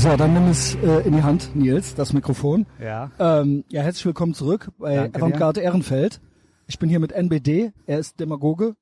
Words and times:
So, 0.00 0.16
dann 0.16 0.32
nimm 0.32 0.48
es 0.48 0.76
äh, 0.76 1.06
in 1.06 1.12
die 1.12 1.22
Hand, 1.22 1.54
Nils, 1.54 1.94
das 1.94 2.14
Mikrofon. 2.14 2.64
Ja. 2.80 3.10
Ähm, 3.18 3.64
ja, 3.68 3.82
herzlich 3.82 4.06
willkommen 4.06 4.32
zurück 4.32 4.70
bei. 4.78 5.12
Avantgarde 5.12 5.60
Ehrenfeld. 5.60 6.22
Ich 6.66 6.78
bin 6.78 6.88
hier 6.88 7.00
mit 7.00 7.12
NBD, 7.12 7.74
er 7.84 7.98
ist 7.98 8.18
Demagoge. 8.18 8.76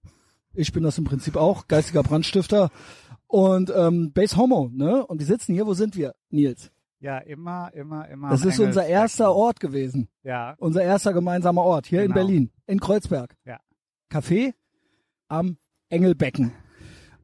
Ich 0.54 0.72
bin 0.72 0.84
das 0.84 0.96
im 0.96 1.02
Prinzip 1.02 1.34
auch, 1.34 1.66
geistiger 1.66 2.04
Brandstifter. 2.04 2.70
Und 3.26 3.72
ähm, 3.74 4.12
Base 4.12 4.36
Homo, 4.36 4.70
ne? 4.72 5.04
Und 5.04 5.18
wir 5.18 5.26
sitzen 5.26 5.54
hier, 5.54 5.66
wo 5.66 5.74
sind 5.74 5.96
wir, 5.96 6.14
Nils? 6.30 6.70
Ja, 7.00 7.18
immer, 7.18 7.74
immer, 7.74 8.08
immer. 8.08 8.30
Das 8.30 8.44
ist 8.44 8.60
unser 8.60 8.86
erster 8.86 9.34
Ort 9.34 9.58
gewesen. 9.58 10.06
Ja. 10.22 10.54
Unser 10.58 10.84
erster 10.84 11.12
gemeinsamer 11.12 11.62
Ort, 11.62 11.86
hier 11.86 12.02
in 12.02 12.12
Genau. 12.12 12.14
Berlin, 12.14 12.52
in 12.68 12.78
Kreuzberg. 12.78 13.34
Ja. 13.44 13.58
Café 14.08 14.54
am 15.26 15.56
Engelbecken. 15.88 16.52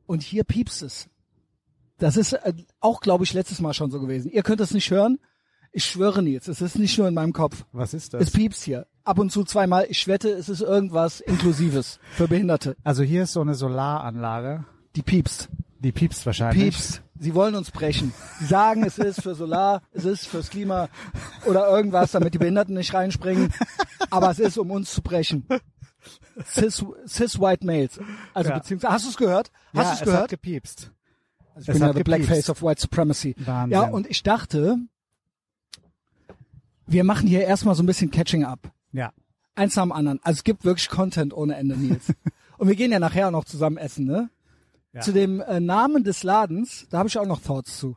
Und 0.07 0.25
hier 0.25 0.43
piepst 0.43 0.83
es. 0.83 1.09
Das 1.99 2.17
ist 2.17 2.33
äh, 2.33 2.53
auch, 2.81 3.01
glaube 3.01 3.25
ich, 3.25 3.33
letztes 3.33 3.61
Mal 3.61 3.73
schon 3.75 3.91
so 3.91 4.01
gewesen. 4.01 4.31
Ihr 4.31 4.43
könnt 4.43 4.61
es 4.61 4.73
nicht 4.75 4.91
hören. 4.91 5.19
Ich 5.73 5.85
schwöre, 5.85 6.23
Nils, 6.23 6.47
es 6.49 6.61
ist 6.61 6.79
nicht 6.79 6.97
nur 6.99 7.09
in 7.09 7.15
meinem 7.15 7.33
Kopf. 7.33 7.65
Was 7.73 7.95
ist 7.95 8.15
Es 8.15 8.27
das? 8.27 8.31
piepst 8.31 8.63
hier. 8.63 8.87
Ab 9.03 9.19
und 9.19 9.31
zu 9.33 9.43
zweimal. 9.45 9.87
Ich 9.89 10.07
wette, 10.07 10.29
es 10.31 10.49
ist 10.49 10.61
irgendwas 10.61 11.21
Inklusives 11.21 11.99
für 12.13 12.29
Behinderte. 12.29 12.77
Also 12.85 13.03
hier 13.03 13.25
ist 13.25 13.33
so 13.33 13.41
eine 13.41 13.55
Solaranlage. 13.55 14.65
Die 14.97 15.03
piepst. 15.03 15.49
Die 15.81 15.93
piepst 15.93 16.25
wahrscheinlich. 16.27 16.63
Piepst. 16.63 17.03
Sie 17.19 17.35
wollen 17.35 17.55
uns 17.55 17.71
brechen. 17.71 18.13
Sie 18.39 18.47
sagen, 18.47 18.85
es 18.85 18.99
ist 18.99 19.23
für 19.23 19.35
Solar, 19.35 19.83
es 19.93 20.05
ist 20.05 20.27
fürs 20.27 20.51
Klima 20.51 20.89
oder 21.47 21.69
irgendwas, 21.69 22.13
damit 22.13 22.35
die 22.35 22.39
Behinderten 22.39 22.75
nicht 22.75 22.95
reinspringen. 22.95 23.53
Aber 24.11 24.31
es 24.31 24.39
ist, 24.39 24.57
um 24.59 24.71
uns 24.71 24.93
zu 24.93 25.03
brechen. 25.03 25.47
Cis, 26.47 26.85
cis 27.07 27.41
White 27.41 27.65
Males. 27.67 27.99
Also 28.33 28.51
Ja. 28.51 28.59
beziehungsweise, 28.59 28.93
hast 28.93 29.05
du 29.07 29.11
es 29.11 29.17
gehört? 29.17 29.51
Hast 29.75 29.77
Ja, 29.77 29.83
du 29.83 29.89
es 29.89 29.93
es 29.95 30.01
hat 30.01 30.07
gehört? 30.07 30.31
gepiepst. 30.31 30.91
Also 31.55 31.71
ich 31.73 31.77
es 31.77 31.79
bin 31.79 31.87
ja 31.87 31.93
the 31.93 31.99
gepiepst. 31.99 32.27
Blackface 32.27 32.51
of 32.51 32.63
White 32.63 32.81
Supremacy. 32.81 33.35
Wahnsinn. 33.39 33.73
Ja, 33.73 33.83
und 33.89 34.09
ich 34.11 34.23
dachte, 34.23 34.79
wir 36.87 37.05
machen 37.05 37.29
hier 37.29 37.43
erstmal 37.43 37.75
so 37.75 37.83
ein 37.83 37.87
bisschen 37.87 38.11
Catching 38.11 38.45
up. 38.45 38.73
Ja. 38.93 39.13
Eins 39.55 39.77
nach 39.77 39.85
dem 39.85 39.93
anderen. 39.93 40.21
Also 40.23 40.39
es 40.39 40.45
gibt 40.45 40.65
wirklich 40.65 40.89
Content 40.89 41.33
ohne 41.33 41.57
Ende, 41.57 41.77
Nils. 41.77 42.13
und 42.59 42.69
wir 42.69 42.75
gehen 42.77 42.93
ja 42.93 42.99
nachher 42.99 43.29
auch 43.29 43.33
noch 43.33 43.45
zusammen 43.45 43.77
essen, 43.77 44.05
ne? 44.05 44.31
Ja. 44.93 45.01
Zu 45.01 45.13
dem 45.13 45.41
äh, 45.41 45.61
Namen 45.61 46.05
des 46.05 46.23
Ladens, 46.23 46.87
da 46.91 46.99
habe 46.99 47.09
ich 47.09 47.19
auch 47.19 47.27
noch 47.27 47.41
Thoughts 47.41 47.79
zu. 47.79 47.97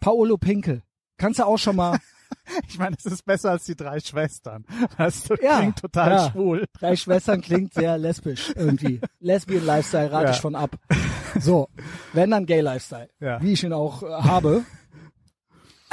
Paolo 0.00 0.36
Pinkel. 0.36 0.82
Kannst 1.16 1.38
du 1.38 1.46
auch 1.46 1.58
schon 1.58 1.76
mal 1.76 1.98
Ich 2.68 2.78
meine, 2.78 2.96
es 2.98 3.06
ist 3.06 3.24
besser 3.24 3.50
als 3.52 3.64
die 3.64 3.74
drei 3.76 4.00
Schwestern. 4.00 4.64
Das 4.98 5.28
Ja, 5.42 5.58
klingt 5.60 5.78
total 5.80 6.10
ja. 6.10 6.30
schwul. 6.30 6.64
Drei 6.78 6.94
Schwestern 6.96 7.40
klingt 7.40 7.72
sehr 7.74 7.96
lesbisch 7.98 8.52
irgendwie. 8.54 9.00
Lesbian 9.20 9.64
Lifestyle 9.64 10.12
rate 10.12 10.24
Ja. 10.26 10.30
ich 10.32 10.40
von 10.40 10.54
ab. 10.54 10.76
So, 11.40 11.68
wenn 12.12 12.30
dann 12.30 12.46
Gay 12.46 12.60
Lifestyle, 12.60 13.08
wie 13.40 13.52
ich 13.52 13.64
ihn 13.64 13.72
auch 13.72 14.02
äh, 14.02 14.06
habe. 14.06 14.64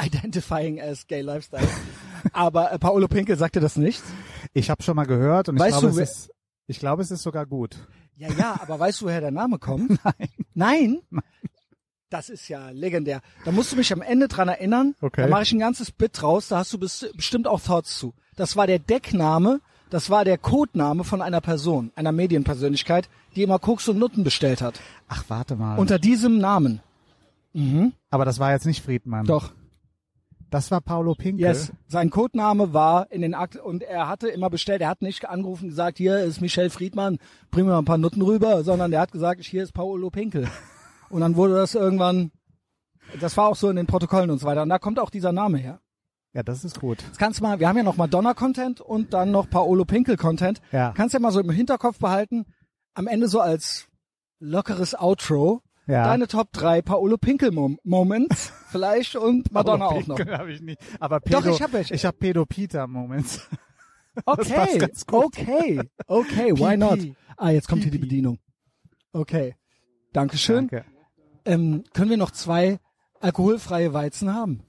Identifying 0.00 0.80
as 0.80 1.06
Gay 1.06 1.20
Lifestyle. 1.20 1.66
Aber 2.32 2.72
äh, 2.72 2.78
Paolo 2.78 3.08
Pinkel 3.08 3.36
sagte 3.36 3.60
das 3.60 3.76
nicht. 3.76 4.02
Ich 4.52 4.70
habe 4.70 4.82
schon 4.82 4.96
mal 4.96 5.06
gehört 5.06 5.48
und 5.48 5.56
ich 5.56 5.60
Weißt 5.62 5.78
glaube, 5.80 5.88
du, 5.92 5.96
wer- 5.96 6.02
es 6.04 6.10
ist, 6.26 6.30
ich 6.66 6.78
glaube, 6.78 7.02
es 7.02 7.10
ist 7.10 7.22
sogar 7.22 7.46
gut. 7.46 7.76
Ja, 8.16 8.28
ja, 8.38 8.56
aber 8.60 8.78
weißt 8.78 9.00
du, 9.00 9.06
woher 9.06 9.20
der 9.20 9.30
Name 9.30 9.58
kommt? 9.58 9.98
Nein. 10.04 10.28
Nein? 10.54 11.00
Das 12.12 12.28
ist 12.28 12.46
ja 12.48 12.68
legendär. 12.70 13.22
Da 13.46 13.52
musst 13.52 13.72
du 13.72 13.76
mich 13.76 13.90
am 13.92 14.02
Ende 14.02 14.28
dran 14.28 14.46
erinnern. 14.48 14.94
Okay. 15.00 15.22
Da 15.22 15.28
mache 15.28 15.44
ich 15.44 15.52
ein 15.52 15.58
ganzes 15.58 15.90
Bit 15.90 16.20
draus, 16.20 16.48
da 16.48 16.58
hast 16.58 16.72
du 16.72 16.76
bes- 16.76 17.10
bestimmt 17.16 17.46
auch 17.48 17.60
Thoughts 17.60 17.98
zu. 17.98 18.12
Das 18.36 18.54
war 18.54 18.66
der 18.66 18.78
Deckname, 18.78 19.60
das 19.88 20.10
war 20.10 20.24
der 20.26 20.36
Codename 20.36 21.04
von 21.04 21.22
einer 21.22 21.40
Person, 21.40 21.90
einer 21.96 22.12
Medienpersönlichkeit, 22.12 23.08
die 23.34 23.42
immer 23.42 23.58
Koks 23.58 23.88
und 23.88 23.98
Nutten 23.98 24.24
bestellt 24.24 24.60
hat. 24.60 24.78
Ach, 25.08 25.24
warte 25.28 25.56
mal. 25.56 25.78
Unter 25.78 25.98
diesem 25.98 26.36
Namen. 26.38 26.80
Aber 28.10 28.24
das 28.26 28.38
war 28.38 28.52
jetzt 28.52 28.66
nicht 28.66 28.84
Friedmann. 28.84 29.24
Doch. 29.26 29.52
Das 30.50 30.70
war 30.70 30.82
Paulo 30.82 31.14
Pinkel. 31.14 31.46
Yes. 31.46 31.72
Sein 31.88 32.10
Codename 32.10 32.74
war 32.74 33.10
in 33.10 33.22
den 33.22 33.32
Akt 33.34 33.56
und 33.56 33.82
er 33.82 34.06
hatte 34.06 34.28
immer 34.28 34.50
bestellt, 34.50 34.82
er 34.82 34.88
hat 34.90 35.00
nicht 35.00 35.26
angerufen 35.26 35.64
und 35.64 35.70
gesagt, 35.70 35.96
hier 35.96 36.18
ist 36.18 36.42
Michel 36.42 36.68
Friedmann, 36.68 37.18
bring 37.50 37.64
mir 37.64 37.72
mal 37.72 37.78
ein 37.78 37.86
paar 37.86 37.96
Nutten 37.96 38.20
rüber, 38.20 38.62
sondern 38.64 38.90
der 38.90 39.00
hat 39.00 39.12
gesagt, 39.12 39.42
hier 39.44 39.62
ist 39.62 39.72
Paolo 39.72 40.10
Pinkel. 40.10 40.46
Und 41.12 41.20
dann 41.20 41.36
wurde 41.36 41.54
das 41.54 41.74
irgendwann, 41.74 42.32
das 43.20 43.36
war 43.36 43.48
auch 43.48 43.56
so 43.56 43.68
in 43.68 43.76
den 43.76 43.86
Protokollen 43.86 44.30
und 44.30 44.38
so 44.38 44.46
weiter. 44.46 44.62
Und 44.62 44.70
da 44.70 44.78
kommt 44.78 44.98
auch 44.98 45.10
dieser 45.10 45.30
Name 45.32 45.58
her. 45.58 45.80
Ja, 46.32 46.42
das 46.42 46.64
ist 46.64 46.80
gut. 46.80 47.02
Jetzt 47.02 47.18
kannst 47.18 47.40
du 47.40 47.44
mal, 47.44 47.60
wir 47.60 47.68
haben 47.68 47.76
ja 47.76 47.82
noch 47.82 47.98
Madonna-Content 47.98 48.80
und 48.80 49.12
dann 49.12 49.30
noch 49.30 49.50
Paolo 49.50 49.84
Pinkel-Content. 49.84 50.62
Ja. 50.72 50.92
Kannst 50.96 51.12
ja 51.12 51.20
mal 51.20 51.30
so 51.30 51.40
im 51.40 51.50
Hinterkopf 51.50 51.98
behalten, 51.98 52.46
am 52.94 53.06
Ende 53.06 53.28
so 53.28 53.40
als 53.40 53.88
lockeres 54.40 54.94
Outro, 54.98 55.60
Ja. 55.86 56.04
deine 56.06 56.28
Top 56.28 56.50
3 56.52 56.80
Paolo 56.80 57.18
Pinkel-Moments 57.18 58.52
vielleicht 58.70 59.14
und 59.16 59.52
Madonna 59.52 59.84
auch 59.86 60.06
noch. 60.06 60.18
Habe 60.18 60.52
ich 60.52 60.62
nicht. 60.62 60.80
Aber 60.98 61.20
Pedo, 61.20 61.42
Doch, 61.42 61.46
ich 61.54 61.60
hab 61.60 61.74
welche. 61.74 61.92
Ich 61.94 62.06
habe 62.06 62.16
Pedo 62.16 62.46
Peter 62.46 62.86
Moments. 62.86 63.46
Okay, 64.26 64.88
okay, 65.10 65.80
okay, 66.06 66.52
why 66.52 66.76
not? 66.76 66.98
Ah, 67.38 67.48
jetzt 67.48 67.66
kommt 67.66 67.82
hier 67.82 67.90
die. 67.90 67.96
Bedienung. 67.96 68.38
Okay, 69.14 69.54
Dankeschön. 70.12 70.68
Danke. 70.68 70.84
Ähm, 71.44 71.84
können 71.92 72.10
wir 72.10 72.16
noch 72.16 72.30
zwei 72.30 72.78
alkoholfreie 73.20 73.92
Weizen 73.92 74.34
haben? 74.34 74.60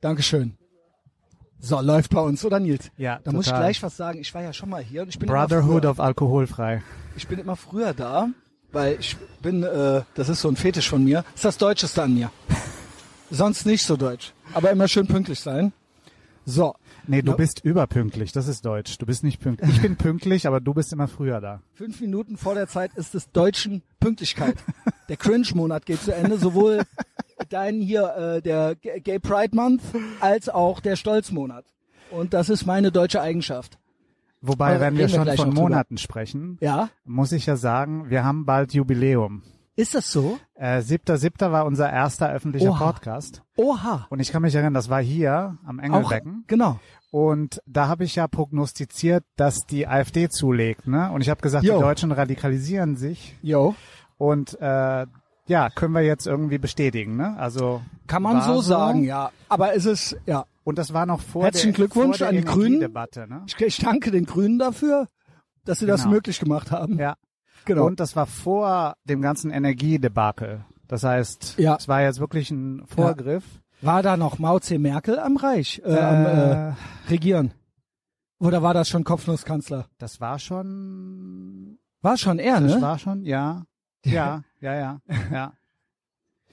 Dankeschön. 0.00 0.56
So, 1.58 1.80
läuft 1.80 2.10
bei 2.10 2.20
uns, 2.20 2.44
oder 2.44 2.60
Nils? 2.60 2.90
Ja, 2.96 3.18
Da 3.24 3.32
muss 3.32 3.46
ich 3.46 3.50
total. 3.50 3.62
gleich 3.64 3.82
was 3.82 3.96
sagen. 3.96 4.20
Ich 4.20 4.32
war 4.34 4.42
ja 4.42 4.52
schon 4.52 4.68
mal 4.68 4.82
hier 4.82 5.02
und 5.02 5.08
ich 5.08 5.18
bin, 5.18 5.28
Brotherhood 5.28 5.86
of 5.86 5.98
alkoholfrei. 6.00 6.82
ich 7.16 7.26
bin 7.26 7.38
immer 7.38 7.56
früher 7.56 7.94
da, 7.94 8.28
weil 8.72 8.98
ich 9.00 9.16
bin, 9.42 9.62
äh, 9.62 10.02
das 10.14 10.28
ist 10.28 10.42
so 10.42 10.48
ein 10.48 10.56
Fetisch 10.56 10.88
von 10.88 11.02
mir, 11.02 11.24
ist 11.34 11.44
das 11.44 11.56
Deutscheste 11.58 12.02
an 12.02 12.14
mir. 12.14 12.30
Sonst 13.30 13.66
nicht 13.66 13.84
so 13.84 13.96
deutsch, 13.96 14.32
aber 14.52 14.70
immer 14.70 14.86
schön 14.86 15.06
pünktlich 15.06 15.40
sein. 15.40 15.72
So, 16.44 16.74
Nee, 17.08 17.22
du 17.22 17.32
Ja. 17.32 17.36
bist 17.36 17.64
überpünktlich. 17.64 18.32
Das 18.32 18.48
ist 18.48 18.64
deutsch. 18.64 18.98
Du 18.98 19.06
bist 19.06 19.22
nicht 19.24 19.40
pünktlich. 19.40 19.70
Ich 19.70 19.82
bin 19.82 19.96
pünktlich, 19.96 20.46
aber 20.46 20.60
du 20.60 20.74
bist 20.74 20.92
immer 20.92 21.08
früher 21.08 21.40
da. 21.40 21.60
Fünf 21.74 22.00
Minuten 22.00 22.36
vor 22.36 22.54
der 22.54 22.66
Zeit 22.68 22.92
ist 22.94 23.14
es 23.14 23.30
deutschen 23.30 23.82
Pünktlichkeit. 24.00 24.56
Der 25.08 25.16
Cringe-Monat 25.16 25.86
geht 25.86 26.00
zu 26.02 26.14
Ende, 26.14 26.38
sowohl 26.38 26.82
dein 27.48 27.80
hier, 27.80 28.14
äh, 28.16 28.42
der 28.42 28.74
Gay 28.76 29.18
Pride 29.18 29.54
Month, 29.54 29.82
als 30.20 30.48
auch 30.48 30.80
der 30.80 30.96
Stolzmonat. 30.96 31.64
Und 32.10 32.34
das 32.34 32.48
ist 32.48 32.66
meine 32.66 32.90
deutsche 32.92 33.20
Eigenschaft. 33.20 33.78
Wobei, 34.42 34.72
Aber 34.72 34.80
wenn 34.80 34.94
wir 34.94 35.00
wir 35.00 35.08
schon 35.08 35.24
gleich 35.24 35.36
von 35.38 35.48
noch 35.48 35.54
drüber. 35.54 35.68
Monaten 35.68 35.98
sprechen, 35.98 36.58
Ja? 36.60 36.90
muss 37.04 37.32
ich 37.32 37.46
ja 37.46 37.56
sagen, 37.56 38.10
wir 38.10 38.22
haben 38.24 38.44
bald 38.46 38.74
Jubiläum. 38.74 39.42
Ist 39.76 39.94
das 39.94 40.10
so? 40.10 40.38
Äh, 40.54 40.78
7.7. 40.80 41.52
war 41.52 41.66
unser 41.66 41.92
erster 41.92 42.30
öffentlicher 42.30 42.70
Oha. 42.70 42.92
Podcast. 42.92 43.42
Oha. 43.56 44.06
Und 44.08 44.20
ich 44.20 44.32
kann 44.32 44.40
mich 44.42 44.54
erinnern, 44.54 44.72
das 44.74 44.88
war 44.88 45.02
hier 45.02 45.58
am 45.66 45.78
Auch, 45.80 45.84
Engelbecken. 45.84 46.44
genau. 46.46 46.80
Und 47.10 47.60
da 47.66 47.86
habe 47.86 48.04
ich 48.04 48.16
ja 48.16 48.26
prognostiziert, 48.26 49.24
dass 49.36 49.66
die 49.66 49.86
AfD 49.86 50.28
zulegt. 50.30 50.86
Ne? 50.86 51.10
Und 51.12 51.20
ich 51.20 51.28
habe 51.28 51.40
gesagt, 51.42 51.64
Jo. 51.64 51.74
die 51.76 51.80
Deutschen 51.82 52.10
radikalisieren 52.12 52.96
sich. 52.96 53.36
Yo. 53.42 53.74
Und 54.18 54.58
äh, 54.60 55.06
ja, 55.46 55.70
können 55.70 55.92
wir 55.94 56.02
jetzt 56.02 56.26
irgendwie 56.26 56.58
bestätigen. 56.58 57.16
Ne? 57.16 57.36
Also 57.38 57.82
Kann 58.06 58.22
man 58.22 58.36
war 58.38 58.42
so 58.46 58.60
sagen, 58.62 59.04
ja. 59.04 59.30
Aber 59.48 59.74
es 59.74 59.84
ist, 59.84 60.16
ja. 60.26 60.46
Und 60.64 60.78
das 60.78 60.92
war 60.94 61.04
noch 61.06 61.20
vor 61.20 61.44
Herzlichen 61.44 61.68
der, 61.72 61.76
Glückwunsch 61.76 62.22
an 62.22 62.34
die 62.34 62.44
Grünen. 62.44 62.78
Ne? 62.80 63.42
Ich, 63.46 63.60
ich 63.60 63.78
danke 63.78 64.10
den 64.10 64.24
Grünen 64.24 64.58
dafür, 64.58 65.06
dass 65.64 65.78
sie 65.80 65.86
das 65.86 66.02
Genau. 66.02 66.14
möglich 66.14 66.40
gemacht 66.40 66.70
haben. 66.70 66.98
Ja. 66.98 67.14
Genau. 67.66 67.84
Und 67.86 68.00
das 68.00 68.16
war 68.16 68.24
vor 68.26 68.94
dem 69.04 69.20
ganzen 69.20 69.50
Energiedebakel. 69.50 70.64
Das 70.88 71.02
heißt, 71.04 71.58
Ja. 71.58 71.76
es 71.76 71.88
war 71.88 72.00
jetzt 72.02 72.20
wirklich 72.20 72.50
ein 72.50 72.86
Vorgriff. 72.86 73.44
War 73.82 74.02
da 74.02 74.16
noch 74.16 74.38
Mao 74.38 74.58
C. 74.58 74.78
Merkel 74.78 75.18
am 75.18 75.36
Reich, 75.36 75.82
äh, 75.84 75.98
am 75.98 76.26
äh, 76.26 76.68
Äh, 76.70 76.72
Regieren? 77.10 77.52
Oder 78.38 78.62
war 78.62 78.72
das 78.72 78.88
schon 78.88 79.04
Kopfnusskanzler? 79.04 79.86
das 79.98 80.20
war 80.20 80.38
schon, 80.38 81.78
War 82.02 82.16
schon 82.16 82.38
er, 82.38 82.60
das 82.60 82.74
ne? 82.76 82.80
war 82.82 82.98
schon, 82.98 83.24
ja, 83.24 83.64
ja, 84.04 84.42
ja, 84.60 84.74
ja, 84.74 85.00
ja. 85.32 85.52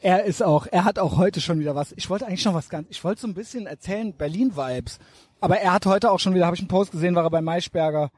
Er 0.02 0.24
ist 0.26 0.44
auch, 0.44 0.68
er 0.70 0.84
hat 0.84 1.00
auch 1.00 1.18
heute 1.18 1.40
schon 1.40 1.60
wieder 1.60 1.76
was. 1.76 1.94
Ich 1.96 2.10
wollte 2.10 2.26
eigentlich 2.28 2.44
noch 2.44 2.54
was 2.54 2.68
ganz, 2.70 2.88
ich 2.90 3.04
wollte 3.06 3.22
so 3.22 3.28
ein 3.28 3.34
bisschen 3.34 3.68
erzählen, 3.68 4.14
Berlin-Vibes. 4.14 5.00
Aber 5.40 5.60
er 5.60 5.72
hat 5.74 5.86
heute 5.86 6.12
auch 6.12 6.20
schon 6.20 6.34
wieder, 6.34 6.46
habe 6.46 6.56
ich 6.56 6.62
einen 6.62 6.68
Post 6.68 6.92
gesehen, 6.92 7.16
war 7.16 7.24
er 7.24 7.30
bei 7.30 7.42
Maischberger. 7.42 8.10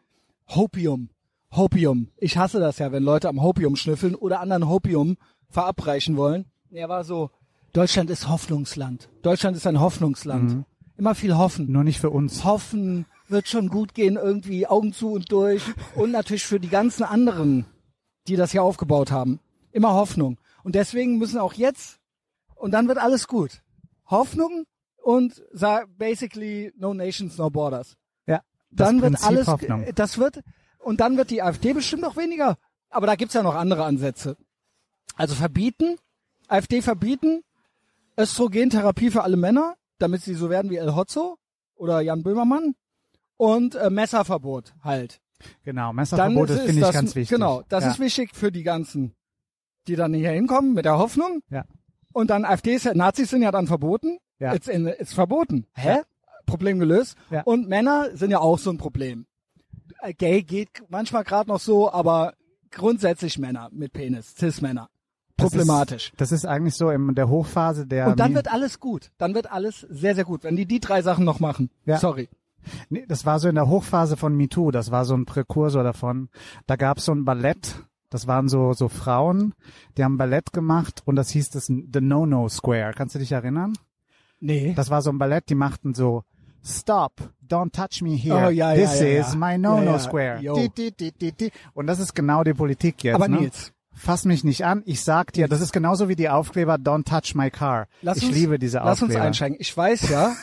Hopium. 0.49 1.09
Hopium. 1.55 2.09
Ich 2.17 2.37
hasse 2.37 2.59
das 2.59 2.79
ja, 2.79 2.91
wenn 2.91 3.03
Leute 3.03 3.29
am 3.29 3.41
Hopium 3.41 3.75
schnüffeln 3.75 4.15
oder 4.15 4.39
anderen 4.39 4.67
Hopium 4.67 5.17
verabreichen 5.49 6.17
wollen. 6.17 6.45
Er 6.71 6.89
war 6.89 7.03
so, 7.03 7.29
Deutschland 7.73 8.09
ist 8.09 8.27
Hoffnungsland. 8.29 9.09
Deutschland 9.21 9.55
ist 9.55 9.67
ein 9.67 9.79
Hoffnungsland. 9.79 10.65
Immer 10.97 11.15
viel 11.15 11.35
hoffen. 11.37 11.71
Nur 11.71 11.83
nicht 11.83 11.99
für 11.99 12.09
uns. 12.09 12.43
Hoffen 12.43 13.05
wird 13.27 13.47
schon 13.47 13.69
gut 13.69 13.93
gehen, 13.93 14.15
irgendwie 14.15 14.67
Augen 14.67 14.93
zu 14.93 15.11
und 15.11 15.31
durch. 15.31 15.63
Und 15.95 16.11
natürlich 16.11 16.45
für 16.45 16.59
die 16.59 16.69
ganzen 16.69 17.03
anderen, 17.03 17.65
die 18.27 18.35
das 18.35 18.51
hier 18.51 18.63
aufgebaut 18.63 19.11
haben. 19.11 19.39
Immer 19.71 19.93
Hoffnung. 19.93 20.39
Und 20.63 20.75
deswegen 20.75 21.17
müssen 21.17 21.37
auch 21.39 21.53
jetzt, 21.53 21.99
und 22.55 22.71
dann 22.71 22.87
wird 22.87 22.97
alles 22.97 23.27
gut. 23.27 23.61
Hoffnung 24.07 24.65
und 25.03 25.43
basically 25.97 26.73
no 26.77 26.93
nations, 26.93 27.37
no 27.37 27.49
borders. 27.49 27.97
Ja. 28.25 28.41
Das 28.71 28.87
Dann 28.87 29.01
wird 29.01 29.13
Prinzip 29.13 29.27
alles, 29.27 29.47
Hoffnung. 29.47 29.85
das 29.93 30.17
wird, 30.17 30.41
und 30.85 30.99
dann 30.99 31.17
wird 31.17 31.31
die 31.31 31.41
AfD 31.41 31.73
bestimmt 31.73 32.03
noch 32.03 32.15
weniger. 32.15 32.57
Aber 32.91 33.07
da 33.07 33.15
gibt's 33.15 33.33
ja 33.33 33.41
noch 33.41 33.55
andere 33.55 33.83
Ansätze. 33.85 34.37
Also 35.15 35.33
verbieten, 35.33 35.97
AfD 36.47 36.83
verbieten, 36.83 37.41
Östrogentherapie 38.19 39.09
für 39.09 39.23
alle 39.23 39.35
Männer, 39.35 39.75
damit 39.97 40.21
sie 40.21 40.35
so 40.35 40.49
werden 40.51 40.69
wie 40.69 40.77
El 40.77 40.95
Hotzo 40.95 41.37
oder 41.75 42.01
Jan 42.01 42.21
Böhmermann 42.21 42.75
und 43.35 43.73
äh, 43.73 43.89
Messerverbot 43.89 44.75
halt. 44.83 45.21
Genau, 45.63 45.91
Messerverbot 45.91 46.51
ist- 46.51 46.59
finde 46.59 46.73
ich 46.73 46.79
das, 46.81 46.93
ganz 46.93 47.15
wichtig. 47.15 47.35
Genau, 47.35 47.63
das 47.67 47.83
ja. 47.83 47.89
ist 47.89 47.99
wichtig 47.99 48.35
für 48.35 48.51
die 48.51 48.63
ganzen, 48.63 49.15
die 49.87 49.95
dann 49.95 50.13
hier 50.13 50.29
hinkommen 50.29 50.73
mit 50.73 50.85
der 50.85 50.99
Hoffnung. 50.99 51.41
Ja. 51.49 51.65
Und 52.13 52.29
dann 52.29 52.45
AfD 52.45 52.75
ist 52.75 52.85
ja, 52.85 52.93
Nazis 52.93 53.31
sind 53.31 53.41
ja 53.41 53.51
dann 53.51 53.65
verboten. 53.65 54.19
Ja. 54.37 54.53
It's, 54.53 54.67
in, 54.67 54.85
it's 54.85 55.13
verboten. 55.13 55.65
Hä? 55.73 55.87
Ja. 55.87 56.03
Problem 56.45 56.77
gelöst. 56.77 57.17
Ja. 57.31 57.41
Und 57.41 57.67
Männer 57.67 58.15
sind 58.15 58.29
ja 58.29 58.39
auch 58.39 58.59
so 58.59 58.69
ein 58.69 58.77
Problem. 58.77 59.25
Äh, 60.05 60.13
Gay 60.13 60.43
geht 60.43 60.83
manchmal 60.89 61.23
gerade 61.23 61.49
noch 61.49 61.59
so, 61.59 61.91
aber 61.91 62.33
grundsätzlich 62.71 63.39
Männer 63.39 63.69
mit 63.71 63.93
Penis, 63.93 64.35
Cis-Männer. 64.37 64.89
Das 65.37 65.49
Problematisch. 65.49 66.11
Ist, 66.11 66.21
das 66.21 66.31
ist 66.31 66.45
eigentlich 66.45 66.75
so 66.75 66.89
in 66.89 67.13
der 67.13 67.27
Hochphase 67.27 67.85
der. 67.85 68.07
Und 68.07 68.19
dann 68.19 68.33
wird 68.33 68.51
alles 68.51 68.79
gut. 68.79 69.11
Dann 69.17 69.33
wird 69.33 69.51
alles 69.51 69.81
sehr, 69.81 70.15
sehr 70.15 70.23
gut. 70.23 70.45
Wenn 70.45 70.55
die 70.55 70.65
die 70.65 70.79
drei 70.79 71.01
Sachen 71.01 71.25
noch 71.25 71.41
machen. 71.41 71.69
Ja. 71.85 71.97
Sorry. 71.97 72.29
Nee, 72.89 73.05
das 73.07 73.25
war 73.25 73.39
so 73.39 73.49
in 73.49 73.55
der 73.55 73.67
Hochphase 73.67 74.17
von 74.17 74.35
MeToo, 74.35 74.71
das 74.71 74.89
war 74.89 75.05
so 75.05 75.15
ein 75.15 75.25
Präkursor 75.25 75.83
davon. 75.83 76.29
Da 76.65 76.77
gab 76.77 76.97
es 76.97 77.05
so 77.05 77.11
ein 77.11 77.23
Ballett, 77.23 77.83
das 78.09 78.25
waren 78.25 78.49
so, 78.49 78.73
so 78.73 78.87
Frauen, 78.87 79.53
die 79.97 80.03
haben 80.03 80.17
Ballett 80.17 80.51
gemacht 80.51 81.03
und 81.05 81.15
das 81.15 81.29
hieß 81.29 81.51
das 81.51 81.67
The 81.67 82.01
No-No 82.01 82.49
Square. 82.49 82.93
Kannst 82.95 83.13
du 83.13 83.19
dich 83.19 83.33
erinnern? 83.33 83.77
Nee. 84.39 84.73
Das 84.75 84.89
war 84.89 85.03
so 85.03 85.11
ein 85.11 85.19
Ballett, 85.19 85.49
die 85.49 85.55
machten 85.55 85.93
so 85.93 86.23
Stop, 86.65 87.13
don't 87.47 87.71
touch 87.71 88.01
me 88.01 88.15
here. 88.15 88.47
Oh, 88.47 88.49
ja, 88.49 88.73
ja, 88.73 88.87
This 88.87 88.99
ja, 88.99 89.19
is 89.21 89.35
my 89.35 89.57
No-No. 89.57 89.99
Square. 89.99 90.39
Di, 90.39 90.91
di, 90.91 91.31
di. 91.31 91.51
Und 91.75 91.85
das 91.87 91.99
ist 91.99 92.15
genau 92.15 92.43
die 92.43 92.53
Politik 92.55 93.03
jetzt. 93.03 93.15
aber 93.15 93.27
ne? 93.27 93.41
Nils, 93.41 93.71
Fass 93.93 94.25
mich 94.25 94.43
nicht 94.43 94.65
an, 94.65 94.83
ich 94.85 95.03
sag 95.03 95.31
dir, 95.31 95.47
das 95.47 95.61
ist 95.61 95.71
genauso 95.71 96.09
wie 96.09 96.15
die 96.17 96.27
Aufkleber 96.27 96.75
Don't 96.75 97.05
touch 97.05 97.33
my 97.35 97.49
car. 97.49 97.87
lass 98.01 98.17
ich 98.17 98.25
uns, 98.25 98.35
liebe 98.35 98.59
diese 98.59 98.79
Lass 98.79 99.01
uns 99.01 99.03
Aufkleber. 99.11 99.23
einsteigen. 99.23 99.57
Ich 99.59 99.75
weiß 99.77 100.09
ja. 100.09 100.35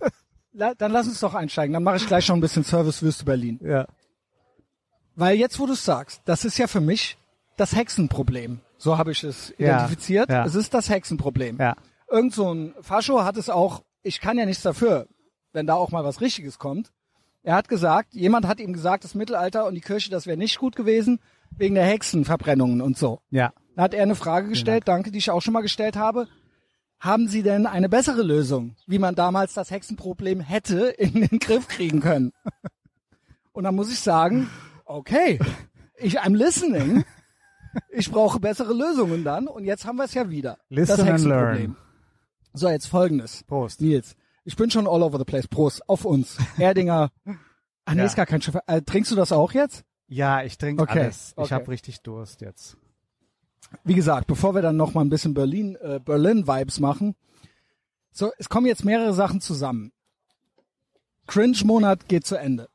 La, 0.52 0.74
dann 0.74 0.90
lass 0.92 1.06
uns 1.06 1.20
doch 1.20 1.34
einsteigen. 1.34 1.72
Dann 1.72 1.82
mache 1.84 1.96
ich 1.96 2.06
gleich 2.06 2.26
schon 2.26 2.38
ein 2.38 2.40
bisschen 2.42 2.64
Service 2.64 3.02
Wüste 3.02 3.24
Berlin. 3.24 3.58
Ja. 3.62 3.86
Weil 5.14 5.36
jetzt, 5.38 5.58
wo 5.60 5.66
du 5.66 5.74
sagst, 5.74 6.20
das 6.24 6.44
ist 6.44 6.58
ja 6.58 6.66
für 6.66 6.80
mich 6.80 7.16
das 7.56 7.74
Hexenproblem. 7.74 8.60
So 8.76 8.98
habe 8.98 9.12
ich 9.12 9.22
es 9.22 9.50
identifiziert. 9.58 10.28
ja. 10.28 10.44
Es 10.44 10.54
ist 10.54 10.74
das 10.74 10.90
Hexenproblem. 10.90 11.58
Ja. 11.58 11.76
Irgend 12.10 12.34
so 12.34 12.52
ein 12.52 12.74
Fascho 12.80 13.22
hat 13.24 13.36
es 13.36 13.48
auch, 13.48 13.82
ich 14.02 14.20
kann 14.20 14.36
ja 14.38 14.44
nichts 14.46 14.62
dafür, 14.62 15.06
wenn 15.52 15.66
da 15.66 15.74
auch 15.74 15.90
mal 15.90 16.04
was 16.04 16.20
Richtiges 16.20 16.58
kommt. 16.58 16.92
Er 17.42 17.54
hat 17.54 17.68
gesagt, 17.68 18.14
jemand 18.14 18.46
hat 18.46 18.60
ihm 18.60 18.72
gesagt, 18.72 19.04
das 19.04 19.14
Mittelalter 19.14 19.66
und 19.66 19.74
die 19.74 19.80
Kirche, 19.80 20.10
das 20.10 20.26
wäre 20.26 20.36
nicht 20.36 20.58
gut 20.58 20.76
gewesen, 20.76 21.20
wegen 21.56 21.74
der 21.74 21.84
Hexenverbrennungen 21.84 22.82
und 22.82 22.98
so. 22.98 23.20
Ja. 23.30 23.52
Da 23.76 23.82
hat 23.82 23.94
er 23.94 24.02
eine 24.02 24.14
Frage 24.14 24.48
gestellt, 24.48 24.84
danke, 24.86 25.10
die 25.10 25.18
ich 25.18 25.30
auch 25.30 25.40
schon 25.40 25.54
mal 25.54 25.62
gestellt 25.62 25.96
habe. 25.96 26.28
Haben 26.98 27.28
Sie 27.28 27.42
denn 27.42 27.66
eine 27.66 27.88
bessere 27.88 28.22
Lösung, 28.22 28.76
wie 28.86 28.98
man 28.98 29.14
damals 29.14 29.54
das 29.54 29.70
Hexenproblem 29.70 30.40
hätte 30.40 30.88
in 30.88 31.26
den 31.26 31.38
Griff 31.38 31.66
kriegen 31.66 32.00
können? 32.00 32.32
Und 33.52 33.64
dann 33.64 33.74
muss 33.74 33.90
ich 33.90 34.00
sagen, 34.00 34.50
okay, 34.84 35.38
ich 35.96 36.20
I'm 36.20 36.36
listening. 36.36 37.04
Ich 37.90 38.10
brauche 38.10 38.40
bessere 38.40 38.74
Lösungen 38.74 39.22
dann 39.24 39.46
und 39.46 39.64
jetzt 39.64 39.86
haben 39.86 39.96
wir 39.96 40.04
es 40.04 40.14
ja 40.14 40.28
wieder. 40.28 40.58
Listen 40.68 40.96
das 40.96 41.00
and 41.00 41.08
Hexenproblem. 41.10 41.56
learn. 41.56 41.76
So, 42.52 42.68
jetzt 42.68 42.86
folgendes. 42.86 43.44
Prost. 43.44 43.80
Nils, 43.80 44.16
ich 44.44 44.56
bin 44.56 44.70
schon 44.70 44.86
all 44.86 45.02
over 45.02 45.18
the 45.18 45.24
place. 45.24 45.46
Prost, 45.48 45.88
auf 45.88 46.04
uns. 46.04 46.38
Erdinger. 46.58 47.10
Ach 47.84 47.94
nee, 47.94 48.00
Ja. 48.00 48.06
ist 48.06 48.16
gar 48.16 48.26
kein 48.26 48.42
Schiff. 48.42 48.56
Äh, 48.66 48.82
trinkst 48.82 49.10
du 49.10 49.16
das 49.16 49.32
auch 49.32 49.52
jetzt? 49.52 49.84
Ja, 50.08 50.42
ich 50.42 50.58
trinke 50.58 50.82
Okay, 50.82 51.00
alles. 51.00 51.32
Ich 51.32 51.38
okay. 51.38 51.54
habe 51.54 51.68
richtig 51.68 52.00
Durst 52.02 52.40
jetzt. 52.40 52.76
wie 53.84 53.94
gesagt, 53.94 54.26
bevor 54.26 54.54
wir 54.54 54.62
dann 54.62 54.76
noch 54.76 54.94
mal 54.94 55.02
ein 55.02 55.08
bisschen 55.10 55.34
Berlin 55.34 55.76
äh, 55.76 56.00
Berlin 56.04 56.46
Vibes 56.46 56.80
machen. 56.80 57.14
So, 58.12 58.32
es 58.38 58.48
kommen 58.48 58.66
jetzt 58.66 58.84
mehrere 58.84 59.14
Sachen 59.14 59.40
zusammen. 59.40 59.92
Cringe 61.28 61.58
Monat 61.64 62.08
geht 62.08 62.26
zu 62.26 62.34
Ende. 62.36 62.68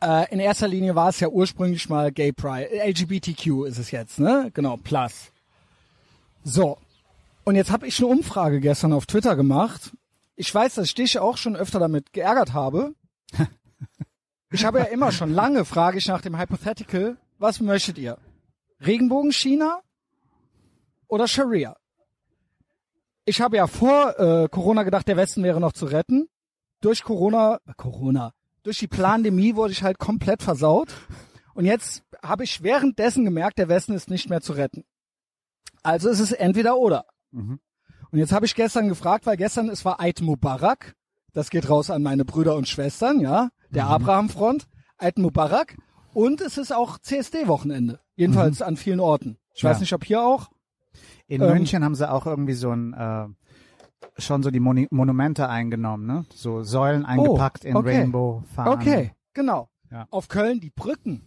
Äh, 0.00 0.32
in 0.32 0.38
erster 0.38 0.68
Linie 0.68 0.94
war 0.94 1.08
es 1.08 1.18
ja 1.18 1.28
ursprünglich 1.28 1.88
mal 1.88 2.12
Gay 2.12 2.32
Pride, 2.32 2.70
äh, 2.70 2.88
LGBTQ 2.90 3.64
ist 3.66 3.78
es 3.78 3.90
jetzt, 3.90 4.20
ne? 4.20 4.50
Genau, 4.54 4.76
Plus. 4.76 5.32
So. 6.44 6.78
Und 7.44 7.56
jetzt 7.56 7.72
habe 7.72 7.86
ich 7.88 7.98
eine 7.98 8.06
Umfrage 8.06 8.60
gestern 8.60 8.92
auf 8.92 9.06
Twitter 9.06 9.34
gemacht. 9.34 9.92
Ich 10.36 10.52
weiß, 10.54 10.74
dass 10.74 10.86
ich 10.86 10.94
dich 10.94 11.18
auch 11.18 11.36
schon 11.36 11.56
öfter 11.56 11.78
damit 11.78 12.12
geärgert 12.12 12.52
habe. 12.52 12.94
Ich 14.50 14.64
habe 14.64 14.78
ja 14.78 14.84
immer 14.84 15.10
schon 15.10 15.32
lange 15.32 15.64
frage 15.64 15.98
ich 15.98 16.06
nach 16.06 16.20
dem 16.20 16.38
Hypothetical, 16.38 17.16
was 17.38 17.58
möchtet 17.60 17.98
ihr? 17.98 18.18
Regenbogen 18.80 19.32
China 19.32 19.80
oder 21.08 21.26
Sharia? 21.26 21.76
Ich 23.24 23.40
habe 23.40 23.56
ja 23.56 23.66
vor 23.66 24.18
äh, 24.18 24.48
Corona 24.48 24.84
gedacht, 24.84 25.08
der 25.08 25.16
Westen 25.16 25.42
wäre 25.42 25.60
noch 25.60 25.72
zu 25.72 25.86
retten. 25.86 26.28
Durch 26.80 27.02
Corona, 27.02 27.58
äh, 27.66 27.72
Corona, 27.76 28.32
durch 28.62 28.78
die 28.78 28.86
Pandemie 28.86 29.56
wurde 29.56 29.72
ich 29.72 29.82
halt 29.82 29.98
komplett 29.98 30.42
versaut. 30.42 30.94
Und 31.54 31.64
jetzt 31.64 32.04
habe 32.22 32.44
ich 32.44 32.62
währenddessen 32.62 33.24
gemerkt, 33.24 33.58
der 33.58 33.68
Westen 33.68 33.94
ist 33.94 34.10
nicht 34.10 34.28
mehr 34.28 34.40
zu 34.40 34.52
retten. 34.52 34.84
Also 35.82 36.10
ist 36.10 36.20
es 36.20 36.32
entweder 36.32 36.76
oder. 36.76 37.06
Mhm. 37.30 37.58
Und 38.14 38.20
jetzt 38.20 38.30
habe 38.32 38.46
ich 38.46 38.54
gestern 38.54 38.86
gefragt, 38.86 39.26
weil 39.26 39.36
gestern 39.36 39.68
es 39.68 39.84
war 39.84 40.00
Eid 40.00 40.20
Mubarak. 40.20 40.94
Das 41.32 41.50
geht 41.50 41.68
raus 41.68 41.90
an 41.90 42.00
meine 42.04 42.24
Brüder 42.24 42.54
und 42.54 42.68
Schwestern, 42.68 43.18
ja. 43.18 43.48
Der 43.70 43.88
Abraham-Front, 43.88 44.68
Eid 44.98 45.18
Mubarak. 45.18 45.76
Und 46.12 46.40
es 46.40 46.56
ist 46.56 46.72
auch 46.72 46.98
CSD-Wochenende. 46.98 47.98
Jedenfalls 48.14 48.62
an 48.62 48.76
vielen 48.76 49.00
Orten. 49.00 49.36
Ich 49.52 49.62
Ja. 49.62 49.70
weiß 49.70 49.80
nicht, 49.80 49.92
ob 49.94 50.04
hier 50.04 50.22
auch. 50.22 50.48
In 51.26 51.42
Ähm, 51.42 51.54
München 51.54 51.82
haben 51.82 51.96
sie 51.96 52.08
auch 52.08 52.24
irgendwie 52.26 52.52
so 52.52 52.70
ein 52.70 52.92
äh, 52.94 53.26
schon 54.18 54.44
so 54.44 54.52
die 54.52 54.60
Moni 54.60 54.86
Monumente 54.92 55.48
eingenommen, 55.48 56.06
ne? 56.06 56.24
So 56.32 56.62
Säulen 56.62 57.04
eingepackt 57.04 57.64
in 57.64 57.74
Oh, 57.74 57.80
okay. 57.80 57.98
Rainbow-Fahnen. 57.98 58.72
Okay, 58.74 59.12
genau. 59.32 59.68
Ja. 59.90 60.06
Auf 60.12 60.28
Köln 60.28 60.60
die 60.60 60.70
Brücken 60.70 61.26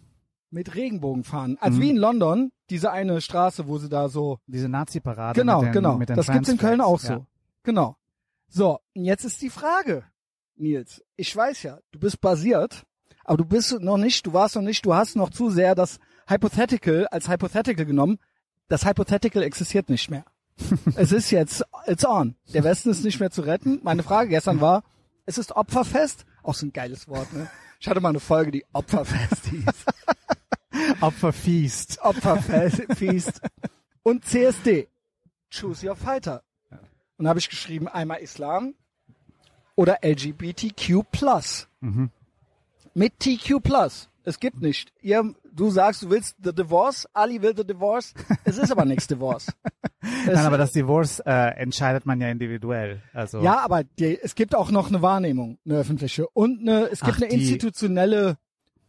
mit 0.50 0.74
Regenbogenfahnen. 0.74 1.58
Also 1.60 1.78
Mhm. 1.78 1.82
wie 1.82 1.90
in 1.90 1.96
London, 1.96 2.52
diese 2.70 2.90
eine 2.90 3.20
Straße, 3.20 3.66
wo 3.66 3.78
sie 3.78 3.88
da 3.88 4.08
so 4.08 4.38
Diese 4.46 4.68
Nazi-Parade. 4.68 5.38
Genau, 5.40 5.62
den, 5.62 5.72
genau. 5.72 5.98
Das 5.98 6.26
gibt's 6.28 6.48
in 6.48 6.58
Köln 6.58 6.80
auch 6.80 6.98
Transflags, 6.98 7.22
so. 7.22 7.26
Genau. 7.64 7.96
So, 8.48 8.80
und 8.94 9.04
jetzt 9.04 9.24
ist 9.24 9.42
die 9.42 9.50
Frage, 9.50 10.04
Nils. 10.56 11.02
Ich 11.16 11.34
weiß 11.34 11.62
ja, 11.62 11.78
du 11.92 11.98
bist 11.98 12.20
basiert, 12.20 12.84
aber 13.24 13.36
du 13.38 13.44
bist 13.44 13.78
noch 13.80 13.98
nicht, 13.98 14.26
du 14.26 14.32
warst 14.32 14.56
noch 14.56 14.62
nicht, 14.62 14.84
du 14.86 14.94
hast 14.94 15.16
noch 15.16 15.30
zu 15.30 15.50
sehr 15.50 15.74
das 15.74 15.98
Hypothetical 16.26 17.06
als 17.08 17.28
Hypothetical 17.28 17.84
genommen. 17.84 18.18
Das 18.68 18.86
Hypothetical 18.86 19.42
existiert 19.42 19.88
nicht 19.90 20.10
mehr. 20.10 20.24
es 20.96 21.12
ist 21.12 21.30
jetzt, 21.30 21.64
it's 21.86 22.04
on. 22.06 22.34
Der 22.52 22.64
Westen 22.64 22.90
ist 22.90 23.04
nicht 23.04 23.20
mehr 23.20 23.30
zu 23.30 23.42
retten. 23.42 23.80
Meine 23.82 24.02
Frage 24.02 24.30
gestern 24.30 24.60
war, 24.60 24.82
es 25.26 25.38
ist 25.38 25.52
Opferfest. 25.52 26.24
Auch 26.42 26.54
so 26.54 26.66
ein 26.66 26.72
geiles 26.72 27.06
Wort, 27.08 27.32
ne? 27.32 27.48
Ich 27.80 27.88
hatte 27.88 28.00
mal 28.00 28.08
eine 28.10 28.20
Folge, 28.20 28.50
die 28.50 28.64
Opferfest 28.72 29.46
hieß. 29.46 29.84
Opferfeast. 31.00 32.00
Opferfest 32.02 33.40
und 34.02 34.24
CSD. 34.24 34.88
Choose 35.50 35.86
your 35.86 35.96
fighter. 35.96 36.42
Und 37.16 37.24
da 37.24 37.30
habe 37.30 37.38
ich 37.38 37.48
geschrieben, 37.48 37.88
einmal 37.88 38.18
Islam 38.18 38.74
oder 39.76 39.98
LGBTQ+. 40.02 41.04
Mhm. 41.80 42.10
Mit 42.94 43.20
TQ+. 43.20 43.60
Es 44.28 44.40
gibt 44.40 44.60
nicht. 44.60 44.92
Ihr, 45.00 45.34
du 45.52 45.70
sagst, 45.70 46.02
du 46.02 46.10
willst 46.10 46.36
the 46.42 46.54
divorce, 46.54 47.08
Ali 47.14 47.40
will 47.40 47.54
the 47.56 47.66
divorce. 47.66 48.12
Es 48.44 48.58
ist 48.58 48.70
aber 48.70 48.84
nichts 48.84 49.06
divorce. 49.06 49.46
Es, 50.00 50.34
Nein, 50.34 50.46
aber 50.46 50.58
das 50.58 50.72
Divorce 50.72 51.20
äh, 51.26 51.56
entscheidet 51.56 52.06
man 52.06 52.20
ja 52.20 52.28
individuell. 52.28 53.02
Also 53.12 53.40
ja, 53.40 53.58
aber 53.64 53.82
die, 53.82 54.18
es 54.22 54.36
gibt 54.36 54.54
auch 54.54 54.70
noch 54.70 54.88
eine 54.88 55.02
Wahrnehmung, 55.02 55.58
eine 55.66 55.78
öffentliche. 55.78 56.28
Und 56.28 56.60
eine, 56.60 56.88
es 56.88 57.00
gibt 57.00 57.16
Ach, 57.16 57.22
eine 57.22 57.32
institutionelle, 57.32 58.38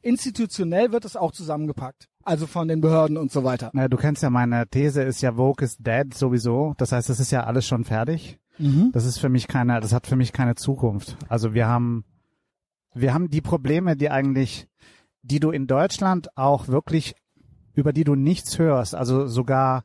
institutionell 0.02 0.92
wird 0.92 1.06
es 1.06 1.16
auch 1.16 1.32
zusammengepackt. 1.32 2.08
Also 2.24 2.46
von 2.46 2.68
den 2.68 2.80
Behörden 2.80 3.18
und 3.18 3.32
so 3.32 3.44
weiter. 3.44 3.72
Na, 3.74 3.88
du 3.88 3.98
kennst 3.98 4.22
ja 4.22 4.30
meine 4.30 4.68
These 4.68 5.02
ist 5.02 5.22
ja 5.22 5.34
Vogue 5.34 5.66
is 5.66 5.78
dead 5.78 6.14
sowieso. 6.14 6.76
Das 6.78 6.92
heißt, 6.92 7.10
das 7.10 7.20
ist 7.20 7.32
ja 7.32 7.44
alles 7.44 7.66
schon 7.66 7.86
fertig. 7.86 8.40
Mhm. 8.60 8.92
Das 8.94 9.06
ist 9.06 9.18
für 9.18 9.30
mich 9.30 9.48
keine, 9.48 9.80
das 9.80 9.92
hat 9.92 10.06
für 10.06 10.16
mich 10.16 10.32
keine 10.32 10.54
Zukunft. 10.56 11.18
Also 11.28 11.56
wir 11.56 11.68
haben, 11.68 12.06
wir 12.94 13.16
haben 13.16 13.30
die 13.30 13.42
Probleme, 13.42 13.98
die 13.98 14.12
eigentlich, 14.12 14.68
die 15.22 15.40
du 15.40 15.52
in 15.52 15.68
Deutschland 15.68 16.36
auch 16.38 16.68
wirklich, 16.68 17.16
über 17.74 17.94
die 17.94 18.04
du 18.04 18.16
nichts 18.16 18.58
hörst. 18.60 18.96
Also 18.96 19.28
sogar 19.28 19.84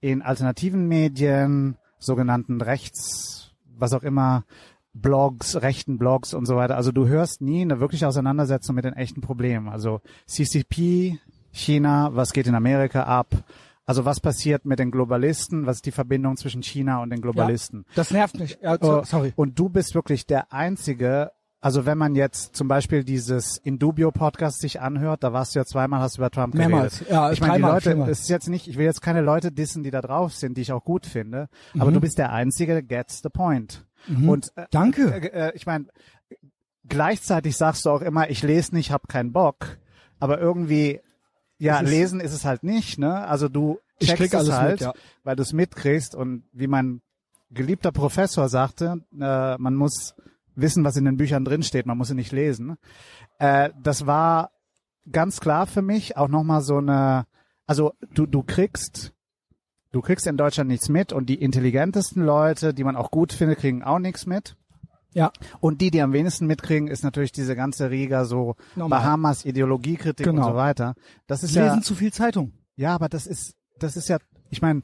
in 0.00 0.22
alternativen 0.22 0.86
Medien, 0.88 1.76
sogenannten 1.98 2.60
Rechts, 2.60 3.52
was 3.76 3.92
auch 3.92 4.02
immer, 4.02 4.44
Blogs, 4.92 5.60
rechten 5.60 5.98
Blogs 5.98 6.32
und 6.32 6.46
so 6.46 6.56
weiter. 6.56 6.76
Also 6.76 6.90
du 6.90 7.06
hörst 7.06 7.42
nie 7.42 7.60
eine 7.62 7.80
wirkliche 7.80 8.08
Auseinandersetzung 8.08 8.74
mit 8.74 8.84
den 8.84 8.94
echten 8.94 9.20
Problemen. 9.20 9.68
Also 9.68 10.00
CCP, 10.26 11.18
China, 11.52 12.10
was 12.14 12.32
geht 12.32 12.46
in 12.46 12.54
Amerika 12.54 13.02
ab? 13.02 13.44
Also 13.84 14.04
was 14.04 14.20
passiert 14.20 14.64
mit 14.64 14.78
den 14.78 14.90
Globalisten? 14.90 15.66
Was 15.66 15.76
ist 15.76 15.86
die 15.86 15.92
Verbindung 15.92 16.36
zwischen 16.36 16.62
China 16.62 17.02
und 17.02 17.10
den 17.10 17.20
Globalisten? 17.20 17.84
Das 17.94 18.10
nervt 18.10 18.38
mich. 18.38 18.58
Ja, 18.62 18.76
Oh, 18.80 19.02
sorry. 19.04 19.32
Und 19.36 19.58
du 19.58 19.68
bist 19.68 19.94
wirklich 19.94 20.26
der 20.26 20.52
einzige 20.52 21.30
Also 21.66 21.84
wenn 21.84 21.98
man 21.98 22.14
jetzt 22.14 22.54
zum 22.54 22.68
Beispiel 22.68 23.02
dieses 23.02 23.56
Indubio 23.56 24.12
Podcast 24.12 24.60
sich 24.60 24.80
anhört, 24.80 25.24
da 25.24 25.32
warst 25.32 25.54
du 25.54 25.58
ja 25.58 25.64
zweimal, 25.64 25.98
hast 25.98 26.16
über 26.16 26.30
Trump 26.30 26.54
Mehrmals. 26.54 26.98
geredet. 27.00 27.12
Ja, 27.12 27.32
ich 27.32 27.40
meine, 27.40 27.54
die 27.56 27.60
Leute, 27.62 27.90
es 28.08 28.20
ist 28.20 28.28
jetzt 28.28 28.48
nicht, 28.48 28.68
ich 28.68 28.78
will 28.78 28.84
jetzt 28.84 29.02
keine 29.02 29.20
Leute 29.20 29.50
dissen, 29.50 29.82
die 29.82 29.90
da 29.90 30.00
drauf 30.00 30.32
sind, 30.32 30.56
die 30.56 30.60
ich 30.60 30.70
auch 30.70 30.84
gut 30.84 31.06
finde, 31.06 31.48
aber 31.76 31.90
Mhm. 31.90 31.94
du 31.94 32.00
bist 32.02 32.18
der 32.18 32.30
Einzige, 32.32 32.72
der 32.74 32.82
gets 32.84 33.20
the 33.20 33.30
point. 33.30 33.84
Und 34.28 34.52
äh, 34.56 34.66
Danke. 34.70 35.12
äh, 35.12 35.48
äh, 35.48 35.52
ich 35.56 35.66
meine, 35.66 35.86
gleichzeitig 36.88 37.56
sagst 37.56 37.84
du 37.84 37.90
auch 37.90 38.02
immer, 38.02 38.30
ich 38.30 38.42
lese 38.44 38.72
nicht, 38.74 38.92
hab 38.92 39.08
keinen 39.08 39.32
Bock, 39.32 39.78
aber 40.20 40.38
irgendwie, 40.38 41.00
ja, 41.58 41.80
ist- 41.80 41.90
lesen 41.90 42.20
ist 42.20 42.32
es 42.32 42.44
halt 42.44 42.62
nicht, 42.62 42.98
ne? 42.98 43.26
Also 43.26 43.48
du 43.48 43.80
checkst 44.00 44.20
es 44.22 44.34
alles 44.34 44.48
mit, 44.50 44.56
halt, 44.58 44.80
ja. 44.82 44.92
weil 45.24 45.34
du 45.36 45.42
es 45.42 45.52
mitkriegst 45.52 46.14
und 46.14 46.44
wie 46.52 46.68
mein 46.68 47.00
geliebter 47.50 47.90
Professor 47.92 48.48
sagte, 48.48 49.00
äh, 49.18 49.56
man 49.58 49.74
muss 49.74 50.14
wissen, 50.56 50.84
was 50.84 50.96
in 50.96 51.04
den 51.04 51.16
Büchern 51.16 51.44
drinsteht, 51.44 51.86
man 51.86 51.96
muss 51.98 52.08
sie 52.08 52.14
nicht 52.14 52.32
lesen. 52.32 52.76
Äh, 53.38 53.70
das 53.82 54.06
war 54.06 54.50
ganz 55.12 55.38
klar 55.40 55.66
für 55.66 55.82
mich 55.82 56.16
auch 56.16 56.28
nochmal 56.28 56.62
so 56.62 56.78
eine, 56.78 57.26
also 57.66 57.92
du, 58.14 58.26
du 58.26 58.42
kriegst, 58.42 59.12
du 59.92 60.00
kriegst 60.00 60.26
in 60.26 60.36
Deutschland 60.36 60.68
nichts 60.68 60.88
mit 60.88 61.12
und 61.12 61.26
die 61.28 61.40
intelligentesten 61.40 62.22
Leute, 62.24 62.74
die 62.74 62.84
man 62.84 62.96
auch 62.96 63.10
gut 63.10 63.32
findet, 63.32 63.58
kriegen 63.60 63.82
auch 63.84 63.98
nichts 63.98 64.26
mit. 64.26 64.56
Ja. 65.12 65.30
Und 65.60 65.80
die, 65.80 65.90
die 65.90 66.02
am 66.02 66.12
wenigsten 66.12 66.46
mitkriegen, 66.46 66.88
ist 66.88 67.02
natürlich 67.02 67.32
diese 67.32 67.56
ganze 67.56 67.90
Riga, 67.90 68.24
so 68.26 68.56
Normal. 68.74 68.98
Bahamas, 69.00 69.44
Ideologiekritik 69.46 70.26
Genau. 70.26 70.42
und 70.46 70.52
so 70.52 70.56
weiter. 70.56 70.94
Das 71.26 71.42
ist 71.42 71.54
Lesen 71.54 71.76
ja, 71.78 71.80
zu 71.82 71.94
viel 71.94 72.12
Zeitung. 72.12 72.52
ja, 72.76 72.94
aber 72.94 73.08
das 73.08 73.26
ist, 73.26 73.54
das 73.78 73.96
ist 73.96 74.08
ja, 74.08 74.18
ich 74.50 74.60
meine, 74.60 74.82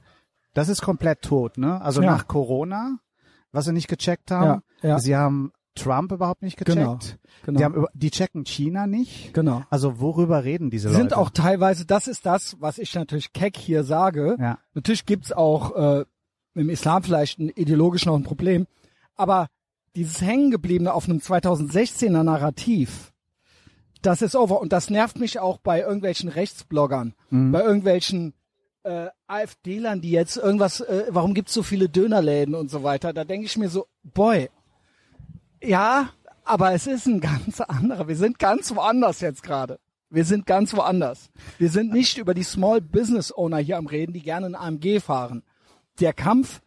das 0.55 0.69
ist 0.71 0.81
komplett 0.83 1.21
tot, 1.23 1.59
ne? 1.59 1.81
Also 1.83 2.01
Ja. 2.03 2.11
nach 2.13 2.29
Corona, 2.29 2.99
was 3.53 3.67
sie 3.67 3.73
nicht 3.73 3.89
gecheckt 3.89 4.31
haben, 4.31 4.63
Ja, 4.83 4.89
ja. 4.91 4.99
sie 4.99 5.17
haben 5.17 5.53
Trump 5.75 6.13
überhaupt 6.13 6.43
nicht 6.43 6.57
gecheckt. 6.57 6.77
Genau, 6.77 6.99
genau. 7.45 7.59
Die 7.59 7.65
haben 7.65 7.87
die 7.95 8.11
checken 8.11 8.45
China 8.45 8.87
nicht. 8.87 9.33
Genau. 9.35 9.63
Also 9.71 10.01
worüber 10.01 10.45
reden 10.45 10.71
diese 10.71 10.91
sind 10.91 11.05
Leute? 11.05 11.19
auch 11.19 11.31
teilweise, 11.31 11.87
das 11.87 12.09
ist 12.09 12.27
das, 12.27 12.57
was 12.61 12.79
ich 12.79 12.95
natürlich 12.95 13.33
keck 13.33 13.57
hier 13.57 13.83
sage. 13.85 14.37
Ja. 14.39 14.59
Natürlich 14.75 15.07
gibt's 15.07 15.33
auch 15.33 15.75
äh, 16.01 16.05
im 16.55 16.69
Islam 16.69 17.03
vielleicht 17.03 17.39
ein 17.39 17.49
ideologisch 17.49 18.05
noch 18.07 18.15
ein 18.17 18.23
Problem, 18.25 18.67
aber 19.17 19.49
dieses 19.97 20.21
Hängengebliebene 20.21 20.93
auf 20.93 21.09
einem 21.09 21.19
2016er 21.19 22.23
Narrativ, 22.23 23.13
das 24.03 24.21
ist 24.23 24.35
over. 24.37 24.61
Und 24.61 24.73
das 24.73 24.91
nervt 24.91 25.19
mich 25.19 25.39
auch 25.39 25.59
bei 25.59 25.81
irgendwelchen 25.81 26.29
Rechtsbloggern, 26.29 27.15
Mhm. 27.31 27.53
bei 27.53 27.63
irgendwelchen 27.63 28.35
äh, 28.85 29.07
AfDlern, 29.29 30.01
die 30.01 30.11
jetzt 30.11 30.37
irgendwas, 30.37 30.81
äh, 30.81 31.05
warum 31.11 31.35
gibt's 31.35 31.55
so 31.55 31.63
viele 31.63 31.89
Dönerläden 31.89 32.55
und 32.57 32.69
so 32.71 32.83
weiter. 32.83 33.13
Da 33.13 33.25
denke 33.25 33.47
ich 33.47 33.57
mir 33.57 33.69
so, 33.69 33.87
boy, 34.03 34.51
ja, 35.63 36.11
aber 36.45 36.73
es 36.73 36.87
ist 36.87 37.07
ein 37.07 37.21
ganz 37.21 37.61
anderer. 37.61 38.09
Wir 38.09 38.17
sind 38.17 38.39
ganz 38.39 38.75
woanders 38.75 39.21
jetzt 39.21 39.43
gerade. 39.43 39.79
Wir 40.11 40.25
sind 40.25 40.45
ganz 40.45 40.75
woanders. 40.75 41.31
Wir 41.59 41.71
sind 41.71 41.93
nicht 41.93 42.19
über 42.19 42.35
die 42.35 42.43
Small 42.43 42.81
Business 42.81 43.33
Owner 43.35 43.59
hier 43.59 43.79
am 43.79 43.87
Reden, 43.87 44.13
die 44.13 44.23
gerne 44.23 44.47
ein 44.47 44.55
AMG 44.55 45.01
fahren. 45.01 45.43
Der 46.01 46.13
Kampf, 46.13 46.61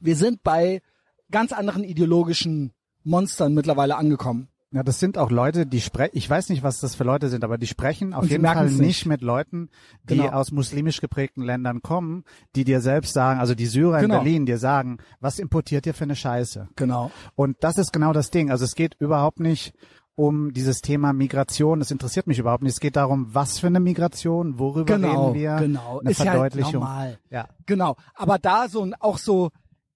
wir 0.00 0.16
sind 0.16 0.42
bei 0.42 0.82
ganz 1.30 1.52
anderen 1.52 1.84
ideologischen 1.84 2.72
Monstern 3.04 3.54
mittlerweile 3.54 3.96
angekommen. 3.96 4.48
Ja, 4.70 4.82
das 4.82 5.00
sind 5.00 5.16
auch 5.16 5.30
Leute, 5.30 5.64
die 5.64 5.80
sprechen, 5.80 6.10
ich 6.14 6.28
weiß 6.28 6.50
nicht, 6.50 6.62
was 6.62 6.78
das 6.78 6.94
für 6.94 7.04
Leute 7.04 7.30
sind, 7.30 7.42
aber 7.42 7.56
die 7.56 7.66
sprechen 7.66 8.12
auf 8.12 8.28
jeden 8.28 8.44
Fall 8.44 8.66
nicht. 8.66 8.78
nicht. 8.80 9.06
mit 9.06 9.22
Leuten, 9.22 9.70
die 10.04 10.16
Genau. 10.18 10.28
aus 10.32 10.52
muslimisch 10.52 11.00
geprägten 11.00 11.42
Ländern 11.42 11.80
kommen, 11.80 12.24
die 12.54 12.64
dir 12.64 12.82
selbst 12.82 13.14
sagen, 13.14 13.40
also 13.40 13.54
die 13.54 13.64
Syrer 13.64 14.00
Genau. 14.02 14.18
in 14.18 14.24
Berlin 14.24 14.46
dir 14.46 14.58
sagen, 14.58 14.98
was 15.20 15.38
importiert 15.38 15.86
ihr 15.86 15.94
für 15.94 16.04
eine 16.04 16.16
Scheiße? 16.16 16.68
Genau. 16.76 17.10
Und 17.34 17.56
das 17.60 17.78
ist 17.78 17.94
genau 17.94 18.12
das 18.12 18.30
Ding. 18.30 18.50
Also 18.50 18.66
es 18.66 18.74
geht 18.74 18.94
überhaupt 18.98 19.40
nicht 19.40 19.72
um 20.16 20.52
dieses 20.52 20.82
Thema 20.82 21.14
Migration. 21.14 21.78
Das 21.78 21.90
interessiert 21.90 22.26
mich 22.26 22.38
überhaupt 22.38 22.62
nicht. 22.62 22.72
Es 22.72 22.80
geht 22.80 22.96
darum, 22.96 23.32
was 23.32 23.58
für 23.60 23.68
eine 23.68 23.80
Migration, 23.80 24.58
worüber 24.58 24.96
Genau, 24.96 25.28
reden 25.30 25.40
wir, 25.40 25.56
genau. 25.56 26.00
eine 26.00 26.10
Ist 26.10 26.18
ja 26.18 26.32
Verdeutlichung. 26.32 26.72
normal. 26.74 27.18
Ja. 27.30 27.48
Genau. 27.64 27.96
Aber 28.14 28.38
da 28.38 28.68
so 28.68 28.82
ein, 28.84 28.92
auch 28.94 29.16
so, 29.16 29.50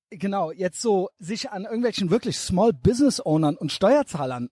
genau, 0.09 0.51
jetzt 0.51 0.81
so 0.81 1.11
sich 1.19 1.51
an 1.51 1.65
irgendwelchen 1.65 2.09
wirklich 2.11 2.39
Small 2.39 2.73
Business 2.73 3.21
Ownern 3.23 3.57
und 3.57 3.71
Steuerzahlern 3.71 4.49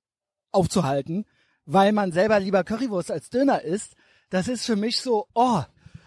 aufzuhalten, 0.52 1.25
weil 1.66 1.92
man 1.92 2.12
selber 2.12 2.40
lieber 2.40 2.64
Currywurst 2.64 3.11
als 3.11 3.30
Döner 3.30 3.62
isst, 3.62 3.95
das 4.30 4.49
ist 4.49 4.66
für 4.66 4.76
mich 4.76 5.00
so, 5.00 5.26
oh, 5.35 5.61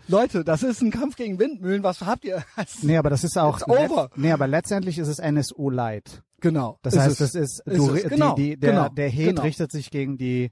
Leute, 0.07 0.43
das 0.43 0.63
ist 0.63 0.81
ein 0.81 0.91
Kampf 0.91 1.15
gegen 1.15 1.39
Windmühlen, 1.39 1.83
was 1.83 2.01
habt 2.01 2.25
ihr? 2.25 2.43
Nee, 2.81 2.97
aber 2.97 3.09
das 3.09 3.23
ist 3.23 3.37
auch, 3.37 3.65
over. 3.67 4.09
nee, 4.15 4.31
aber 4.31 4.47
letztendlich 4.47 4.97
ist 4.97 5.07
es 5.07 5.19
NSU 5.19 5.69
Light. 5.69 6.23
Genau. 6.41 6.77
Das 6.81 6.93
ist 6.93 6.99
heißt, 6.99 7.09
es. 7.11 7.17
das 7.31 7.35
ist, 7.35 7.59
Ist 7.65 7.77
du, 7.77 7.93
es, 7.95 8.03
die, 8.03 8.09
genau, 8.09 8.35
die, 8.35 8.57
der, 8.57 8.71
genau, 8.71 8.89
der 8.89 9.09
Hate 9.09 9.23
genau. 9.27 9.41
richtet 9.43 9.71
sich 9.71 9.89
gegen 9.91 10.17
die, 10.17 10.51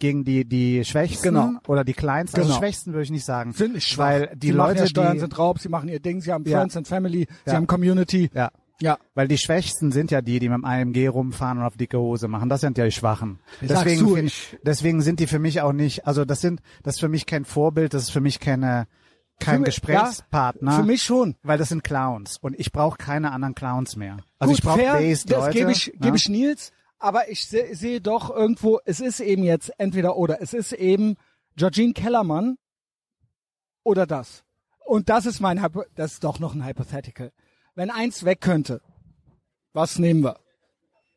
gegen 0.00 0.24
die, 0.24 0.44
die 0.44 0.84
Schwächsten 0.84 1.22
Genau. 1.22 1.52
oder 1.68 1.84
die 1.84 1.92
Kleinsten. 1.92 2.38
Also 2.40 2.48
Genau. 2.48 2.58
Schwächsten 2.60 2.92
würde 2.92 3.04
ich 3.04 3.10
nicht 3.12 3.24
sagen. 3.24 3.52
sind 3.52 3.74
nicht 3.74 3.86
schwach. 3.86 4.04
Weil 4.06 4.32
die 4.36 4.48
sie 4.48 4.52
Leute, 4.52 4.68
machen 4.74 4.78
ja 4.78 4.86
Steuern 4.88 5.12
die, 5.14 5.20
sind 5.20 5.38
Raub, 5.38 5.60
sie 5.60 5.68
machen 5.68 5.88
ihr 5.88 6.00
Ding, 6.00 6.20
sie 6.20 6.32
haben 6.32 6.44
Ja. 6.44 6.58
Friends 6.58 6.76
and 6.76 6.88
Family, 6.88 7.26
sie 7.44 7.50
Ja. 7.50 7.56
haben 7.56 7.68
Community. 7.68 8.30
ja. 8.34 8.50
Ja. 8.80 8.98
Weil 9.14 9.26
die 9.28 9.38
Schwächsten 9.38 9.90
sind 9.90 10.10
ja 10.12 10.20
die, 10.22 10.38
die 10.38 10.48
mit 10.48 10.58
dem 10.58 10.64
AMG 10.64 11.08
rumfahren 11.08 11.58
und 11.58 11.64
auf 11.64 11.76
dicke 11.76 11.98
Hose 11.98 12.28
machen. 12.28 12.48
Das 12.48 12.60
sind 12.60 12.78
ja 12.78 12.84
die 12.84 12.92
Schwachen. 12.92 13.40
Deswegen, 13.60 14.00
du, 14.00 14.16
ich- 14.16 14.56
deswegen 14.62 15.02
sind 15.02 15.18
die 15.20 15.26
für 15.26 15.40
mich 15.40 15.60
auch 15.62 15.72
nicht, 15.72 16.06
also 16.06 16.24
das 16.24 16.40
sind, 16.40 16.60
das 16.84 16.94
ist 16.94 17.00
für 17.00 17.08
mich 17.08 17.26
kein 17.26 17.44
Vorbild, 17.44 17.92
das 17.92 18.04
ist 18.04 18.10
für 18.10 18.20
mich 18.20 18.38
keine, 18.38 18.86
kein 19.40 19.56
Für 19.56 19.60
mi- 19.62 19.64
Gesprächspartner. 19.66 20.72
Für 20.72 20.82
mich 20.84 21.02
schon. 21.02 21.34
Weil 21.42 21.58
das 21.58 21.70
sind 21.70 21.82
Clowns. 21.82 22.38
Und 22.38 22.58
ich 22.58 22.70
brauche 22.70 22.98
keine 22.98 23.32
anderen 23.32 23.54
Clowns 23.56 23.96
mehr. 23.96 24.18
Also 24.38 24.52
Gut, 24.52 24.58
ich 24.60 24.64
brauche 24.64 24.78
based 24.78 25.30
das 25.32 25.46
Leute. 25.46 25.58
gebe 25.58 25.72
ich, 25.72 25.86
ne? 25.88 25.92
gebe 26.00 26.16
ich 26.16 26.28
Nils, 26.28 26.70
aber 27.00 27.28
ich 27.30 27.48
se- 27.48 27.74
sehe 27.74 28.00
doch 28.00 28.30
irgendwo, 28.30 28.78
es 28.84 29.00
ist 29.00 29.18
eben 29.18 29.42
jetzt 29.42 29.72
entweder 29.78 30.16
oder. 30.16 30.40
Es 30.40 30.54
ist 30.54 30.72
eben 30.72 31.16
Georgine 31.56 31.94
Kellermann 31.94 32.58
oder 33.82 34.06
das. 34.06 34.44
Und 34.84 35.08
das 35.08 35.26
ist 35.26 35.40
mein, 35.40 35.60
das 35.96 36.12
ist 36.14 36.24
doch 36.24 36.38
noch 36.38 36.54
ein 36.54 36.64
Hypothetical. 36.64 37.32
Wenn 37.78 37.92
eins 37.92 38.24
weg 38.24 38.40
könnte, 38.40 38.82
was 39.72 40.00
nehmen 40.00 40.24
wir? 40.24 40.40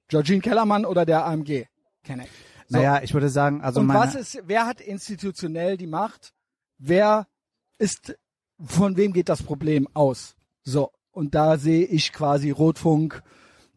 Georgine 0.10 0.42
Kellermann 0.42 0.86
oder 0.86 1.08
der 1.08 1.26
AMG? 1.26 1.66
Kenneck. 2.04 2.30
So. 2.68 2.78
Naja, 2.78 3.02
ich 3.02 3.16
würde 3.16 3.30
sagen, 3.30 3.64
also 3.64 3.80
Und 3.80 3.88
was 3.88 4.14
ist, 4.14 4.44
wer 4.46 4.68
hat 4.68 4.80
institutionell 4.80 5.76
die 5.76 5.88
Macht? 5.88 6.36
Wer 6.78 7.26
ist, 7.80 8.16
von 8.64 8.96
wem 8.96 9.12
geht 9.12 9.28
das 9.28 9.42
Problem 9.42 9.88
aus? 9.96 10.36
So. 10.62 10.92
Und 11.10 11.34
da 11.34 11.58
sehe 11.58 11.84
ich 11.86 12.14
quasi 12.14 12.52
Rotfunk, 12.52 13.24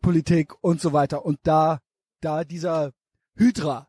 Politik 0.03 0.53
und 0.62 0.83
so 0.83 0.93
weiter. 0.93 1.25
Und 1.25 1.38
da, 1.45 1.81
da 2.21 2.45
dieser 2.45 2.93
Hydra, 3.35 3.88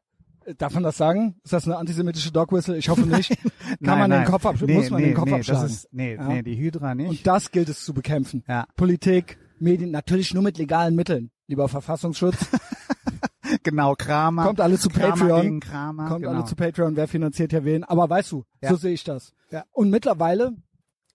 darf 0.57 0.73
man 0.73 0.83
das 0.83 0.97
sagen? 0.97 1.35
Ist 1.43 1.53
das 1.53 1.65
eine 1.65 1.77
antisemitische 1.77 2.31
Dogwhistle? 2.31 2.77
Ich 2.77 2.89
hoffe 2.89 3.01
nicht. 3.07 3.29
Kann 3.39 3.77
Nein, 3.79 3.99
man 3.99 4.09
nein. 4.09 4.21
den 4.23 4.31
Kopf 4.31 4.45
abschlagen? 4.45 4.73
Nee, 4.73 4.81
muss 4.81 4.89
man 4.91 5.01
nee, 5.01 5.07
den 5.07 5.15
Kopf 5.15 5.25
nee, 5.27 5.33
abschlagen? 5.35 5.61
Das 5.63 5.71
ist, 5.71 5.87
nee, 5.93 6.15
Ja. 6.15 6.27
nee, 6.27 6.43
die 6.43 6.55
Hydra 6.57 6.95
nicht. 6.95 7.09
und 7.09 7.27
das 7.27 7.51
gilt 7.51 7.69
es 7.69 7.83
zu 7.83 7.93
bekämpfen. 7.93 8.43
ja, 8.47 8.67
Politik, 8.75 9.37
Medien, 9.59 9.91
natürlich 9.91 10.33
nur 10.33 10.43
mit 10.43 10.57
legalen 10.57 10.95
Mitteln. 10.95 11.31
Lieber 11.47 11.67
Verfassungsschutz, 11.69 12.37
genau, 13.63 13.93
Kramer. 13.95 14.43
kommt 14.45 14.61
alle 14.61 14.77
zu 14.79 14.89
Kramer 14.89 15.11
Patreon. 15.15 15.41
Gegen 15.41 15.59
Kramer, 15.59 16.07
Kommt 16.09 16.23
genau. 16.23 16.35
alle 16.35 16.45
zu 16.45 16.55
Patreon, 16.55 16.95
wer 16.95 17.07
finanziert 17.07 17.51
ja 17.53 17.63
wen. 17.63 17.83
Aber 17.83 18.09
weißt 18.09 18.31
du, 18.31 18.43
Ja. 18.61 18.69
so 18.69 18.75
sehe 18.77 18.93
ich 18.93 19.03
das. 19.03 19.33
Ja. 19.51 19.63
Und 19.71 19.89
mittlerweile, 19.89 20.55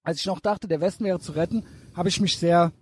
als 0.02 0.20
ich 0.20 0.26
noch 0.26 0.40
dachte, 0.40 0.68
der 0.68 0.80
Westen 0.80 1.04
wäre 1.04 1.18
zu 1.20 1.32
retten, 1.32 1.64
habe 1.94 2.08
ich 2.08 2.20
mich 2.20 2.38
sehr, 2.38 2.72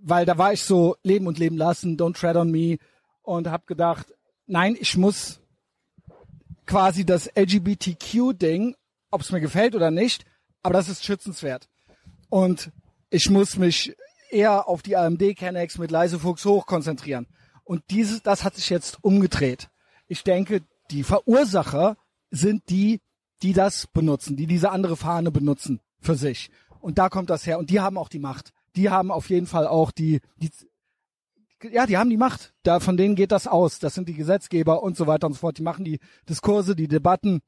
weil 0.00 0.24
da 0.24 0.38
war 0.38 0.52
ich 0.52 0.62
so 0.62 0.96
leben 1.02 1.26
und 1.26 1.38
leben 1.38 1.56
lassen, 1.56 1.96
don't 1.96 2.14
tread 2.18 2.36
on 2.36 2.50
me 2.50 2.78
und 3.22 3.48
habe 3.48 3.64
gedacht, 3.66 4.14
nein, 4.46 4.76
ich 4.78 4.96
muss 4.96 5.40
quasi 6.68 7.04
das 7.04 7.28
LGBTQ-Ding, 7.34 8.76
ob 9.10 9.22
es 9.22 9.32
mir 9.32 9.40
gefällt 9.40 9.74
oder 9.74 9.90
nicht, 9.90 10.24
aber 10.62 10.74
das 10.74 10.88
ist 10.88 11.04
schützenswert. 11.04 11.68
Und 12.28 12.70
ich 13.10 13.30
muss 13.30 13.56
mich 13.56 13.96
eher 14.30 14.68
auf 14.68 14.82
die 14.82 14.96
AMD-Kennex 14.96 15.78
mit 15.78 15.90
leise 15.90 16.18
Fuchs 16.18 16.44
hoch 16.44 16.66
konzentrieren. 16.66 17.26
Und 17.64 17.82
dieses, 17.90 18.22
das 18.22 18.44
hat 18.44 18.54
sich 18.54 18.68
jetzt 18.68 19.02
umgedreht. 19.02 19.70
Ich 20.06 20.24
denke, 20.24 20.60
die 20.90 21.04
Verursacher 21.04 21.96
sind 22.30 22.68
die, 22.68 23.00
die 23.42 23.54
das 23.54 23.86
benutzen, 23.86 24.36
die 24.36 24.46
diese 24.46 24.70
andere 24.70 24.96
Fahne 24.96 25.30
benutzen 25.30 25.80
für 26.00 26.16
sich. 26.16 26.50
Und 26.80 26.98
da 26.98 27.08
kommt 27.08 27.30
das 27.30 27.46
her. 27.46 27.58
Und 27.58 27.70
die 27.70 27.80
haben 27.80 27.96
auch 27.96 28.10
die 28.10 28.18
Macht. 28.18 28.52
Die 28.76 28.90
haben 28.90 29.10
auf 29.10 29.30
jeden 29.30 29.46
Fall 29.46 29.66
auch 29.66 29.90
die, 29.90 30.20
die 30.36 30.50
ja, 31.62 31.86
die 31.86 31.96
haben 31.96 32.10
die 32.10 32.16
Macht. 32.16 32.54
Da, 32.62 32.80
von 32.80 32.96
denen 32.96 33.14
geht 33.14 33.32
das 33.32 33.46
aus. 33.46 33.78
Das 33.78 33.94
sind 33.94 34.08
die 34.08 34.14
Gesetzgeber 34.14 34.82
und 34.82 34.96
so 34.96 35.06
weiter 35.06 35.26
und 35.26 35.34
so 35.34 35.40
fort. 35.40 35.58
Die 35.58 35.62
machen 35.62 35.84
die 35.84 36.00
Diskurse, 36.28 36.76
die 36.76 36.88
Debatten 36.88 37.40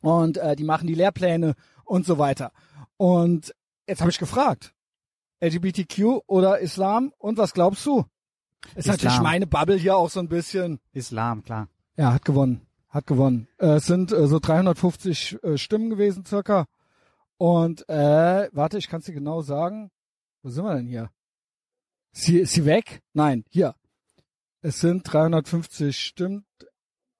und 0.00 0.36
äh, 0.38 0.56
die 0.56 0.64
machen 0.64 0.86
die 0.86 0.94
Lehrpläne 0.94 1.54
und 1.84 2.06
so 2.06 2.18
weiter. 2.18 2.52
Und 2.96 3.54
jetzt 3.86 4.00
habe 4.00 4.10
ich 4.10 4.18
gefragt, 4.18 4.74
LGBTQ 5.40 6.22
oder 6.26 6.58
Islam 6.58 7.12
und 7.18 7.38
was 7.38 7.54
glaubst 7.54 7.84
du? 7.86 8.04
Ist 8.74 8.86
Islam. 8.86 8.96
natürlich 8.96 9.20
meine 9.20 9.46
Bubble 9.46 9.76
hier 9.76 9.96
auch 9.96 10.10
so 10.10 10.20
ein 10.20 10.28
bisschen. 10.28 10.80
Islam, 10.92 11.42
klar. 11.42 11.68
Ja, 11.96 12.12
hat 12.12 12.24
gewonnen. 12.24 12.66
Hat 12.88 13.06
gewonnen. 13.06 13.48
Äh, 13.58 13.76
es 13.76 13.86
sind 13.86 14.12
äh, 14.12 14.26
so 14.26 14.38
350 14.38 15.42
äh, 15.42 15.58
Stimmen 15.58 15.90
gewesen 15.90 16.24
circa. 16.24 16.66
Und 17.38 17.88
äh, 17.88 18.48
warte, 18.52 18.78
ich 18.78 18.88
kann 18.88 19.00
es 19.00 19.06
dir 19.06 19.14
genau 19.14 19.40
sagen. 19.40 19.90
Wo 20.42 20.50
sind 20.50 20.64
wir 20.64 20.74
denn 20.74 20.86
hier? 20.86 21.10
Sie, 22.12 22.38
ist 22.38 22.52
sie 22.52 22.64
weg? 22.64 23.00
Nein, 23.12 23.44
hier. 23.50 23.74
Es 24.62 24.80
sind 24.80 25.02
350, 25.10 25.98
stimmt. 25.98 26.44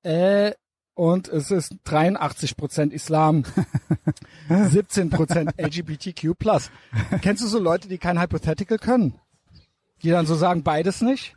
Äh, 0.02 0.52
und 0.94 1.28
es 1.28 1.50
ist 1.50 1.74
83 1.84 2.56
Prozent 2.56 2.92
Islam, 2.92 3.44
17 4.48 5.08
Prozent 5.10 5.52
LGBTQ+. 5.58 6.34
Kennst 7.22 7.42
du 7.42 7.46
so 7.46 7.58
Leute, 7.58 7.88
die 7.88 7.98
kein 7.98 8.20
Hypothetical 8.20 8.78
können? 8.78 9.18
Die 10.02 10.10
dann 10.10 10.26
so 10.26 10.34
sagen, 10.34 10.62
beides 10.62 11.00
nicht? 11.00 11.34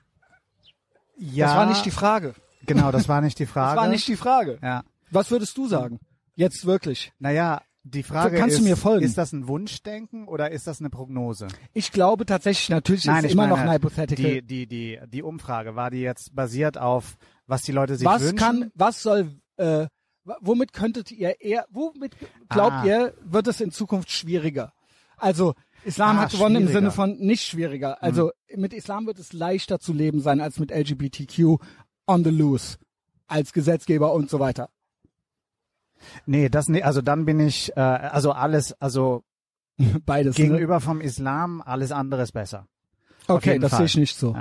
Ja, 1.18 1.48
Das 1.48 1.56
war 1.58 1.66
nicht 1.68 1.86
die 1.86 1.92
Frage. 1.92 2.34
genau, 2.66 2.92
das 2.92 3.08
war 3.08 3.22
nicht 3.22 3.38
die 3.40 3.46
Frage. 3.46 3.76
Das 3.76 3.84
war 3.84 3.90
nicht 3.90 4.08
die 4.08 4.16
Frage. 4.18 4.60
ja. 4.62 4.84
Was 5.12 5.30
würdest 5.30 5.56
du 5.58 5.68
sagen? 5.68 6.00
Jetzt 6.34 6.66
wirklich. 6.66 7.14
Naja, 7.20 7.62
die 7.84 8.04
Frage 8.04 8.38
Kannst 8.38 8.56
ist, 8.58 8.64
du 8.64 8.70
mir 8.70 8.78
folgen? 8.78 9.04
ist 9.06 9.18
das 9.18 9.34
ein 9.34 9.48
Wunschdenken 9.48 10.28
oder 10.28 10.52
ist 10.52 10.68
das 10.68 10.80
eine 10.80 10.90
Prognose? 10.90 11.48
Ich 11.74 11.92
glaube 11.92 12.26
tatsächlich, 12.26 12.70
natürlich 12.70 13.06
ist 13.06 13.24
ich 13.26 13.32
immer 13.34 13.48
noch 13.48 13.58
meine, 13.58 13.72
ein 13.72 13.76
Hypothetical. 13.76 14.24
Die, 14.26 14.42
die, 14.42 14.68
die, 14.68 15.00
die 15.08 15.22
Umfrage, 15.24 15.76
war 15.76 15.92
die 15.92 16.00
jetzt 16.00 16.34
basiert 16.36 16.78
auf, 16.78 17.18
was 17.46 17.64
die 17.64 17.72
Leute 17.74 17.96
sich 17.98 18.06
was 18.06 18.22
wünschen? 18.22 18.38
kann, 18.38 18.72
was 18.74 19.02
soll, 19.04 19.36
äh, 19.58 19.88
womit 20.24 20.72
könntet 20.72 21.12
ihr 21.12 21.42
eher, 21.42 21.66
womit 21.70 22.16
glaubt 22.50 22.72
Ah. 22.72 22.86
ihr, 22.86 23.14
wird 23.24 23.48
es 23.48 23.60
in 23.60 23.72
Zukunft 23.72 24.10
schwieriger? 24.12 24.72
Also, 25.18 25.54
Islam 25.84 26.18
Ah, 26.18 26.22
hat 26.22 26.32
gewonnen 26.32 26.68
im. 26.68 26.68
Sinne 26.70 26.92
von 26.92 27.18
nicht 27.18 27.44
schwieriger. 27.44 28.02
Also, 28.02 28.32
mit 28.56 28.74
Islam 28.74 29.06
wird 29.06 29.20
es 29.20 29.34
leichter 29.34 29.80
zu 29.80 29.92
leben 29.94 30.22
sein 30.22 30.40
als 30.40 30.58
mit 30.60 30.72
LGBTQ 30.72 31.58
on 32.08 32.24
the 32.24 32.30
loose. 32.30 32.78
Als 33.28 33.52
Gesetzgeber 33.52 34.14
und 34.14 34.30
so 34.30 34.40
weiter. 34.40 34.70
Nee, 36.26 36.50
das 36.50 36.68
nicht, 36.70 36.86
also 36.86 37.02
dann 37.02 37.26
bin 37.26 37.40
ich, 37.40 37.76
äh, 37.76 37.80
also 37.80 38.32
alles, 38.32 38.74
also 38.82 39.24
Beides. 40.06 40.38
Ne? 40.38 40.46
gegenüber 40.46 40.80
vom 40.80 41.02
Islam, 41.02 41.62
alles 41.66 41.92
andere 41.92 42.24
ist 42.24 42.32
besser. 42.34 42.68
Okay, 43.28 43.60
das 43.60 43.72
Fall. 43.72 43.80
sehe 43.80 43.86
ich 43.86 43.98
nicht 43.98 44.18
so. 44.18 44.36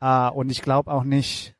Ja. 0.00 0.28
Äh, 0.28 0.30
und 0.32 0.50
ich 0.50 0.62
glaube 0.62 0.90
auch 0.90 1.04
nicht, 1.04 1.54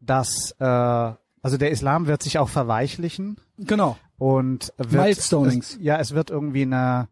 dass, 0.00 0.54
äh, 0.58 0.64
also 0.64 1.56
der 1.58 1.70
Islam 1.70 2.06
wird 2.06 2.22
sich 2.22 2.38
auch 2.38 2.48
verweichlichen 2.48 3.36
Genau. 3.58 3.96
und 4.18 4.72
wird. 4.78 5.06
Es, 5.08 5.78
ja, 5.80 5.98
es 5.98 6.14
wird 6.14 6.30
irgendwie 6.30 6.62
eine, 6.62 7.08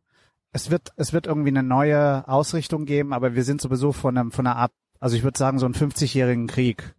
es 0.53 0.71
wird, 0.71 0.93
es 0.97 1.12
wird 1.12 1.26
irgendwie 1.26 1.49
eine 1.50 1.62
neue 1.62 2.26
Ausrichtung 2.29 2.85
geben, 2.87 3.12
aber 3.12 3.35
wir 3.35 3.45
sind 3.45 3.61
sowieso 3.61 3.93
von 3.93 4.17
einem, 4.17 4.33
von 4.33 4.47
einer 4.47 4.57
Art, 4.57 4.73
also 5.00 5.17
ich 5.17 5.23
würde 5.23 5.38
sagen 5.38 5.59
so 5.59 5.67
einen 5.67 5.75
50-jährigen 5.75 6.47
Krieg. 6.47 6.95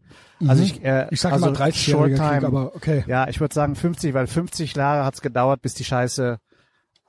Also 0.47 0.63
ich, 0.63 0.83
äh, 0.83 1.03
Mhm. 1.03 1.07
Ich 1.11 1.21
sage 1.21 1.35
also 1.35 1.45
mal 1.47 1.53
30 1.53 1.83
Short 1.91 2.09
jähriger 2.09 2.29
Krieg, 2.29 2.39
Time. 2.39 2.47
aber 2.47 2.75
okay. 2.75 3.03
Ja, 3.07 3.27
ich 3.29 3.39
würde 3.39 3.53
sagen 3.53 3.75
50, 3.75 4.13
weil 4.13 4.27
50 4.27 4.75
Jahre 4.75 5.05
hat's 5.05 5.21
gedauert, 5.21 5.61
bis 5.61 5.73
die 5.75 5.83
Scheiße 5.85 6.39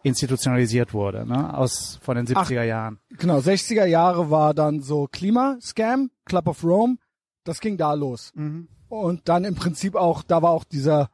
institutionalisiert 0.03 0.95
wurde, 0.95 1.27
ne? 1.27 1.53
Aus 1.57 1.99
von 2.03 2.17
den 2.17 2.27
70er 2.27 2.63
Jahren. 2.63 3.01
Genau, 3.19 3.39
60er 3.39 3.87
Jahre 3.87 4.31
war 4.31 4.55
dann 4.55 4.81
so 4.81 5.09
Klima-Scam, 5.11 6.11
Club 6.25 6.47
of 6.49 6.63
Rome. 6.63 6.97
Das 7.45 7.61
ging 7.61 7.77
da 7.77 7.93
los. 7.95 8.31
Mhm. 8.35 8.69
Und 8.89 9.29
dann 9.29 9.45
im 9.45 9.57
Prinzip 9.57 9.97
auch, 9.97 10.23
da 10.23 10.43
war 10.43 10.51
auch 10.53 10.65
dieser, 10.65 11.11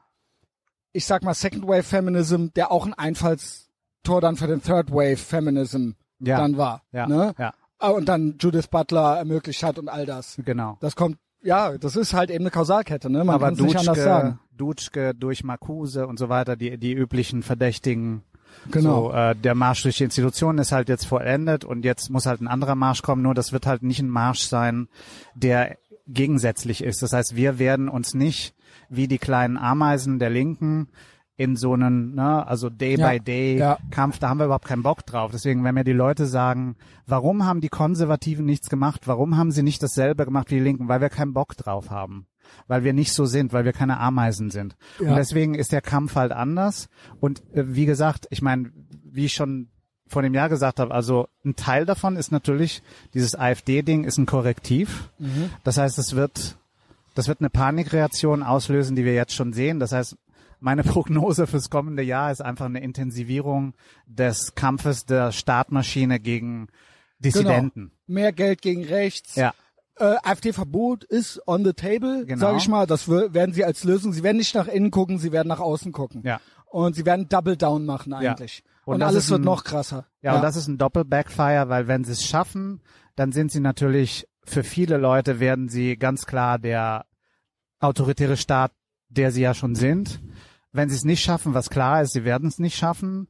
ich 0.92 1.07
sag 1.07 1.23
mal, 1.23 1.33
Second 1.35 1.66
Wave 1.66 1.83
Feminism, 1.85 2.49
der 2.54 2.71
auch 2.71 2.85
ein 2.85 2.92
Einfallstor 2.92 4.21
dann 4.21 4.37
für 4.37 4.47
den 4.47 4.62
Third 4.62 4.90
Wave 4.90 5.16
Feminism 5.16 5.92
Ja. 6.19 6.37
dann 6.37 6.57
war. 6.59 6.83
Ja, 6.92 7.07
Ne? 7.07 7.35
ja, 7.38 7.54
Ah, 7.78 7.88
Und 7.88 8.09
dann 8.09 8.37
Judith 8.38 8.69
Butler 8.69 9.16
ermöglicht 9.16 9.62
hat 9.62 9.78
und 9.78 9.88
all 9.88 10.04
das. 10.07 10.37
genau. 10.45 10.76
Das 10.81 10.95
kommt, 10.95 11.16
ja, 11.42 11.76
das 11.78 11.96
ist 11.96 12.14
halt 12.14 12.30
eben 12.30 12.44
eine 12.44 12.50
Kausalkette, 12.50 13.11
ne? 13.11 13.25
Man 13.25 13.34
Aber 13.34 13.46
kann 13.46 13.54
es 13.54 13.61
nicht 13.61 13.76
anders 13.76 14.02
sagen. 14.02 14.38
Dutschke 14.56 15.14
durch 15.14 15.44
Marcuse 15.44 16.06
und 16.06 16.18
so 16.18 16.28
weiter, 16.28 16.56
die, 16.56 16.78
die 16.78 16.92
üblichen 16.92 17.42
Verdächtigen. 17.42 18.22
Genau. 18.70 19.11
So, 19.11 19.12
äh, 19.12 19.34
der 19.34 19.54
Marsch 19.54 19.82
durch 19.82 19.96
die 19.96 20.04
Institutionen 20.04 20.58
ist 20.58 20.72
halt 20.72 20.88
jetzt 20.88 21.06
vollendet 21.06 21.64
und 21.64 21.84
jetzt 21.84 22.11
muss 22.11 22.26
halt 22.26 22.40
ein 22.40 22.49
anderer 22.49 22.75
Marsch 22.75 23.02
kommen, 23.02 23.22
nur 23.22 23.34
das 23.34 23.52
wird 23.52 23.66
halt 23.66 23.82
nicht 23.82 24.00
ein 24.00 24.11
Marsch 24.11 24.42
sein, 24.42 24.88
der 25.34 25.78
gegensätzlich 26.06 26.84
ist. 26.84 27.02
Das 27.02 27.12
heißt, 27.12 27.34
wir 27.34 27.58
werden 27.58 27.88
uns 27.88 28.14
nicht 28.14 28.54
wie 28.88 29.08
die 29.08 29.18
kleinen 29.18 29.56
Ameisen 29.56 30.18
der 30.18 30.30
Linken 30.30 30.88
in 31.42 31.56
so 31.56 31.72
einen, 31.72 32.14
ne, 32.14 32.46
also 32.46 32.68
Ja, 32.68 32.75
Day-by-Day-Kampf, 32.75 34.20
da 34.20 34.28
haben 34.28 34.38
wir 34.38 34.46
überhaupt 34.46 34.68
keinen 34.68 34.84
Bock 34.84 35.04
drauf. 35.04 35.32
Deswegen, 35.32 35.64
wenn 35.64 35.75
mir 35.75 35.82
die 35.82 35.92
Leute 35.92 36.26
sagen, 36.26 36.76
warum 37.06 37.44
haben 37.44 37.61
die 37.61 37.68
Konservativen 37.68 38.44
nichts 38.44 38.70
gemacht, 38.70 39.08
warum 39.08 39.37
haben 39.37 39.50
sie 39.50 39.64
nicht 39.64 39.83
dasselbe 39.83 40.24
gemacht 40.24 40.50
wie 40.50 40.57
die 40.57 40.61
Linken, 40.61 40.87
weil 40.87 41.00
wir 41.00 41.09
keinen 41.09 41.33
Bock 41.33 41.57
drauf 41.57 41.90
haben. 41.90 42.26
Weil 42.68 42.85
wir 42.85 42.92
nicht 42.92 43.12
so 43.12 43.24
sind, 43.24 43.52
weil 43.52 43.64
wir 43.64 43.72
keine 43.72 43.98
Ameisen 43.98 44.50
sind. 44.50 44.76
Ja. 45.00 45.11
Und 45.11 45.16
deswegen 45.16 45.55
ist 45.55 45.72
der 45.72 45.81
Kampf 45.81 46.14
halt 46.14 46.31
anders. 46.31 46.88
Und 47.18 47.42
äh, 47.55 47.74
wie 47.74 47.87
gesagt, 47.87 48.26
ich 48.31 48.40
meine, 48.40 48.70
wie 49.05 49.24
ich 49.24 49.33
schon 49.33 49.68
vor 50.07 50.22
dem 50.22 50.35
Jahr 50.35 50.48
gesagt 50.48 50.78
habe, 50.78 50.94
also 50.94 51.26
ein 51.44 51.57
Teil 51.57 51.87
davon 51.87 52.16
ist 52.16 52.31
natürlich, 52.31 52.83
dieses 53.14 53.35
AfD-Ding 53.35 54.05
ist 54.05 54.18
ein 54.18 54.26
Korrektiv. 54.26 55.11
Mhm. 55.18 55.50
Das 55.64 55.78
heißt, 55.78 55.98
es 55.98 56.14
wird, 56.14 56.57
das 57.14 57.26
wird 57.26 57.40
eine 57.40 57.50
Panikreaktion 57.50 58.42
auslösen, 58.42 58.94
die 58.94 59.05
wir 59.05 59.14
jetzt 59.14 59.35
schon 59.35 59.52
sehen. 59.52 59.81
Das 59.81 59.92
heißt, 59.92 60.16
meine 60.62 60.83
Prognose 60.85 61.46
fürs 61.46 61.68
kommende 61.70 62.03
Jahr 62.03 62.31
ist 62.33 62.40
einfach 62.42 62.66
eine 62.66 62.81
Intensivierung 62.83 63.75
des 64.07 64.55
Kampfes 64.55 65.05
der 65.07 65.33
Startmaschine 65.33 66.20
gegen 66.20 66.68
Dissidenten. 67.18 67.81
Genau. 67.88 67.96
Mehr 68.07 68.33
Geld 68.33 68.62
gegen 68.62 68.85
rechts. 68.85 69.37
Ja, 69.37 69.53
Äh, 69.98 70.16
AfD-Verbot 70.25 71.05
ist 71.05 71.40
on 71.46 71.64
the 71.64 71.72
table, 71.75 72.25
Genau. 72.27 72.40
sage 72.40 72.57
ich 72.59 72.68
mal. 72.68 72.87
Das 72.87 73.09
werden 73.09 73.53
sie 73.53 73.64
als 73.64 73.85
Lösung. 73.85 74.12
Sie 74.14 74.22
werden 74.22 74.38
nicht 74.38 74.55
nach 74.55 74.66
innen 74.66 74.90
gucken, 74.90 75.18
sie 75.18 75.33
werden 75.33 75.48
nach 75.48 75.61
außen 75.61 75.92
gucken. 75.92 76.22
ja. 76.25 76.40
Und 76.66 76.94
sie 76.96 77.05
werden 77.05 77.29
Double 77.29 77.59
Down 77.59 77.85
machen 77.85 78.14
eigentlich. 78.14 78.64
Und 78.87 78.94
Und, 78.94 79.01
das 79.01 79.09
alles 79.11 79.25
ist 79.25 79.31
wird 79.31 79.42
ein- 79.42 79.44
noch 79.44 79.62
krasser. 79.62 80.07
Ja, 80.22 80.37
und 80.37 80.42
das 80.42 80.57
ist 80.57 80.68
ein 80.68 80.79
Doppel-Backfire, 80.79 81.68
weil 81.68 81.87
wenn 81.87 82.03
sie 82.05 82.12
es 82.12 82.25
schaffen, 82.25 82.81
dann 83.14 83.31
sind 83.31 83.53
sie 83.53 83.61
natürlich, 83.61 84.27
für 84.42 84.64
viele 84.64 84.96
Leute 84.96 85.38
werden 85.38 85.68
sie 85.68 85.98
ganz 85.98 86.25
klar 86.25 86.59
der 86.59 87.05
autoritäre 87.79 88.38
Staat, 88.38 88.72
der 89.11 89.31
sie 89.33 89.42
ja 89.42 89.53
schon 89.53 89.75
sind. 89.75 90.20
Wenn 90.72 90.88
sie 90.88 90.96
es 90.96 91.04
nicht 91.04 91.22
schaffen, 91.22 91.54
was 91.54 91.70
klar 91.70 92.02
ist, 92.02 92.12
sie 92.12 92.24
werden 92.24 92.48
es 92.48 92.58
nicht 92.58 92.76
schaffen, 92.76 93.28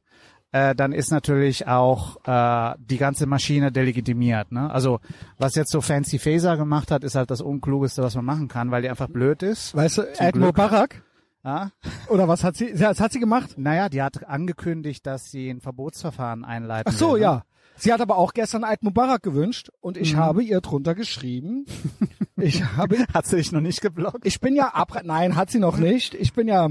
äh, 0.51 0.75
dann 0.75 0.91
ist 0.93 1.11
natürlich 1.11 1.67
auch 1.67 2.17
äh, 2.25 2.75
die 2.79 2.97
ganze 2.97 3.25
Maschine 3.25 3.71
delegitimiert. 3.71 4.51
Ne? 4.51 4.69
Also 4.71 4.99
was 5.37 5.55
jetzt 5.55 5.71
so 5.71 5.81
Fancy 5.81 6.19
Phaser 6.19 6.57
gemacht 6.57 6.91
hat, 6.91 7.03
ist 7.03 7.15
halt 7.15 7.31
das 7.31 7.41
Unklugeste, 7.41 8.01
was 8.03 8.15
man 8.15 8.25
machen 8.25 8.47
kann, 8.47 8.71
weil 8.71 8.81
die 8.83 8.89
einfach 8.89 9.09
blöd 9.09 9.43
ist. 9.43 9.75
Weißt 9.75 9.97
du, 9.97 10.03
Glück. 10.03 10.35
Mubarak? 10.35 11.03
Ja? 11.43 11.71
Oder 12.07 12.27
was 12.29 12.43
hat 12.45 12.55
sie, 12.55 12.79
was 12.79 12.99
hat 13.01 13.11
sie 13.11 13.19
gemacht? 13.19 13.55
Naja, 13.57 13.89
die 13.89 14.01
hat 14.01 14.25
angekündigt, 14.29 15.05
dass 15.05 15.25
sie 15.31 15.49
ein 15.49 15.59
Verbotsverfahren 15.59 16.45
einleiten 16.45 16.89
Ach 16.93 16.97
so, 16.97 17.13
will, 17.13 17.19
ne? 17.19 17.23
ja. 17.25 17.43
Sie 17.75 17.91
hat 17.91 17.99
aber 18.01 18.17
auch 18.17 18.33
gestern 18.33 18.63
Eid 18.63 18.83
Mubarak 18.83 19.23
gewünscht 19.23 19.69
und 19.81 19.97
ich 19.97 20.13
Mhm. 20.13 20.19
habe 20.19 20.43
ihr 20.43 20.61
drunter 20.61 20.93
geschrieben. 20.95 21.65
ich 22.37 22.63
habe, 22.63 22.99
Hat 23.13 23.25
sie 23.25 23.37
dich 23.37 23.51
noch 23.51 23.59
nicht 23.61 23.81
geblockt? 23.81 24.25
ich 24.25 24.39
bin 24.39 24.55
ja 24.55 24.67
ab, 24.69 25.01
nein, 25.03 25.35
hat 25.35 25.49
sie 25.49 25.59
noch 25.59 25.77
nicht. 25.77 26.13
Ich 26.13 26.31
bin 26.33 26.47
ja, 26.47 26.69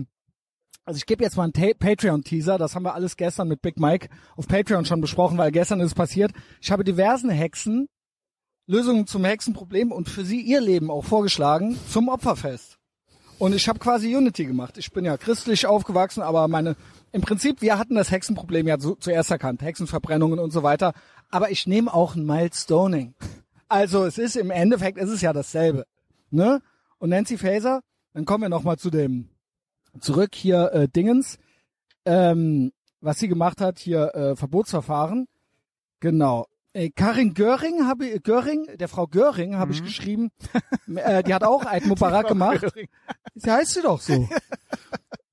also 0.84 0.98
ich 0.98 1.06
gebe 1.06 1.22
jetzt 1.22 1.36
mal 1.36 1.44
einen 1.44 1.78
Patreon-Teaser. 1.78 2.58
Das 2.58 2.74
haben 2.74 2.84
wir 2.84 2.94
alles 2.94 3.16
gestern 3.16 3.48
mit 3.48 3.62
Big 3.62 3.78
Mike 3.78 4.08
auf 4.36 4.48
Patreon 4.48 4.84
schon 4.84 5.00
besprochen, 5.00 5.38
weil 5.38 5.52
gestern 5.52 5.80
ist 5.80 5.86
es 5.86 5.94
passiert. 5.94 6.32
Ich 6.60 6.70
habe 6.70 6.84
diversen 6.84 7.30
Hexen 7.30 7.88
Lösungen 8.66 9.06
zum 9.06 9.24
Hexenproblem 9.24 9.90
und 9.90 10.08
für 10.08 10.24
sie 10.24 10.40
ihr 10.40 10.60
Leben 10.60 10.90
auch 10.90 11.04
vorgeschlagen 11.04 11.76
zum 11.88 12.08
Opferfest. 12.08 12.78
Und 13.38 13.54
ich 13.56 13.68
habe 13.68 13.80
quasi 13.80 14.14
Unity 14.14 14.44
gemacht. 14.44 14.78
Ich 14.78 14.92
bin 14.92 15.04
ja 15.04 15.16
christlich 15.16 15.66
aufgewachsen, 15.66 16.22
aber 16.22 16.46
meine, 16.46 16.76
im 17.10 17.22
Prinzip, 17.22 17.60
wir 17.60 17.76
hatten 17.76 17.96
das 17.96 18.12
Hexenproblem 18.12 18.68
ja 18.68 18.78
zu, 18.78 18.94
zuerst 18.94 19.32
erkannt, 19.32 19.62
Hexenverbrennungen 19.62 20.38
und 20.38 20.52
so 20.52 20.62
weiter. 20.62 20.92
Aber 21.28 21.50
ich 21.50 21.66
nehme 21.66 21.92
auch 21.92 22.14
ein 22.14 22.24
Mild 22.24 22.54
Stoning. 22.54 23.14
Also 23.68 24.04
es 24.04 24.16
ist 24.16 24.36
im 24.36 24.50
Endeffekt, 24.50 24.96
es 24.98 25.10
ist 25.10 25.22
ja 25.22 25.32
dasselbe. 25.32 25.84
Ne? 26.30 26.62
Und 26.98 27.10
Nancy 27.10 27.36
Faeser, 27.36 27.80
dann 28.14 28.26
kommen 28.26 28.42
wir 28.42 28.48
nochmal 28.48 28.78
zu 28.78 28.90
dem, 28.90 29.28
zurück 30.00 30.34
hier, 30.34 30.72
äh, 30.72 30.88
Dingens, 30.88 31.38
ähm, 32.04 32.72
was 33.00 33.18
sie 33.18 33.28
gemacht 33.28 33.60
hat, 33.60 33.78
hier 33.78 34.14
äh, 34.14 34.36
Verbotsverfahren. 34.36 35.26
Genau. 36.00 36.46
Äh, 36.72 36.90
Karin 36.90 37.34
Göring 37.34 37.86
habe 37.86 38.06
ich- 38.06 38.22
Göring, 38.22 38.66
der 38.78 38.88
Frau 38.88 39.06
Göring 39.06 39.56
habe 39.56 39.72
ich 39.72 39.82
geschrieben, 39.82 40.30
äh, 40.94 41.22
die 41.22 41.34
hat 41.34 41.44
auch 41.44 41.66
Eid 41.66 41.84
Mubarak 41.86 42.28
gemacht. 42.28 42.64
Sie 43.34 43.50
heißt 43.50 43.74
sie 43.74 43.82
doch 43.82 44.00
so. 44.00 44.28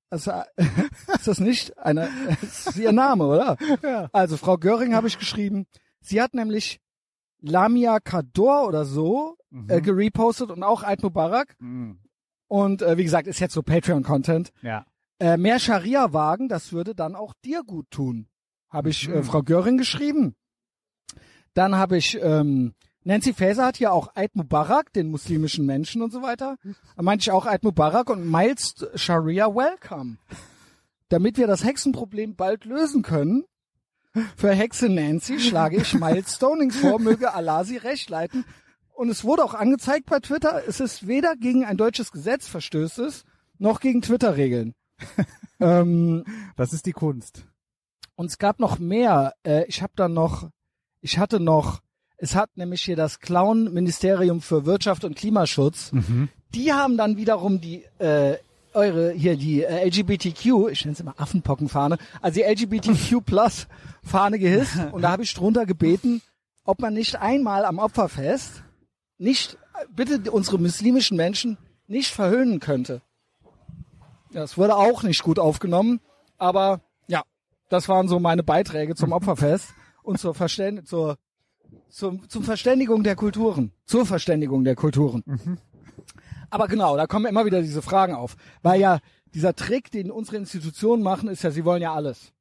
Also, 0.09 0.31
äh, 0.31 0.43
ist 1.15 1.27
das 1.27 1.39
nicht 1.39 1.77
eine, 1.77 2.09
ist 2.41 2.75
ihr 2.75 2.91
Name, 2.91 3.25
oder? 3.27 3.57
Ja. 3.83 4.09
Also, 4.11 4.37
Frau 4.37 4.57
Göring 4.57 4.95
habe 4.95 5.07
ich 5.07 5.17
geschrieben. 5.19 5.65
Sie 6.01 6.21
hat 6.21 6.33
nämlich 6.33 6.81
Lamia 7.41 7.99
Kador 7.99 8.67
oder 8.67 8.83
so 8.85 9.37
äh, 9.67 9.79
gerepostet 9.81 10.49
und 10.51 10.63
auch 10.63 10.83
Eid 10.83 11.03
Mubarak. 11.03 11.55
Mhm. 11.59 11.99
Und 12.49 12.81
äh, 12.81 12.97
wie 12.97 13.03
gesagt, 13.05 13.27
ist 13.27 13.39
jetzt 13.39 13.53
so 13.53 13.63
Patreon-Content. 13.63 14.51
Ja. 14.61 14.85
Äh, 15.19 15.37
mehr 15.37 15.59
Scharia 15.59 16.11
wagen, 16.11 16.49
das 16.49 16.73
würde 16.73 16.95
dann 16.95 17.15
auch 17.15 17.33
dir 17.45 17.63
gut 17.63 17.89
tun. 17.91 18.27
Habe 18.69 18.89
ich 18.89 19.07
äh, 19.07 19.11
Mhm. 19.19 19.23
Frau 19.23 19.41
Göring 19.43 19.77
geschrieben. 19.77 20.35
Dann 21.53 21.75
habe 21.75 21.97
ich 21.97 22.17
ähm, 22.21 22.73
Nancy 23.03 23.33
Faeser 23.33 23.65
hat 23.65 23.77
hier 23.77 23.93
auch 23.93 24.15
Eid 24.15 24.35
Mubarak, 24.35 24.91
den 24.93 25.09
muslimischen 25.09 25.65
Menschen 25.65 26.01
und 26.01 26.11
so 26.11 26.21
weiter. 26.21 26.57
Da 26.95 27.01
meinte 27.01 27.21
ich 27.23 27.31
auch 27.31 27.45
Eid 27.45 27.63
Mubarak 27.63 28.09
und 28.09 28.29
Miles 28.29 28.75
Sharia 28.95 29.47
Welcome. 29.47 30.17
Damit 31.09 31.37
wir 31.37 31.47
das 31.47 31.63
Hexenproblem 31.63 32.35
bald 32.35 32.65
lösen 32.65 33.01
können, 33.01 33.45
für 34.35 34.51
Hexe 34.51 34.89
Nancy 34.89 35.39
schlage 35.39 35.77
ich 35.77 35.93
Miles 35.99 36.35
Stonings 36.35 36.77
vor, 36.77 36.99
möge 36.99 37.33
Allah 37.33 37.63
sie 37.63 37.77
recht 37.77 38.09
leiten. 38.09 38.43
Und 38.99 39.07
es 39.07 39.23
wurde 39.23 39.45
auch 39.45 39.53
angezeigt 39.53 40.07
bei 40.07 40.19
Twitter, 40.19 40.61
es 40.67 40.81
ist 40.81 41.07
weder 41.07 41.37
gegen 41.37 41.63
ein 41.63 41.77
deutsches 41.77 42.11
Gesetz 42.11 42.49
verstößt 42.49 42.99
es, 42.99 43.23
noch 43.57 43.79
gegen 43.79 44.01
Twitter-Regeln. 44.01 44.73
ähm, 45.61 46.25
Das 46.57 46.73
ist 46.73 46.85
die 46.85 46.91
Kunst. 46.91 47.45
und 48.15 48.25
es 48.25 48.37
gab 48.39 48.59
noch 48.59 48.77
mehr. 48.77 49.35
Äh, 49.43 49.63
ich 49.67 49.81
habe 49.81 49.93
dann 49.95 50.13
noch, 50.13 50.49
ich 50.99 51.17
hatte 51.17 51.39
noch, 51.39 51.79
es 52.17 52.35
hat 52.35 52.49
nämlich 52.57 52.81
hier 52.81 52.97
das 52.97 53.21
Clown-Ministerium 53.21 54.41
für 54.41 54.65
Wirtschaft 54.65 55.05
und 55.05 55.15
Klimaschutz. 55.15 55.91
Die 56.53 56.73
haben 56.73 56.97
dann 56.97 57.15
wiederum 57.15 57.61
die 57.61 57.85
äh, 57.99 58.35
eure 58.73 59.13
hier 59.13 59.37
die 59.37 59.63
äh, 59.63 59.87
LGBTQ, 59.87 60.67
ich 60.71 60.83
nenne 60.83 60.91
es 60.91 60.99
immer 60.99 61.15
Affenpockenfahne, 61.17 61.97
also 62.21 62.41
die 62.41 62.45
LGBTQ 62.45 63.21
Plus 63.25 63.67
Fahne 64.03 64.39
gehisst 64.39 64.77
und 64.91 65.03
da 65.03 65.11
habe 65.11 65.23
ich 65.23 65.33
drunter 65.33 65.65
gebeten, 65.65 66.21
ob 66.65 66.81
man 66.81 66.93
nicht 66.95 67.15
einmal 67.15 67.63
am 67.63 67.79
Opferfest 67.79 68.63
nicht 69.19 69.57
bitte 69.95 70.31
unsere 70.31 70.57
muslimischen 70.57 71.15
Menschen 71.15 71.57
nicht 71.87 72.11
verhöhnen 72.11 72.59
könnte. 72.59 73.01
Ja, 74.31 74.41
Das 74.41 74.57
wurde 74.57 74.75
auch 74.75 75.03
nicht 75.03 75.21
gut 75.21 75.37
aufgenommen, 75.37 75.99
aber 76.37 76.81
ja, 77.07 77.23
das 77.69 77.89
waren 77.89 78.07
so 78.07 78.19
meine 78.19 78.43
Beiträge 78.43 78.95
zum 78.95 79.11
Opferfest 79.11 79.73
und 80.03 80.19
zur 80.19 80.33
Verständ 80.33 80.87
zur, 80.87 81.17
zum, 81.89 82.27
zum 82.29 82.43
Verständigung 82.43 83.03
der 83.03 83.15
Kulturen, 83.15 83.73
zur 83.85 84.05
Verständigung 84.05 84.63
der 84.63 84.75
Kulturen. 84.75 85.23
Aber 86.49 86.67
genau, 86.67 86.95
da 86.97 87.05
kommen 87.05 87.25
immer 87.25 87.45
wieder 87.45 87.61
diese 87.61 87.81
Fragen 87.81 88.15
auf, 88.15 88.35
weil 88.63 88.79
ja 88.79 88.99
dieser 89.33 89.53
Trick, 89.53 89.91
den 89.91 90.09
unsere 90.09 90.37
Institutionen 90.37 91.03
machen, 91.03 91.29
ist 91.29 91.43
ja, 91.43 91.51
sie 91.51 91.65
wollen 91.65 91.81
ja 91.81 91.93
alles. 91.93 92.33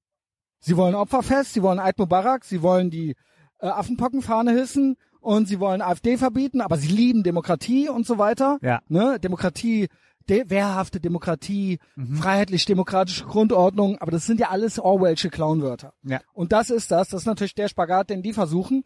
Sie 0.61 0.77
wollen 0.77 0.95
Opferfest, 0.95 1.53
sie 1.53 1.63
wollen 1.63 1.79
Eid 1.79 1.99
Mubarak, 1.99 2.45
sie 2.45 2.63
wollen 2.63 2.91
die 2.91 3.15
äh, 3.59 3.67
Affenpockenfahne 3.67 4.53
hissen 4.53 4.97
und 5.21 5.49
sie 5.49 5.61
wollen 5.61 5.83
AfD 5.83 6.17
verbieten, 6.17 6.61
aber 6.61 6.77
sie 6.77 6.89
lieben 6.89 7.23
Demokratie 7.23 7.89
und 7.89 8.07
so 8.07 8.19
weiter. 8.19 8.59
Ja. 8.63 8.81
Ne? 8.89 9.19
Demokratie, 9.21 9.89
de 10.29 10.51
wehrhafte 10.51 11.01
Demokratie, 11.01 11.79
freiheitlich-demokratische 12.15 13.25
Grundordnung, 13.25 13.99
aber 13.99 14.11
das 14.11 14.27
sind 14.27 14.41
ja 14.41 14.51
alles 14.51 14.79
Orwellsche 14.79 15.31
Clownwörter. 15.31 15.93
Ja. 16.05 16.21
Und 16.35 16.53
das 16.53 16.71
ist 16.71 16.91
das, 16.91 17.09
das 17.09 17.23
ist 17.23 17.27
natürlich 17.27 17.55
der 17.55 17.69
Spagat, 17.69 18.11
den 18.11 18.23
die 18.23 18.33
versuchen. 18.33 18.83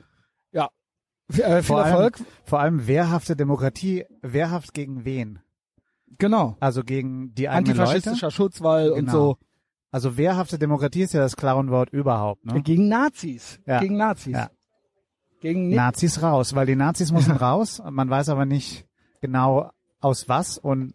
Ja. 0.52 0.68
Äh, 1.32 1.34
viel 1.34 1.62
Vor 1.62 1.78
allem, 1.82 1.92
Erfolg. 1.94 2.18
vor 2.44 2.60
allem 2.60 2.86
wehrhafte 2.86 3.36
Demokratie, 3.36 4.04
wehrhaft 4.22 4.74
gegen 4.74 5.04
wen? 5.04 5.40
Genau. 6.18 6.56
Also 6.60 6.82
gegen 6.84 7.34
die 7.34 7.48
eigenen 7.48 7.76
Leute? 7.76 7.82
Antifaschistischer 7.90 8.30
Schutzwall 8.30 8.90
und 8.90 9.00
Genau. 9.06 9.12
so. 9.12 9.36
Also 9.90 10.16
wehrhafte 10.16 10.58
Demokratie 10.58 11.02
ist 11.02 11.12
ja 11.14 11.20
das 11.20 11.36
Clownwort 11.36 11.90
überhaupt, 11.90 12.46
ne? 12.46 12.62
Gegen 12.62 12.88
Nazis. 12.88 13.60
Ja. 13.66 13.80
Gegen 13.80 13.96
Nazis. 13.96 14.32
Ja. 14.34 14.50
Gegen 15.42 15.74
Nazis 15.74 16.22
raus, 16.22 16.54
weil 16.54 16.66
die 16.66 16.76
Nazis 16.76 17.10
müssen 17.10 17.32
raus. 17.32 17.82
Man 17.90 18.08
weiß 18.08 18.28
aber 18.28 18.46
nicht 18.46 18.86
genau 19.20 19.72
aus 20.00 20.28
was 20.28 20.56
und 20.56 20.94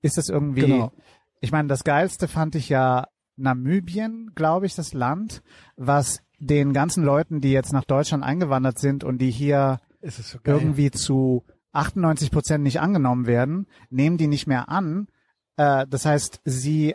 ist 0.00 0.16
es 0.16 0.28
irgendwie. 0.28 0.60
Genau. 0.60 0.92
Ich 1.40 1.50
meine, 1.50 1.66
das 1.66 1.82
geilste 1.82 2.28
fand 2.28 2.54
ich 2.54 2.68
ja 2.68 3.08
Namibien, 3.36 4.30
glaube 4.36 4.66
ich, 4.66 4.76
das 4.76 4.94
Land, 4.94 5.42
was 5.76 6.22
den 6.38 6.72
ganzen 6.72 7.02
Leuten, 7.02 7.40
die 7.40 7.50
jetzt 7.50 7.72
nach 7.72 7.84
Deutschland 7.84 8.22
eingewandert 8.22 8.78
sind 8.78 9.02
und 9.02 9.18
die 9.18 9.32
hier 9.32 9.80
so 10.02 10.38
irgendwie 10.44 10.92
zu 10.92 11.42
98 11.72 12.30
Prozent 12.30 12.62
nicht 12.62 12.80
angenommen 12.80 13.26
werden, 13.26 13.66
nehmen 13.90 14.18
die 14.18 14.28
nicht 14.28 14.46
mehr 14.46 14.68
an. 14.68 15.08
Äh, 15.56 15.86
das 15.88 16.06
heißt, 16.06 16.42
sie, 16.44 16.94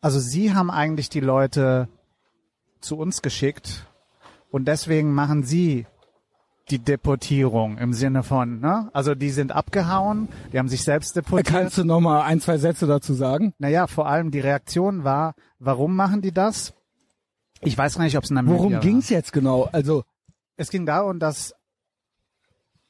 also 0.00 0.20
sie 0.20 0.54
haben 0.54 0.70
eigentlich 0.70 1.08
die 1.08 1.20
Leute 1.20 1.88
zu 2.80 2.96
uns 2.96 3.20
geschickt 3.20 3.87
und 4.50 4.66
deswegen 4.66 5.12
machen 5.12 5.42
sie 5.42 5.86
die 6.70 6.78
Deportierung 6.78 7.78
im 7.78 7.92
Sinne 7.94 8.22
von, 8.22 8.60
ne? 8.60 8.90
Also 8.92 9.14
die 9.14 9.30
sind 9.30 9.52
abgehauen, 9.52 10.28
die 10.52 10.58
haben 10.58 10.68
sich 10.68 10.82
selbst 10.82 11.16
deportiert. 11.16 11.46
Kannst 11.46 11.78
du 11.78 11.84
noch 11.84 12.00
mal 12.00 12.22
ein, 12.22 12.40
zwei 12.40 12.58
Sätze 12.58 12.86
dazu 12.86 13.14
sagen? 13.14 13.54
Naja, 13.58 13.86
vor 13.86 14.06
allem 14.06 14.30
die 14.30 14.40
Reaktion 14.40 15.02
war, 15.04 15.34
warum 15.58 15.96
machen 15.96 16.20
die 16.20 16.32
das? 16.32 16.74
Ich 17.62 17.76
weiß 17.76 17.96
gar 17.96 18.04
nicht, 18.04 18.16
ob 18.18 18.24
es 18.24 18.30
in 18.30 18.34
Namibia 18.34 18.58
Worum 18.58 18.80
ging's 18.80 19.08
jetzt 19.08 19.32
genau? 19.32 19.64
Also, 19.72 20.04
Es 20.56 20.70
ging 20.70 20.84
darum, 20.84 21.18
dass 21.18 21.54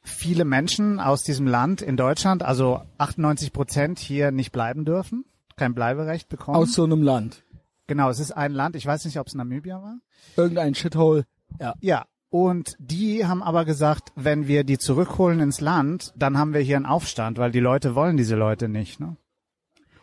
viele 0.02 0.44
Menschen 0.44 1.00
aus 1.00 1.22
diesem 1.22 1.46
Land 1.46 1.80
in 1.82 1.96
Deutschland, 1.96 2.42
also 2.42 2.82
98 2.98 3.52
Prozent 3.52 3.98
hier 3.98 4.30
nicht 4.32 4.52
bleiben 4.52 4.84
dürfen, 4.84 5.24
kein 5.56 5.74
Bleiberecht 5.74 6.28
bekommen. 6.28 6.56
aus 6.56 6.72
so 6.72 6.84
einem 6.84 7.02
Land. 7.02 7.44
genau, 7.86 8.10
es 8.10 8.18
ist 8.18 8.32
ein 8.32 8.52
Land, 8.52 8.74
ich 8.76 8.86
weiß 8.86 9.04
nicht, 9.04 9.18
ob 9.20 9.26
es 9.26 9.34
Namibia 9.34 9.80
war. 9.82 9.98
Irgendein 10.36 10.74
Shithole. 10.74 11.24
Ja. 11.60 11.74
Ja, 11.80 12.04
und 12.30 12.76
die 12.78 13.26
haben 13.26 13.42
aber 13.42 13.64
gesagt, 13.64 14.12
wenn 14.14 14.46
wir 14.46 14.64
die 14.64 14.78
zurückholen 14.78 15.40
ins 15.40 15.60
Land, 15.60 16.12
dann 16.16 16.36
haben 16.38 16.52
wir 16.54 16.60
hier 16.60 16.76
einen 16.76 16.86
Aufstand, 16.86 17.38
weil 17.38 17.50
die 17.50 17.60
Leute 17.60 17.94
wollen 17.94 18.16
diese 18.16 18.36
Leute 18.36 18.68
nicht. 18.68 19.00
Ne? 19.00 19.16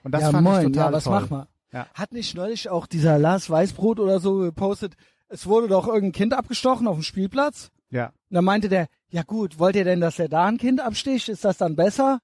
Und 0.03 0.11
das 0.13 0.21
ja, 0.23 0.31
fand 0.31 0.43
moin, 0.43 0.57
ich 0.61 0.65
total 0.73 0.91
ja, 0.91 0.93
was 0.93 1.03
toll. 1.03 1.19
mach 1.21 1.29
mal? 1.29 1.47
Ja. 1.71 1.87
Hat 1.93 2.11
nicht 2.13 2.35
neulich 2.35 2.69
auch 2.69 2.87
dieser 2.87 3.19
Lars 3.19 3.49
Weißbrot 3.49 3.99
oder 3.99 4.19
so 4.19 4.39
gepostet, 4.39 4.95
es 5.27 5.45
wurde 5.45 5.67
doch 5.67 5.87
irgendein 5.87 6.11
Kind 6.13 6.33
abgestochen 6.33 6.87
auf 6.87 6.95
dem 6.95 7.03
Spielplatz? 7.03 7.71
Ja, 7.89 8.07
Und 8.07 8.13
dann 8.35 8.45
meinte 8.45 8.69
der, 8.69 8.87
ja 9.09 9.23
gut, 9.23 9.59
wollt 9.59 9.75
ihr 9.75 9.83
denn, 9.83 10.01
dass 10.01 10.17
er 10.19 10.29
da 10.29 10.45
ein 10.45 10.57
Kind 10.57 10.81
absticht? 10.81 11.29
Ist 11.29 11.45
das 11.45 11.57
dann 11.57 11.75
besser? 11.75 12.19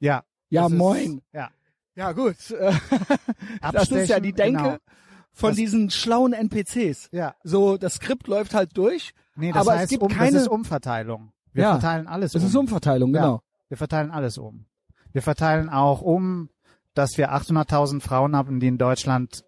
ja. 0.00 0.22
Ja, 0.52 0.62
das 0.62 0.72
ist- 0.72 0.78
moin. 0.78 1.22
Ja. 1.32 1.50
Ja, 1.94 2.10
gut. 2.12 2.34
Das 3.72 3.90
ist 3.90 4.08
ja 4.08 4.18
die 4.20 4.32
Denke 4.32 4.62
genau. 4.62 4.76
Von 5.40 5.50
Das- 5.50 5.56
diesen 5.56 5.90
schlauen 5.90 6.32
NPCs. 6.32 7.08
Ja. 7.12 7.34
So, 7.42 7.76
das 7.76 7.94
Skript 7.94 8.26
läuft 8.28 8.54
halt 8.54 8.76
durch, 8.76 9.12
Nee, 9.36 9.52
das 9.52 9.62
aber 9.62 9.72
heißt, 9.72 9.84
es 9.84 9.90
gibt 9.90 10.02
um, 10.02 10.08
keine, 10.10 10.32
das 10.32 10.42
ist 10.42 10.48
Umverteilung. 10.48 11.32
Wir 11.52 11.64
Ja. 11.64 11.70
verteilen 11.72 12.06
alles 12.06 12.34
es 12.34 12.42
um. 12.42 12.48
ist 12.48 12.54
Umverteilung, 12.56 13.14
Ja. 13.14 13.20
genau. 13.22 13.40
Wir 13.68 13.76
verteilen 13.76 14.10
alles 14.10 14.38
um. 14.38 14.66
Wir 15.12 15.22
verteilen 15.22 15.68
auch 15.68 16.00
um, 16.02 16.48
dass 16.94 17.16
wir 17.18 17.32
800.000 17.32 18.00
Frauen 18.02 18.36
haben, 18.36 18.60
die 18.60 18.68
in 18.68 18.78
Deutschland 18.78 19.44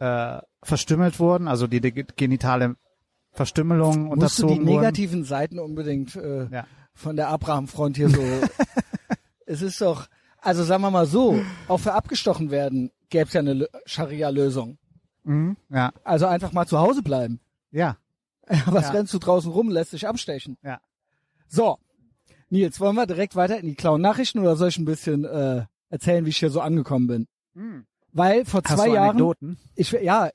äh, 0.00 0.38
verstümmelt 0.62 1.18
wurden, 1.20 1.48
also 1.48 1.66
die, 1.66 1.80
die 1.80 1.92
genitale 1.92 2.76
Verstümmelung 3.32 3.88
Musst 4.04 4.08
du 4.08 4.12
unterzogen 4.12 4.54
die 4.54 4.66
wurden. 4.66 4.80
negativen 4.80 5.24
Seiten 5.24 5.58
unbedingt 5.58 6.16
äh, 6.16 6.46
Ja. 6.50 6.66
von 6.94 7.16
der 7.16 7.28
Abraham-Front 7.28 7.96
hier 7.96 8.08
so. 8.10 8.20
es 9.46 9.62
ist 9.62 9.80
doch, 9.80 10.06
also 10.40 10.64
sagen 10.64 10.82
wir 10.82 10.90
mal 10.90 11.06
so, 11.06 11.40
auch 11.68 11.78
für 11.78 11.92
abgestochen 11.94 12.50
werden 12.50 12.90
gäbe 13.10 13.24
es 13.28 13.32
ja 13.32 13.40
eine 13.40 13.54
Lö- 13.54 13.68
Scharia-Lösung. 13.86 14.78
Mhm. 15.26 15.56
Ja, 15.70 15.92
Also 16.04 16.26
einfach 16.26 16.52
mal 16.52 16.66
zu 16.66 16.78
Hause 16.78 17.02
bleiben. 17.02 17.40
ja, 17.70 17.96
Was 18.66 18.84
Ja. 18.86 18.90
rennst 18.92 19.12
du 19.12 19.18
draußen 19.18 19.50
rum, 19.50 19.68
lässt 19.70 19.92
dich 19.92 20.06
abstechen. 20.06 20.56
ja. 20.62 20.80
So, 21.48 21.78
Nils, 22.50 22.78
wollen 22.80 22.96
wir 22.96 23.06
direkt 23.06 23.34
weiter 23.36 23.58
in 23.58 23.66
die 23.66 23.74
Clown-Nachrichten 23.74 24.38
oder 24.40 24.56
soll 24.56 24.68
ich 24.68 24.78
ein 24.78 24.84
bisschen 24.84 25.24
äh, 25.24 25.64
erzählen, 25.90 26.24
wie 26.24 26.30
ich 26.30 26.38
hier 26.38 26.50
so 26.50 26.60
angekommen 26.60 27.06
bin? 27.06 27.28
Mhm. 27.54 27.86
Weil 28.12 28.44
vor 28.44 28.62
Hast 28.64 28.76
zwei 28.76 28.88
du 28.88 28.94
Jahren, 28.94 29.10
Anekdoten? 29.10 29.58
ich 29.74 29.90
ja, 29.92 30.30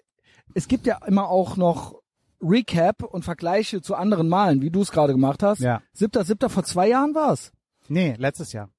es 0.54 0.68
gibt 0.68 0.86
ja 0.86 1.00
immer 1.06 1.30
auch 1.30 1.58
noch 1.58 2.02
Recap 2.42 3.04
und 3.04 3.24
Vergleiche 3.24 3.82
zu 3.82 3.96
anderen 3.96 4.28
Malen, 4.30 4.62
wie 4.62 4.72
du 4.72 4.82
es 4.82 4.92
gerade 4.92 5.14
gemacht 5.14 5.42
hast. 5.44 5.60
Ja. 5.60 5.82
Siebter, 5.94 6.24
siebter, 6.26 6.50
vor 6.50 6.64
zwei 6.64 6.88
Jahren 6.90 7.14
war's. 7.16 7.52
Nee, 7.88 8.16
letztes 8.18 8.52
Jahr. 8.54 8.70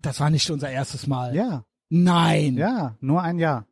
Das 0.00 0.20
war 0.20 0.30
nicht 0.30 0.50
unser 0.50 0.70
erstes 0.70 1.06
Mal. 1.06 1.34
Ja, 1.34 1.64
Nein, 1.88 2.54
ja, 2.56 2.94
nur 3.00 3.20
ein 3.22 3.38
Jahr. 3.38 3.66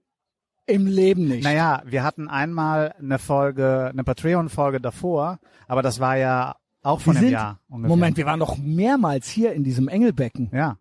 Im 0.68 0.86
Leben 0.86 1.26
nicht. 1.26 1.44
Naja, 1.44 1.82
wir 1.84 2.02
hatten 2.02 2.28
einmal 2.28 2.94
eine 2.98 3.18
Folge, 3.18 3.88
eine 3.92 4.04
Patreon-Folge 4.04 4.80
davor, 4.80 5.38
aber 5.66 5.82
das 5.82 6.00
war 6.00 6.16
ja 6.16 6.56
auch 6.82 7.00
von 7.00 7.16
einem 7.16 7.30
Jahr 7.30 7.60
ungefähr. 7.68 7.88
Moment, 7.88 8.16
wir 8.16 8.26
waren 8.26 8.38
noch 8.38 8.56
mehrmals 8.56 9.28
hier 9.28 9.52
in 9.52 9.64
diesem 9.64 9.88
Engelbecken. 9.88 10.50
Ja, 10.52 10.76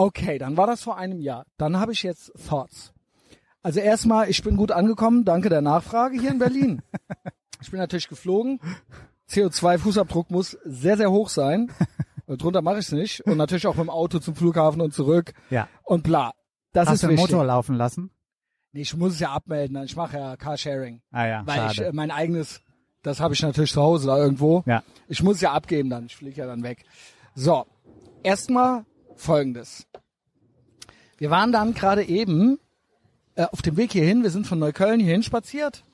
Okay, 0.00 0.38
dann 0.38 0.56
war 0.56 0.66
das 0.66 0.82
vor 0.82 0.96
einem 0.96 1.20
Jahr. 1.20 1.44
Dann 1.58 1.78
habe 1.78 1.92
ich 1.92 2.02
jetzt 2.02 2.32
Thoughts. 2.48 2.94
Also 3.62 3.80
erstmal, 3.80 4.30
ich 4.30 4.42
bin 4.42 4.56
gut 4.56 4.72
angekommen, 4.72 5.26
danke 5.26 5.50
der 5.50 5.60
Nachfrage 5.60 6.18
hier 6.18 6.30
in 6.30 6.38
Berlin. 6.38 6.80
ich 7.60 7.70
bin 7.70 7.78
natürlich 7.78 8.08
geflogen. 8.08 8.60
CO2-Fußabdruck 9.28 10.30
muss 10.30 10.56
sehr, 10.64 10.96
sehr 10.96 11.10
hoch 11.10 11.28
sein. 11.28 11.70
Und 12.24 12.42
drunter 12.42 12.62
mache 12.62 12.78
ich 12.78 12.86
es 12.86 12.92
nicht. 12.92 13.20
Und 13.26 13.36
natürlich 13.36 13.66
auch 13.66 13.74
mit 13.74 13.84
dem 13.84 13.90
Auto 13.90 14.20
zum 14.20 14.34
Flughafen 14.34 14.80
und 14.80 14.94
zurück 14.94 15.34
ja. 15.50 15.68
und 15.82 16.02
bla. 16.02 16.32
Das 16.72 16.88
Hast 16.88 16.94
ist 16.94 17.02
du 17.02 17.08
den 17.08 17.18
wichtig. 17.18 17.32
Motor 17.32 17.44
laufen 17.44 17.74
lassen? 17.74 18.10
Nee, 18.72 18.82
ich 18.82 18.96
muss 18.96 19.14
es 19.14 19.20
ja 19.20 19.32
abmelden. 19.32 19.82
Ich 19.84 19.96
mache 19.96 20.18
ja 20.18 20.36
Carsharing. 20.36 21.00
Ah 21.10 21.26
ja, 21.26 21.42
Weil 21.46 21.66
ich 21.70 21.76
schade. 21.76 21.88
äh, 21.88 21.92
mein 21.92 22.10
eigenes, 22.10 22.60
das 23.02 23.18
habe 23.20 23.34
ich 23.34 23.42
natürlich 23.42 23.72
zu 23.72 23.82
Hause 23.82 24.06
da 24.06 24.16
irgendwo. 24.16 24.62
ja. 24.66 24.82
Ich 25.08 25.22
muss 25.22 25.36
es 25.36 25.40
ja 25.40 25.52
abgeben 25.52 25.90
dann. 25.90 26.06
Ich 26.06 26.16
fliege 26.16 26.40
ja 26.40 26.46
dann 26.46 26.62
weg. 26.62 26.84
So, 27.34 27.66
erstmal 28.22 28.84
folgendes. 29.16 29.86
Wir 31.18 31.30
waren 31.30 31.50
dann 31.52 31.74
gerade 31.74 32.04
eben 32.04 32.58
äh, 33.34 33.44
auf 33.50 33.60
dem 33.62 33.76
Weg 33.76 33.92
hierhin. 33.92 34.22
Wir 34.22 34.30
sind 34.30 34.46
von 34.46 34.58
Neukölln 34.58 35.00
hierhin 35.00 35.22
spaziert. 35.22 35.84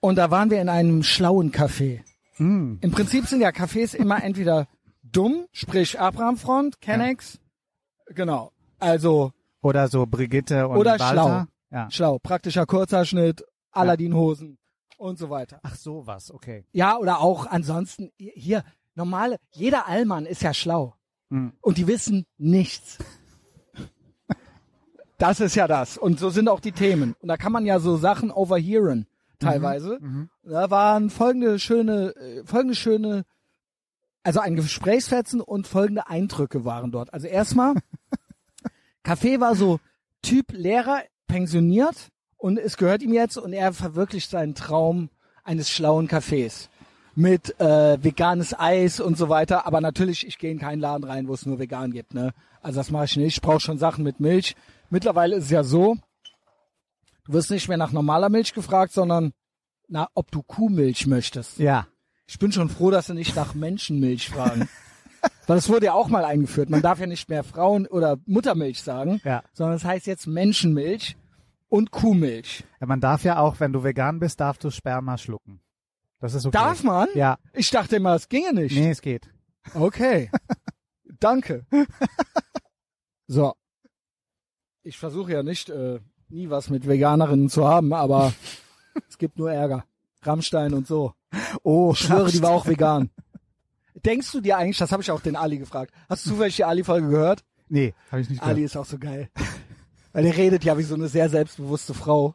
Und 0.00 0.16
da 0.16 0.30
waren 0.30 0.50
wir 0.50 0.60
in 0.60 0.68
einem 0.68 1.02
schlauen 1.02 1.52
Café. 1.52 2.00
Hm. 2.36 2.78
Im 2.80 2.90
Prinzip 2.92 3.26
sind 3.26 3.40
ja 3.40 3.50
Cafés 3.50 3.94
immer 3.94 4.22
entweder 4.22 4.66
dumm, 5.02 5.46
sprich 5.52 6.00
Abrahamfront, 6.00 6.80
Kennex. 6.80 7.38
Genau. 8.08 8.52
Also 8.78 9.32
Oder 9.60 9.88
so 9.88 10.06
Brigitte 10.06 10.66
und 10.68 10.76
Oder 10.78 10.92
Walter. 10.92 11.08
schlau. 11.12 11.44
Ja. 11.72 11.90
schlau, 11.90 12.18
praktischer 12.18 12.66
Kurzhaarschnitt, 12.66 13.44
Aladdin-Hosen 13.70 14.58
und 14.98 15.18
so 15.18 15.30
weiter. 15.30 15.58
Ach 15.62 15.74
sowas, 15.74 16.30
okay. 16.30 16.66
Ja, 16.72 16.98
oder 16.98 17.20
auch 17.20 17.46
ansonsten 17.46 18.10
hier 18.18 18.62
normale, 18.94 19.38
jeder 19.50 19.88
Allmann 19.88 20.26
ist 20.26 20.42
ja 20.42 20.52
schlau. 20.52 20.94
Mhm. 21.30 21.54
Und 21.60 21.78
die 21.78 21.86
wissen 21.86 22.26
nichts. 22.38 22.98
Das 25.18 25.38
ist 25.38 25.54
ja 25.54 25.68
das. 25.68 25.98
Und 25.98 26.18
so 26.18 26.30
sind 26.30 26.48
auch 26.48 26.58
die 26.58 26.72
Themen. 26.72 27.14
Und 27.20 27.28
da 27.28 27.36
kann 27.36 27.52
man 27.52 27.64
ja 27.64 27.78
so 27.78 27.96
Sachen 27.96 28.32
overhearen, 28.32 29.06
teilweise. 29.38 29.98
Mhm. 30.00 30.30
Da 30.42 30.68
waren 30.68 31.10
folgende 31.10 31.60
schöne, 31.60 32.12
äh, 32.16 32.44
folgende 32.44 32.74
schöne, 32.74 33.22
also 34.24 34.40
ein 34.40 34.56
Gesprächsfetzen 34.56 35.40
und 35.40 35.68
folgende 35.68 36.08
Eindrücke 36.08 36.64
waren 36.64 36.90
dort. 36.90 37.14
Also 37.14 37.28
erstmal, 37.28 37.74
Café 39.04 39.38
war 39.38 39.54
so 39.54 39.78
Typ 40.22 40.50
Lehrer, 40.50 41.02
pensioniert 41.32 42.08
und 42.36 42.58
es 42.58 42.76
gehört 42.76 43.02
ihm 43.02 43.12
jetzt 43.14 43.38
und 43.38 43.52
er 43.54 43.72
verwirklicht 43.72 44.30
seinen 44.30 44.54
Traum 44.54 45.08
eines 45.44 45.70
schlauen 45.70 46.08
Cafés 46.08 46.68
mit 47.14 47.58
äh, 47.60 48.02
veganes 48.02 48.58
Eis 48.58 49.00
und 49.00 49.16
so 49.16 49.28
weiter. 49.28 49.66
Aber 49.66 49.80
natürlich, 49.80 50.26
ich 50.26 50.38
gehe 50.38 50.50
in 50.50 50.58
keinen 50.58 50.80
Laden 50.80 51.04
rein, 51.04 51.28
wo 51.28 51.34
es 51.34 51.46
nur 51.46 51.58
vegan 51.58 51.92
gibt. 51.92 52.14
Ne? 52.14 52.32
Also 52.60 52.80
das 52.80 52.90
mache 52.90 53.06
ich 53.06 53.16
nicht. 53.16 53.36
Ich 53.36 53.42
brauche 53.42 53.60
schon 53.60 53.78
Sachen 53.78 54.04
mit 54.04 54.20
Milch. 54.20 54.56
Mittlerweile 54.90 55.36
ist 55.36 55.44
es 55.44 55.50
ja 55.50 55.64
so, 55.64 55.96
du 57.24 57.32
wirst 57.32 57.50
nicht 57.50 57.68
mehr 57.68 57.78
nach 57.78 57.92
normaler 57.92 58.28
Milch 58.28 58.52
gefragt, 58.52 58.92
sondern 58.92 59.32
na, 59.88 60.08
ob 60.14 60.30
du 60.30 60.42
Kuhmilch 60.42 61.06
möchtest. 61.06 61.58
Ja. 61.58 61.86
Ich 62.26 62.38
bin 62.38 62.52
schon 62.52 62.68
froh, 62.68 62.90
dass 62.90 63.06
sie 63.06 63.14
nicht 63.14 63.36
nach 63.36 63.54
Menschenmilch 63.54 64.28
fragen. 64.30 64.68
Weil 65.46 65.56
das 65.56 65.68
wurde 65.68 65.86
ja 65.86 65.92
auch 65.92 66.08
mal 66.08 66.24
eingeführt. 66.24 66.70
Man 66.70 66.82
darf 66.82 66.98
ja 66.98 67.06
nicht 67.06 67.28
mehr 67.28 67.44
Frauen- 67.44 67.86
oder 67.86 68.18
Muttermilch 68.26 68.82
sagen, 68.82 69.20
Ja. 69.24 69.42
sondern 69.52 69.76
es 69.76 69.84
heißt 69.84 70.06
jetzt 70.06 70.26
Menschenmilch 70.26 71.16
und 71.72 71.90
Kuhmilch. 71.90 72.64
ja. 72.80 72.86
Man 72.86 73.00
darf 73.00 73.24
ja 73.24 73.38
auch, 73.38 73.58
wenn 73.58 73.72
du 73.72 73.82
vegan 73.82 74.18
bist, 74.18 74.40
darfst 74.40 74.62
du 74.62 74.70
Sperma 74.70 75.16
schlucken. 75.16 75.60
Das 76.20 76.34
ist 76.34 76.44
okay. 76.44 76.52
Darf 76.56 76.82
man? 76.84 77.08
Ja. 77.14 77.38
Ich 77.54 77.70
dachte 77.70 77.96
immer, 77.96 78.14
es 78.14 78.28
ginge 78.28 78.52
nicht. 78.52 78.76
Nee, 78.76 78.90
es 78.90 79.00
geht. 79.00 79.30
Okay. 79.72 80.30
Danke. 81.18 81.64
So. 83.26 83.54
Ich 84.82 84.98
versuche 84.98 85.32
ja 85.32 85.42
nicht, 85.42 85.70
äh, 85.70 86.00
nie 86.28 86.50
was 86.50 86.68
mit 86.68 86.86
Veganerinnen 86.86 87.48
zu 87.48 87.66
haben, 87.66 87.94
aber 87.94 88.34
es 89.08 89.16
gibt 89.16 89.38
nur 89.38 89.50
Ärger. 89.50 89.84
Rammstein 90.20 90.74
und 90.74 90.86
so. 90.86 91.14
Oh, 91.62 91.92
Ich 91.94 92.00
schwöre, 92.00 92.30
die 92.30 92.42
war 92.42 92.50
auch 92.50 92.66
vegan. 92.66 93.08
Denkst 94.04 94.30
du 94.30 94.42
dir 94.42 94.58
eigentlich, 94.58 94.78
das 94.78 94.92
habe 94.92 95.02
ich 95.02 95.10
auch 95.10 95.20
den 95.20 95.36
Ali 95.36 95.58
gefragt, 95.58 95.94
hast 96.08 96.26
du 96.26 96.30
zufällig 96.30 96.56
die 96.56 96.64
Ali-Folge 96.64 97.08
gehört? 97.08 97.44
Nee, 97.68 97.94
habe 98.10 98.20
ich 98.20 98.28
nicht 98.28 98.42
Ali 98.42 98.56
gehört. 98.56 98.66
ist 98.66 98.76
auch 98.76 98.84
so 98.84 98.98
geil. 98.98 99.30
Weil 100.12 100.24
der 100.24 100.36
redet 100.36 100.64
ja 100.64 100.76
wie 100.78 100.82
so 100.82 100.94
eine 100.94 101.08
sehr 101.08 101.28
selbstbewusste 101.28 101.94
Frau. 101.94 102.34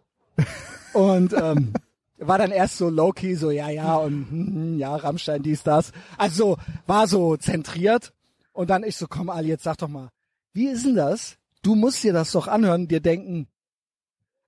Und 0.93 1.33
ähm, 1.33 1.73
war 2.17 2.37
dann 2.37 2.51
erst 2.51 2.77
so 2.77 2.89
low-key, 2.89 3.35
so 3.35 3.51
ja, 3.51 3.69
ja 3.69 3.97
und 3.97 4.29
hm, 4.29 4.47
hm, 4.47 4.79
ja, 4.79 4.95
Rammstein, 4.95 5.43
dies, 5.43 5.63
das. 5.63 5.91
Also 6.17 6.57
war 6.87 7.07
so 7.07 7.37
zentriert. 7.37 8.13
Und 8.53 8.69
dann 8.71 8.83
ich 8.83 8.95
so, 8.95 9.07
komm 9.07 9.29
Ali, 9.29 9.49
jetzt 9.49 9.63
sag 9.63 9.77
doch 9.77 9.87
mal, 9.87 10.09
wie 10.53 10.67
ist 10.67 10.85
denn 10.85 10.95
das? 10.95 11.37
Du 11.61 11.75
musst 11.75 12.03
dir 12.03 12.13
das 12.13 12.31
doch 12.31 12.47
anhören, 12.47 12.87
dir 12.87 13.01
denken. 13.01 13.47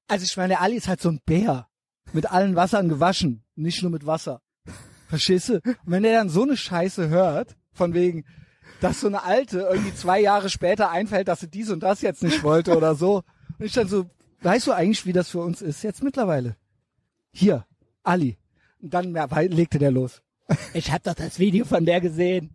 Also 0.07 0.23
ich 0.23 0.35
meine, 0.37 0.59
Ali 0.59 0.75
ist 0.75 0.87
halt 0.87 1.01
so 1.01 1.09
ein 1.09 1.21
Bär. 1.25 1.67
Mit 2.11 2.31
allen 2.31 2.55
Wassern 2.55 2.89
gewaschen, 2.89 3.43
nicht 3.55 3.83
nur 3.83 3.91
mit 3.91 4.07
Wasser. 4.07 4.41
Verstehst 5.09 5.49
du? 5.49 5.55
Und 5.55 5.77
wenn 5.85 6.01
der 6.01 6.17
dann 6.17 6.29
so 6.29 6.41
eine 6.41 6.57
Scheiße 6.57 7.09
hört, 7.09 7.55
von 7.71 7.93
wegen, 7.93 8.25
dass 8.81 9.01
so 9.01 9.07
eine 9.07 9.23
Alte 9.23 9.61
irgendwie 9.61 9.93
zwei 9.93 10.19
Jahre 10.19 10.49
später 10.49 10.89
einfällt, 10.89 11.27
dass 11.27 11.41
sie 11.41 11.49
dies 11.49 11.69
und 11.69 11.81
das 11.81 12.01
jetzt 12.01 12.23
nicht 12.23 12.43
wollte 12.43 12.75
oder 12.75 12.95
so. 12.95 13.23
Und 13.57 13.65
ich 13.65 13.73
dann 13.73 13.87
so, 13.87 14.05
weißt 14.41 14.67
du 14.67 14.71
eigentlich, 14.71 15.05
wie 15.05 15.13
das 15.13 15.29
für 15.29 15.39
uns 15.39 15.61
ist 15.61 15.83
jetzt 15.83 16.03
mittlerweile? 16.03 16.55
Hier, 17.31 17.65
Ali. 18.03 18.37
Und 18.81 18.93
dann 18.93 19.13
ja, 19.13 19.27
legte 19.41 19.79
der 19.79 19.91
los. 19.91 20.21
Ich 20.73 20.91
hab 20.91 21.03
doch 21.03 21.13
das 21.13 21.37
Video 21.39 21.65
von 21.65 21.85
der 21.85 22.01
gesehen. 22.01 22.51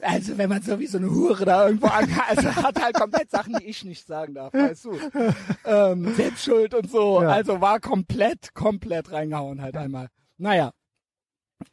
Also 0.00 0.38
wenn 0.38 0.48
man 0.48 0.62
so 0.62 0.78
wie 0.80 0.86
so 0.86 0.96
eine 0.96 1.10
Hure 1.10 1.44
da 1.44 1.66
irgendwo 1.66 1.88
an, 1.88 2.08
also 2.28 2.56
hat 2.56 2.82
halt 2.82 2.94
komplett 2.94 3.30
Sachen, 3.30 3.54
die 3.58 3.66
ich 3.66 3.84
nicht 3.84 4.06
sagen 4.06 4.32
darf, 4.32 4.54
weißt 4.54 4.86
du. 4.86 4.98
Ähm, 5.66 6.14
Selbstschuld 6.14 6.72
und 6.74 6.90
so. 6.90 7.20
Ja. 7.22 7.28
Also 7.28 7.60
war 7.60 7.78
komplett, 7.78 8.54
komplett 8.54 9.12
reingehauen 9.12 9.60
halt 9.60 9.76
einmal. 9.76 10.08
Naja, 10.38 10.72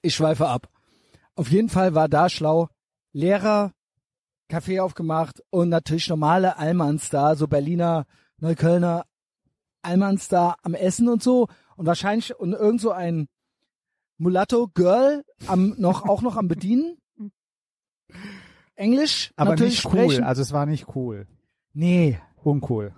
ich 0.02 0.16
schweife 0.16 0.48
ab. 0.48 0.68
Auf 1.36 1.50
jeden 1.50 1.70
Fall 1.70 1.96
war 1.96 2.10
da 2.10 2.30
schlau. 2.30 2.68
Lehrer, 3.12 3.74
Kaffee 4.48 4.80
aufgemacht 4.80 5.44
und 5.50 5.70
natürlich 5.70 6.10
normale 6.10 6.58
Allmanns 6.58 7.10
da, 7.10 7.36
so 7.36 7.48
Berliner, 7.48 8.06
Neuköllner 8.40 9.06
Allmanns 9.82 10.28
da 10.28 10.56
am 10.64 10.74
Essen 10.74 11.08
und 11.08 11.24
so. 11.24 11.48
Und 11.76 11.86
wahrscheinlich 11.86 12.38
und 12.38 12.54
irgend 12.54 12.82
so 12.82 12.92
ein 12.92 13.28
Mulatto-Girl 14.18 15.24
am, 15.48 15.76
noch, 15.78 16.04
auch 16.08 16.22
noch 16.22 16.36
am 16.36 16.48
Bedienen. 16.48 16.98
Englisch 18.76 19.32
Aber 19.36 19.52
natürlich 19.52 19.74
nicht 19.74 19.82
sprechen. 19.82 20.22
cool. 20.22 20.24
Also 20.24 20.42
es 20.42 20.52
war 20.52 20.66
nicht 20.66 20.96
cool. 20.96 21.28
Nee. 21.74 22.20
Uncool. 22.44 22.94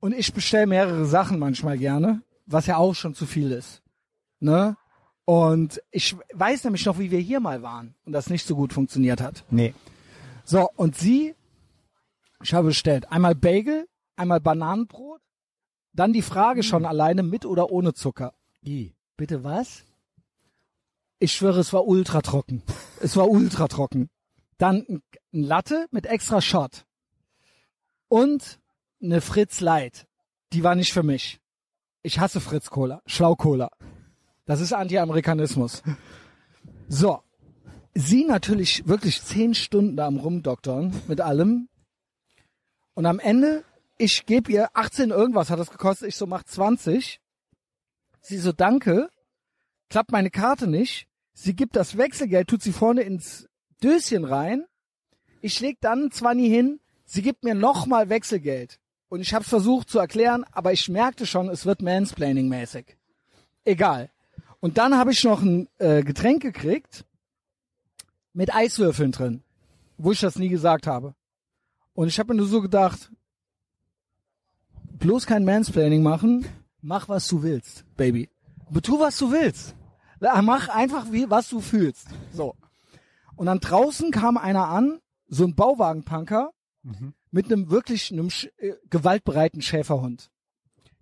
Und 0.00 0.14
ich 0.14 0.32
bestelle 0.32 0.66
mehrere 0.66 1.04
Sachen 1.04 1.38
manchmal 1.38 1.78
gerne, 1.78 2.22
was 2.46 2.66
ja 2.66 2.76
auch 2.76 2.94
schon 2.94 3.14
zu 3.14 3.26
viel 3.26 3.52
ist. 3.52 3.82
Ne? 4.40 4.76
Und 5.24 5.80
ich 5.90 6.16
weiß 6.34 6.64
nämlich 6.64 6.84
noch, 6.84 6.98
wie 6.98 7.10
wir 7.10 7.20
hier 7.20 7.40
mal 7.40 7.62
waren 7.62 7.94
und 8.04 8.12
das 8.12 8.28
nicht 8.28 8.46
so 8.46 8.56
gut 8.56 8.72
funktioniert 8.72 9.20
hat. 9.20 9.44
Nee. 9.50 9.74
So, 10.44 10.68
und 10.76 10.96
sie, 10.96 11.34
ich 12.42 12.54
habe 12.54 12.68
bestellt, 12.68 13.10
einmal 13.12 13.34
Bagel, 13.34 13.86
einmal 14.16 14.40
Bananenbrot, 14.40 15.20
dann 15.92 16.12
die 16.12 16.22
Frage 16.22 16.62
schon 16.62 16.84
alleine 16.84 17.22
mit 17.22 17.46
oder 17.46 17.70
ohne 17.70 17.94
Zucker. 17.94 18.34
I. 18.64 18.94
Bitte 19.16 19.44
was? 19.44 19.84
Ich 21.18 21.32
schwöre, 21.32 21.60
es 21.60 21.72
war 21.72 21.86
ultra 21.86 22.22
trocken. 22.22 22.62
Es 23.00 23.16
war 23.16 23.28
ultra 23.28 23.68
trocken. 23.68 24.10
Dann 24.58 24.84
ein, 24.88 25.02
ein 25.32 25.42
Latte 25.42 25.86
mit 25.90 26.06
extra 26.06 26.40
Shot. 26.40 26.84
Und 28.08 28.58
eine 29.00 29.20
Fritz 29.20 29.60
Light. 29.60 30.06
Die 30.52 30.64
war 30.64 30.74
nicht 30.74 30.92
für 30.92 31.02
mich. 31.02 31.40
Ich 32.02 32.18
hasse 32.18 32.40
Fritz 32.40 32.70
Cola. 32.70 33.02
Schlau 33.06 33.36
Cola. 33.36 33.70
Das 34.44 34.60
ist 34.60 34.72
Anti-Amerikanismus. 34.72 35.82
So. 36.88 37.22
Sie 37.94 38.24
natürlich 38.24 38.88
wirklich 38.88 39.22
zehn 39.22 39.54
Stunden 39.54 39.96
da 39.96 40.06
am 40.06 40.16
Rumdoktern 40.16 41.02
mit 41.08 41.20
allem. 41.20 41.68
Und 42.94 43.06
am 43.06 43.18
Ende, 43.18 43.64
ich 43.98 44.24
gebe 44.24 44.50
ihr 44.50 44.70
18 44.74 45.10
irgendwas 45.10 45.50
hat 45.50 45.58
das 45.58 45.70
gekostet. 45.70 46.08
Ich 46.08 46.16
so, 46.16 46.26
mach 46.26 46.42
20. 46.44 47.20
Sie 48.20 48.38
so, 48.38 48.52
danke. 48.52 49.10
Klappt 49.90 50.10
meine 50.10 50.30
Karte 50.30 50.66
nicht. 50.66 51.06
Sie 51.34 51.54
gibt 51.54 51.76
das 51.76 51.96
Wechselgeld, 51.98 52.48
tut 52.48 52.62
sie 52.62 52.72
vorne 52.72 53.02
ins 53.02 53.48
Döschen 53.82 54.24
rein. 54.24 54.64
Ich 55.40 55.60
leg 55.60 55.78
dann 55.80 56.10
20 56.10 56.46
hin. 56.46 56.80
Sie 57.04 57.22
gibt 57.22 57.44
mir 57.44 57.54
nochmal 57.54 58.08
Wechselgeld. 58.08 58.78
Und 59.08 59.20
ich 59.20 59.34
habe 59.34 59.42
es 59.42 59.50
versucht 59.50 59.90
zu 59.90 59.98
erklären, 59.98 60.44
aber 60.52 60.72
ich 60.72 60.88
merkte 60.88 61.26
schon, 61.26 61.50
es 61.50 61.66
wird 61.66 61.82
Mansplaining-mäßig. 61.82 62.96
Egal. 63.64 64.11
Und 64.62 64.78
dann 64.78 64.96
habe 64.96 65.10
ich 65.10 65.24
noch 65.24 65.42
ein 65.42 65.68
äh, 65.78 66.04
Getränk 66.04 66.40
gekriegt 66.40 67.04
mit 68.32 68.54
Eiswürfeln 68.54 69.10
drin, 69.10 69.42
wo 69.98 70.12
ich 70.12 70.20
das 70.20 70.36
nie 70.36 70.48
gesagt 70.48 70.86
habe. 70.86 71.16
Und 71.94 72.06
ich 72.06 72.20
habe 72.20 72.32
mir 72.32 72.38
nur 72.38 72.46
so 72.46 72.62
gedacht, 72.62 73.10
bloß 75.00 75.26
kein 75.26 75.44
Mansplaining 75.44 76.04
machen, 76.04 76.46
mach 76.80 77.08
was 77.08 77.26
du 77.26 77.42
willst, 77.42 77.84
Baby. 77.96 78.30
Tu 78.84 79.00
was 79.00 79.18
du 79.18 79.32
willst. 79.32 79.74
Mach 80.20 80.68
einfach 80.68 81.10
wie 81.10 81.28
was 81.28 81.48
du 81.48 81.60
fühlst. 81.60 82.06
So. 82.32 82.54
Und 83.34 83.46
dann 83.46 83.58
draußen 83.58 84.12
kam 84.12 84.36
einer 84.36 84.68
an, 84.68 85.00
so 85.26 85.44
ein 85.44 85.56
Bauwagenpunker 85.56 86.52
mit 87.32 87.46
einem 87.46 87.68
wirklich 87.68 88.12
einem 88.12 88.28
äh, 88.58 88.74
gewaltbereiten 88.90 89.60
Schäferhund, 89.60 90.30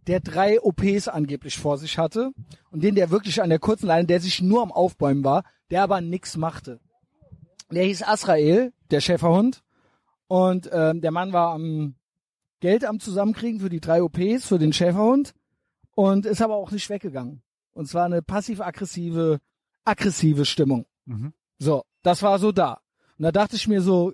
der 0.06 0.20
drei 0.20 0.60
OPs 0.60 1.08
angeblich 1.08 1.58
vor 1.58 1.78
sich 1.78 1.98
hatte 1.98 2.32
und 2.70 2.82
den 2.82 2.94
der 2.94 3.10
wirklich 3.10 3.42
an 3.42 3.50
der 3.50 3.58
kurzen 3.58 3.86
Leine, 3.86 4.06
der 4.06 4.20
sich 4.20 4.40
nur 4.40 4.62
am 4.62 4.72
Aufbäumen 4.72 5.24
war, 5.24 5.44
der 5.70 5.82
aber 5.82 6.00
nix 6.00 6.36
machte. 6.36 6.80
Der 7.70 7.84
hieß 7.84 8.02
Asrael, 8.02 8.72
der 8.90 9.00
Schäferhund, 9.00 9.62
und 10.30 10.70
ähm, 10.72 11.00
der 11.00 11.10
Mann 11.10 11.32
war 11.32 11.52
am 11.54 11.96
Geld 12.60 12.84
am 12.84 13.00
Zusammenkriegen 13.00 13.58
für 13.58 13.68
die 13.68 13.80
drei 13.80 14.00
OPs, 14.00 14.46
für 14.46 14.60
den 14.60 14.72
Schäferhund 14.72 15.34
und 15.96 16.24
ist 16.24 16.40
aber 16.40 16.54
auch 16.54 16.70
nicht 16.70 16.88
weggegangen. 16.88 17.42
Und 17.72 17.88
zwar 17.88 18.04
eine 18.04 18.22
passiv-aggressive, 18.22 19.40
aggressive 19.84 20.44
Stimmung. 20.44 20.86
Mhm. 21.06 21.32
So, 21.58 21.82
das 22.02 22.22
war 22.22 22.38
so 22.38 22.52
da. 22.52 22.80
Und 23.18 23.24
da 23.24 23.32
dachte 23.32 23.56
ich 23.56 23.66
mir 23.66 23.82
so, 23.82 24.12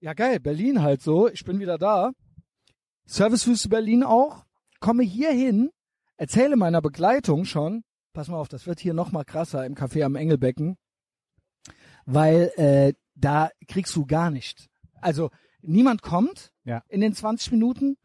ja 0.00 0.12
geil, 0.12 0.38
Berlin 0.38 0.82
halt 0.82 1.00
so, 1.00 1.28
ich 1.28 1.44
bin 1.44 1.60
wieder 1.60 1.78
da. 1.78 2.12
Servicewüste 3.06 3.68
Berlin 3.68 4.02
auch. 4.02 4.44
Komme 4.86 5.02
hier 5.02 5.32
hin, 5.32 5.70
erzähle 6.16 6.54
meiner 6.54 6.80
Begleitung 6.80 7.44
schon, 7.44 7.82
pass 8.12 8.28
mal 8.28 8.36
auf, 8.36 8.46
das 8.46 8.68
wird 8.68 8.78
hier 8.78 8.94
noch 8.94 9.10
mal 9.10 9.24
krasser 9.24 9.66
im 9.66 9.74
Café 9.74 10.04
am 10.04 10.14
Engelbecken, 10.14 10.76
weil 12.04 12.52
äh, 12.56 12.92
da 13.16 13.50
kriegst 13.66 13.96
du 13.96 14.06
gar 14.06 14.30
nicht. 14.30 14.68
Also 15.00 15.30
niemand 15.60 16.02
kommt 16.02 16.52
Ja. 16.62 16.84
in 16.88 17.00
den 17.00 17.14
20 17.14 17.50
Minuten 17.50 17.96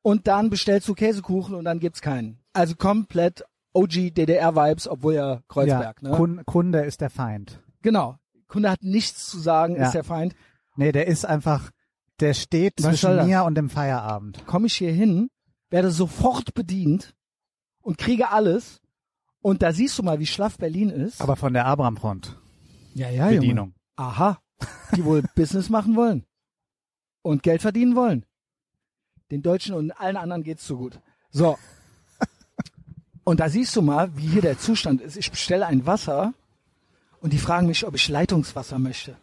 und 0.00 0.26
dann 0.26 0.48
bestellst 0.48 0.88
du 0.88 0.94
Käsekuchen 0.94 1.54
und 1.54 1.66
dann 1.66 1.80
gibt's 1.80 2.00
keinen. 2.00 2.38
Also 2.54 2.76
komplett 2.76 3.44
OG 3.74 4.14
DDR 4.14 4.56
Vibes, 4.56 4.88
obwohl 4.88 5.12
ja 5.14 5.42
Kreuzberg, 5.48 6.00
ja, 6.02 6.08
ne? 6.08 6.16
Kun- 6.16 6.42
Kunde 6.46 6.80
ist 6.80 7.02
der 7.02 7.10
Feind. 7.10 7.62
Genau. 7.82 8.16
Kunde 8.48 8.70
hat 8.70 8.82
nichts 8.82 9.28
zu 9.28 9.38
sagen, 9.38 9.76
Ja. 9.76 9.84
ist 9.84 9.92
der 9.94 10.04
Feind. 10.04 10.34
Nee, 10.76 10.92
der 10.92 11.06
ist 11.08 11.26
einfach, 11.26 11.70
der 12.20 12.32
steht 12.32 12.72
Was 12.78 13.00
zwischen 13.00 13.26
mir 13.26 13.44
und 13.44 13.54
dem 13.54 13.68
Feierabend. 13.68 14.46
Komme 14.46 14.66
ich 14.68 14.74
hier 14.74 14.92
hin, 14.92 15.28
werde 15.72 15.90
sofort 15.90 16.54
bedient 16.54 17.14
und 17.80 17.98
kriege 17.98 18.30
alles. 18.30 18.80
Und 19.40 19.62
da 19.62 19.72
siehst 19.72 19.98
du 19.98 20.04
mal, 20.04 20.20
wie 20.20 20.26
schlaff 20.26 20.58
Berlin 20.58 20.90
ist. 20.90 21.20
Aber 21.20 21.34
von 21.34 21.52
der 21.52 21.66
Abraham-Front. 21.66 22.38
ja, 22.94 23.10
ja, 23.10 23.28
Bedienung. 23.28 23.68
Junge. 23.68 23.74
Aha. 23.96 24.38
Die 24.94 25.04
wohl 25.04 25.22
Business 25.34 25.68
machen 25.68 25.96
wollen. 25.96 26.24
Und 27.22 27.42
Geld 27.42 27.62
verdienen 27.62 27.96
wollen. 27.96 28.24
Den 29.30 29.42
Deutschen 29.42 29.74
und 29.74 29.90
allen 29.92 30.16
anderen 30.16 30.44
geht's 30.44 30.66
so 30.66 30.76
gut. 30.76 31.00
So. 31.30 31.58
Und 33.24 33.40
da 33.40 33.48
siehst 33.48 33.74
du 33.76 33.82
mal, 33.82 34.16
wie 34.16 34.26
hier 34.26 34.42
der 34.42 34.58
Zustand 34.58 35.00
ist. 35.00 35.16
Ich 35.16 35.30
bestelle 35.30 35.66
ein 35.66 35.86
Wasser 35.86 36.34
und 37.20 37.32
die 37.32 37.38
fragen 37.38 37.68
mich, 37.68 37.86
ob 37.86 37.94
ich 37.94 38.08
Leitungswasser 38.08 38.80
möchte. 38.80 39.16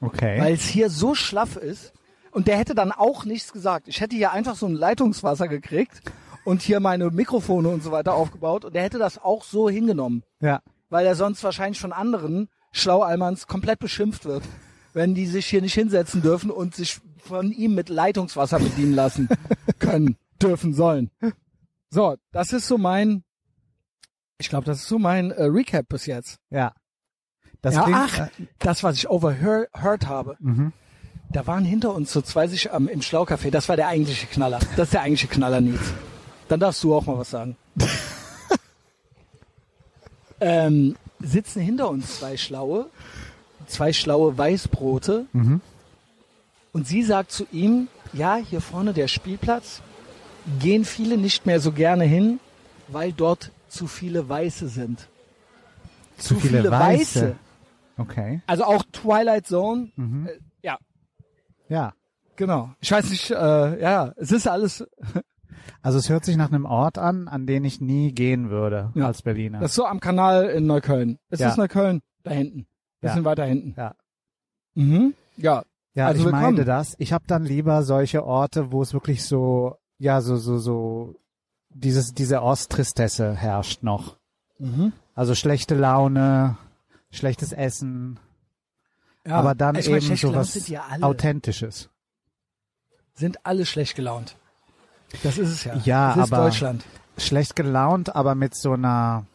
Okay. 0.00 0.38
weil 0.38 0.52
es 0.52 0.68
hier 0.68 0.90
so 0.90 1.14
schlaff 1.14 1.56
ist. 1.56 1.92
Und 2.30 2.46
der 2.46 2.58
hätte 2.58 2.74
dann 2.74 2.92
auch 2.92 3.24
nichts 3.24 3.52
gesagt. 3.52 3.88
Ich 3.88 4.00
hätte 4.00 4.16
hier 4.16 4.32
einfach 4.32 4.56
so 4.56 4.66
ein 4.66 4.74
Leitungswasser 4.74 5.48
gekriegt 5.48 6.02
und 6.44 6.62
hier 6.62 6.80
meine 6.80 7.10
Mikrofone 7.10 7.68
und 7.68 7.82
so 7.82 7.90
weiter 7.90 8.14
aufgebaut 8.14 8.64
und 8.64 8.74
der 8.74 8.82
hätte 8.82 8.98
das 8.98 9.18
auch 9.18 9.44
so 9.44 9.68
hingenommen, 9.68 10.22
ja. 10.40 10.62
weil 10.88 11.06
er 11.06 11.14
sonst 11.14 11.44
wahrscheinlich 11.44 11.80
von 11.80 11.92
anderen 11.92 12.48
Schlaualmans 12.72 13.46
komplett 13.46 13.78
beschimpft 13.78 14.24
wird, 14.24 14.42
wenn 14.94 15.14
die 15.14 15.26
sich 15.26 15.46
hier 15.46 15.60
nicht 15.60 15.74
hinsetzen 15.74 16.22
dürfen 16.22 16.50
und 16.50 16.74
sich 16.74 17.00
von 17.18 17.52
ihm 17.52 17.74
mit 17.74 17.88
Leitungswasser 17.88 18.58
bedienen 18.58 18.94
lassen 18.94 19.28
können, 19.78 20.16
dürfen, 20.40 20.72
sollen. 20.72 21.10
So, 21.90 22.16
das 22.32 22.52
ist 22.52 22.66
so 22.66 22.78
mein, 22.78 23.24
ich 24.38 24.48
glaube, 24.48 24.64
das 24.64 24.78
ist 24.78 24.88
so 24.88 24.98
mein 24.98 25.30
äh, 25.30 25.44
Recap 25.44 25.88
bis 25.88 26.06
jetzt. 26.06 26.38
Ja. 26.50 26.72
Das 27.60 27.74
ja, 27.74 27.82
klingt, 27.82 27.98
ach, 27.98 28.18
äh, 28.18 28.28
das, 28.58 28.82
was 28.82 28.96
ich 28.96 29.10
overheard 29.10 30.06
habe. 30.06 30.36
mhm. 30.40 30.72
Da 31.30 31.46
waren 31.46 31.64
hinter 31.64 31.94
uns 31.94 32.12
so 32.12 32.22
zwei 32.22 32.46
sich 32.46 32.72
am, 32.72 32.88
im 32.88 33.00
Schlaucafé. 33.00 33.50
Das 33.50 33.68
war 33.68 33.76
der 33.76 33.88
eigentliche 33.88 34.26
Knaller. 34.26 34.60
Das 34.76 34.88
ist 34.88 34.94
der 34.94 35.02
eigentliche 35.02 35.28
Knaller, 35.28 35.60
Nils. 35.60 35.92
Dann 36.48 36.60
darfst 36.60 36.82
du 36.82 36.94
auch 36.94 37.04
mal 37.04 37.18
was 37.18 37.30
sagen. 37.30 37.56
ähm, 40.40 40.96
sitzen 41.20 41.60
hinter 41.60 41.90
uns 41.90 42.18
zwei 42.18 42.36
Schlaue, 42.36 42.86
zwei 43.66 43.92
schlaue 43.92 44.36
Weißbrote. 44.38 45.26
Mhm. 45.32 45.60
Und 46.72 46.86
sie 46.86 47.02
sagt 47.02 47.32
zu 47.32 47.46
ihm, 47.52 47.88
ja, 48.14 48.36
hier 48.36 48.62
vorne 48.62 48.94
der 48.94 49.08
Spielplatz, 49.08 49.82
gehen 50.60 50.86
viele 50.86 51.18
nicht 51.18 51.44
mehr 51.44 51.60
so 51.60 51.72
gerne 51.72 52.04
hin, 52.04 52.40
weil 52.88 53.12
dort 53.12 53.50
zu 53.68 53.86
viele 53.86 54.28
Weiße 54.28 54.68
sind. 54.68 55.08
Zu 56.16 56.36
viele 56.36 56.70
Weiße. 56.70 57.20
Weiße. 57.20 57.36
Okay. 57.98 58.40
Also 58.46 58.64
auch 58.64 58.82
Twilight 58.92 59.46
Zone. 59.46 59.90
Mhm. 59.96 60.28
Ja, 61.68 61.76
Ja. 61.76 61.92
Genau. 62.36 62.70
Ich 62.80 62.92
weiß 62.92 63.10
nicht, 63.10 63.30
äh, 63.32 63.80
ja, 63.82 64.12
es 64.16 64.30
ist 64.30 64.46
alles, 64.46 64.86
Also 65.82 65.98
es 65.98 66.08
hört 66.08 66.24
sich 66.24 66.36
nach 66.36 66.48
einem 66.52 66.64
Ort 66.66 66.96
an, 66.98 67.26
an 67.28 67.46
den 67.46 67.64
ich 67.64 67.80
nie 67.80 68.12
gehen 68.12 68.48
würde 68.50 68.90
Ja. 68.94 69.06
als 69.06 69.22
Berliner. 69.22 69.58
das 69.60 69.72
ist 69.72 69.74
so 69.76 69.86
am 69.86 69.98
Kanal 70.00 70.44
in 70.46 70.66
Neukölln. 70.66 71.18
Es 71.30 71.40
Ja. 71.40 71.48
ist 71.50 71.56
Neukölln, 71.56 72.00
da 72.22 72.30
hinten. 72.30 72.66
Bisschen 73.00 73.24
weiter 73.24 73.44
hinten. 73.44 73.74
Ja. 73.76 73.94
Mhm. 74.74 75.14
Ja. 75.36 75.62
ja, 75.94 76.06
also 76.06 76.20
ich 76.20 76.24
willkommen. 76.26 76.42
meinte 76.42 76.64
das. 76.64 76.94
Ich 76.98 77.12
habe 77.12 77.24
dann 77.26 77.44
lieber 77.44 77.82
solche 77.82 78.24
Orte, 78.24 78.70
wo 78.72 78.82
es 78.82 78.92
wirklich 78.92 79.24
so, 79.24 79.76
ja, 79.98 80.20
so, 80.20 80.36
so, 80.36 80.58
so, 80.58 81.14
dieses, 81.70 82.12
diese 82.14 82.42
Osttristesse 82.42 83.34
herrscht 83.34 83.82
noch. 83.82 84.16
Mhm. 84.58 84.92
Also 85.14 85.34
schlechte 85.34 85.74
Laune, 85.74 86.56
schlechtes 87.10 87.52
Essen, 87.52 88.18
ja. 89.28 89.34
aber 89.36 89.54
dann 89.54 89.76
ich 89.76 89.88
mein, 89.88 90.00
eben 90.02 90.16
sowas 90.16 90.68
ja 90.68 90.84
Authentisches. 91.02 91.88
sind 93.14 93.44
alle 93.46 93.66
schlecht 93.66 93.94
gelaunt. 93.96 94.36
Das 95.22 95.38
ist 95.38 95.48
es 95.50 95.64
ja. 95.64 95.76
Ja, 95.84 96.14
das 96.14 96.26
ist 96.26 96.32
aber- 96.32 96.44
Deutschland. 96.44 96.84
Schlecht 97.16 97.56
gelaunt, 97.56 98.14
aber 98.14 98.34
mit 98.36 98.56
so 98.56 98.72
einer, 98.74 99.26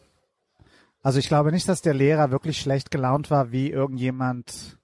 also 1.02 1.18
ich 1.18 1.28
glaube 1.28 1.52
nicht, 1.52 1.68
dass 1.68 1.82
der 1.82 1.92
Lehrer 1.92 2.30
wirklich 2.30 2.58
schlecht 2.58 2.90
gelaunt 2.90 3.30
war, 3.30 3.52
wie 3.52 3.68
irgendjemand, 3.70 4.78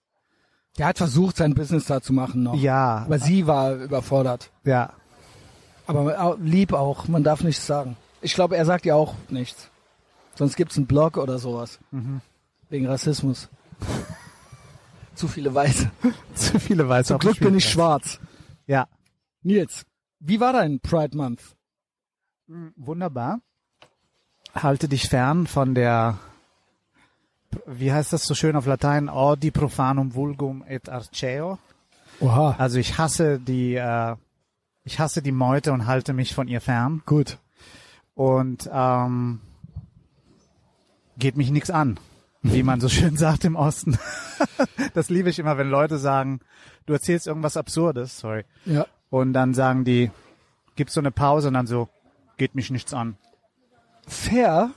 Der 0.76 0.86
hat 0.86 0.98
versucht, 0.98 1.38
sein 1.38 1.54
Business 1.54 1.86
da 1.86 2.02
zu 2.02 2.12
machen 2.12 2.42
noch. 2.42 2.54
ja, 2.56 2.98
Aber 3.06 3.18
sie 3.18 3.46
war 3.46 3.74
überfordert. 3.74 4.50
ja, 4.64 4.92
Aber 5.86 6.36
lieb 6.42 6.74
auch, 6.74 7.08
man 7.08 7.24
darf 7.24 7.42
nichts 7.42 7.66
sagen. 7.66 7.96
Ich 8.20 8.34
glaube, 8.34 8.56
er 8.58 8.66
sagt 8.66 8.84
ja 8.84 8.94
auch 8.96 9.14
nichts. 9.30 9.70
Sonst 10.34 10.56
gibt's 10.56 10.76
einen 10.76 10.86
Blog 10.86 11.16
oder 11.16 11.38
sowas. 11.38 11.78
Mhm. 11.90 12.20
Wegen 12.68 12.86
Rassismus. 12.86 13.48
Zu 15.20 15.28
viele 15.28 15.54
Weiße. 15.54 15.90
zu 16.34 16.58
viele 16.58 16.88
Weiße. 16.88 17.08
Zum 17.08 17.18
Glück 17.18 17.38
bin 17.40 17.54
ich 17.54 17.68
schwarz. 17.68 18.18
Ja, 18.66 18.88
Nils, 19.42 19.84
wie 20.18 20.40
war 20.40 20.54
dein 20.54 20.80
Pride 20.80 21.14
Month? 21.14 21.42
wunderbar. 22.74 23.42
Halte 24.54 24.88
dich 24.88 25.10
fern 25.10 25.46
von 25.46 25.74
der, 25.74 26.18
wie 27.66 27.92
heißt 27.92 28.14
das 28.14 28.24
so 28.24 28.34
schön 28.34 28.56
auf 28.56 28.64
Latein, 28.64 29.10
Odi 29.10 29.50
profanum 29.50 30.14
vulgum 30.14 30.64
et 30.66 30.88
arceo. 30.88 31.58
Oha. 32.20 32.56
Also 32.56 32.78
ich 32.78 32.96
hasse 32.96 33.38
die, 33.38 33.74
äh, 33.74 34.16
ich 34.84 35.00
hasse 35.00 35.20
die 35.20 35.32
Meute 35.32 35.74
und 35.74 35.86
halte 35.86 36.14
mich 36.14 36.34
von 36.34 36.48
ihr 36.48 36.62
fern. 36.62 37.02
Gut. 37.04 37.36
Und 38.14 38.70
ähm, 38.72 39.42
geht 41.18 41.36
mich 41.36 41.50
nichts 41.50 41.70
an, 41.70 42.00
wie 42.42 42.62
man 42.62 42.80
so 42.80 42.88
schön 42.88 43.16
sagt 43.16 43.44
im 43.44 43.56
Osten. 43.56 43.98
das 44.94 45.10
liebe 45.10 45.30
ich 45.30 45.38
immer, 45.38 45.58
wenn 45.58 45.68
Leute 45.68 45.98
sagen, 45.98 46.40
du 46.86 46.92
erzählst 46.92 47.26
irgendwas 47.26 47.56
Absurdes, 47.56 48.18
sorry. 48.18 48.44
Ja. 48.64 48.86
Und 49.10 49.32
dann 49.32 49.54
sagen 49.54 49.84
die, 49.84 50.10
gibst 50.76 50.94
so 50.94 51.00
eine 51.00 51.10
Pause 51.10 51.48
und 51.48 51.54
dann 51.54 51.66
so, 51.66 51.88
geht 52.36 52.54
mich 52.54 52.70
nichts 52.70 52.94
an. 52.94 53.16
Fair, 54.06 54.70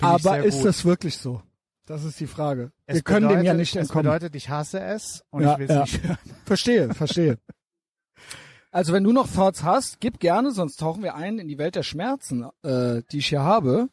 aber 0.00 0.44
ist 0.44 0.58
gut. 0.58 0.66
das 0.66 0.84
wirklich 0.84 1.16
so? 1.18 1.42
Das 1.86 2.04
ist 2.04 2.18
die 2.18 2.26
Frage. 2.26 2.72
Es 2.86 2.96
Wir 2.96 3.02
können 3.02 3.28
bedeutet, 3.28 3.42
dem 3.42 3.46
ja 3.46 3.54
nicht 3.54 3.76
entkommen. 3.76 4.04
bedeutet, 4.04 4.34
ich 4.34 4.50
hasse 4.50 4.80
es 4.80 5.24
und 5.30 5.42
Ja, 5.42 5.52
ich 5.52 5.58
will 5.58 5.66
es 5.66 5.74
ja. 5.74 5.80
nicht 5.82 6.02
hören. 6.02 6.18
Verstehe, 6.44 6.94
verstehe. 6.94 7.38
Also 8.72 8.92
wenn 8.92 9.04
du 9.04 9.12
noch 9.12 9.32
Thoughts 9.32 9.62
hast, 9.62 10.00
gib 10.00 10.20
gerne, 10.20 10.50
sonst 10.50 10.76
tauchen 10.76 11.02
wir 11.02 11.14
ein 11.14 11.38
in 11.38 11.48
die 11.48 11.56
Welt 11.56 11.76
der 11.76 11.84
Schmerzen, 11.84 12.44
äh, 12.62 13.02
die 13.10 13.18
ich 13.18 13.28
hier 13.28 13.42
habe, 13.42 13.88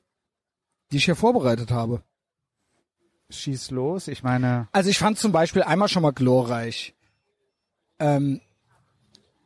die 0.92 0.98
ich 0.98 1.06
hier 1.06 1.16
vorbereitet 1.16 1.72
habe. 1.72 2.04
Schieß 3.36 3.72
los. 3.72 4.08
Ich 4.08 4.24
meine, 4.24 4.68
Also 4.72 4.90
ich 4.90 4.98
fand 4.98 5.18
zum 5.18 5.32
Beispiel 5.32 5.64
einmal 5.64 5.88
schon 5.88 6.04
mal 6.04 6.12
glorreich, 6.14 6.96
ähm, 8.00 8.42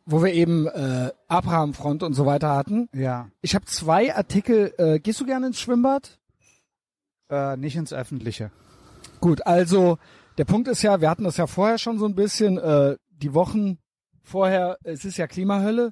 wo 0.06 0.24
wir 0.24 0.34
eben 0.34 0.68
äh, 0.68 1.12
Abrahamfront 1.28 2.04
und 2.04 2.14
so 2.14 2.26
weiter 2.26 2.56
hatten. 2.56 2.88
ja, 2.94 3.30
Ich 3.42 3.56
habe 3.56 3.66
zwei 3.66 4.16
Artikel. 4.16 4.74
Äh, 4.78 5.00
gehst 5.00 5.20
du 5.20 5.26
gerne 5.26 5.48
ins 5.48 5.60
Schwimmbad? 5.60 6.20
äh, 7.30 7.58
nicht 7.58 7.76
ins 7.76 7.92
Öffentliche. 7.92 8.52
Gut, 9.20 9.46
also 9.46 9.98
der 10.38 10.46
Punkt 10.46 10.70
ist 10.70 10.82
ja, 10.82 11.02
wir 11.02 11.10
hatten 11.10 11.26
das 11.26 11.36
ja 11.38 11.46
vorher 11.48 11.78
schon 11.78 12.00
so 12.00 12.06
ein 12.06 12.16
bisschen, 12.16 12.58
äh, 12.58 12.96
die 13.10 13.34
Wochen 13.34 13.80
vorher, 14.24 14.78
es 14.84 15.04
ist 15.04 15.18
ja 15.18 15.28
Klimahölle. 15.28 15.92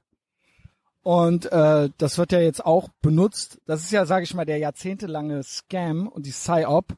Und 1.02 1.52
äh, 1.52 1.90
das 1.98 2.18
wird 2.18 2.32
ja 2.32 2.40
jetzt 2.40 2.66
auch 2.66 2.88
benutzt. 3.02 3.60
Das 3.66 3.82
ist 3.84 3.92
ja, 3.92 4.06
sage 4.06 4.24
ich 4.24 4.34
mal, 4.34 4.46
der 4.46 4.58
jahrzehntelange 4.60 5.44
Scam 5.44 6.08
und 6.08 6.26
die 6.26 6.32
Psy-Op, 6.32 6.96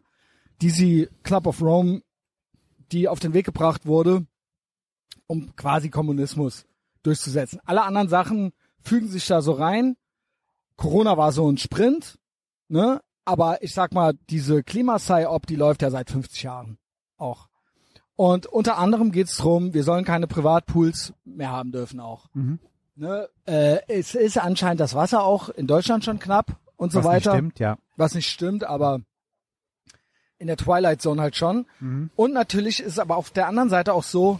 die 0.61 0.69
sie 0.69 1.09
Club 1.23 1.47
of 1.47 1.61
Rome, 1.61 2.01
die 2.91 3.07
auf 3.07 3.19
den 3.19 3.33
Weg 3.33 3.45
gebracht 3.45 3.85
wurde, 3.85 4.25
um 5.27 5.55
quasi 5.55 5.89
Kommunismus 5.89 6.65
durchzusetzen. 7.03 7.59
Alle 7.65 7.83
anderen 7.83 8.09
Sachen 8.09 8.53
fügen 8.81 9.07
sich 9.07 9.25
da 9.27 9.41
so 9.41 9.53
rein. 9.53 9.97
Corona 10.75 11.17
war 11.17 11.31
so 11.31 11.49
ein 11.49 11.57
Sprint, 11.57 12.17
ne? 12.67 13.01
Aber 13.25 13.61
ich 13.61 13.73
sag 13.73 13.93
mal, 13.93 14.13
diese 14.29 14.63
Klimasci-Op, 14.63 15.47
die 15.47 15.57
läuft 15.57 15.81
ja 15.81 15.91
seit 15.91 16.09
50 16.09 16.43
Jahren 16.43 16.77
auch. 17.17 17.49
Und 18.15 18.47
unter 18.47 18.77
anderem 18.77 19.11
geht's 19.11 19.35
drum, 19.35 19.73
wir 19.73 19.83
sollen 19.83 20.05
keine 20.05 20.27
Privatpools 20.27 21.13
mehr 21.25 21.51
haben 21.51 21.71
dürfen 21.71 21.99
auch. 21.99 22.27
Mhm. 22.33 22.59
Ne? 22.95 23.29
Äh, 23.45 23.79
es 23.87 24.15
ist 24.15 24.37
anscheinend 24.37 24.79
das 24.79 24.95
Wasser 24.95 25.23
auch 25.23 25.49
in 25.49 25.67
Deutschland 25.67 26.03
schon 26.03 26.19
knapp 26.19 26.57
und 26.77 26.91
so 26.91 26.99
Was 26.99 27.05
nicht 27.05 27.13
weiter. 27.13 27.31
stimmt, 27.33 27.59
ja. 27.59 27.77
Was 27.95 28.15
nicht 28.15 28.27
stimmt, 28.27 28.63
aber 28.63 29.01
in 30.39 30.47
der 30.47 30.57
Twilight 30.57 31.01
Zone 31.01 31.21
halt 31.21 31.35
schon. 31.35 31.65
Mhm. 31.79 32.09
Und 32.15 32.33
natürlich 32.33 32.79
ist 32.79 32.99
aber 32.99 33.17
auf 33.17 33.31
der 33.31 33.47
anderen 33.47 33.69
Seite 33.69 33.93
auch 33.93 34.03
so, 34.03 34.39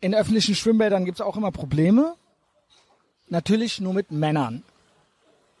in 0.00 0.14
öffentlichen 0.14 0.54
Schwimmbädern 0.54 1.04
gibt's 1.04 1.20
auch 1.20 1.36
immer 1.36 1.52
Probleme. 1.52 2.14
Natürlich 3.28 3.80
nur 3.80 3.94
mit 3.94 4.10
Männern. 4.10 4.62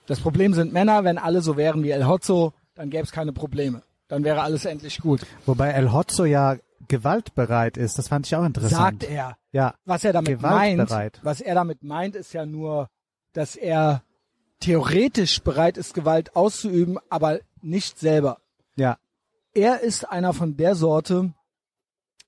Das 0.06 0.20
Problem 0.20 0.52
sind 0.52 0.72
Männer, 0.72 1.04
wenn 1.04 1.16
alle 1.16 1.42
so 1.42 1.56
wären 1.56 1.82
wie 1.84 1.90
El 1.90 2.06
Hotzo, 2.06 2.52
dann 2.74 2.90
gäbe 2.90 3.04
es 3.04 3.12
keine 3.12 3.32
Probleme. 3.32 3.82
Dann 4.08 4.24
wäre 4.24 4.42
alles 4.42 4.64
endlich 4.64 5.00
gut. 5.00 5.24
Wobei 5.46 5.70
El 5.70 5.92
Hotzo 5.92 6.24
ja 6.24 6.56
gewaltbereit 6.88 7.76
ist. 7.76 7.98
Das 7.98 8.08
fand 8.08 8.26
ich 8.26 8.34
auch 8.36 8.44
interessant. 8.44 9.02
Sagt 9.02 9.04
er. 9.04 9.36
Ja, 9.52 9.74
Was 9.84 10.04
er 10.04 10.12
damit 10.12 10.40
meint, 10.40 10.90
was 11.22 11.40
er 11.40 11.54
damit 11.54 11.82
meint, 11.82 12.16
ist 12.16 12.32
ja 12.32 12.46
nur, 12.46 12.88
dass 13.32 13.54
er 13.54 14.02
theoretisch 14.60 15.40
bereit 15.42 15.76
ist, 15.76 15.94
Gewalt 15.94 16.34
auszuüben, 16.36 16.98
aber 17.10 17.40
nicht 17.60 17.98
selber. 17.98 18.38
Ja. 18.76 18.96
er 19.54 19.80
ist 19.80 20.08
einer 20.08 20.32
von 20.32 20.56
der 20.56 20.74
Sorte, 20.74 21.32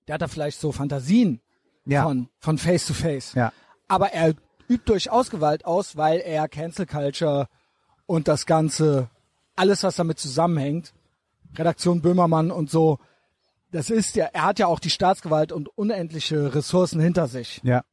der 0.06 0.14
hat 0.14 0.22
da 0.22 0.28
vielleicht 0.28 0.60
so 0.60 0.72
Fantasien 0.72 1.40
Ja. 1.86 2.04
von, 2.04 2.28
von 2.38 2.58
Face 2.58 2.86
to 2.86 2.94
Face. 2.94 3.34
Ja. 3.34 3.52
Aber 3.88 4.12
er 4.12 4.34
übt 4.68 4.84
durchaus 4.86 5.30
Gewalt 5.30 5.64
aus, 5.64 5.96
weil 5.96 6.20
er 6.20 6.48
Cancel 6.48 6.86
Culture 6.86 7.48
und 8.06 8.28
das 8.28 8.46
Ganze, 8.46 9.08
alles 9.56 9.82
was 9.82 9.96
damit 9.96 10.18
zusammenhängt, 10.18 10.92
Redaktion 11.56 12.02
Böhmermann 12.02 12.50
und 12.50 12.70
so, 12.70 12.98
das 13.70 13.90
ist 13.90 14.14
ja, 14.16 14.26
er 14.26 14.44
hat 14.44 14.58
ja 14.58 14.66
auch 14.66 14.78
die 14.78 14.90
Staatsgewalt 14.90 15.52
und 15.52 15.68
unendliche 15.76 16.54
Ressourcen 16.54 17.00
hinter 17.00 17.26
sich. 17.26 17.60
Ja. 17.64 17.84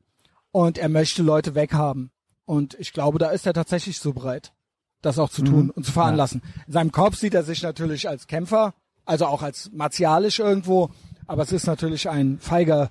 Und 0.52 0.78
er 0.78 0.90
möchte 0.90 1.24
Leute 1.24 1.56
weghaben. 1.56 2.12
Und 2.46 2.74
ich 2.76 2.92
glaube, 2.94 3.18
da 3.20 3.30
ist 3.30 3.46
er 3.46 3.54
tatsächlich 3.54 4.00
so 4.00 4.14
bereit, 4.14 4.54
das 5.02 5.20
auch 5.20 5.30
zu 5.30 5.44
tun 5.44 5.70
und 5.70 5.86
zu 5.86 5.92
veranlassen. 5.92 6.42
In 6.68 6.74
seinem 6.74 6.92
Kopf 6.92 7.16
sieht 7.18 7.34
er 7.34 7.44
sich 7.44 7.62
natürlich 7.64 8.08
als 8.08 8.28
Kämpfer, 8.28 8.74
also 9.06 9.26
auch 9.26 9.42
als 9.42 9.72
martialisch 9.74 10.40
irgendwo, 10.40 10.90
aber 11.28 11.44
es 11.44 11.52
ist 11.52 11.68
natürlich 11.68 12.10
ein 12.10 12.40
feiger 12.40 12.90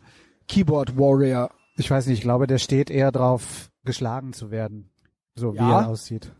Keyboard 0.49 0.97
Warrior. 0.99 1.51
Ich 1.77 1.91
weiß 1.91 2.07
nicht, 2.07 2.19
ich 2.19 2.23
glaube, 2.23 2.47
der 2.47 2.59
steht 2.59 2.91
eher 2.91 3.13
drauf, 3.13 3.71
geschlagen 3.85 4.33
zu 4.33 4.51
werden. 4.51 4.91
So 5.35 5.55
wie 5.55 5.59
Ja. 5.59 5.83
er 5.83 5.89
aussieht. 5.89 6.33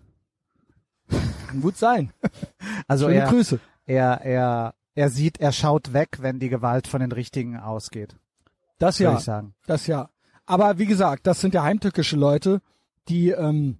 Kann 1.47 1.61
gut 1.61 1.77
sein. 1.77 2.13
Also 2.89 3.07
Schöne 3.07 3.21
er, 3.21 3.29
Grüße. 3.29 3.61
er, 3.87 4.21
er, 4.23 4.75
er 4.95 5.11
sieht, 5.11 5.39
er 5.41 5.53
schaut 5.53 5.93
weg, 5.93 6.19
wenn 6.21 6.41
die 6.41 6.49
Gewalt 6.49 6.87
von 6.89 7.01
den 7.01 7.13
Richtigen 7.13 7.57
ausgeht, 7.57 8.17
Das 8.79 8.99
ja, 8.99 9.21
das 9.67 9.87
ja. 9.87 10.11
Aber 10.47 10.79
wie 10.79 10.87
gesagt, 10.87 11.27
das 11.29 11.41
sind 11.41 11.55
ja 11.55 11.63
heimtückische 11.63 12.17
Leute, 12.17 12.61
die, 13.09 13.31
ähm, 13.31 13.79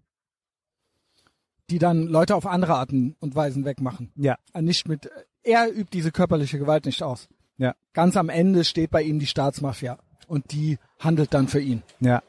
die 1.71 1.79
dann 1.79 2.07
Leute 2.07 2.35
auf 2.35 2.47
andere 2.47 2.75
Arten 2.75 3.17
und 3.21 3.35
Weisen 3.35 3.65
wegmachen. 3.65 4.13
Ja. 4.17 4.37
Äh, 4.53 4.63
Nicht 4.63 4.89
mit, 4.89 5.11
er 5.43 5.71
übt 5.71 5.91
diese 5.93 6.13
körperliche 6.13 6.59
Gewalt 6.59 6.87
nicht 6.87 7.03
aus. 7.03 7.29
Ja. 7.57 7.75
Ganz 7.93 8.17
am 8.17 8.29
Ende 8.29 8.65
steht 8.65 8.91
bei 8.91 9.03
ihm 9.03 9.19
die 9.19 9.27
Staatsmafia 9.27 9.99
und 10.27 10.53
die 10.53 10.79
handelt 10.99 11.35
dann 11.35 11.49
für 11.49 11.61
ihn. 11.61 11.83
Ja. 12.01 12.23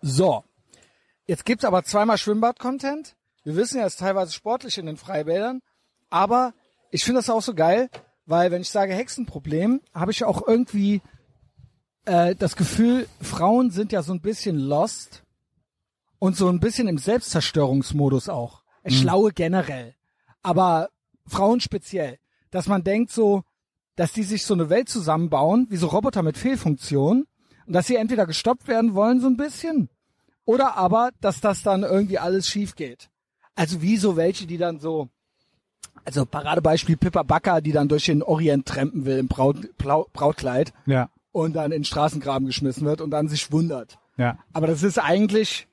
So. 0.00 0.44
Jetzt 1.26 1.44
gibt's 1.44 1.64
aber 1.64 1.82
zweimal 1.84 2.18
Schwimmbad-Content. 2.18 3.16
Wir 3.44 3.56
wissen 3.56 3.78
ja, 3.78 3.86
es 3.86 3.94
ist 3.94 4.00
teilweise 4.00 4.32
sportlich 4.32 4.78
in 4.78 4.86
den 4.86 4.96
Freibädern. 4.96 5.60
Aber 6.10 6.54
ich 6.90 7.04
finde 7.04 7.18
das 7.18 7.30
auch 7.30 7.42
so 7.42 7.54
geil, 7.54 7.90
weil 8.26 8.50
wenn 8.50 8.62
ich 8.62 8.70
sage 8.70 8.94
Hexenproblem, 8.94 9.80
habe 9.92 10.12
ich 10.12 10.24
auch 10.24 10.46
irgendwie 10.46 11.02
äh, 12.04 12.34
das 12.34 12.56
Gefühl, 12.56 13.08
Frauen 13.20 13.70
sind 13.70 13.92
ja 13.92 14.02
so 14.02 14.12
ein 14.12 14.20
bisschen 14.20 14.56
lost 14.58 15.23
und 16.24 16.38
so 16.38 16.48
ein 16.48 16.58
bisschen 16.58 16.88
im 16.88 16.96
Selbstzerstörungsmodus 16.96 18.30
auch. 18.30 18.62
Äh, 18.82 18.90
Schlaue 18.90 19.32
generell. 19.32 19.94
Aber 20.42 20.88
Frauen 21.26 21.60
speziell. 21.60 22.18
Dass 22.50 22.66
man 22.66 22.82
denkt 22.82 23.12
so, 23.12 23.42
dass 23.96 24.12
die 24.14 24.22
sich 24.22 24.46
so 24.46 24.54
eine 24.54 24.70
Welt 24.70 24.88
zusammenbauen, 24.88 25.66
wie 25.68 25.76
so 25.76 25.88
Roboter 25.88 26.22
mit 26.22 26.38
Fehlfunktionen, 26.38 27.26
und 27.66 27.72
dass 27.74 27.86
sie 27.86 27.96
entweder 27.96 28.24
gestoppt 28.26 28.68
werden 28.68 28.94
wollen, 28.94 29.20
so 29.20 29.26
ein 29.26 29.36
bisschen, 29.36 29.90
oder 30.46 30.76
aber, 30.78 31.10
dass 31.20 31.40
das 31.42 31.62
dann 31.62 31.82
irgendwie 31.82 32.18
alles 32.18 32.48
schief 32.48 32.74
geht. 32.74 33.10
Also 33.54 33.82
wie 33.82 33.98
so 33.98 34.16
welche, 34.16 34.46
die 34.46 34.56
dann 34.58 34.80
so, 34.80 35.08
also 36.06 36.24
Paradebeispiel 36.24 36.96
Pippa 36.96 37.22
Backer, 37.22 37.60
die 37.60 37.72
dann 37.72 37.88
durch 37.88 38.06
den 38.06 38.22
Orient 38.22 38.66
trampen 38.66 39.04
will 39.04 39.18
im 39.18 39.28
Braut, 39.28 39.76
Blau, 39.76 40.08
Brautkleid 40.14 40.72
Ja. 40.86 41.10
und 41.32 41.54
dann 41.54 41.66
in 41.66 41.80
den 41.80 41.84
Straßengraben 41.84 42.46
geschmissen 42.46 42.86
wird 42.86 43.02
und 43.02 43.10
dann 43.10 43.28
sich 43.28 43.52
wundert. 43.52 43.98
Ja. 44.16 44.38
Aber 44.54 44.66
das 44.66 44.82
ist 44.82 44.98
eigentlich 44.98 45.68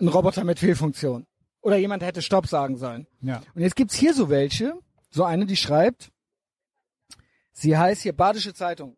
ein 0.00 0.08
Roboter 0.08 0.44
mit 0.44 0.58
Fehlfunktion. 0.58 1.26
Oder 1.62 1.76
jemand 1.76 2.02
hätte 2.02 2.22
Stopp 2.22 2.46
sagen 2.46 2.76
sollen. 2.76 3.06
Ja. 3.20 3.42
Und 3.54 3.62
jetzt 3.62 3.76
gibt's 3.76 3.94
hier 3.94 4.14
so 4.14 4.30
welche, 4.30 4.74
so 5.10 5.24
eine, 5.24 5.46
die 5.46 5.56
schreibt, 5.56 6.10
sie 7.52 7.76
heißt 7.76 8.02
hier 8.02 8.14
Badische 8.14 8.54
Zeitung. 8.54 8.96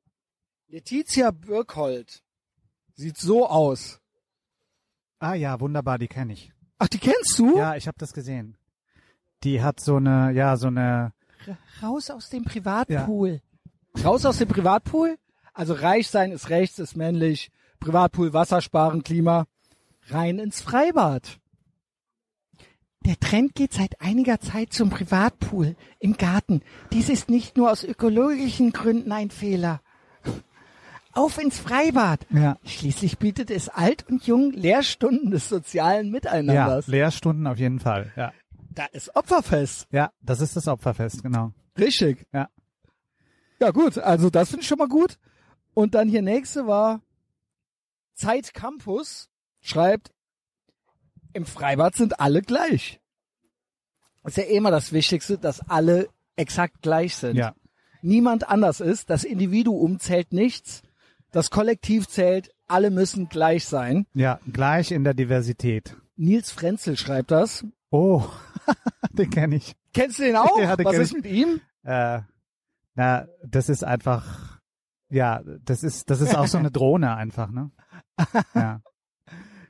Letizia 0.68 1.30
Birkhold 1.32 2.22
sieht 2.94 3.18
so 3.18 3.48
aus. 3.48 4.00
Ah 5.18 5.34
ja, 5.34 5.60
wunderbar, 5.60 5.98
die 5.98 6.08
kenne 6.08 6.32
ich. 6.32 6.52
Ach, 6.78 6.88
die 6.88 6.98
kennst 6.98 7.38
du? 7.38 7.56
Ja, 7.56 7.76
ich 7.76 7.86
habe 7.86 7.98
das 7.98 8.12
gesehen. 8.12 8.56
Die 9.42 9.62
hat 9.62 9.80
so 9.80 9.96
eine, 9.96 10.32
ja, 10.32 10.56
so 10.56 10.68
eine, 10.68 11.12
Raus 11.82 12.10
aus 12.10 12.28
dem 12.28 12.44
Privatpool. 12.44 13.40
Raus 14.04 14.24
aus 14.24 14.38
dem 14.38 14.48
Privatpool? 14.48 15.18
Also 15.52 15.74
reich 15.74 16.08
sein 16.08 16.32
ist 16.32 16.48
rechts, 16.48 16.78
ist 16.78 16.96
männlich. 16.96 17.50
Privatpool, 17.80 18.32
Wasser 18.32 18.60
sparen, 18.60 19.02
Klima. 19.02 19.46
Rein 20.08 20.38
ins 20.38 20.60
Freibad. 20.60 21.38
Der 23.04 23.18
Trend 23.18 23.54
geht 23.54 23.72
seit 23.72 24.00
einiger 24.00 24.38
Zeit 24.40 24.72
zum 24.72 24.90
Privatpool 24.90 25.74
im 25.98 26.16
Garten. 26.16 26.62
Dies 26.92 27.08
ist 27.08 27.28
nicht 27.28 27.56
nur 27.56 27.70
aus 27.70 27.82
ökologischen 27.82 28.72
Gründen 28.72 29.10
ein 29.10 29.30
Fehler. 29.30 29.80
Auf 31.12 31.38
ins 31.38 31.58
Freibad. 31.58 32.26
ja, 32.30 32.58
Schließlich 32.64 33.18
bietet 33.18 33.50
es 33.50 33.68
alt 33.68 34.08
und 34.08 34.26
jung 34.26 34.52
Lehrstunden 34.52 35.30
des 35.30 35.48
sozialen 35.48 36.06
ja, 36.06 36.12
Miteinanders. 36.12 36.86
Lehrstunden 36.86 37.46
auf 37.46 37.58
jeden 37.58 37.80
Fall. 37.80 38.12
Ja. 38.16 38.32
da 38.70 38.86
ist 38.86 39.14
Opferfest. 39.14 39.88
Ja, 39.90 40.12
das 40.22 40.40
ist 40.40 40.56
das 40.56 40.68
Opferfest, 40.68 41.22
genau. 41.22 41.52
Richtig. 41.78 42.26
Ja. 42.32 42.48
Ja 43.60 43.70
gut, 43.70 43.98
also 43.98 44.30
das 44.30 44.50
finde 44.50 44.62
ich 44.62 44.68
schon 44.68 44.78
mal 44.78 44.88
gut. 44.88 45.18
Und 45.74 45.94
dann 45.94 46.08
hier 46.08 46.22
nächste 46.22 46.66
war 46.66 47.00
Zeit 48.14 48.54
Campus 48.54 49.31
schreibt, 49.62 50.12
im 51.32 51.46
Freibad 51.46 51.94
sind 51.94 52.20
alle 52.20 52.42
gleich. 52.42 53.00
Das 54.22 54.36
ist 54.36 54.44
ja 54.44 54.56
immer 54.56 54.70
das 54.70 54.92
Wichtigste, 54.92 55.38
dass 55.38 55.68
alle 55.68 56.08
exakt 56.36 56.82
gleich 56.82 57.16
sind. 57.16 57.36
Ja. 57.36 57.54
Niemand 58.02 58.48
anders 58.48 58.80
ist, 58.80 59.10
das 59.10 59.24
Individuum 59.24 59.98
zählt 59.98 60.32
nichts, 60.32 60.82
das 61.30 61.50
Kollektiv 61.50 62.08
zählt, 62.08 62.50
alle 62.66 62.90
müssen 62.90 63.28
gleich 63.28 63.64
sein. 63.64 64.06
Ja, 64.12 64.40
gleich 64.52 64.90
in 64.90 65.04
der 65.04 65.14
Diversität. 65.14 65.96
Nils 66.16 66.50
Frenzel 66.50 66.96
schreibt 66.96 67.30
das. 67.30 67.64
Oh, 67.90 68.24
den 69.12 69.30
kenne 69.30 69.56
ich. 69.56 69.74
Kennst 69.94 70.18
du 70.18 70.24
den 70.24 70.36
auch? 70.36 70.58
Ja, 70.60 70.76
den 70.76 70.86
Was 70.86 70.96
ist 70.96 71.14
mit 71.14 71.26
ihm? 71.26 71.60
Äh, 71.84 72.20
na, 72.94 73.26
das 73.44 73.68
ist 73.68 73.84
einfach, 73.84 74.60
ja, 75.08 75.42
das 75.64 75.82
ist, 75.82 76.10
das 76.10 76.20
ist 76.20 76.36
auch 76.36 76.46
so 76.46 76.58
eine 76.58 76.70
Drohne 76.70 77.14
einfach, 77.16 77.50
ne? 77.50 77.70
Ja. 78.54 78.80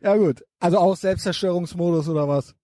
Ja 0.02 0.16
gut, 0.16 0.42
also 0.60 0.78
auch 0.78 0.96
Selbstzerstörungsmodus 0.96 2.08
oder 2.08 2.26
was? 2.28 2.54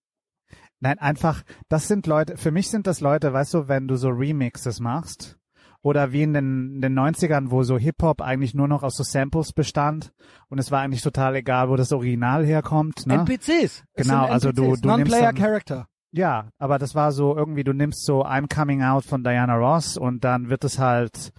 Nein, 0.81 0.99
einfach, 0.99 1.43
das 1.67 1.87
sind 1.87 2.07
Leute, 2.07 2.37
für 2.37 2.51
mich 2.51 2.69
sind 2.69 2.87
das 2.87 3.01
Leute, 3.01 3.33
weißt 3.33 3.53
du, 3.53 3.67
wenn 3.67 3.87
du 3.87 3.95
so 3.95 4.09
Remixes 4.09 4.79
machst, 4.79 5.37
oder 5.81 6.11
wie 6.11 6.23
in 6.23 6.33
den, 6.33 6.75
in 6.75 6.81
den 6.81 6.99
90ern, 6.99 7.51
wo 7.51 7.63
so 7.63 7.77
Hip-Hop 7.77 8.21
eigentlich 8.21 8.53
nur 8.53 8.67
noch 8.67 8.83
aus 8.83 8.97
so 8.97 9.03
Samples 9.03 9.53
bestand 9.53 10.11
und 10.49 10.59
es 10.59 10.71
war 10.71 10.81
eigentlich 10.81 11.01
total 11.01 11.35
egal, 11.37 11.69
wo 11.69 11.75
das 11.75 11.93
Original 11.93 12.45
herkommt. 12.45 13.05
Ne? 13.07 13.15
NPCs. 13.15 13.83
Genau, 13.95 14.23
sind 14.23 14.31
also 14.31 14.51
du- 14.51 14.63
NPCs, 14.63 14.81
du 14.81 14.87
nimmst 14.89 15.11
Non-Player 15.11 15.33
Character. 15.33 15.87
Ja, 16.11 16.49
aber 16.57 16.79
das 16.79 16.95
war 16.95 17.11
so 17.11 17.35
irgendwie, 17.35 17.63
du 17.63 17.71
nimmst 17.73 18.03
so 18.03 18.25
I'm 18.25 18.53
Coming 18.53 18.81
Out 18.81 19.05
von 19.05 19.23
Diana 19.23 19.55
Ross 19.55 19.95
und 19.95 20.23
dann 20.23 20.49
wird 20.49 20.63
es 20.63 20.79
halt 20.79 21.31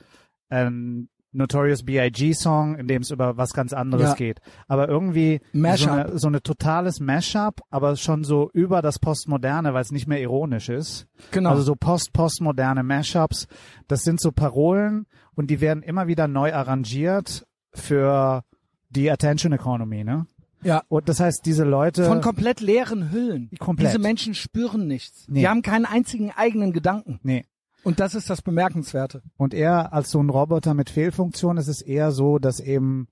ein 0.49 1.09
Notorious 1.33 1.85
B.I.G. 1.85 2.33
Song, 2.35 2.75
in 2.77 2.89
dem 2.89 3.03
es 3.03 3.11
über 3.11 3.37
was 3.37 3.53
ganz 3.53 3.73
anderes 3.73 4.09
Ja. 4.11 4.15
geht. 4.15 4.41
Aber 4.67 4.89
irgendwie 4.89 5.41
so 5.53 5.59
Mashup. 5.61 5.91
eine, 5.91 6.19
so 6.19 6.27
eine 6.29 6.43
totales 6.43 6.99
Mashup, 7.01 7.61
aber 7.71 7.95
schon 7.97 8.25
so 8.25 8.51
über 8.53 8.83
das 8.83 8.99
Postmoderne, 8.99 9.73
weil 9.75 9.83
es 9.83 9.93
nicht 9.93 10.07
mehr 10.09 10.21
ironisch 10.21 10.69
ist. 10.69 11.07
Genau. 11.31 11.51
Also 11.51 11.63
so 11.63 11.77
post-postmoderne 11.77 12.83
Mashups. 12.83 13.47
Das 13.89 14.03
sind 14.03 14.21
so 14.21 14.33
Parolen 14.33 15.07
und 15.35 15.51
die 15.51 15.61
werden 15.61 15.83
immer 15.83 16.07
wieder 16.09 16.27
neu 16.29 16.53
arrangiert 16.53 17.47
für 17.73 18.43
die 18.89 19.11
Attention 19.11 19.53
Economy, 19.53 20.03
ne? 20.03 20.27
ja. 20.63 20.83
Und 20.89 21.09
das 21.09 21.21
heißt, 21.21 21.47
diese 21.47 21.63
Leute 21.65 22.05
Von 22.07 22.21
komplett 22.21 22.61
leeren 22.61 23.13
Hüllen. 23.13 23.51
Komplett. 23.61 23.89
Diese 23.91 23.99
Menschen 24.01 24.35
spüren 24.35 24.89
nichts. 24.89 25.27
Nee. 25.29 25.41
Die 25.41 25.49
haben 25.49 25.63
keinen 25.63 25.87
einzigen 25.87 26.33
eigenen 26.33 26.73
Gedanken. 26.73 27.21
nee, 27.23 27.45
Und 27.83 28.01
das 28.01 28.15
ist 28.15 28.29
das 28.29 28.43
Bemerkenswerte. 28.43 29.23
Und 29.37 29.55
er 29.55 29.93
als 29.93 30.11
so 30.11 30.23
ein 30.23 30.29
Roboter 30.29 30.75
mit 30.75 30.91
Fehlfunktion 30.91 31.57
ist 31.57 31.69
es 31.69 31.81
eher 31.81 32.13
so, 32.13 32.39
dass 32.39 32.61
eben 32.61 33.09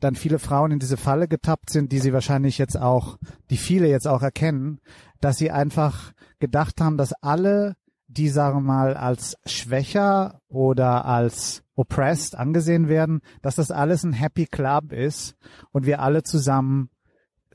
dann 0.00 0.14
viele 0.16 0.38
Frauen 0.38 0.72
in 0.72 0.78
diese 0.78 0.96
Falle 0.96 1.28
getappt 1.28 1.70
sind, 1.70 1.92
die 1.92 2.00
sie 2.00 2.12
wahrscheinlich 2.12 2.58
jetzt 2.58 2.76
auch, 2.76 3.18
die 3.50 3.56
viele 3.56 3.88
jetzt 3.88 4.08
auch 4.08 4.22
erkennen, 4.22 4.80
dass 5.20 5.38
sie 5.38 5.50
einfach 5.50 6.12
gedacht 6.40 6.80
haben, 6.80 6.96
dass 6.96 7.12
alle, 7.12 7.76
die 8.08 8.28
sagen 8.28 8.58
wir 8.58 8.62
mal 8.62 8.96
als 8.96 9.36
schwächer 9.46 10.40
oder 10.48 11.04
als 11.04 11.62
oppressed 11.74 12.36
angesehen 12.36 12.88
werden, 12.88 13.20
dass 13.40 13.54
das 13.54 13.70
alles 13.70 14.02
ein 14.02 14.12
Happy 14.12 14.46
Club 14.46 14.92
ist 14.92 15.36
und 15.70 15.86
wir 15.86 16.00
alle 16.00 16.22
zusammen 16.22 16.90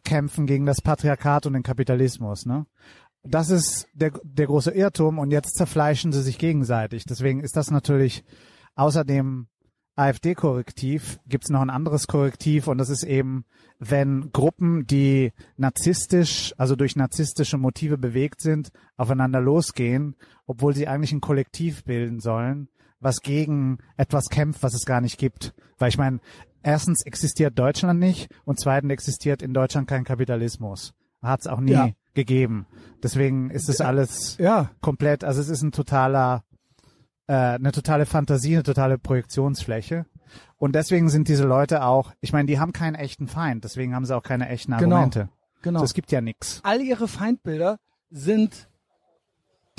kämpfen 0.04 0.48
gegen 0.48 0.66
das 0.66 0.82
Patriarchat 0.82 1.46
und 1.46 1.54
den 1.54 1.64
Kapitalismus, 1.64 2.46
ne? 2.46 2.66
Das 3.30 3.50
ist 3.50 3.88
der, 3.94 4.12
der 4.24 4.48
große 4.48 4.72
Irrtum 4.72 5.20
und 5.20 5.32
jetzt 5.32 5.56
zerfleischen 5.56 6.12
sie 6.12 6.22
sich 6.22 6.38
gegenseitig. 6.38 7.06
Deswegen 7.06 7.42
ist 7.42 7.56
das 7.58 7.72
natürlich 7.72 8.24
außer 8.76 9.04
dem 9.04 9.48
AfD-Korrektiv 9.98 11.20
gibt's 11.26 11.50
noch 11.50 11.62
ein 11.62 11.72
anderes 11.72 12.06
Korrektiv 12.06 12.68
und 12.68 12.78
das 12.78 12.90
ist 12.90 13.04
eben, 13.04 13.46
wenn 13.80 14.32
Gruppen, 14.32 14.86
die 14.86 15.34
narzisstisch, 15.58 16.54
also 16.58 16.76
durch 16.76 16.96
narzisstische 16.96 17.58
Motive 17.58 17.98
bewegt 17.98 18.42
sind, 18.42 18.70
aufeinander 18.96 19.42
losgehen, 19.42 20.16
obwohl 20.46 20.76
sie 20.76 20.88
eigentlich 20.88 21.14
ein 21.14 21.22
Kollektiv 21.22 21.84
bilden 21.84 22.20
sollen, 22.20 22.70
was 23.00 23.22
gegen 23.22 23.80
etwas 23.98 24.30
kämpft, 24.30 24.62
was 24.62 24.76
es 24.76 24.86
gar 24.86 25.02
nicht 25.02 25.18
gibt. 25.18 25.56
Weil 25.80 25.90
ich 25.90 25.98
meine, 25.98 26.20
erstens 26.62 27.04
existiert 27.04 27.58
Deutschland 27.58 28.00
nicht 28.00 28.30
und 28.46 28.60
zweitens 28.60 28.92
existiert 28.92 29.42
in 29.42 29.54
Deutschland 29.54 29.88
kein 29.88 30.04
Kapitalismus. 30.04 30.94
Hat 31.24 31.40
es 31.40 31.48
auch 31.48 31.60
nie 31.60 31.72
Ja. 31.72 31.90
Gegeben. 32.18 32.66
Deswegen 33.02 33.50
ist 33.52 33.70
es 33.70 33.80
alles 33.80 34.38
Ja, 34.40 34.72
komplett, 34.82 35.24
also 35.24 35.40
es 35.40 35.48
ist 35.48 35.62
ein 35.62 35.72
totaler, 35.72 36.44
äh, 37.28 37.34
eine 37.34 37.72
totale 37.72 38.06
Fantasie, 38.06 38.56
eine 38.56 38.64
totale 38.64 38.98
Projektionsfläche. 38.98 40.06
Und 40.58 40.74
deswegen 40.76 41.10
sind 41.10 41.28
diese 41.30 41.46
Leute 41.46 41.84
auch, 41.84 42.12
ich 42.20 42.34
meine, 42.34 42.48
die 42.48 42.60
haben 42.60 42.74
keinen 42.74 42.96
echten 42.96 43.28
Feind, 43.28 43.64
deswegen 43.64 43.96
haben 43.96 44.06
sie 44.06 44.16
auch 44.16 44.24
keine 44.24 44.50
echten 44.50 44.76
Genau. 44.78 44.96
Argumente. 44.98 45.30
genau. 45.62 45.80
Also 45.80 45.86
es 45.86 45.94
gibt 45.94 46.12
ja 46.12 46.20
nichts. 46.20 46.60
All 46.64 46.82
ihre 46.82 47.08
Feindbilder 47.08 47.80
sind 48.10 48.68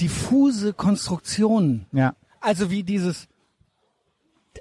diffuse 0.01 0.73
Konstruktionen. 0.73 1.87
Ja. 1.93 2.15
Also 2.41 2.71
wie 2.71 2.85
dieses, 2.85 3.27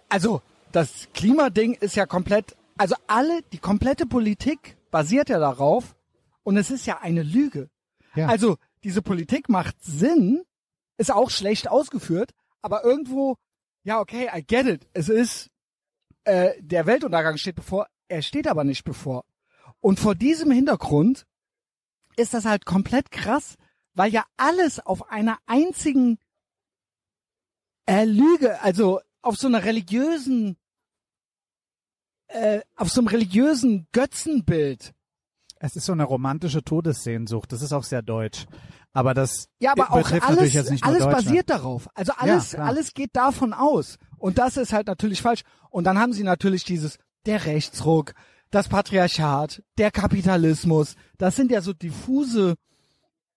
also 0.10 0.42
das 0.72 1.08
Klimading 1.14 1.74
ist 1.74 1.96
ja 1.96 2.06
komplett, 2.08 2.56
also 2.78 2.96
alle, 3.08 3.42
die 3.54 3.60
komplette 3.60 4.06
Politik 4.08 4.78
basiert 4.90 5.30
ja 5.30 5.38
darauf 5.40 5.96
und 6.48 6.56
es 6.56 6.72
ist 6.72 6.86
ja 6.86 7.00
eine 7.00 7.24
Lüge. 7.24 7.70
Ja. 8.16 8.28
Also 8.28 8.56
diese 8.86 9.02
Politik 9.02 9.50
macht 9.50 9.84
Sinn, 9.84 10.46
ist 10.96 11.12
auch 11.12 11.30
schlecht 11.30 11.68
ausgeführt, 11.68 12.32
aber 12.62 12.86
irgendwo, 12.86 13.36
ja 13.84 14.00
okay, 14.00 14.30
I 14.34 14.44
get 14.44 14.66
it. 14.66 14.88
Es 14.94 15.10
ist, 15.10 15.50
äh, 16.24 16.54
der 16.62 16.86
Weltuntergang 16.86 17.36
steht 17.36 17.58
bevor, 17.58 17.88
er 18.08 18.22
steht 18.22 18.48
aber 18.48 18.64
nicht 18.64 18.86
bevor. 18.86 19.26
Und 19.82 20.00
vor 20.00 20.16
diesem 20.16 20.50
Hintergrund 20.50 21.28
ist 22.16 22.34
das 22.34 22.46
halt 22.46 22.64
komplett 22.66 23.12
krass, 23.12 23.58
weil 23.94 24.14
ja 24.14 24.24
alles 24.38 24.80
auf 24.80 25.12
einer 25.12 25.40
einzigen 25.48 26.18
äh, 27.88 28.06
Lüge, 28.06 28.62
also 28.62 29.02
auf 29.22 29.36
so 29.36 29.48
einer 29.48 29.66
religiösen, 29.66 30.56
äh, 32.28 32.62
auf 32.78 32.90
so 32.90 33.02
einem 33.02 33.10
religiösen 33.10 33.90
Götzenbild. 33.92 34.94
Es 35.60 35.76
ist 35.76 35.86
so 35.86 35.94
eine 35.94 36.04
romantische 36.04 36.64
Todessehnsucht. 36.64 37.52
Das 37.52 37.62
ist 37.62 37.74
auch 37.74 37.84
sehr 37.84 38.02
deutsch. 38.02 38.46
Aber 38.94 39.14
das 39.14 39.48
Ja, 39.60 39.72
aber 39.72 39.92
auch 39.92 39.98
betrifft 39.98 40.24
alles, 40.24 40.36
natürlich 40.38 40.54
jetzt 40.54 40.72
nicht 40.72 40.86
nur 40.86 40.94
alles 40.94 41.06
basiert 41.06 41.50
darauf. 41.50 41.88
Also 41.94 42.14
alles, 42.18 42.52
klar. 42.52 42.68
alles 42.68 42.94
geht 42.94 43.12
davon 43.14 43.54
aus. 43.54 43.98
Und 44.18 44.38
das 44.38 44.58
ist 44.58 44.74
halt 44.74 44.88
natürlich 44.88 45.22
falsch. 45.22 45.44
Und 45.70 45.84
dann 45.84 46.00
haben 46.00 46.14
sie 46.14 46.24
natürlich 46.24 46.64
dieses, 46.64 46.98
der 47.26 47.46
Rechtsruck, 47.46 48.14
das 48.50 48.70
Patriarchat, 48.70 49.62
der 49.78 49.92
Kapitalismus. 49.92 50.96
Das 51.18 51.36
sind 51.36 51.52
ja 51.52 51.62
so 51.62 51.74
diffuse, 51.74 52.56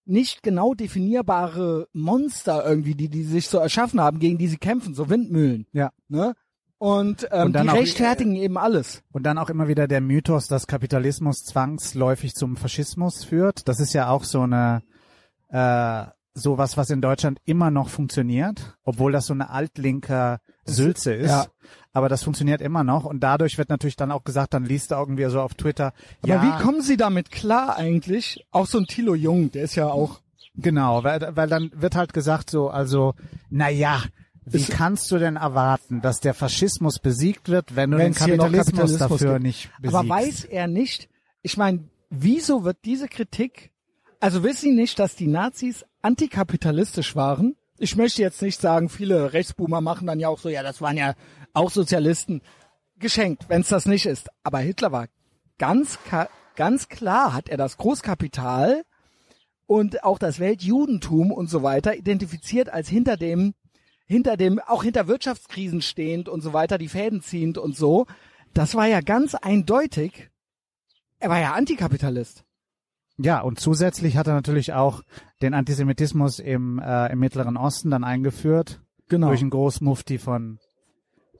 nicht 0.04 0.42
genau 0.42 0.74
definierbare 0.74 1.88
Monster 1.92 2.64
irgendwie, 2.66 2.94
die, 2.94 3.08
die 3.08 3.24
sich 3.24 3.48
so 3.48 3.58
erschaffen 3.58 4.00
haben, 4.00 4.18
gegen 4.18 4.38
die 4.38 4.48
sie 4.48 4.58
kämpfen, 4.58 4.94
so 4.94 5.08
Windmühlen. 5.08 5.66
Ja. 5.72 5.90
Ne? 6.08 6.34
Und, 6.80 7.28
ähm, 7.30 7.48
Und 7.48 7.52
dann 7.52 7.64
die 7.66 7.72
auch- 7.72 7.74
rechtfertigen 7.76 8.34
eben 8.36 8.56
alles. 8.56 9.02
Und 9.12 9.24
dann 9.24 9.36
auch 9.36 9.50
immer 9.50 9.68
wieder 9.68 9.86
der 9.86 10.00
Mythos, 10.00 10.46
dass 10.46 10.66
Kapitalismus 10.66 11.44
zwangsläufig 11.44 12.34
zum 12.34 12.56
Faschismus 12.56 13.22
führt. 13.22 13.68
Das 13.68 13.80
ist 13.80 13.92
ja 13.92 14.08
auch 14.08 14.24
so 14.24 14.40
eine 14.40 14.82
äh, 15.50 16.04
sowas, 16.32 16.78
was 16.78 16.88
in 16.88 17.02
Deutschland 17.02 17.38
immer 17.44 17.70
noch 17.70 17.90
funktioniert, 17.90 18.78
obwohl 18.82 19.12
das 19.12 19.26
so 19.26 19.34
eine 19.34 19.50
altlinker 19.50 20.40
Sülze 20.64 21.12
ist. 21.12 21.28
ja. 21.30 21.46
Aber 21.92 22.08
das 22.08 22.22
funktioniert 22.22 22.62
immer 22.62 22.82
noch 22.82 23.04
und 23.04 23.20
dadurch 23.20 23.58
wird 23.58 23.68
natürlich 23.68 23.96
dann 23.96 24.10
auch 24.12 24.24
gesagt, 24.24 24.54
dann 24.54 24.64
liest 24.64 24.90
du 24.90 24.94
irgendwie 24.94 25.24
so 25.28 25.40
auf 25.42 25.54
Twitter, 25.54 25.92
Aber 26.22 26.28
ja, 26.32 26.42
wie 26.42 26.62
kommen 26.62 26.80
sie 26.82 26.96
damit 26.96 27.30
klar 27.30 27.76
eigentlich? 27.76 28.46
Auch 28.52 28.66
so 28.66 28.78
ein 28.78 28.86
Thilo 28.86 29.14
Jung, 29.14 29.50
der 29.52 29.64
ist 29.64 29.74
ja 29.74 29.88
auch 29.88 30.20
Genau, 30.54 31.04
weil, 31.04 31.36
weil 31.36 31.48
dann 31.48 31.70
wird 31.74 31.94
halt 31.96 32.12
gesagt 32.14 32.48
so, 32.48 32.70
also, 32.70 33.14
na 33.50 33.68
ja, 33.68 34.02
wie 34.44 34.64
kannst 34.64 35.10
du 35.10 35.18
denn 35.18 35.36
erwarten, 35.36 36.00
dass 36.00 36.20
der 36.20 36.34
Faschismus 36.34 36.98
besiegt 36.98 37.48
wird, 37.48 37.76
wenn 37.76 37.90
du 37.90 37.98
Wenn's 37.98 38.18
den 38.18 38.26
Kapitalismus, 38.26 38.66
Kapitalismus 38.66 38.98
dafür 38.98 39.32
gibt. 39.34 39.42
nicht 39.42 39.70
besiegst? 39.80 39.96
Aber 39.96 40.08
weiß 40.08 40.44
er 40.44 40.66
nicht, 40.66 41.08
ich 41.42 41.56
meine, 41.56 41.84
wieso 42.08 42.64
wird 42.64 42.78
diese 42.84 43.08
Kritik, 43.08 43.70
also 44.18 44.42
wissen 44.42 44.70
Sie 44.70 44.74
nicht, 44.74 44.98
dass 44.98 45.16
die 45.16 45.26
Nazis 45.26 45.84
antikapitalistisch 46.02 47.16
waren? 47.16 47.56
Ich 47.78 47.96
möchte 47.96 48.22
jetzt 48.22 48.42
nicht 48.42 48.60
sagen, 48.60 48.88
viele 48.88 49.32
Rechtsboomer 49.32 49.80
machen 49.80 50.06
dann 50.06 50.20
ja 50.20 50.28
auch 50.28 50.38
so, 50.38 50.48
ja, 50.48 50.62
das 50.62 50.80
waren 50.80 50.96
ja 50.96 51.14
auch 51.54 51.70
Sozialisten. 51.70 52.42
Geschenkt, 52.98 53.48
wenn 53.48 53.62
es 53.62 53.68
das 53.68 53.86
nicht 53.86 54.04
ist. 54.04 54.28
Aber 54.42 54.58
Hitler 54.58 54.92
war 54.92 55.06
ganz, 55.56 55.98
ganz 56.54 56.88
klar, 56.88 57.32
hat 57.32 57.48
er 57.48 57.56
das 57.56 57.78
Großkapital 57.78 58.82
und 59.64 60.04
auch 60.04 60.18
das 60.18 60.38
Weltjudentum 60.38 61.32
und 61.32 61.48
so 61.48 61.62
weiter 61.62 61.96
identifiziert 61.96 62.68
als 62.68 62.90
hinter 62.90 63.16
dem, 63.16 63.54
hinter 64.10 64.36
dem, 64.36 64.58
auch 64.58 64.82
hinter 64.82 65.06
Wirtschaftskrisen 65.06 65.82
stehend 65.82 66.28
und 66.28 66.40
so 66.40 66.52
weiter, 66.52 66.78
die 66.78 66.88
Fäden 66.88 67.22
ziehend 67.22 67.58
und 67.58 67.76
so. 67.76 68.06
Das 68.52 68.74
war 68.74 68.86
ja 68.86 69.00
ganz 69.02 69.36
eindeutig. 69.36 70.30
Er 71.20 71.30
war 71.30 71.38
ja 71.38 71.52
Antikapitalist. 71.52 72.42
Ja, 73.18 73.40
und 73.40 73.60
zusätzlich 73.60 74.16
hat 74.16 74.26
er 74.26 74.34
natürlich 74.34 74.72
auch 74.72 75.02
den 75.42 75.54
Antisemitismus 75.54 76.40
im, 76.40 76.80
äh, 76.80 77.12
im 77.12 77.20
Mittleren 77.20 77.56
Osten 77.56 77.90
dann 77.90 78.02
eingeführt 78.02 78.80
Genau. 79.08 79.28
durch 79.28 79.42
einen 79.42 79.50
Großmufti 79.50 80.18
von 80.18 80.58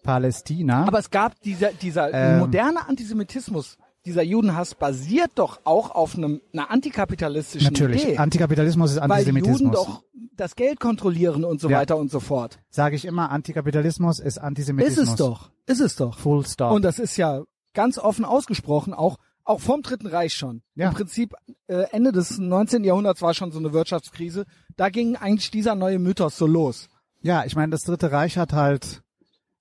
Palästina. 0.05 0.85
Aber 0.87 1.01
es 1.01 1.11
gab 1.11 1.41
dieser, 1.41 1.73
dieser 1.73 2.13
Ähm. 2.15 2.39
moderne 2.39 2.89
Antisemitismus, 2.89 3.79
dieser 4.07 4.23
Judenhass 4.23 4.75
basiert 4.75 5.33
doch 5.35 5.61
auch 5.65 5.91
auf 5.91 6.17
einem, 6.17 6.41
einer 6.53 6.71
antikapitalistischen 6.71 7.73
natürlich, 7.73 8.05
Idee. 8.05 8.17
Antikapitalismus 8.19 8.93
ist 8.93 8.97
weil 8.99 9.07
die 9.09 9.13
Antisemitismus. 9.31 9.61
Juden 9.61 9.73
doch 9.73 10.03
das 10.37 10.57
Geld 10.57 10.81
kontrollieren 10.81 11.45
und 11.45 11.61
so 11.61 11.69
Ja. 11.69 11.79
weiter 11.79 11.97
und 11.99 12.11
so 12.11 12.19
fort. 12.21 12.59
Sage 12.71 12.97
ich 12.97 13.05
immer, 13.05 13.31
Antikapitalismus 13.31 14.19
ist 14.19 14.27
Ist 14.27 14.39
Antisemitismus. 14.39 15.09
es 15.11 15.17
doch. 15.17 15.51
Ist 15.67 15.81
es 15.81 15.97
doch. 15.97 16.19
Full 16.19 16.47
stop. 16.47 16.73
Und 16.73 16.83
das 16.83 16.99
ist 16.99 17.17
ja 17.17 17.43
ganz 17.75 17.99
offen 17.99 18.25
ausgesprochen, 18.25 18.95
auch, 18.95 19.19
auch 19.45 19.61
vom 19.61 19.83
Dritten 19.83 20.07
Reich 20.07 20.33
schon. 20.35 20.63
Ja. 20.75 20.89
Im 20.89 20.95
Prinzip 20.95 21.35
äh, 21.67 21.85
Ende 21.93 22.13
des 22.13 22.39
19. 22.39 22.85
Jahrhunderts 22.85 23.21
war 23.21 23.35
schon 23.35 23.53
so 23.53 23.59
eine 23.59 23.73
Wirtschaftskrise. 23.73 24.47
Da 24.77 24.89
ging 24.89 25.17
eigentlich 25.17 25.51
dieser 25.51 25.75
neue 25.75 25.99
Mythos 25.99 26.37
so 26.39 26.47
los. 26.47 26.89
Ja, 27.21 27.45
ich 27.45 27.55
meine, 27.55 27.71
das 27.71 27.83
Dritte 27.83 28.11
Reich 28.13 28.39
hat 28.39 28.55
halt 28.55 29.03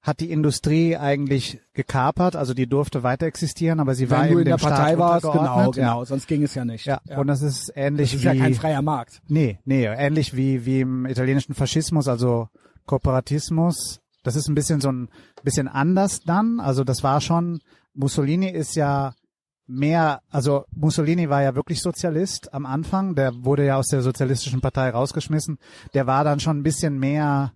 hat 0.10 0.20
die 0.20 0.32
Industrie 0.32 0.98
eigentlich 0.98 1.62
gekapert, 1.74 2.36
also 2.36 2.54
die 2.54 2.68
durfte 2.68 3.04
weiter 3.04 3.28
existieren, 3.28 3.80
aber 3.80 3.96
sie 3.96 4.10
war 4.10 4.24
Wenn 4.24 4.26
du 4.26 4.32
eben 4.32 4.40
in 4.42 4.46
der 4.48 4.58
Staat 4.58 4.72
Partei 4.72 4.98
warst, 4.98 5.24
genau, 5.24 5.72
genau, 5.72 6.04
sonst 6.04 6.28
ging 6.28 6.44
es 6.44 6.56
ja 6.56 6.66
nicht. 6.66 6.86
Ja. 6.86 7.00
ja, 7.06 7.20
und 7.20 7.28
das 7.28 7.42
ist 7.42 7.72
ähnlich 7.76 8.12
das 8.12 8.20
ist 8.20 8.24
wie 8.24 8.38
ja 8.38 8.44
kein 8.44 8.54
freier 8.56 8.82
Markt. 8.82 9.22
Nee, 9.28 9.60
nee, 9.64 9.86
ähnlich 9.86 10.36
wie, 10.36 10.66
wie 10.66 10.82
im 10.82 11.06
italienischen 11.06 11.54
Faschismus, 11.54 12.08
also 12.08 12.50
Kooperatismus. 12.86 14.02
Das 14.24 14.36
ist 14.36 14.50
ein 14.50 14.56
bisschen 14.56 14.82
so 14.82 14.92
ein 14.92 15.10
bisschen 15.44 15.68
anders 15.68 16.20
dann. 16.22 16.60
Also 16.60 16.84
das 16.84 17.04
war 17.04 17.22
schon, 17.22 17.62
Mussolini 17.94 18.50
ist 18.50 18.76
ja 18.76 19.14
mehr, 19.68 20.22
also 20.30 20.66
Mussolini 20.76 21.30
war 21.30 21.44
ja 21.44 21.56
wirklich 21.56 21.82
Sozialist 21.82 22.54
am 22.54 22.66
Anfang. 22.66 23.16
Der 23.16 23.32
wurde 23.44 23.66
ja 23.66 23.78
aus 23.78 23.88
der 23.88 24.02
sozialistischen 24.02 24.60
Partei 24.60 24.90
rausgeschmissen. 24.90 25.60
Der 25.94 26.08
war 26.08 26.24
dann 26.24 26.40
schon 26.40 26.58
ein 26.58 26.64
bisschen 26.64 26.98
mehr, 27.00 27.54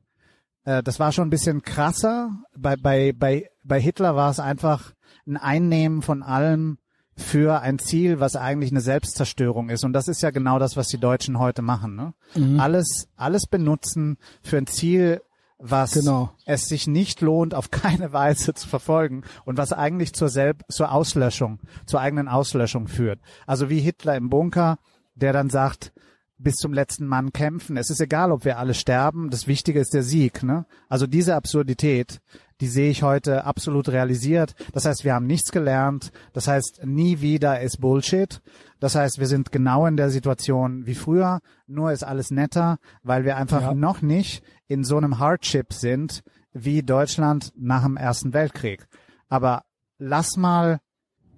äh, 0.66 0.84
das 0.84 1.00
war 1.00 1.12
schon 1.12 1.28
ein 1.28 1.32
bisschen 1.32 1.62
krasser. 1.62 2.32
Bei, 2.58 2.76
bei, 2.76 3.14
bei, 3.14 3.50
bei 3.64 3.80
Hitler 3.80 4.16
war 4.16 4.30
es 4.30 4.40
einfach 4.40 4.94
ein 5.28 5.38
Einnehmen 5.38 6.02
von 6.02 6.24
allem 6.24 6.78
für 7.16 7.62
ein 7.62 7.78
Ziel, 7.78 8.20
was 8.20 8.36
eigentlich 8.36 8.72
eine 8.72 8.82
Selbstzerstörung 8.82 9.70
ist. 9.70 9.84
Und 9.84 9.94
das 9.94 10.08
ist 10.08 10.22
ja 10.22 10.32
genau 10.32 10.58
das, 10.60 10.76
was 10.76 10.88
die 10.88 10.98
Deutschen 10.98 11.38
heute 11.38 11.62
machen. 11.62 11.96
Ne? 11.96 12.14
Mhm. 12.36 12.60
Alles, 12.60 13.08
alles 13.16 13.46
benutzen 13.46 14.18
für 14.42 14.58
ein 14.58 14.66
Ziel, 14.68 15.22
was 15.60 15.94
Genau. 15.94 16.32
es 16.46 16.66
sich 16.68 16.88
nicht 16.88 17.22
lohnt, 17.22 17.54
auf 17.54 17.72
keine 17.72 18.12
Weise 18.14 18.54
zu 18.54 18.68
verfolgen 18.68 19.24
und 19.46 19.58
was 19.58 19.72
eigentlich 19.72 20.14
zur 20.14 20.30
Selb 20.30 20.64
zur 20.70 20.92
Auslöschung, 20.92 21.60
zur 21.86 22.02
eigenen 22.02 22.28
Auslöschung 22.28 22.88
führt. 22.88 23.20
Also 23.46 23.70
wie 23.70 23.80
Hitler 23.80 24.16
im 24.18 24.30
Bunker, 24.30 24.78
der 25.16 25.32
dann 25.32 25.50
sagt, 25.50 25.94
bis 26.38 26.56
zum 26.56 26.74
letzten 26.74 27.06
Mann 27.08 27.32
kämpfen. 27.32 27.78
Es 27.78 27.90
ist 27.90 28.02
egal, 28.02 28.32
ob 28.32 28.44
wir 28.46 28.58
alle 28.58 28.74
sterben. 28.74 29.30
Das 29.30 29.48
Wichtige 29.48 29.80
ist 29.80 29.94
der 29.94 30.04
Sieg. 30.04 30.44
Ne? 30.44 30.66
Also 30.90 31.08
diese 31.08 31.36
Absurdität, 31.36 32.20
die 32.60 32.68
sehe 32.68 32.90
ich 32.90 33.04
heute 33.04 33.46
absolut 33.46 33.90
realisiert. 33.90 34.56
Das 34.74 34.86
heißt, 34.86 35.04
wir 35.04 35.14
haben 35.14 35.28
nichts 35.28 35.52
gelernt. 35.52 36.12
Das 36.34 36.48
heißt, 36.48 36.82
nie 36.86 37.22
wieder 37.22 37.62
ist 37.62 37.80
Bullshit. 37.80 38.42
Das 38.80 38.96
heißt, 38.96 39.20
wir 39.20 39.28
sind 39.28 39.52
genau 39.52 39.86
in 39.86 39.96
der 39.96 40.10
Situation 40.10 40.86
wie 40.86 40.96
früher, 40.96 41.40
nur 41.68 41.92
ist 41.94 42.04
alles 42.04 42.32
netter, 42.32 42.78
weil 43.04 43.24
wir 43.24 43.38
einfach 43.38 43.62
Ja. 43.62 43.74
noch 43.74 44.02
nicht 44.02 44.44
in 44.68 44.84
so 44.84 44.98
einem 44.98 45.20
Hardship 45.20 45.72
sind 45.72 46.24
wie 46.52 46.84
Deutschland 46.84 47.54
nach 47.56 47.84
dem 47.84 47.96
Ersten 47.98 48.34
Weltkrieg. 48.34 48.86
Aber 49.30 49.64
lass 49.98 50.36
mal 50.36 50.80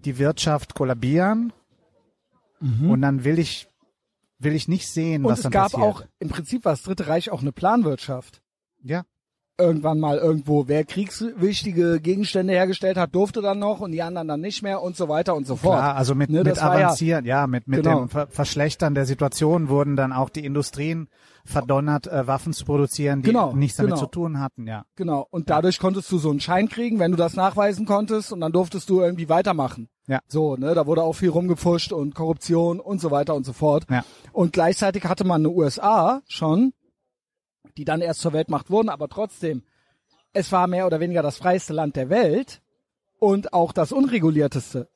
die 0.04 0.18
Wirtschaft 0.18 0.74
kollabieren 0.74 1.54
und 2.89 3.02
dann 3.02 3.24
will 3.24 3.38
ich 3.38 3.68
will 4.39 4.53
ich 4.53 4.67
nicht 4.67 4.88
sehen, 4.89 5.23
Und 5.25 5.31
was 5.31 5.39
es 5.39 5.43
dann 5.43 5.51
gab 5.51 5.71
passiert. 5.71 5.81
auch, 5.83 6.03
im 6.19 6.29
Prinzip 6.29 6.65
war 6.65 6.73
das 6.73 6.81
Dritte 6.83 7.07
Reich 7.07 7.31
auch 7.31 7.41
eine 7.41 7.51
Planwirtschaft. 7.51 8.41
ja, 8.83 9.03
irgendwann 9.57 10.01
mal 10.01 10.17
irgendwo, 10.17 10.67
wer 10.67 10.83
kriegswichtige 10.83 12.01
Gegenstände 12.01 12.51
hergestellt 12.51 12.97
hat, 12.97 13.15
durfte 13.15 13.41
dann 13.41 13.57
noch 13.59 13.79
und 13.79 13.93
die 13.93 14.01
anderen 14.01 14.27
dann 14.27 14.41
nicht 14.41 14.61
mehr 14.61 14.81
und 14.81 14.97
so 14.97 15.07
weiter 15.07 15.33
und 15.33 15.47
so 15.47 15.55
fort. 15.55 15.77
Klar, 15.77 15.95
also 15.95 16.13
mit, 16.13 16.29
Ne, 16.29 16.43
mit 16.43 16.57
war 16.61 16.77
ja- 16.77 16.88
Avancieren, 16.88 17.23
ja, 17.23 17.47
mit, 17.47 17.65
mit 17.67 17.83
Genau. 17.83 17.99
dem 17.99 18.09
Ver 18.09 18.27
Verschlechtern 18.27 18.95
der 18.95 19.05
Situation 19.05 19.69
wurden 19.69 19.95
dann 19.95 20.11
auch 20.11 20.29
die 20.29 20.43
Industrien 20.45 21.07
verdonnert, 21.45 22.07
äh, 22.07 22.27
Waffen 22.27 22.51
zu 22.51 22.65
produzieren, 22.65 23.21
die 23.21 23.27
Genau, 23.27 23.53
nichts 23.55 23.77
damit 23.77 23.93
genau. 23.93 24.01
zu 24.05 24.07
tun 24.11 24.39
hatten, 24.41 24.67
ja. 24.67 24.83
Genau. 24.97 25.25
Und 25.29 25.49
dadurch 25.49 25.79
konntest 25.79 26.11
du 26.11 26.17
so 26.17 26.31
einen 26.31 26.41
Schein 26.41 26.67
kriegen, 26.67 26.99
wenn 26.99 27.11
du 27.11 27.17
das 27.17 27.36
nachweisen 27.36 27.86
konntest 27.86 28.33
und 28.33 28.41
dann 28.41 28.51
durftest 28.51 28.89
du 28.89 28.99
irgendwie 28.99 29.29
weitermachen. 29.29 29.88
Ja. 30.08 30.22
So, 30.28 30.56
ne, 30.56 30.76
da 30.76 30.86
wurde 30.86 31.03
auch 31.03 31.14
viel 31.14 31.30
rumgepfuscht 31.30 31.91
und 31.91 32.14
Korruption 32.14 32.80
und 32.80 33.01
so 33.01 33.12
weiter 33.12 33.36
und 33.36 33.45
so 33.45 33.53
fort. 33.53 33.86
Ja. 33.89 34.06
Und 34.34 34.53
gleichzeitig 34.53 35.06
hatte 35.06 35.24
man 35.24 35.41
eine 35.41 35.49
USA 35.49 36.22
schon, 36.28 36.74
die 37.78 37.86
dann 37.86 38.01
erst 38.01 38.22
zur 38.22 38.34
Weltmacht 38.34 38.70
wurden, 38.70 38.89
aber 38.89 39.10
trotzdem, 39.10 39.64
es 40.34 40.51
war 40.51 40.68
mehr 40.68 40.86
oder 40.86 40.99
weniger 40.99 41.24
das 41.24 41.38
freiste 41.38 41.74
Land 41.74 41.95
der 41.95 42.10
Welt 42.10 42.62
und 43.20 43.53
auch 43.53 43.72
das 43.72 43.91
unregulierteste. 43.91 44.89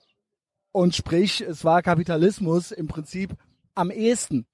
Und 0.71 0.95
sprich, 0.95 1.41
es 1.41 1.65
war 1.65 1.81
Kapitalismus 1.81 2.71
im 2.71 2.87
Prinzip 2.87 3.35
am 3.73 3.89
ehesten. 3.89 4.45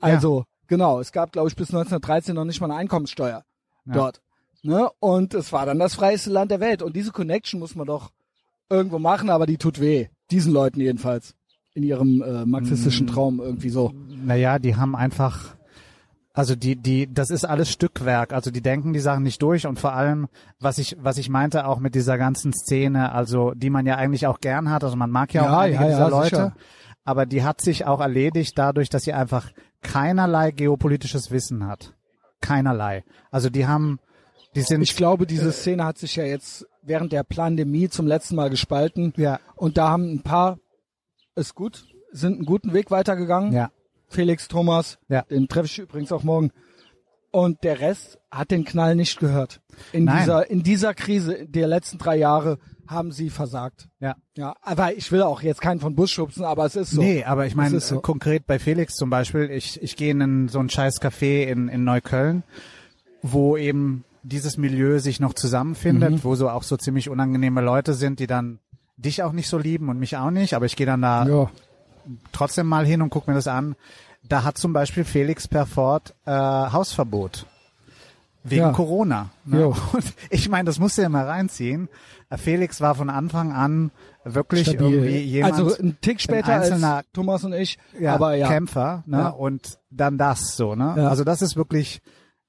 Also, 0.00 0.44
genau, 0.66 0.98
es 0.98 1.12
gab, 1.12 1.32
glaube 1.32 1.48
ich, 1.48 1.56
bis 1.56 1.68
1913 1.68 2.34
noch 2.34 2.44
nicht 2.44 2.60
mal 2.60 2.70
eine 2.70 2.80
Einkommenssteuer 2.80 3.44
dort. 3.86 4.20
Ne? 4.62 4.90
Und 4.98 5.34
es 5.34 5.52
war 5.52 5.66
dann 5.66 5.78
das 5.78 5.94
freieste 5.94 6.30
Land 6.30 6.50
der 6.50 6.60
Welt. 6.60 6.82
Und 6.82 6.96
diese 6.96 7.12
Connection 7.12 7.60
muss 7.60 7.74
man 7.74 7.86
doch 7.86 8.10
irgendwo 8.74 8.98
machen, 8.98 9.30
aber 9.30 9.46
die 9.46 9.56
tut 9.58 9.80
weh. 9.80 10.08
Diesen 10.30 10.52
Leuten 10.52 10.80
jedenfalls. 10.80 11.34
In 11.74 11.82
ihrem 11.82 12.22
äh, 12.22 12.44
marxistischen 12.46 13.06
Traum 13.08 13.40
irgendwie 13.40 13.68
so. 13.68 13.92
Naja, 14.24 14.60
die 14.60 14.76
haben 14.76 14.94
einfach, 14.94 15.56
also 16.32 16.54
die, 16.54 16.76
die, 16.76 17.12
das 17.12 17.30
ist 17.30 17.44
alles 17.44 17.68
Stückwerk. 17.68 18.32
Also 18.32 18.52
die 18.52 18.60
denken 18.62 18.92
die 18.92 19.00
Sachen 19.00 19.24
nicht 19.24 19.42
durch 19.42 19.66
und 19.66 19.80
vor 19.80 19.92
allem, 19.92 20.28
was 20.60 20.78
ich, 20.78 20.96
was 21.00 21.18
ich 21.18 21.28
meinte 21.30 21.66
auch 21.66 21.80
mit 21.80 21.96
dieser 21.96 22.16
ganzen 22.16 22.52
Szene, 22.52 23.10
also 23.10 23.52
die 23.56 23.70
man 23.70 23.86
ja 23.86 23.96
eigentlich 23.96 24.28
auch 24.28 24.38
gern 24.38 24.70
hat. 24.70 24.84
Also 24.84 24.94
man 24.96 25.10
mag 25.10 25.34
ja 25.34 25.42
auch 25.42 25.46
Ja, 25.46 25.58
einige 25.60 25.82
ja, 25.82 25.88
dieser 25.88 25.98
ja, 25.98 26.08
Leute. 26.08 26.28
sicher. 26.28 26.56
Aber 27.04 27.26
die 27.26 27.42
hat 27.42 27.60
sich 27.60 27.86
auch 27.86 28.00
erledigt 28.00 28.56
dadurch, 28.56 28.88
dass 28.88 29.02
sie 29.02 29.12
einfach 29.12 29.50
keinerlei 29.82 30.52
geopolitisches 30.52 31.32
Wissen 31.32 31.66
hat. 31.66 31.92
Keinerlei. 32.40 33.02
Also 33.32 33.50
die 33.50 33.66
haben, 33.66 33.98
die 34.54 34.62
sind, 34.62 34.80
Ich 34.82 34.96
glaube, 34.96 35.26
diese 35.26 35.50
Szene 35.50 35.84
hat 35.84 35.98
sich 35.98 36.14
ja 36.16 36.24
jetzt 36.24 36.66
während 36.86 37.12
der 37.12 37.22
Pandemie 37.24 37.88
zum 37.88 38.06
letzten 38.06 38.36
Mal 38.36 38.50
gespalten. 38.50 39.12
ja, 39.16 39.40
Und 39.56 39.76
da 39.78 39.88
haben 39.88 40.12
ein 40.12 40.22
paar 40.22 40.58
ist 41.36 41.54
gut, 41.54 41.84
sind 42.12 42.34
einen 42.36 42.44
guten 42.46 42.72
Weg 42.72 42.90
weitergegangen. 42.90 43.52
ja, 43.52 43.70
Felix, 44.08 44.46
Thomas, 44.48 44.98
Ja. 45.08 45.22
den 45.22 45.48
treffe 45.48 45.66
ich 45.66 45.78
übrigens 45.80 46.12
auch 46.12 46.22
morgen. 46.22 46.50
Und 47.32 47.64
der 47.64 47.80
Rest 47.80 48.18
hat 48.30 48.52
den 48.52 48.64
Knall 48.64 48.94
nicht 48.94 49.18
gehört. 49.18 49.60
In 49.92 50.04
Nein. 50.04 50.20
dieser, 50.20 50.48
in 50.50 50.62
dieser 50.62 50.94
Krise 50.94 51.46
der 51.48 51.66
letzten 51.66 51.98
drei 51.98 52.16
Jahre 52.16 52.58
haben 52.86 53.10
sie 53.10 53.30
versagt. 53.30 53.88
ja. 53.98 54.14
Ja, 54.36 54.54
aber 54.62 54.94
ich 54.96 55.10
will 55.10 55.22
auch 55.22 55.42
jetzt 55.42 55.60
keinen 55.60 55.80
von 55.80 55.94
Bus 55.96 56.10
schubsen, 56.12 56.44
aber 56.44 56.64
es 56.66 56.76
ist 56.76 56.90
so. 56.90 57.00
Nee, 57.00 57.24
aber 57.24 57.46
ich 57.46 57.54
meine, 57.56 57.76
ist 57.76 57.88
so. 57.88 58.00
konkret 58.00 58.46
bei 58.46 58.58
Felix 58.60 58.94
zum 58.94 59.10
Beispiel, 59.10 59.50
ich, 59.50 59.80
ich 59.82 59.96
gehe 59.96 60.10
in 60.10 60.48
so 60.48 60.58
ein 60.60 60.68
scheiß 60.70 61.00
Café 61.00 61.44
in, 61.44 61.68
in 61.68 61.82
Neukölln, 61.84 62.42
wo 63.22 63.56
eben 63.56 64.04
dieses 64.24 64.56
Milieu 64.56 64.98
sich 64.98 65.20
noch 65.20 65.34
zusammenfindet, 65.34 66.10
Mhm. 66.10 66.24
wo 66.24 66.34
so 66.34 66.48
auch 66.50 66.62
so 66.64 66.76
ziemlich 66.76 67.08
unangenehme 67.08 67.60
Leute 67.60 67.94
sind, 67.94 68.18
die 68.18 68.26
dann 68.26 68.58
dich 68.96 69.22
auch 69.22 69.32
nicht 69.32 69.48
so 69.48 69.58
lieben 69.58 69.88
und 69.88 69.98
mich 69.98 70.16
auch 70.16 70.30
nicht, 70.30 70.54
aber 70.54 70.66
ich 70.66 70.74
gehe 70.76 70.86
dann 70.86 71.02
da 71.02 71.26
Ja. 71.28 71.50
trotzdem 72.32 72.66
mal 72.66 72.84
hin 72.86 73.02
und 73.02 73.10
guck 73.10 73.28
mir 73.28 73.34
das 73.34 73.46
an. 73.48 73.76
Da 74.26 74.42
hat 74.44 74.56
zum 74.58 74.72
Beispiel 74.72 75.04
Felix 75.04 75.46
Perfort 75.46 76.14
äh, 76.26 76.30
Hausverbot. 76.32 77.46
Wegen 78.46 78.62
Ja. 78.62 78.72
Corona. 78.72 79.30
Ne? 79.44 79.68
Und 79.68 79.76
ich 80.30 80.48
meine, 80.48 80.66
das 80.66 80.78
musst 80.78 80.98
du 80.98 81.02
ja 81.02 81.08
mal 81.08 81.24
reinziehen. 81.26 81.88
Äh, 82.30 82.36
Felix 82.36 82.80
war 82.80 82.94
von 82.94 83.08
Anfang 83.10 83.52
an 83.52 83.90
wirklich 84.24 84.68
Stabil. 84.68 84.92
irgendwie 84.92 85.18
jemand, 85.18 85.54
also 85.54 85.76
ein 85.82 85.98
Tick 86.00 86.20
später 86.20 86.52
als 86.54 86.70
einzelner- 86.70 87.02
Thomas 87.12 87.44
und 87.44 87.52
ich, 87.54 87.78
ja, 87.98 88.14
aber 88.14 88.34
ja. 88.36 88.48
Kämpfer, 88.48 89.02
ne? 89.06 89.18
Ja. 89.18 89.28
Und 89.28 89.78
dann 89.90 90.16
das 90.18 90.56
so, 90.56 90.74
ne? 90.74 90.94
Ja. 90.96 91.08
Also 91.08 91.24
das 91.24 91.42
ist 91.42 91.56
wirklich 91.56 92.00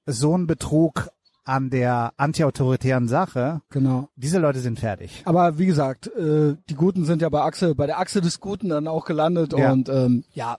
so 0.06 0.36
ein 0.36 0.46
Betrug 0.46 1.08
an 1.46 1.70
der 1.70 2.12
antiautoritären 2.16 3.08
Sache. 3.08 3.62
Genau. 3.70 4.08
Diese 4.16 4.38
Leute 4.38 4.58
sind 4.58 4.80
fertig. 4.80 5.22
Aber 5.24 5.58
wie 5.58 5.66
gesagt, 5.66 6.08
äh, 6.08 6.56
die 6.68 6.74
Guten 6.74 7.04
sind 7.04 7.22
ja 7.22 7.28
bei 7.28 7.40
Achse, 7.42 7.74
bei 7.74 7.86
der 7.86 7.98
Achse 8.00 8.20
des 8.20 8.40
Guten 8.40 8.68
dann 8.68 8.88
auch 8.88 9.04
gelandet 9.04 9.52
Ja. 9.56 9.72
und 9.72 9.88
ähm, 9.88 10.24
ja, 10.32 10.56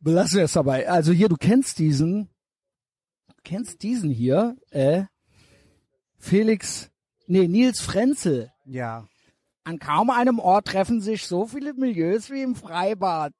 belassen 0.00 0.36
wir 0.38 0.44
es 0.44 0.52
dabei. 0.52 0.88
Also 0.88 1.12
hier, 1.12 1.28
du 1.28 1.36
kennst 1.36 1.78
diesen, 1.80 2.28
du 3.28 3.34
kennst 3.42 3.82
diesen 3.82 4.08
hier, 4.10 4.56
äh, 4.70 5.02
Felix, 6.16 6.90
nee, 7.26 7.48
Nils 7.48 7.80
Frenzel. 7.80 8.50
Ja. 8.64 9.06
An 9.64 9.78
kaum 9.78 10.10
einem 10.10 10.38
Ort 10.38 10.68
treffen 10.68 11.00
sich 11.00 11.26
so 11.26 11.46
viele 11.46 11.74
Milieus 11.74 12.30
wie 12.30 12.42
im 12.42 12.54
Freibad. 12.54 13.32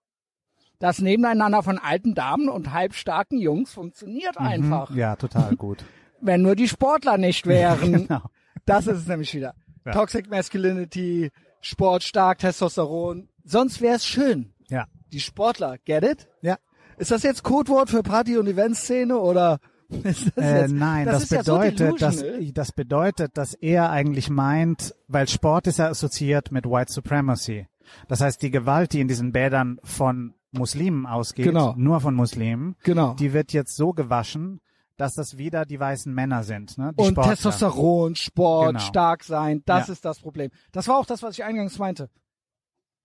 Das 0.81 0.99
Nebeneinander 0.99 1.63
von 1.63 1.79
alten 1.79 2.15
Damen 2.15 2.49
und 2.49 2.73
halbstarken 2.73 3.39
Jungs 3.39 3.73
funktioniert 3.73 4.39
einfach. 4.39 4.91
Mhm. 4.91 4.99
Ja, 4.99 5.17
total 5.17 5.55
gut. 5.57 5.85
Wenn 6.25 6.43
nur 6.43 6.57
die 6.57 6.69
Sportler 6.69 7.19
nicht 7.19 7.47
wären. 7.47 8.07
genau. 8.07 8.23
Das 8.67 8.87
ist 8.87 8.99
es 8.99 9.07
nämlich 9.07 9.35
wieder. 9.35 9.55
Ja. 9.85 9.93
Toxic 9.93 10.31
Masculinity, 10.31 11.31
Sport 11.61 12.03
stark, 12.03 12.39
Testosteron. 12.39 13.29
Sonst 13.45 13.81
wäre 13.83 13.97
es 13.97 14.07
schön. 14.07 14.55
Ja. 14.69 14.87
Die 15.13 15.21
Sportler, 15.21 15.77
get 15.85 16.03
it? 16.03 16.29
Ja. 16.41 16.57
Ist 16.97 17.11
das 17.11 17.23
jetzt 17.23 17.43
Codewort 17.43 17.91
für 17.91 18.03
Party- 18.03 18.39
und 18.39 18.47
Eventszene 18.47 19.19
oder 19.19 19.59
ist 20.03 20.33
das 20.35 20.45
Äh, 20.45 20.61
jetzt, 20.63 20.73
nein, 20.73 21.05
das 21.05 21.15
das, 21.15 21.23
ist 21.25 21.31
ja 21.33 21.45
so 21.45 21.59
bedeutet, 21.59 22.01
dass, 22.03 22.25
das 22.55 22.73
bedeutet, 22.73 23.37
dass 23.37 23.53
er 23.55 23.91
eigentlich 23.91 24.31
meint, 24.31 24.95
weil 25.09 25.29
Sport 25.29 25.67
ist 25.67 25.79
ja 25.79 25.89
assoziiert 25.89 26.51
mit 26.53 26.65
White 26.65 26.91
Supremacy. 26.93 27.67
Das 28.09 28.23
heißt, 28.23 28.41
die 28.41 28.51
Gewalt, 28.51 28.95
die 28.95 29.01
in 29.01 29.09
diesen 29.09 29.33
Bädern 29.33 29.79
von 29.85 30.33
Muslimen 30.53 31.05
ausgeht, 31.05 31.45
Genau. 31.45 31.75
nur 31.77 32.01
von 32.01 32.15
Muslimen, 32.15 32.77
Genau. 32.83 33.13
die 33.15 33.35
wird 33.35 33.53
jetzt 33.53 33.77
so 33.77 33.93
gewaschen, 33.93 34.61
dass 34.97 35.15
das 35.15 35.37
wieder 35.39 35.65
die 35.65 35.81
weißen 35.81 36.13
Männer 36.15 36.45
sind, 36.45 36.79
ne? 36.79 36.93
Die 36.97 37.03
und 37.03 37.13
Sportler. 37.13 37.33
Testosteron, 37.33 38.15
Sport, 38.17 38.67
Genau. 38.75 38.79
stark 38.81 39.25
sein, 39.25 39.63
das 39.67 39.89
Ja. 39.89 39.93
ist 39.95 40.05
das 40.05 40.21
Problem. 40.21 40.51
Das 40.73 40.87
war 40.89 40.99
auch 40.99 41.07
das, 41.07 41.23
was 41.23 41.35
ich 41.37 41.45
eingangs 41.45 41.79
meinte. 41.79 42.09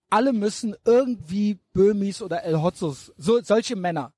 Alle 0.10 0.34
müssen 0.34 0.76
irgendwie 0.86 1.60
Böhmis 1.74 2.22
oder 2.22 2.44
El 2.44 2.62
Hotzos, 2.62 3.14
so, 3.18 3.42
solche 3.42 3.76
Männer. 3.76 4.14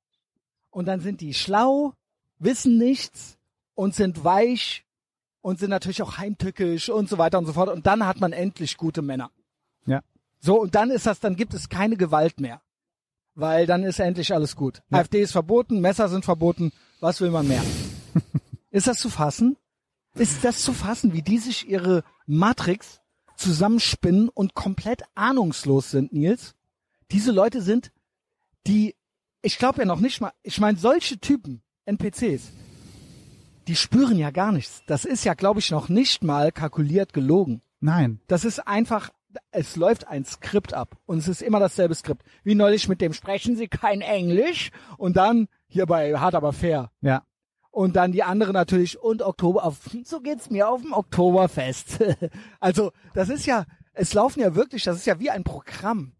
Und 0.69 0.85
dann 0.87 1.01
sind 1.01 1.19
die 1.21 1.33
schlau, 1.33 1.93
wissen 2.39 2.77
nichts 2.77 3.37
und 3.75 3.93
sind 3.93 4.23
weich 4.23 4.85
und 5.41 5.59
sind 5.59 5.69
natürlich 5.69 6.01
auch 6.01 6.17
heimtückisch 6.17 6.89
und 6.89 7.09
so 7.09 7.17
weiter 7.17 7.37
und 7.39 7.45
so 7.45 7.53
fort. 7.53 7.69
Und 7.69 7.85
dann 7.87 8.05
hat 8.05 8.19
man 8.21 8.31
endlich 8.31 8.77
gute 8.77 9.01
Männer. 9.01 9.31
Ja. 9.85 10.01
So, 10.39 10.59
und 10.61 10.75
dann 10.75 10.91
ist 10.91 11.05
das, 11.07 11.19
dann 11.19 11.35
gibt 11.35 11.53
es 11.53 11.67
keine 11.69 11.97
Gewalt 11.97 12.39
mehr. 12.39 12.61
Weil 13.33 13.65
dann 13.65 13.83
ist 13.83 13.99
endlich 13.99 14.33
alles 14.33 14.55
gut. 14.55 14.81
Ja. 14.89 14.99
AfD 14.99 15.21
ist 15.21 15.31
verboten, 15.31 15.79
Messer 15.81 16.09
sind 16.09 16.25
verboten, 16.25 16.71
was 17.01 17.19
will 17.19 17.31
man 17.31 17.47
mehr? 17.47 17.63
ist 18.71 18.87
das 18.87 18.99
zu 18.99 19.09
fassen? 19.09 19.57
Ist 20.15 20.45
das 20.45 20.61
zu 20.61 20.71
fassen, 20.71 21.13
wie 21.13 21.21
die 21.21 21.39
sich 21.39 21.67
ihre 21.67 22.03
Matrix 22.25 23.01
zusammenspinnen 23.35 24.29
und 24.29 24.53
komplett 24.53 25.01
ahnungslos 25.15 25.91
sind, 25.91 26.13
Nils? 26.13 26.55
Diese 27.11 27.31
Leute 27.31 27.61
sind, 27.61 27.91
die, 28.67 28.95
ich 29.41 29.57
glaube 29.57 29.79
ja 29.79 29.85
noch 29.85 29.99
nicht 29.99 30.21
mal, 30.21 30.31
ich 30.43 30.59
meine, 30.59 30.77
solche 30.77 31.19
Typen, 31.19 31.61
NPCs, 31.85 32.51
die 33.67 33.75
spüren 33.75 34.17
ja 34.17 34.31
gar 34.31 34.51
nichts. 34.51 34.83
Das 34.85 35.05
ist 35.05 35.23
ja, 35.25 35.33
glaube 35.33 35.59
ich, 35.59 35.71
noch 35.71 35.89
nicht 35.89 36.23
mal 36.23 36.51
kalkuliert 36.51 37.13
gelogen. 37.13 37.61
Nein. 37.79 38.19
Das 38.27 38.45
ist 38.45 38.59
einfach, 38.59 39.09
es 39.49 39.75
läuft 39.75 40.07
ein 40.07 40.25
Skript 40.25 40.73
ab 40.73 40.97
und 41.05 41.17
es 41.17 41.27
ist 41.27 41.41
immer 41.41 41.59
dasselbe 41.59 41.95
Skript. 41.95 42.23
Wie 42.43 42.55
neulich 42.55 42.87
mit 42.87 43.01
dem 43.01 43.13
sprechen 43.13 43.55
Sie 43.55 43.67
kein 43.67 44.01
Englisch 44.01 44.71
und 44.97 45.17
dann 45.17 45.47
hier 45.71 45.85
bei 45.85 46.17
Hart 46.17 46.35
aber 46.35 46.53
fair. 46.53 46.91
Ja. 47.01 47.23
Und 47.71 47.95
dann 47.95 48.11
die 48.11 48.23
andere 48.23 48.51
natürlich 48.51 48.99
und 48.99 49.21
Oktober 49.21 49.63
auf, 49.63 49.89
so 50.03 50.19
geht's 50.19 50.49
mir 50.49 50.69
auf 50.69 50.81
dem 50.81 50.91
Oktoberfest. 50.91 52.03
also, 52.59 52.91
das 53.13 53.29
ist 53.29 53.45
ja, 53.45 53.65
es 53.93 54.13
laufen 54.13 54.41
ja 54.41 54.53
wirklich, 54.55 54.83
das 54.83 54.97
ist 54.97 55.05
ja 55.05 55.19
wie 55.19 55.29
ein 55.29 55.45
Programm. 55.45 56.11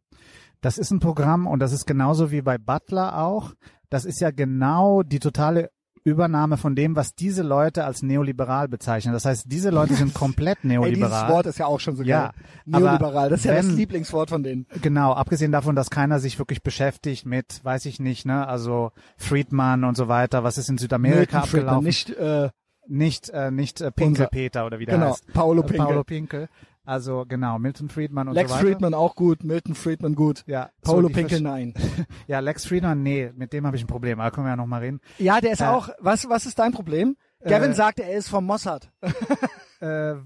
Das 0.62 0.78
ist 0.78 0.92
ein 0.92 1.02
Programm 1.02 1.48
und 1.48 1.60
das 1.60 1.74
ist 1.74 1.86
genauso 1.86 2.32
wie 2.32 2.42
bei 2.42 2.58
Butler 2.58 3.18
auch. 3.18 3.54
Das 3.90 4.06
ist 4.06 4.22
ja 4.22 4.32
genau 4.32 5.04
die 5.04 5.20
totale 5.20 5.72
Übernahme 6.04 6.58
von 6.58 6.76
dem, 6.76 6.96
was 6.96 7.14
diese 7.16 7.44
Leute 7.44 7.86
als 7.86 8.02
neoliberal 8.02 8.68
bezeichnen. 8.68 9.14
Das 9.14 9.26
heißt, 9.26 9.46
diese 9.52 9.70
Leute 9.70 9.94
sind 9.94 10.14
komplett 10.14 10.58
Ey, 10.64 10.70
dieses 10.70 10.74
neoliberal. 10.80 11.30
Wort 11.30 11.46
ist 11.46 11.60
ja 11.60 11.66
auch 11.68 11.80
schon 11.80 11.96
so 11.96 12.04
Ja, 12.04 12.32
geil. 12.32 12.82
Neoliberal, 12.82 13.30
das 13.30 13.40
ist 13.42 13.46
ja 13.46 13.54
das 13.56 13.68
wenn- 13.68 13.76
Lieblingswort 13.78 14.30
von 14.30 14.44
denen. 14.44 14.66
Genau, 14.82 15.14
abgesehen 15.14 15.52
davon, 15.52 15.76
dass 15.76 15.90
keiner 15.90 16.20
sich 16.20 16.40
wirklich 16.40 16.64
beschäftigt 16.64 17.26
mit, 17.26 17.64
weiß 17.64 17.86
ich 17.86 18.00
nicht, 18.00 18.26
ne, 18.26 18.48
also 18.48 18.92
Friedman 19.18 19.84
und 19.84 19.96
so 19.96 20.08
weiter, 20.08 20.44
was 20.44 20.58
ist 20.58 20.70
in 20.70 20.78
Südamerika 20.78 21.40
Milton 21.40 21.50
Friedman, 21.50 21.76
abgelaufen? 21.76 21.86
nicht, 21.86 22.10
äh, 22.12 22.50
nicht, 22.88 23.30
äh, 23.30 23.52
nicht 23.52 23.82
äh, 23.82 23.92
Pinkel 23.92 24.28
Peter 24.32 24.66
oder 24.66 24.80
wie 24.80 24.86
der 24.86 24.96
genau, 24.96 25.12
heißt. 25.12 25.32
Paolo 25.34 25.62
Äh, 25.62 25.66
Pinkel. 25.66 25.86
Paolo 25.86 26.04
Pinkel. 26.04 26.50
Also 26.84 27.26
genau, 27.28 27.60
Milton 27.60 27.90
Friedman 27.90 28.28
und 28.28 28.34
Lex 28.34 28.50
so 28.50 28.56
weiter. 28.56 28.66
Friedman 28.66 28.94
auch 28.94 29.16
gut, 29.16 29.44
Milton 29.44 29.76
Friedman 29.76 30.16
gut. 30.16 30.44
Ja, 30.48 30.72
Paolo 30.82 31.10
so 31.10 31.14
Pinkel 31.14 31.42
nein. 31.42 31.74
Ja, 32.28 32.40
Lex 32.40 32.66
Friedman, 32.66 33.04
nee, 33.04 33.32
mit 33.36 33.54
dem 33.54 33.68
habe 33.68 33.76
ich 33.78 33.84
ein 33.84 33.88
Problem. 33.88 34.20
Aber 34.20 34.32
können 34.32 34.48
wir 34.48 34.52
ja 34.52 34.56
noch 34.56 34.66
mal 34.66 34.80
reden. 34.80 35.00
Ja, 35.20 35.40
der 35.42 35.52
ist 35.52 35.62
Äh, 35.62 35.66
auch, 35.66 35.90
was, 36.00 36.28
was 36.28 36.46
ist 36.46 36.58
dein 36.60 36.72
Problem? 36.72 37.18
Gavin 37.44 37.74
sagt, 37.74 38.00
er 38.00 38.12
ist 38.14 38.30
vom 38.30 38.46
Mossad. 38.46 38.92
Äh, 39.82 40.18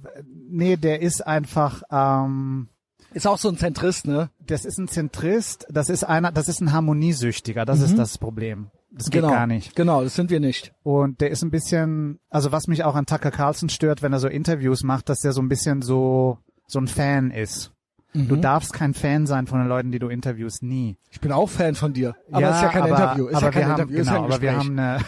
nee, 0.50 0.76
der 0.76 1.02
ist 1.02 1.26
einfach, 1.26 1.82
ähm, 1.90 2.68
Ist 3.14 3.26
auch 3.26 3.38
so 3.38 3.48
ein 3.48 3.58
Zentrist, 3.58 4.06
ne? 4.06 4.30
das 4.46 4.66
ist 4.66 4.78
ein 4.78 4.90
Zentrist, 4.90 5.66
das 5.70 5.88
ist 5.88 6.04
einer, 6.04 6.34
das 6.34 6.50
ist 6.50 6.60
ein 6.60 6.74
Harmoniesüchtiger, 6.74 7.64
das 7.64 7.80
ist 7.80 7.98
das 7.98 8.18
Problem. 8.18 8.70
Das 8.92 9.10
geht 9.10 9.22
genau. 9.22 9.34
gar 9.34 9.48
nicht. 9.48 9.74
Genau, 9.74 10.04
das 10.04 10.16
sind 10.16 10.30
wir 10.30 10.42
nicht. 10.42 10.74
Und 10.84 11.22
der 11.22 11.30
ist 11.32 11.42
ein 11.42 11.52
bisschen, 11.52 12.20
also 12.30 12.52
was 12.52 12.68
mich 12.68 12.84
auch 12.84 12.96
an 12.96 13.06
Tucker 13.06 13.32
Carlson 13.32 13.70
stört, 13.70 14.02
wenn 14.02 14.12
er 14.12 14.20
so 14.20 14.28
Interviews 14.28 14.84
macht, 14.84 15.08
dass 15.08 15.22
der 15.22 15.32
so 15.32 15.42
ein 15.42 15.48
bisschen 15.48 15.82
so, 15.82 16.38
so 16.68 16.80
ein 16.80 16.88
Fan 16.88 17.32
ist. 17.32 17.72
Mhm. 18.14 18.28
Du 18.30 18.36
darfst 18.38 18.72
kein 18.74 18.94
Fan 18.94 19.28
sein 19.28 19.46
von 19.46 19.60
den 19.60 19.68
Leuten, 19.68 19.92
die 19.92 20.00
du 20.00 20.08
interviewst, 20.08 20.64
nie. 20.64 20.98
Ich 21.12 21.20
bin 21.20 21.32
auch 21.34 21.50
Fan 21.50 21.76
von 21.76 21.92
dir. 21.94 22.16
Aber 22.32 22.50
es 22.50 22.56
ist 22.58 22.62
ja 22.64 22.70
kein 22.70 22.82
aber, 22.84 22.92
Interview. 22.92 23.28
Ist 23.28 23.36
aber 23.36 23.46
ja 23.48 23.52
kein 23.52 23.62
wir 23.62 23.68
haben, 23.68 23.82
Interview, 23.82 24.00
ist 24.02 24.08
genau, 24.08 24.20
ja 24.20 24.26
aber 24.26 24.42
wir 24.42 24.58
haben 24.58 24.80
eine, 24.80 25.00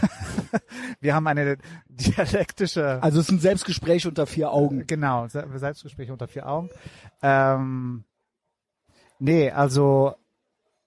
wir 1.00 1.16
haben 1.16 1.28
eine 1.28 1.58
dialektische, 1.88 3.02
also 3.02 3.20
es 3.20 3.28
ist 3.28 3.32
ein 3.32 3.40
Selbstgespräch 3.40 4.08
unter 4.08 4.28
vier 4.28 4.52
Augen. 4.52 4.86
genau, 4.88 5.28
Se- 5.28 5.48
Selbstgespräche 5.56 6.12
unter 6.12 6.28
vier 6.28 6.48
Augen. 6.48 6.70
Ähm, 7.22 8.04
nee, 9.20 9.52
also, 9.52 10.16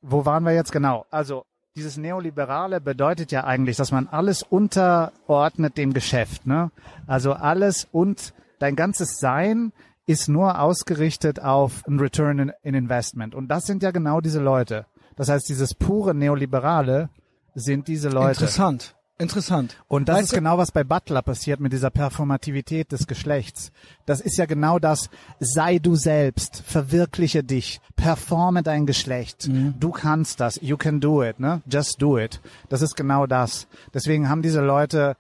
wo 0.03 0.25
waren 0.25 0.45
wir 0.45 0.53
jetzt 0.53 0.73
genau? 0.73 1.07
Also, 1.11 1.45
dieses 1.77 1.97
Neoliberale 1.97 2.81
bedeutet 2.81 3.33
ja 3.33 3.45
eigentlich, 3.45 3.77
dass 3.77 3.93
man 3.93 4.09
alles 4.09 4.43
unterordnet 4.43 5.79
dem 5.79 5.93
Geschäft, 5.95 6.47
ne? 6.47 6.71
Also 7.07 7.33
alles 7.33 7.87
und 7.93 8.35
dein 8.59 8.77
ganzes 8.77 9.19
Sein 9.21 9.73
ist 10.11 10.29
nur 10.29 10.61
ausgerichtet 10.61 11.41
auf 11.41 11.87
ein 11.87 12.01
Return 12.01 12.39
in, 12.41 12.53
in 12.63 12.75
Investment. 12.75 13.35
Und 13.35 13.49
das 13.49 13.65
sind 13.65 13.83
ja 13.83 13.93
genau 13.93 14.21
diese 14.21 14.41
Leute. 14.41 14.87
Das 15.17 15.29
heißt, 15.29 15.49
dieses 15.49 15.75
pure 15.75 16.15
Neoliberale 16.15 17.11
sind 17.55 17.87
diese 17.87 18.09
Leute. 18.09 18.41
Interessant. 18.41 18.97
Interessant. 19.19 19.77
Und 19.87 20.09
das 20.09 20.17
Weißt 20.17 20.25
ist 20.29 20.35
genau, 20.35 20.57
was 20.57 20.73
bei 20.73 20.83
Butler 20.83 21.21
passiert 21.21 21.61
mit 21.61 21.75
dieser 21.75 21.91
Performativität 21.91 22.91
des 22.91 23.07
Geschlechts. 23.07 23.71
Das 24.07 24.23
ist 24.23 24.39
ja 24.39 24.47
genau 24.47 24.79
das, 24.79 25.11
sei 25.39 25.79
du 25.79 25.95
selbst, 25.95 26.63
verwirkliche 26.67 27.45
dich, 27.45 27.83
performe 27.97 28.63
dein 28.63 28.87
Geschlecht. 28.87 29.47
Mhm. 29.47 29.75
Du 29.79 29.91
kannst 29.91 30.41
das, 30.41 30.59
you 30.63 30.79
can 30.79 31.01
do 31.01 31.23
it, 31.23 31.39
ne? 31.39 31.61
Just 31.71 32.01
do 32.01 32.19
it. 32.19 32.41
Das 32.71 32.81
ist 32.81 32.97
genau 32.97 33.27
das. 33.27 33.69
Deswegen 33.93 34.31
haben 34.31 34.41
diese 34.41 34.63
Leute, 34.63 35.17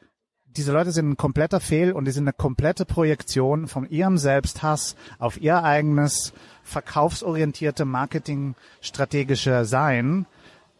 diese 0.56 0.72
Leute 0.72 0.92
sind 0.92 1.10
ein 1.10 1.16
kompletter 1.16 1.60
Fehl 1.60 1.92
und 1.92 2.06
die 2.06 2.10
sind 2.10 2.24
eine 2.24 2.32
komplette 2.32 2.84
Projektion 2.84 3.68
von 3.68 3.88
ihrem 3.88 4.18
Selbsthass 4.18 4.96
auf 5.18 5.40
ihr 5.40 5.62
eigenes 5.62 6.32
verkaufsorientierte 6.64 7.84
Marketingstrategische 7.84 9.64
Sein, 9.64 10.26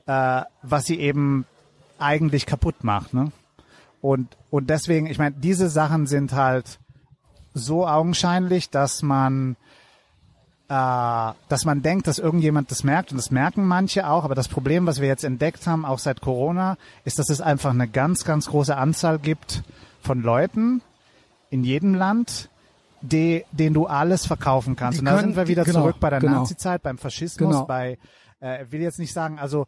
äh, 0.06 0.42
was 0.62 0.86
sie 0.86 0.98
eben 0.98 1.46
eigentlich 1.98 2.46
kaputt 2.46 2.82
macht, 2.82 3.14
ne? 3.14 3.32
Und, 4.00 4.36
und 4.50 4.70
deswegen, 4.70 5.06
ich 5.06 5.18
meine, 5.18 5.36
diese 5.36 5.68
Sachen 5.68 6.06
sind 6.06 6.32
halt 6.32 6.78
so 7.52 7.86
augenscheinlich, 7.86 8.70
dass 8.70 9.02
man, 9.02 9.56
äh, 10.70 11.32
dass 11.48 11.64
man 11.64 11.82
denkt, 11.82 12.06
dass 12.06 12.18
irgendjemand 12.20 12.70
das 12.70 12.84
merkt 12.84 13.10
und 13.10 13.18
das 13.18 13.30
merken 13.32 13.66
manche 13.66 14.08
auch. 14.08 14.22
Aber 14.24 14.36
das 14.36 14.46
Problem, 14.48 14.86
was 14.86 15.00
wir 15.00 15.08
jetzt 15.08 15.24
entdeckt 15.24 15.66
haben, 15.66 15.84
auch 15.84 15.98
seit 15.98 16.20
Corona, 16.20 16.76
ist, 17.04 17.18
dass 17.18 17.28
es 17.28 17.40
einfach 17.40 17.70
eine 17.70 17.88
ganz, 17.88 18.24
ganz 18.24 18.46
große 18.46 18.76
Anzahl 18.76 19.18
gibt 19.18 19.62
von 20.00 20.22
Leuten 20.22 20.80
in 21.50 21.64
jedem 21.64 21.94
Land, 21.94 22.48
die, 23.02 23.44
denen 23.50 23.74
du 23.74 23.86
alles 23.86 24.26
verkaufen 24.26 24.76
kannst. 24.76 24.98
Die 24.98 25.00
und 25.00 25.06
da 25.06 25.16
können- 25.16 25.28
sind 25.30 25.36
wir 25.36 25.48
wieder 25.48 25.64
genau, 25.64 25.80
zurück 25.80 25.96
bei 25.98 26.10
der 26.10 26.20
genau. 26.20 26.40
Nazi-Zeit, 26.40 26.82
beim 26.82 26.98
Faschismus, 26.98 27.50
Genau. 27.54 27.66
bei, 27.66 27.98
äh, 28.38 28.64
will 28.70 28.80
jetzt 28.80 29.00
nicht 29.00 29.12
sagen, 29.12 29.38
also 29.40 29.66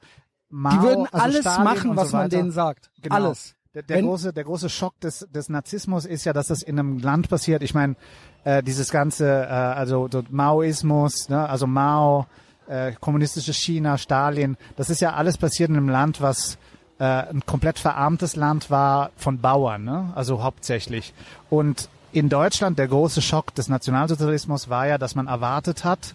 Mao, 0.54 0.72
Die 0.74 0.82
würden 0.82 1.06
also 1.10 1.18
alles 1.24 1.40
Stalin 1.40 1.64
machen, 1.64 1.96
was 1.96 2.10
so 2.10 2.16
man 2.18 2.28
denen 2.28 2.50
sagt. 2.52 2.90
Genau. 3.02 3.14
Alles. 3.16 3.54
Der, 3.74 3.82
der 3.82 4.02
große, 4.02 4.34
der 4.34 4.44
große 4.44 4.68
Schock 4.68 5.00
des, 5.00 5.26
des 5.34 5.48
Narzissmus 5.48 6.04
ist 6.04 6.24
ja, 6.26 6.34
dass 6.34 6.48
das 6.48 6.62
in 6.62 6.78
einem 6.78 6.98
Land 6.98 7.30
passiert. 7.30 7.62
Ich 7.62 7.72
meine, 7.72 7.96
äh, 8.44 8.62
dieses 8.62 8.90
ganze, 8.90 9.26
äh, 9.26 9.46
also 9.46 10.08
so 10.12 10.22
Maoismus, 10.28 11.30
ne, 11.30 11.48
also 11.48 11.66
Mao, 11.66 12.26
äh, 12.68 12.92
kommunistisches 13.00 13.56
China, 13.56 13.96
Stalin, 13.96 14.58
das 14.76 14.90
ist 14.90 15.00
ja 15.00 15.14
alles 15.14 15.38
passiert 15.38 15.70
in 15.70 15.78
einem 15.78 15.88
Land, 15.88 16.20
was 16.20 16.58
äh, 16.98 17.04
ein 17.04 17.46
komplett 17.46 17.78
verarmtes 17.78 18.36
Land 18.36 18.70
war 18.70 19.10
von 19.16 19.40
Bauern, 19.40 19.84
ne? 19.84 20.12
also 20.14 20.42
hauptsächlich. 20.42 21.14
Und 21.48 21.88
in 22.12 22.28
Deutschland 22.28 22.78
der 22.78 22.88
große 22.88 23.22
Schock 23.22 23.54
des 23.54 23.70
Nationalsozialismus 23.70 24.68
war 24.68 24.86
ja, 24.86 24.98
dass 24.98 25.14
man 25.14 25.28
erwartet 25.28 25.82
hat, 25.82 26.14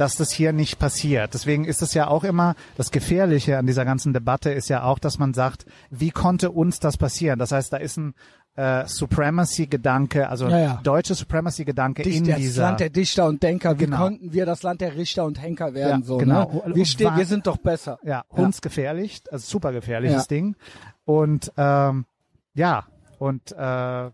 dass 0.00 0.16
das 0.16 0.30
hier 0.30 0.52
nicht 0.52 0.78
passiert. 0.78 1.34
Deswegen 1.34 1.64
ist 1.66 1.82
es 1.82 1.92
ja 1.94 2.08
auch 2.08 2.24
immer, 2.24 2.54
das 2.76 2.90
Gefährliche 2.90 3.58
an 3.58 3.66
dieser 3.66 3.84
ganzen 3.84 4.12
Debatte 4.14 4.50
ist 4.50 4.68
ja 4.70 4.82
auch, 4.84 4.98
dass 4.98 5.18
man 5.18 5.34
sagt, 5.34 5.66
wie 5.90 6.10
konnte 6.10 6.50
uns 6.50 6.80
das 6.80 6.96
passieren? 6.96 7.38
Das 7.38 7.52
heißt, 7.52 7.70
da 7.72 7.76
ist 7.76 7.98
ein 7.98 8.14
äh, 8.56 8.86
Supremacy-Gedanke, 8.86 10.28
also 10.28 10.48
Ja, 10.48 10.58
ja. 10.58 10.80
deutsche 10.82 11.14
Supremacy-Gedanke 11.14 12.02
in 12.02 12.24
das 12.24 12.36
dieser... 12.36 12.62
Land 12.62 12.80
der 12.80 12.90
Dichter 12.90 13.26
und 13.26 13.42
Denker. 13.42 13.78
Wie 13.78 13.84
Genau. 13.84 13.98
konnten 13.98 14.32
wir 14.32 14.46
das 14.46 14.62
Land 14.62 14.80
der 14.80 14.96
Richter 14.96 15.24
und 15.24 15.40
Henker 15.40 15.74
werden? 15.74 16.00
Ja, 16.00 16.06
so, 16.06 16.16
genau. 16.16 16.62
Ne? 16.66 16.74
Wir, 16.74 16.86
stehen, 16.86 17.16
wir 17.16 17.26
sind 17.26 17.46
doch 17.46 17.58
besser. 17.58 17.98
ja, 18.02 18.24
hundsgefährlich, 18.30 19.22
also 19.30 19.46
super 19.46 19.72
gefährliches. 19.72 20.26
Ding. 20.28 20.56
Und 21.04 21.52
ähm, 21.56 22.06
ja, 22.54 22.84
und 23.18 23.52
äh, 23.52 24.10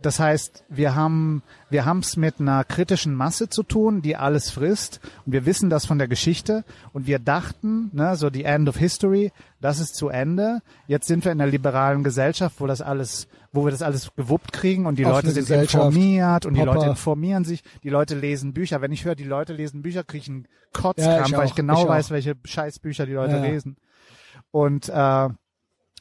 das 0.00 0.18
heißt, 0.18 0.64
wir 0.68 0.94
haben 0.94 1.42
wir 1.68 1.84
haben 1.84 1.98
es 1.98 2.16
mit 2.16 2.40
einer 2.40 2.62
kritischen 2.64 3.14
Masse 3.14 3.48
zu 3.48 3.62
tun, 3.62 4.00
die 4.00 4.16
alles 4.16 4.50
frisst. 4.50 5.00
Und 5.26 5.32
wir 5.32 5.44
wissen 5.44 5.70
das 5.70 5.86
von 5.86 5.98
der 5.98 6.08
Geschichte. 6.08 6.64
Und 6.92 7.06
wir 7.06 7.18
dachten, 7.18 7.90
ne, 7.92 8.16
so 8.16 8.30
die 8.30 8.44
End 8.44 8.68
of 8.68 8.76
History, 8.76 9.32
das 9.60 9.80
ist 9.80 9.96
zu 9.96 10.08
Ende. 10.08 10.60
Jetzt 10.86 11.08
sind 11.08 11.24
wir 11.24 11.32
in 11.32 11.40
einer 11.40 11.50
liberalen 11.50 12.04
Gesellschaft, 12.04 12.60
wo 12.60 12.66
das 12.66 12.80
alles, 12.80 13.28
wo 13.52 13.64
wir 13.64 13.72
das 13.72 13.82
alles 13.82 14.14
gewuppt 14.14 14.52
kriegen 14.52 14.86
und 14.86 14.98
die 14.98 15.04
Offene 15.04 15.32
Leute 15.32 15.42
sind 15.42 15.62
informiert 15.62 16.46
und 16.46 16.54
die 16.54 16.60
Popper. 16.60 16.74
Leute 16.74 16.90
informieren 16.90 17.44
sich, 17.44 17.62
die 17.82 17.90
Leute 17.90 18.14
lesen 18.14 18.54
Bücher. 18.54 18.80
Wenn 18.80 18.92
ich 18.92 19.04
höre, 19.04 19.16
die 19.16 19.24
Leute 19.24 19.52
lesen 19.52 19.82
Bücher, 19.82 20.04
kriege 20.04 20.22
ich 20.22 20.28
einen 20.28 20.48
Kotzkrampf, 20.72 21.30
Ja, 21.30 21.38
weil 21.38 21.46
ich 21.46 21.54
genau 21.54 21.82
ich 21.82 21.88
weiß, 21.88 22.10
welche 22.10 22.36
Scheißbücher 22.44 23.04
die 23.04 23.12
Leute 23.12 23.34
Ja, 23.36 23.44
ja. 23.44 23.50
lesen. 23.50 23.76
Und 24.50 24.88
äh, 24.88 25.28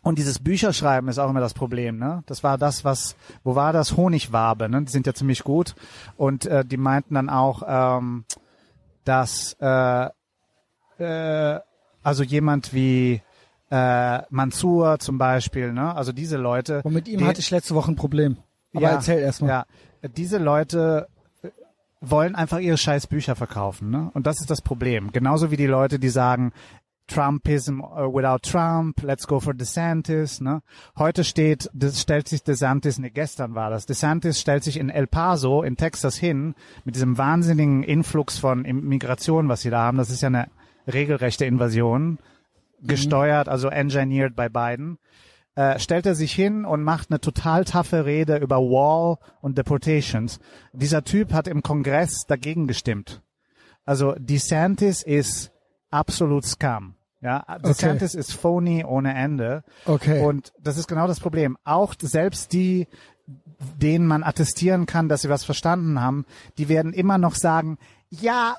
und 0.04 0.20
dieses 0.20 0.40
Bücherschreiben 0.40 1.10
ist 1.10 1.18
auch 1.18 1.30
immer 1.30 1.40
das 1.40 1.54
Problem, 1.54 1.98
ne? 1.98 2.24
Das 2.28 2.44
war 2.44 2.58
das, 2.58 2.84
was, 2.86 3.16
wo 3.44 3.56
war 3.56 3.74
das? 3.74 3.98
Honigwabe, 3.98 4.70
ne? 4.70 4.84
Die 4.84 4.92
sind 4.92 5.08
ja 5.08 5.14
ziemlich 5.14 5.44
gut. 5.44 5.76
Und 6.18 6.46
äh, 6.46 6.64
die 6.64 6.78
meinten 6.78 7.16
dann 7.16 7.30
auch, 7.30 7.64
ähm, 7.66 8.26
dass 9.06 9.56
äh, 9.60 10.10
äh, 11.00 11.60
also 12.04 12.24
jemand 12.24 12.74
wie 12.74 13.22
äh, 13.72 14.22
Mansur 14.30 15.00
zum 15.00 15.18
Beispiel, 15.18 15.74
ne? 15.74 15.96
Also 15.96 16.12
diese 16.12 16.38
Leute. 16.38 16.82
Und 16.84 16.94
mit 16.94 17.08
ihm 17.08 17.20
die- 17.20 17.26
hatte 17.26 17.40
ich 17.40 17.50
letzte 17.50 17.74
Woche 17.76 17.92
ein 17.92 17.96
Problem. 17.96 18.38
Aber 18.74 18.84
ja, 18.84 18.90
erzähl 18.92 19.20
erst 19.20 19.42
mal. 19.42 19.48
Ja, 19.48 19.66
diese 20.18 20.38
Leute 20.38 21.08
äh, 21.44 21.50
wollen 22.02 22.36
einfach 22.36 22.60
ihre 22.60 22.78
scheiß 22.78 23.08
Bücher 23.08 23.36
verkaufen, 23.36 23.90
ne? 23.90 24.12
Und 24.14 24.28
das 24.28 24.42
ist 24.42 24.50
das 24.50 24.62
Problem. 24.62 25.12
Genauso 25.12 25.50
wie 25.50 25.58
die 25.58 25.66
Leute, 25.68 25.98
die 25.98 26.10
sagen, 26.10 26.52
Trumpism 27.08 27.82
uh, 27.82 28.08
without 28.14 28.44
Trump, 28.44 29.02
let's 29.04 29.28
go 29.28 29.40
for 29.40 29.54
DeSantis, 29.54 30.42
ne? 30.42 30.62
Heute 30.98 31.24
steht, 31.24 31.70
das 31.74 32.02
stellt 32.02 32.28
sich 32.28 32.44
DeSantis, 32.44 33.00
ne, 33.00 33.12
gestern 33.12 33.56
war 33.56 33.70
das, 33.70 33.86
DeSantis 33.86 34.40
stellt 34.40 34.64
sich 34.64 34.78
in 34.78 34.90
El 34.90 35.08
Paso 35.08 35.64
in 35.64 35.78
Texas 35.78 36.18
hin, 36.18 36.56
mit 36.86 36.96
diesem 36.96 37.18
wahnsinnigen 37.18 37.84
Influx 37.84 38.38
von 38.38 38.62
Migration, 38.62 39.50
was 39.50 39.62
sie 39.62 39.70
da 39.70 39.80
haben. 39.80 39.98
Das 39.98 40.10
ist 40.10 40.22
ja 40.22 40.28
eine 40.28 40.48
regelrechte 40.88 41.46
Invasion, 41.46 42.20
gesteuert, 42.82 43.48
also 43.48 43.70
engineered 43.70 44.36
bei 44.36 44.50
Biden 44.50 44.98
äh, 45.56 45.80
stellt 45.80 46.06
er 46.06 46.16
sich 46.16 46.34
hin 46.34 46.66
und 46.66 46.84
macht 46.84 47.12
eine 47.12 47.20
total 47.20 47.66
taffe 47.66 48.06
Rede 48.06 48.38
über 48.38 48.58
Wall 48.58 49.18
und 49.42 49.58
Deportations. 49.58 50.40
Dieser 50.74 51.04
Typ 51.04 51.34
hat 51.34 51.48
im 51.48 51.62
Kongress 51.62 52.26
dagegen 52.28 52.68
gestimmt. 52.68 53.22
Also 53.86 54.16
DeSantis 54.18 55.04
ist 55.04 55.52
absolut 55.94 56.46
Scam. 56.46 56.96
Ja, 57.22 57.46
DeSantis 57.64 58.16
ist 58.16 58.34
phony 58.34 58.84
ohne 58.84 59.14
Ende. 59.16 59.64
Okay. 59.86 60.22
Und 60.26 60.52
das 60.60 60.78
ist 60.78 60.90
genau 60.90 61.08
das 61.08 61.22
Problem. 61.22 61.58
Auch 61.64 61.96
selbst 61.98 62.52
die, 62.52 62.88
denen 63.82 64.06
man 64.08 64.24
attestieren 64.24 64.86
kann, 64.86 65.08
dass 65.08 65.22
sie 65.22 65.30
was 65.30 65.46
verstanden 65.46 66.02
haben, 66.02 66.26
die 66.58 66.68
werden 66.68 66.92
immer 66.92 67.18
noch 67.18 67.36
sagen, 67.36 67.78
ja, 68.10 68.58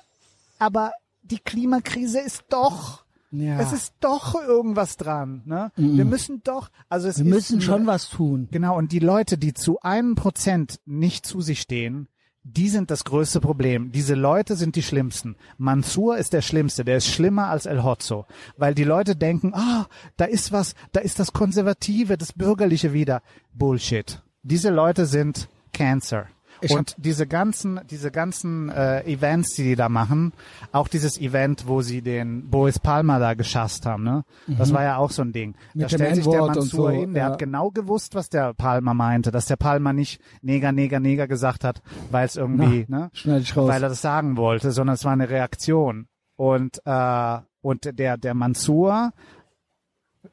aber 0.58 0.92
die 1.22 1.40
Klimakrise 1.40 2.20
ist 2.20 2.44
doch 2.48 3.04
Ja. 3.30 3.60
es 3.60 3.72
ist 3.72 3.92
doch 4.00 4.34
irgendwas 4.34 4.96
dran. 4.96 5.42
Ne? 5.44 5.70
Wir 5.76 6.04
müssen 6.06 6.42
doch, 6.42 6.70
also 6.88 7.08
es 7.08 7.18
Wir 7.18 7.26
ist 7.26 7.30
müssen 7.30 7.60
schon 7.60 7.86
was 7.86 8.08
tun. 8.08 8.48
Genau, 8.50 8.78
und 8.78 8.92
die 8.92 8.98
Leute, 9.00 9.36
die 9.36 9.52
zu 9.52 9.80
einem 9.80 10.14
Prozent 10.14 10.80
nicht 10.86 11.26
zu 11.26 11.42
sich 11.42 11.60
stehen, 11.60 12.08
die 12.44 12.68
sind 12.68 12.90
das 12.90 13.04
größte 13.04 13.40
Problem. 13.40 13.90
Diese 13.90 14.14
Leute 14.14 14.54
sind 14.54 14.76
die 14.76 14.82
schlimmsten. 14.82 15.36
Mansur 15.56 16.18
ist 16.18 16.34
der 16.34 16.42
Schlimmste, 16.42 16.84
der 16.84 16.98
ist 16.98 17.08
schlimmer 17.08 17.48
als 17.48 17.66
El 17.66 17.82
Hotzo, 17.82 18.26
weil 18.58 18.74
die 18.74 18.84
Leute 18.84 19.16
denken, 19.16 19.52
ah, 19.54 19.86
da 20.18 20.26
ist 20.26 20.52
was, 20.52 20.74
da 20.92 21.00
ist 21.00 21.18
das 21.18 21.32
Konservative, 21.32 22.18
das 22.18 22.34
Bürgerliche 22.34 22.92
wieder. 22.92 23.22
Bullshit. 23.54 24.22
Diese 24.42 24.70
Leute 24.70 25.06
sind 25.06 25.48
Cancer. 25.72 26.28
Ich 26.64 26.70
und 26.70 26.94
diese 26.98 27.26
ganzen, 27.26 27.80
diese 27.90 28.10
ganzen 28.10 28.68
äh, 28.70 29.02
Events, 29.04 29.54
die 29.54 29.64
die 29.64 29.76
da 29.76 29.88
machen, 29.88 30.32
auch 30.72 30.88
dieses 30.88 31.20
Event, 31.20 31.66
wo 31.66 31.82
sie 31.82 32.02
den 32.02 32.48
Boris 32.50 32.78
Palmer 32.78 33.18
da 33.18 33.34
geschasst 33.34 33.86
haben, 33.86 34.04
ne? 34.04 34.24
Das 34.46 34.72
war 34.72 34.82
ja 34.82 34.96
auch 34.96 35.10
so 35.10 35.22
ein 35.22 35.32
Ding. 35.32 35.50
Mhm. 35.50 35.54
Mit 35.74 35.84
da 35.84 35.88
stellt 35.96 36.16
sich 36.16 36.26
der 36.26 36.42
Mansour 36.42 36.90
so, 36.90 36.90
hin, 36.90 37.14
der 37.14 37.24
ja. 37.24 37.30
hat 37.30 37.38
genau 37.38 37.70
gewusst, 37.70 38.14
was 38.14 38.28
der 38.28 38.54
Palmer 38.54 38.94
meinte, 38.94 39.30
dass 39.30 39.46
der 39.46 39.56
Palmer 39.56 39.92
nicht 39.92 40.20
Neger, 40.42 40.72
Neger, 40.72 41.00
Neger 41.00 41.28
gesagt 41.28 41.64
hat, 41.64 41.82
weil 42.10 42.26
es 42.26 42.36
irgendwie, 42.36 42.86
ne? 42.88 43.10
Ich 43.12 43.56
raus. 43.56 43.68
weil 43.68 43.82
er 43.82 43.88
das 43.88 44.02
sagen 44.02 44.36
wollte, 44.36 44.70
sondern 44.72 44.94
es 44.94 45.04
war 45.04 45.12
eine 45.12 45.28
Reaktion. 45.28 46.06
Und, 46.36 46.80
äh, 46.84 47.38
und 47.60 47.98
der, 47.98 48.16
der 48.16 48.34
Mansur, 48.34 49.12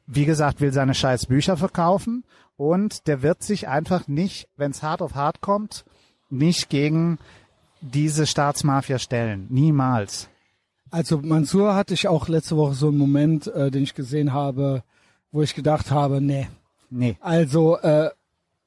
wie 0.06 0.24
gesagt, 0.24 0.60
will 0.60 0.72
seine 0.72 0.94
scheiß 0.94 1.26
Bücher 1.26 1.56
verkaufen 1.56 2.24
und 2.56 3.06
der 3.06 3.22
wird 3.22 3.42
sich 3.42 3.68
einfach 3.68 4.08
nicht, 4.08 4.48
wenn 4.56 4.70
es 4.70 4.82
hart 4.82 5.02
auf 5.02 5.14
hart 5.14 5.40
kommt, 5.40 5.84
nicht 6.32 6.70
gegen 6.70 7.18
diese 7.80 8.26
Staatsmafia 8.26 8.98
stellen. 8.98 9.46
Niemals. 9.50 10.28
Also 10.90 11.18
Mansur 11.18 11.74
hatte 11.74 11.94
ich 11.94 12.08
auch 12.08 12.28
letzte 12.28 12.56
Woche 12.56 12.74
so 12.74 12.88
einen 12.88 12.98
Moment, 12.98 13.46
äh, 13.46 13.70
den 13.70 13.82
ich 13.82 13.94
gesehen 13.94 14.32
habe, 14.32 14.82
wo 15.30 15.42
ich 15.42 15.54
gedacht 15.54 15.90
habe, 15.90 16.20
nee. 16.20 16.48
Nee. 16.90 17.16
Also, 17.20 17.78
äh, 17.78 18.10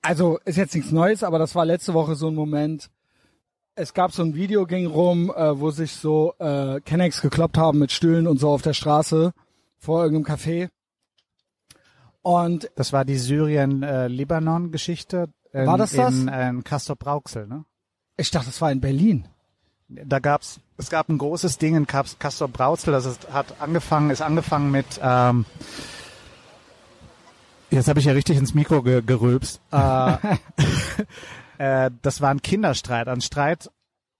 also 0.01 0.39
ist 0.45 0.57
jetzt 0.57 0.73
nichts 0.73 0.91
Neues, 0.91 1.23
aber 1.23 1.39
das 1.39 1.55
war 1.55 1.65
letzte 1.65 1.93
Woche 1.93 2.15
so 2.15 2.27
ein 2.27 2.35
Moment. 2.35 2.89
Es 3.75 3.93
gab 3.93 4.11
so 4.11 4.23
ein 4.23 4.35
Video, 4.35 4.65
ging 4.65 4.87
rum, 4.87 5.31
äh, 5.35 5.59
wo 5.59 5.69
sich 5.69 5.91
so 5.91 6.33
äh, 6.39 6.79
Kennex 6.81 7.21
gekloppt 7.21 7.57
haben 7.57 7.79
mit 7.79 7.91
Stühlen 7.91 8.25
und 8.25 8.39
so 8.39 8.49
auf 8.49 8.63
der 8.63 8.73
Straße 8.73 9.33
vor 9.77 10.03
irgendeinem 10.03 10.35
Café. 10.35 10.69
Und 12.23 12.71
Das 12.75 12.91
war 12.91 13.05
die 13.05 13.19
Syrien-Libanon-Geschichte. 13.19 15.29
In- 15.61 15.67
War 15.67 15.77
das 15.77 15.91
das? 15.91 16.13
In, 16.13 16.27
in 16.27 16.63
Castor 16.63 16.95
Brauxel, 16.95 17.47
ne? 17.47 17.65
ich 18.17 18.31
dachte, 18.31 18.47
das 18.47 18.61
war 18.61 18.71
in 18.71 18.79
Berlin. 18.81 19.27
da 19.89 20.19
gab's, 20.19 20.59
es 20.77 20.89
gab 20.89 21.09
ein 21.09 21.17
großes 21.17 21.57
Ding 21.57 21.75
in 21.75 21.85
Castor 21.87 22.47
Brauxel, 22.47 22.91
das 22.93 23.05
ist, 23.05 23.31
hat 23.31 23.59
angefangen, 23.61 24.09
ist 24.09 24.21
angefangen 24.21 24.71
mit, 24.71 24.85
ähm, 25.01 25.45
jetzt 27.71 27.87
habe 27.87 27.99
ich 27.99 28.05
ja 28.05 28.13
richtig 28.13 28.37
ins 28.37 28.53
Mikro 28.53 28.81
ge 28.83 29.01
gerülpst. 29.05 29.59
Äh, 29.71 30.17
äh, 31.57 31.91
das 32.01 32.21
war 32.21 32.29
ein 32.31 32.41
Kinderstreit, 32.41 33.07
ein 33.07 33.21
Streit 33.21 33.69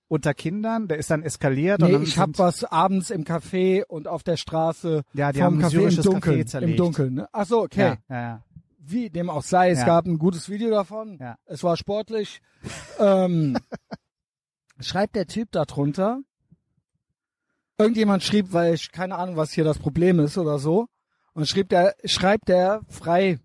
unter 0.07 0.33
Kindern, 0.35 0.87
der 0.87 0.97
ist 0.97 1.09
dann 1.09 1.23
eskaliert. 1.23 1.81
und 1.81 1.87
Nee, 1.87 1.93
dann 1.93 2.03
ich 2.03 2.17
habe 2.19 2.33
was 2.37 2.63
abends 2.63 3.09
im 3.09 3.23
Café 3.23 3.83
und 3.85 4.07
auf 4.07 4.21
der 4.23 4.37
Straße 4.37 5.03
Ja, 5.13 5.31
die 5.31 5.39
vom 5.39 5.45
haben 5.63 5.63
Café 5.63 5.87
im 5.97 6.01
Dunkeln. 6.03 6.35
Café 6.37 6.41
Im 6.41 6.47
zerlegt. 6.47 6.79
Dunkeln. 6.79 7.13
Ne? 7.15 7.29
Ach 7.31 7.45
so, 7.45 7.63
okay. 7.63 7.97
Ja, 8.09 8.15
ja, 8.15 8.21
ja. 8.21 8.41
Wie 8.87 9.09
dem 9.09 9.29
auch 9.29 9.41
sei, 9.43 9.71
es 9.71 9.79
Ja. 9.79 9.85
gab 9.85 10.05
ein 10.05 10.19
gutes 10.19 10.47
Video 10.49 10.69
davon. 10.69 11.17
Ja. 11.19 11.37
Es 11.45 11.63
war 11.63 11.75
sportlich. 11.77 12.41
ähm, 12.99 13.57
schreibt 14.79 15.15
der 15.15 15.27
Typ 15.27 15.51
da 15.51 15.65
drunter. 15.65 16.19
Irgendjemand 17.77 18.23
schrieb, 18.23 18.53
weil 18.53 18.73
ich 18.75 18.91
keine 18.91 19.15
Ahnung, 19.15 19.35
was 19.37 19.51
hier 19.51 19.63
das 19.63 19.79
Problem 19.79 20.19
ist 20.19 20.37
oder 20.37 20.59
so. 20.59 20.87
Und 21.33 21.47
schrieb 21.47 21.69
der, 21.69 21.95
schreibt 22.05 22.47
der 22.47 22.81
frei, 22.87 23.39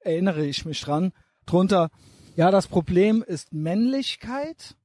erinnere 0.00 0.44
ich 0.46 0.64
mich 0.64 0.80
dran, 0.80 1.12
drunter, 1.46 1.90
ja, 2.36 2.50
das 2.50 2.68
Problem 2.68 3.22
ist 3.26 3.52
Männlichkeit. 3.52 4.76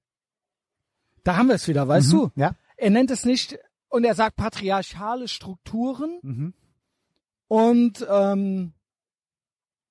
Da 1.24 1.36
haben 1.36 1.48
wir 1.50 1.56
es 1.56 1.68
wieder, 1.68 1.88
weißt 1.88 2.08
Mhm, 2.08 2.18
du? 2.18 2.32
Ja. 2.36 2.56
Er 2.78 2.90
nennt 2.90 3.12
es 3.12 3.26
nicht, 3.26 3.60
und 3.90 4.04
er 4.06 4.16
sagt 4.16 4.36
patriarchale 4.38 5.28
Strukturen 5.28 6.20
Mhm. 6.24 6.54
und 7.48 8.06
ähm, 8.10 8.74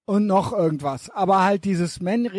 und 0.09 0.27
noch 0.27 0.55
irgendwas. 0.55 1.11
Aber 1.11 1.45
halt 1.45 1.65
dieses 1.65 2.01
Men 2.01 2.31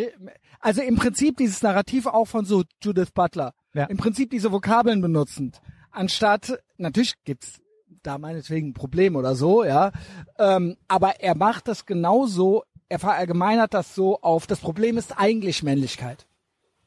also 0.58 0.82
im 0.82 0.96
Prinzip 0.96 1.36
dieses 1.36 1.62
Narrativ 1.62 2.06
auch 2.06 2.24
von 2.24 2.44
so 2.44 2.64
Judith 2.82 3.12
Butler. 3.14 3.54
Ja. 3.74 3.84
Im 3.84 3.96
Prinzip 3.96 4.30
diese 4.30 4.50
Vokabeln 4.50 5.00
benutzend. 5.00 5.60
Anstatt, 5.92 6.58
natürlich 6.78 7.14
gibt's 7.24 7.60
da 8.02 8.18
meinetwegen 8.18 8.70
ein 8.70 8.74
Problem 8.74 9.14
oder 9.14 9.36
so, 9.36 9.62
ja. 9.62 9.92
Ähm, 10.38 10.76
aber 10.88 11.20
er 11.20 11.36
macht 11.36 11.68
das 11.68 11.86
genauso, 11.86 12.64
er 12.88 12.98
verallgemeinert 12.98 13.72
das 13.72 13.94
so 13.94 14.20
auf, 14.20 14.48
das 14.48 14.58
Problem 14.58 14.98
ist 14.98 15.18
eigentlich 15.18 15.62
Männlichkeit. 15.62 16.26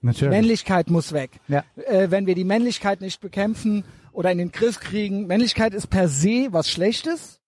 Natürlich. 0.01 0.31
Männlichkeit 0.31 0.89
muss 0.89 1.13
weg. 1.13 1.39
Ja. 1.47 1.63
Äh, 1.77 2.11
wenn 2.11 2.25
wir 2.25 2.36
die 2.36 2.43
Männlichkeit 2.43 2.99
nicht 2.99 3.21
bekämpfen 3.21 3.86
oder 4.11 4.34
in 4.34 4.38
den 4.38 4.51
Griff 4.51 4.81
kriegen, 4.81 5.27
Männlichkeit 5.27 5.73
ist 5.73 5.88
per 5.88 6.09
se 6.09 6.49
was 6.51 6.69
Schlechtes. 6.69 7.39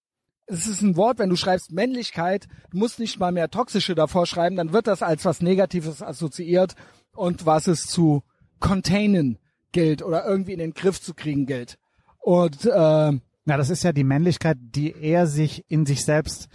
Es 0.47 0.67
ist 0.67 0.81
ein 0.81 0.95
Wort, 0.95 1.19
wenn 1.19 1.29
du 1.29 1.35
schreibst 1.35 1.71
Männlichkeit, 1.71 2.47
du 2.71 2.77
musst 2.77 2.99
nicht 2.99 3.19
mal 3.19 3.31
mehr 3.31 3.49
toxische 3.49 3.95
davor 3.95 4.25
schreiben, 4.25 4.55
dann 4.55 4.73
wird 4.73 4.87
das 4.87 5.01
als 5.01 5.25
was 5.25 5.41
Negatives 5.41 6.01
assoziiert 6.03 6.75
und 7.15 7.45
was 7.45 7.67
es 7.67 7.87
zu 7.87 8.23
containen 8.59 9.37
gilt 9.71 10.01
oder 10.03 10.25
irgendwie 10.25 10.53
in 10.53 10.59
den 10.59 10.73
Griff 10.73 11.01
zu 11.01 11.13
kriegen 11.13 11.45
gilt. 11.45 11.77
Und 12.19 12.65
äh, 12.65 12.69
Ja, 12.69 13.19
das 13.45 13.69
ist 13.69 13.83
ja 13.83 13.91
die 13.91 14.03
Männlichkeit, 14.03 14.57
die 14.61 14.93
er 14.99 15.27
sich 15.27 15.65
in 15.67 15.85
sich 15.85 16.05
selbst 16.05 16.47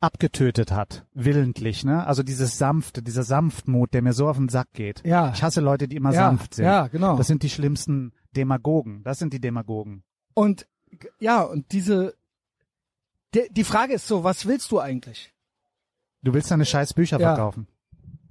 abgetötet 0.00 0.70
hat, 0.70 1.04
willentlich, 1.12 1.84
ne? 1.84 2.06
Also 2.06 2.22
dieses 2.22 2.56
sanfte, 2.56 3.02
dieser 3.02 3.24
Sanftmut, 3.24 3.92
der 3.94 4.02
mir 4.02 4.12
so 4.12 4.28
auf 4.28 4.36
den 4.36 4.48
Sack 4.48 4.68
geht. 4.72 5.02
Ja. 5.04 5.32
Ich 5.34 5.42
hasse 5.42 5.60
Leute, 5.60 5.88
die 5.88 5.96
immer 5.96 6.12
Ja, 6.12 6.28
sanft 6.28 6.54
sind. 6.54 6.66
ja, 6.66 6.86
genau. 6.86 7.16
Das 7.16 7.26
sind 7.26 7.42
die 7.42 7.50
schlimmsten 7.50 8.12
Demagogen. 8.36 9.02
Das 9.02 9.18
sind 9.18 9.32
die 9.32 9.40
Demagogen. 9.40 10.04
und 10.34 10.66
ja, 11.18 11.42
und 11.42 11.72
diese 11.72 12.14
die, 13.34 13.48
die 13.50 13.64
Frage 13.64 13.94
ist 13.94 14.06
so, 14.06 14.24
was 14.24 14.46
willst 14.46 14.70
du 14.70 14.80
eigentlich? 14.80 15.32
Du 16.22 16.34
willst 16.34 16.50
deine 16.50 16.64
scheiß 16.64 16.94
Bücher 16.94 17.18
Ja. 17.20 17.34
verkaufen. 17.34 17.66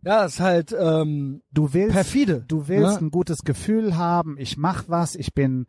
Ja, 0.04 0.26
ist 0.26 0.40
halt 0.40 0.76
ähm, 0.78 1.42
Du 1.52 1.74
willst, 1.74 1.94
perfide. 1.94 2.44
du 2.48 2.68
willst 2.68 3.02
ne? 3.02 3.08
ein 3.08 3.12
gutes 3.12 3.40
Gefühl 3.44 3.98
haben. 3.98 4.38
Ich 4.40 4.58
mach 4.58 4.86
was. 4.88 5.16
Ich 5.16 5.34
bin, 5.34 5.68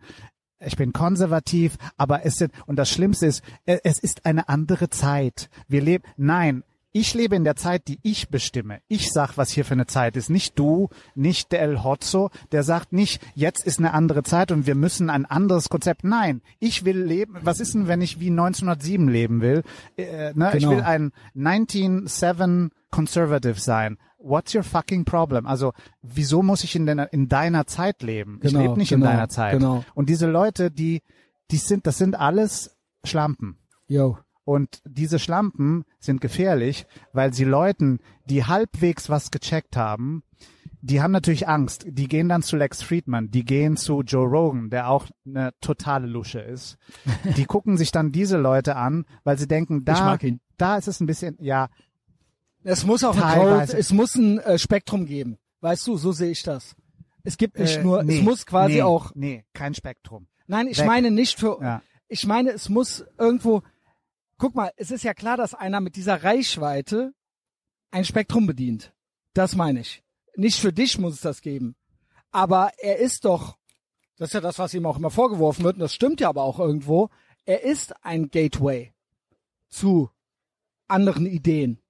ich 0.61 0.76
bin 0.76 0.93
konservativ. 0.93 1.76
Aber 1.97 2.24
es 2.24 2.37
sind, 2.37 2.53
und 2.66 2.76
das 2.76 2.91
Schlimmste 2.91 3.26
ist, 3.26 3.43
e- 3.66 3.79
es 3.85 3.99
ist 3.99 4.26
eine 4.26 4.49
andere 4.49 4.91
Zeit. 4.91 5.49
Wir 5.66 5.81
leben, 5.83 6.05
nein. 6.16 6.62
Ich 7.01 7.15
lebe 7.15 7.37
in 7.37 7.45
der 7.45 7.55
Zeit, 7.55 7.87
die 7.87 8.01
ich 8.03 8.29
bestimme. 8.29 8.81
Ich 8.89 9.13
sag, 9.13 9.37
was 9.37 9.51
hier 9.51 9.65
für 9.65 9.75
eine 9.75 9.87
Zeit 9.87 10.17
ist. 10.17 10.31
Nicht 10.31 10.59
du, 10.59 10.89
nicht 11.15 11.53
der 11.53 11.61
El 11.63 11.85
Hotzo, 11.85 12.31
der 12.51 12.65
sagt 12.65 12.93
nicht, 12.93 13.23
jetzt 13.37 13.65
ist 13.65 13.79
eine 13.79 13.95
andere 13.95 14.25
Zeit 14.25 14.51
und 14.51 14.67
wir 14.67 14.75
müssen 14.75 15.09
ein 15.09 15.25
anderes 15.25 15.69
Konzept. 15.69 16.03
Nein, 16.03 16.43
ich 16.59 16.85
will 16.85 16.99
leben. 17.01 17.37
Was 17.43 17.61
ist 17.61 17.75
denn, 17.75 17.87
wenn 17.87 18.01
ich 18.01 18.19
wie 18.19 18.31
1907 18.31 19.07
leben 19.09 19.41
will? 19.43 19.63
Äh, 19.97 20.33
ne? 20.35 20.51
Ich 20.55 20.65
Genau. 20.65 20.71
will 20.73 20.81
ein 20.83 21.13
1907 21.37 22.71
Conservative 22.91 23.61
sein. 23.61 23.99
What's 24.19 24.55
your 24.55 24.65
fucking 24.65 25.05
problem? 25.05 25.47
Also, 25.47 25.73
wieso 26.03 26.43
muss 26.43 26.65
ich 26.65 26.75
in, 26.75 26.85
deiner, 26.87 27.13
in 27.13 27.29
deiner 27.29 27.67
Zeit 27.67 28.03
leben? 28.03 28.41
ich 28.43 28.51
Genau, 28.51 28.63
lebe 28.63 28.77
nicht 28.79 28.89
genau, 28.89 29.07
in 29.07 29.13
deiner 29.13 29.29
Zeit. 29.29 29.53
genau. 29.59 29.85
Und 29.95 30.09
diese 30.09 30.27
Leute, 30.27 30.71
die, 30.73 31.03
die 31.53 31.59
sind, 31.59 31.87
das 31.87 31.99
sind 31.99 32.19
alles 32.19 32.77
Schlampen. 33.05 33.59
Yo. 33.87 34.19
Und 34.49 34.81
diese 34.87 35.19
Schlampen 35.19 35.85
sind 35.99 36.23
gefährlich, 36.23 36.87
weil 37.13 37.35
sie 37.35 37.45
Leuten, 37.45 37.99
die 38.31 38.47
halbwegs 38.47 39.11
was 39.11 39.31
gecheckt 39.31 39.77
haben, 39.77 40.23
die 40.81 41.03
haben 41.03 41.13
natürlich 41.13 41.47
Angst. 41.47 41.85
Die 41.87 42.09
gehen 42.09 42.31
dann 42.31 42.43
zu 42.43 42.57
Lex 42.57 42.81
Friedman, 42.83 43.31
die 43.31 43.45
gehen 43.45 43.77
zu 43.77 44.01
Joe 44.01 44.27
Rogan, 44.27 44.71
der 44.71 44.89
auch 44.89 45.05
eine 45.27 45.53
totale 45.61 46.07
Lusche 46.07 46.41
ist. 46.41 46.79
Die 47.37 47.45
gucken 47.47 47.77
sich 47.77 47.93
dann 47.93 48.11
diese 48.11 48.39
Leute 48.39 48.77
an, 48.77 49.05
weil 49.23 49.37
sie 49.39 49.47
denken, 49.47 49.85
da, 49.85 50.17
da 50.57 50.79
ist 50.79 50.89
es 50.89 50.99
ein 51.01 51.07
bisschen, 51.07 51.37
ja, 51.43 51.69
Es 52.63 52.87
muss 52.87 53.05
auch. 53.05 53.15
Growth, 53.19 53.75
es 53.75 53.93
muss 53.93 54.15
ein 54.15 54.39
äh, 54.39 54.59
Spektrum 54.59 55.05
geben. 55.05 55.37
Weißt 55.61 55.87
du, 55.87 55.99
so 55.99 56.13
sehe 56.13 56.31
ich 56.31 56.43
das. 56.43 56.75
Es 57.23 57.37
gibt 57.37 57.59
nicht 57.59 57.77
äh, 57.77 57.83
nur, 57.83 58.03
nee, 58.03 58.21
es 58.21 58.25
muss 58.25 58.47
quasi 58.47 58.77
nee, 58.77 58.83
auch, 58.83 59.13
nee, 59.15 59.45
kein 59.53 59.75
Spektrum. 59.75 60.27
nein, 60.47 60.69
ich 60.69 60.79
weg. 60.79 60.87
meine 60.87 61.11
nicht 61.11 61.39
für, 61.39 61.59
Ja. 61.61 61.83
ich 62.09 62.27
meine, 62.27 62.53
es 62.53 62.71
muss 62.71 63.05
irgendwo, 63.19 63.63
guck 64.39 64.55
mal, 64.55 64.70
es 64.76 64.91
ist 64.91 65.05
ja 65.05 65.14
klar, 65.14 65.36
dass 65.36 65.55
einer 65.55 65.80
mit 65.80 65.97
dieser 65.97 66.22
Reichweite 66.22 67.12
ein 67.91 68.05
Spektrum 68.05 68.47
bedient. 68.47 68.93
Das 69.34 69.55
meine 69.57 69.80
ich. 69.80 70.03
Nicht 70.36 70.59
für 70.61 70.72
dich 70.72 70.99
muss 70.99 71.14
es 71.14 71.20
das 71.20 71.41
geben. 71.41 71.74
Aber 72.30 72.70
er 72.78 72.99
ist 72.99 73.24
doch, 73.24 73.57
das 74.16 74.30
ist 74.30 74.34
ja 74.34 74.41
das, 74.41 74.59
was 74.59 74.74
ihm 74.74 74.86
auch 74.86 74.99
immer 74.99 75.11
vorgeworfen 75.11 75.64
wird, 75.64 75.74
und 75.76 75.80
das 75.80 75.95
stimmt 75.95 76.20
ja 76.20 76.28
aber 76.28 76.43
auch 76.43 76.59
irgendwo, 76.59 77.09
er 77.45 77.62
ist 77.64 77.95
ein 78.05 78.30
Gateway 78.30 78.93
zu 79.68 80.11
anderen 80.86 81.26
Ideen. 81.26 81.80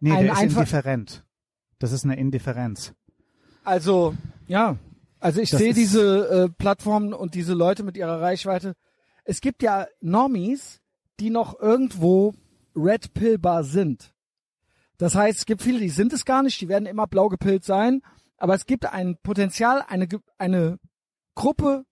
Nee, 0.00 0.12
Ein 0.12 0.24
der 0.24 0.32
ist 0.32 0.38
einfach- 0.38 0.56
indifferent. 0.60 1.24
Das 1.78 1.92
ist 1.92 2.04
eine 2.04 2.16
Indifferenz. 2.16 2.94
Also, 3.64 4.14
ja. 4.46 4.78
Also 5.18 5.40
ich 5.40 5.50
Das 5.50 5.60
sehe 5.60 5.74
diese 5.74 6.28
äh, 6.28 6.48
Plattformen 6.48 7.12
und 7.12 7.34
diese 7.34 7.52
Leute 7.54 7.82
mit 7.82 7.96
ihrer 7.96 8.20
Reichweite. 8.20 8.74
Es 9.24 9.40
gibt 9.40 9.62
ja 9.62 9.86
Normies, 10.00 10.80
die 11.20 11.30
noch 11.30 11.58
irgendwo 11.60 12.34
red 12.74 13.14
pillbar 13.14 13.64
sind. 13.64 14.12
Das 14.98 15.14
heißt, 15.14 15.38
es 15.38 15.46
gibt 15.46 15.62
viele, 15.62 15.80
die 15.80 15.88
sind 15.88 16.12
es 16.12 16.24
gar 16.24 16.42
nicht, 16.42 16.60
die 16.60 16.68
werden 16.68 16.86
immer 16.86 17.06
blau 17.06 17.28
gepillt 17.28 17.64
sein, 17.64 18.02
aber 18.38 18.54
es 18.54 18.66
gibt 18.66 18.86
ein 18.86 19.16
Potenzial, 19.22 19.82
eine, 19.86 20.08
eine 20.38 20.78
Gruppe, 21.34 21.84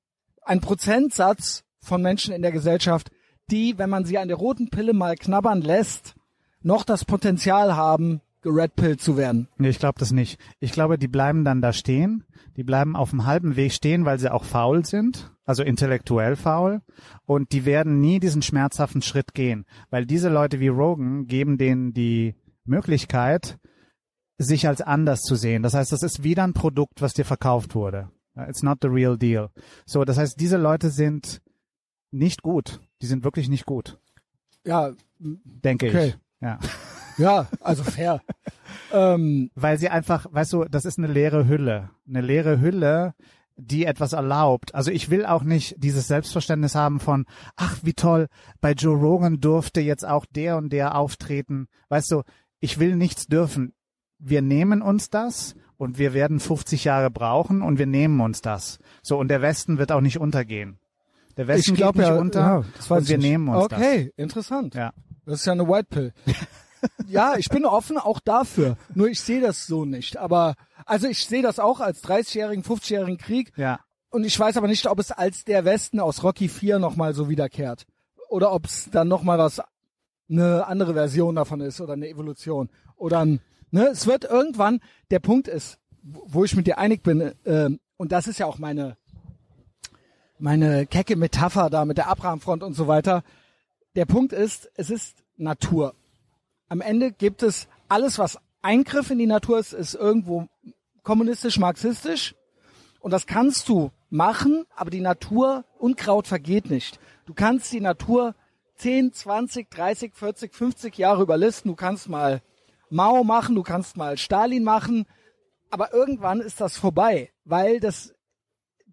ein 0.43 0.61
Prozentsatz 0.61 1.65
von 1.81 2.03
Menschen 2.03 2.35
in 2.35 2.43
der 2.43 2.53
Gesellschaft, 2.53 3.11
die, 3.51 3.79
wenn 3.79 3.91
man 3.91 4.05
sie 4.05 4.19
an 4.19 4.29
der 4.29 4.37
roten 4.37 4.71
Pille 4.71 4.95
mal 4.95 5.17
knabbern 5.17 5.61
lässt, 5.61 6.15
noch 6.63 6.85
das 6.85 7.05
Potenzial 7.05 7.77
haben, 7.77 8.23
geredpillt 8.45 9.01
zu 9.01 9.17
werden. 9.17 9.49
Nee, 9.59 9.71
ich 9.71 9.81
glaube 9.81 9.99
das 9.99 10.13
nicht. 10.13 10.39
Ich 10.61 10.71
glaube, 10.71 10.97
die 10.99 11.09
bleiben 11.09 11.45
dann 11.45 11.61
da 11.61 11.73
stehen. 11.73 12.23
Die 12.57 12.63
bleiben 12.63 12.95
auf 12.95 13.11
dem 13.11 13.27
halben 13.27 13.57
Weg 13.57 13.73
stehen, 13.73 14.05
weil 14.05 14.21
sie 14.21 14.33
auch 14.33 14.45
faul 14.45 14.85
sind, 14.87 15.33
also 15.45 15.65
intellektuell 15.65 16.37
faul. 16.37 16.83
Und 17.27 17.51
die 17.51 17.65
werden 17.65 18.01
nie 18.01 18.21
diesen 18.21 18.43
schmerzhaften 18.43 19.03
Schritt 19.03 19.35
gehen, 19.35 19.65
weil 19.91 20.07
diese 20.07 20.29
Leute 20.29 20.61
wie 20.61 20.69
Rogan 20.69 21.27
geben 21.27 21.59
denen 21.59 21.93
die 21.93 22.37
Möglichkeit, 22.65 23.59
sich 24.39 24.69
als 24.69 24.81
anders 24.81 25.21
zu 25.23 25.35
sehen. 25.35 25.63
Das 25.65 25.75
heißt, 25.75 25.91
das 25.91 26.03
ist 26.05 26.23
wieder 26.23 26.45
ein 26.45 26.53
Produkt, 26.55 27.03
was 27.03 27.13
dir 27.15 27.25
verkauft 27.25 27.75
wurde. 27.75 28.11
It's 28.49 28.63
not 28.63 28.79
the 28.83 28.89
real 28.89 29.17
deal. 29.19 29.51
So, 29.87 30.05
das 30.05 30.19
heißt, 30.19 30.39
diese 30.39 30.57
Leute 30.57 30.91
sind 30.91 31.41
nicht 32.11 32.43
gut. 32.43 32.81
Die 33.03 33.07
sind 33.07 33.25
wirklich 33.25 33.49
nicht 33.49 33.67
gut, 33.67 33.99
Ja, 34.65 34.93
denke 35.19 35.89
Okay. 35.89 36.07
ich. 36.09 36.19
Ja. 36.41 36.59
ja, 37.19 37.47
also 37.61 37.83
fair. 37.85 38.21
ähm, 38.93 39.51
Weil 39.55 39.79
sie 39.79 39.89
einfach, 39.89 40.27
weißt 40.31 40.53
du, 40.53 40.65
das 40.65 40.85
ist 40.85 40.99
eine 40.99 41.07
leere 41.09 41.47
Hülle. 41.49 41.91
Eine 42.09 42.21
leere 42.21 42.61
Hülle, 42.61 43.15
die 43.57 43.85
etwas 43.87 44.13
erlaubt. 44.13 44.75
Also 44.75 44.91
ich 44.91 45.11
will 45.11 45.25
auch 45.27 45.43
nicht 45.45 45.77
dieses 45.79 46.09
Selbstverständnis 46.09 46.75
haben 46.75 47.01
von, 47.01 47.27
ach, 47.57 47.79
wie 47.83 47.95
toll, 47.95 48.29
bei 48.61 48.73
Joe 48.73 48.97
Rogan 48.97 49.41
durfte 49.41 49.81
jetzt 49.81 50.07
auch 50.07 50.27
der 50.27 50.57
und 50.57 50.73
der 50.73 50.97
auftreten. 50.97 51.69
Weißt 51.89 52.11
du, 52.11 52.23
ich 52.61 52.79
will 52.79 52.97
nichts 52.97 53.27
dürfen. 53.27 53.75
Wir 54.19 54.43
nehmen 54.43 54.83
uns 54.83 55.11
das 55.11 55.55
und 55.77 55.99
wir 55.99 56.15
werden 56.15 56.41
50 56.41 56.85
Jahre 56.85 57.11
brauchen 57.11 57.63
und 57.63 57.79
wir 57.79 57.87
nehmen 57.87 58.21
uns 58.21 58.41
das. 58.41 58.79
So, 59.03 59.19
und 59.19 59.29
der 59.29 59.43
Westen 59.43 59.79
wird 59.79 59.93
auch 59.93 60.01
nicht 60.01 60.19
untergehen. 60.19 60.79
Der 61.37 61.49
Westen 61.49 61.73
ich 61.73 61.77
glaube 61.77 61.99
geht 61.99 62.07
nicht 62.07 62.15
ja, 62.15 62.21
unter 62.21 62.41
ja, 62.41 62.57
und 62.97 63.09
wir 63.09 63.19
nicht. 63.19 63.27
nehmen 63.27 63.49
uns 63.49 63.65
Okay, 63.65 64.13
interessant. 64.17 64.75
das. 64.75 64.79
Ja. 64.81 64.93
Das 65.27 65.41
ist 65.41 65.47
ja 65.47 65.53
eine 65.53 65.67
White 65.69 65.89
Pill. 65.91 66.13
ja, 67.07 67.37
ich 67.37 67.49
bin 67.49 67.65
offen 67.65 67.99
auch 67.99 68.21
dafür. 68.21 68.77
Nur 68.95 69.09
ich 69.09 69.21
sehe 69.21 69.41
das 69.41 69.67
so 69.67 69.85
nicht. 69.85 70.17
Aber 70.17 70.55
also 70.87 71.07
ich 71.07 71.27
sehe 71.27 71.43
das 71.43 71.59
auch 71.59 71.81
als 71.81 72.03
30-jährigen, 72.05 72.65
50-jährigen 72.65 73.19
Krieg. 73.19 73.53
Ja. 73.57 73.81
Und 74.11 74.25
ich 74.25 74.39
weiß 74.39 74.57
aber 74.57 74.69
nicht, 74.69 74.87
ob 74.87 74.99
es 74.99 75.11
als 75.11 75.45
der 75.45 75.65
Westen 75.65 76.01
aus 76.01 76.23
Rocky 76.23 76.49
4 76.49 76.79
nochmal 76.79 77.15
so 77.15 77.29
wiederkehrt. 77.29 77.87
Oder 78.29 78.53
ob 78.53 78.67
es 78.67 78.89
dann 78.91 79.09
nochmal 79.09 79.39
was, 79.39 79.61
eine 80.31 80.67
andere 80.67 80.95
Version 80.95 81.35
davon 81.35 81.61
ist 81.61 81.81
oder 81.81 81.95
eine 81.95 82.09
Evolution. 82.09 82.71
Oder 82.97 83.21
ein, 83.21 83.41
ne, 83.71 83.89
es 83.89 84.07
wird 84.07 84.25
irgendwann, 84.25 84.81
der 85.11 85.19
Punkt 85.19 85.49
ist, 85.49 85.79
wo 86.03 86.45
ich 86.45 86.57
mit 86.57 86.67
dir 86.67 86.79
einig 86.79 87.03
bin, 87.03 87.33
ähm, 87.45 87.81
und 87.97 88.13
das 88.13 88.27
ist 88.27 88.39
ja 88.39 88.47
auch 88.47 88.59
meine, 88.59 88.97
meine 90.39 90.87
kecke 90.87 91.17
Metapher 91.17 91.71
da 91.71 91.85
mit 91.85 91.97
der 91.97 92.09
Abrahamfront 92.09 92.63
und 92.63 92.75
so 92.75 92.89
weiter. 92.89 93.23
Der 93.95 94.05
Punkt 94.05 94.33
ist, 94.33 94.71
es 94.75 94.91
ist 94.91 95.25
Natur. 95.37 95.95
Am 96.75 96.81
Ende 96.81 97.13
gibt 97.13 97.45
es 97.45 97.69
alles, 97.89 98.19
was 98.19 98.37
Eingriff 98.61 99.09
in 99.09 99.19
die 99.19 99.29
Natur 99.29 99.61
ist, 99.61 99.73
ist 99.73 99.95
irgendwo 99.95 100.49
kommunistisch, 101.05 101.57
marxistisch. 101.61 102.35
Und 102.99 103.13
das 103.13 103.29
kannst 103.29 103.69
du 103.69 103.93
machen, 104.11 104.67
aber 104.75 104.91
die 104.91 105.01
Natur, 105.01 105.65
Unkraut 105.79 106.27
vergeht 106.27 106.71
nicht. 106.71 106.99
Du 107.27 107.33
kannst 107.33 107.73
die 107.73 107.81
Natur 107.81 108.35
10, 108.75 109.13
20, 109.13 109.71
30, 109.71 110.17
40, 110.17 110.53
50 110.53 110.99
Jahre 110.99 111.23
überlisten. 111.23 111.71
Du 111.71 111.77
kannst 111.77 112.09
mal 112.09 112.43
Mao 112.91 113.23
machen, 113.23 113.55
du 113.55 113.63
kannst 113.63 113.97
mal 113.97 114.19
Stalin 114.19 114.65
machen, 114.65 115.07
aber 115.71 115.95
irgendwann 115.95 116.41
ist 116.41 116.61
das 116.61 116.77
vorbei, 116.77 117.31
weil 117.45 117.79
das 117.79 118.13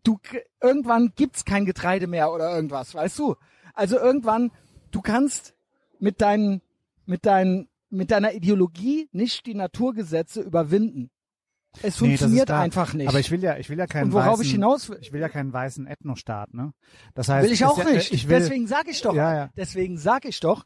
du 0.04 0.20
irgendwann 0.62 1.14
gibt's 1.16 1.46
kein 1.46 1.66
Getreide 1.66 2.06
mehr 2.06 2.32
oder 2.32 2.54
irgendwas, 2.56 2.94
weißt 2.94 3.18
du? 3.18 3.38
Also 3.74 3.98
irgendwann 3.98 4.52
du 4.92 5.02
kannst 5.02 5.56
mit 5.98 6.22
deinen 6.22 6.62
mit 7.08 7.26
deinen 7.26 7.68
mit 7.92 8.12
deiner 8.12 8.34
Ideologie 8.34 9.08
nicht 9.12 9.46
die 9.46 9.54
Naturgesetze 9.54 10.42
überwinden. 10.42 11.12
Es 11.82 12.02
Nee, 12.02 12.08
funktioniert 12.10 12.50
da. 12.50 12.60
einfach 12.60 12.94
nicht. 12.94 13.08
Aber 13.08 13.20
ich 13.20 13.32
will 13.32 13.42
ja, 13.42 13.58
ich 13.58 13.70
will 13.70 13.78
ja 13.78 13.88
keinen 13.88 14.06
Und 14.08 14.14
worauf 14.14 14.34
weißen, 14.34 14.46
ich 14.46 14.52
hinaus 14.52 14.90
will, 14.90 14.98
ich 15.02 15.14
will 15.14 15.22
ja 15.22 15.30
keinen 15.30 15.54
weißen 15.54 15.88
Ethnostaat, 15.88 16.54
ne? 16.54 16.74
Das 17.14 17.30
heißt, 17.30 17.46
will 17.46 17.54
ich 17.54 17.64
auch 17.64 17.78
ja, 17.78 17.88
äh, 17.88 17.94
nicht. 17.94 18.12
Ich 18.12 18.28
will, 18.28 18.40
Deswegen 18.40 18.68
sage 18.68 18.92
ich 18.92 19.02
doch. 19.02 19.14
Ja, 19.14 19.34
ja. 19.34 19.50
Deswegen 19.56 19.98
sage 19.98 20.28
ich 20.28 20.40
doch. 20.42 20.66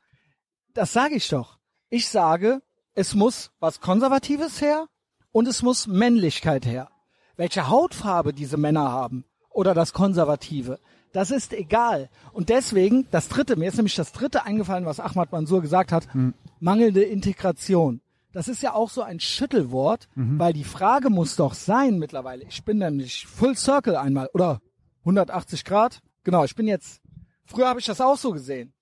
Das 0.73 0.93
sage 0.93 1.15
ich 1.15 1.27
doch. 1.29 1.59
Ich 1.89 2.09
sage, 2.09 2.61
es 2.95 3.13
muss 3.13 3.51
was 3.59 3.81
Konservatives 3.81 4.61
her 4.61 4.87
und 5.31 5.47
es 5.47 5.61
muss 5.61 5.85
Männlichkeit 5.85 6.65
her. 6.65 6.89
Welche 7.37 7.69
Hautfarbe 7.69 8.33
diese 8.33 8.57
Männer 8.57 8.91
haben 8.91 9.25
oder 9.49 9.73
das 9.73 9.93
Konservative, 9.93 10.79
das 11.15 11.31
ist 11.31 11.53
egal. 11.53 12.09
Und 12.33 12.49
deswegen, 12.49 13.07
das 13.11 13.29
dritte, 13.29 13.55
mir 13.55 13.69
ist 13.69 13.77
nämlich 13.77 13.95
das 13.95 14.11
dritte 14.11 14.43
eingefallen, 14.45 14.85
was 14.85 14.99
Ahmad 14.99 15.31
Mansour 15.31 15.61
gesagt 15.61 15.91
hat, 15.91 16.13
Hm. 16.13 16.33
mangelnde 16.59 17.03
Integration. 17.03 18.01
Das 18.33 18.47
ist 18.49 18.61
ja 18.61 18.73
auch 18.73 18.89
so 18.89 19.01
ein 19.01 19.21
Schüttelwort, 19.21 20.09
Mhm. 20.15 20.37
weil 20.39 20.51
die 20.51 20.65
Frage 20.65 21.09
muss 21.09 21.37
doch 21.37 21.53
sein 21.53 21.99
mittlerweile. 21.99 22.43
Ich 22.49 22.65
bin 22.65 22.79
nämlich 22.79 23.25
Full 23.27 23.55
Circle 23.55 23.95
einmal 23.95 24.29
oder 24.33 24.59
180 25.05 25.63
Grad. 25.63 26.01
Genau, 26.25 26.43
ich 26.43 26.55
bin 26.55 26.67
jetzt, 26.67 27.01
früher 27.45 27.69
habe 27.69 27.79
ich 27.79 27.85
das 27.85 28.01
auch 28.01 28.17
so 28.17 28.31
gesehen. 28.31 28.73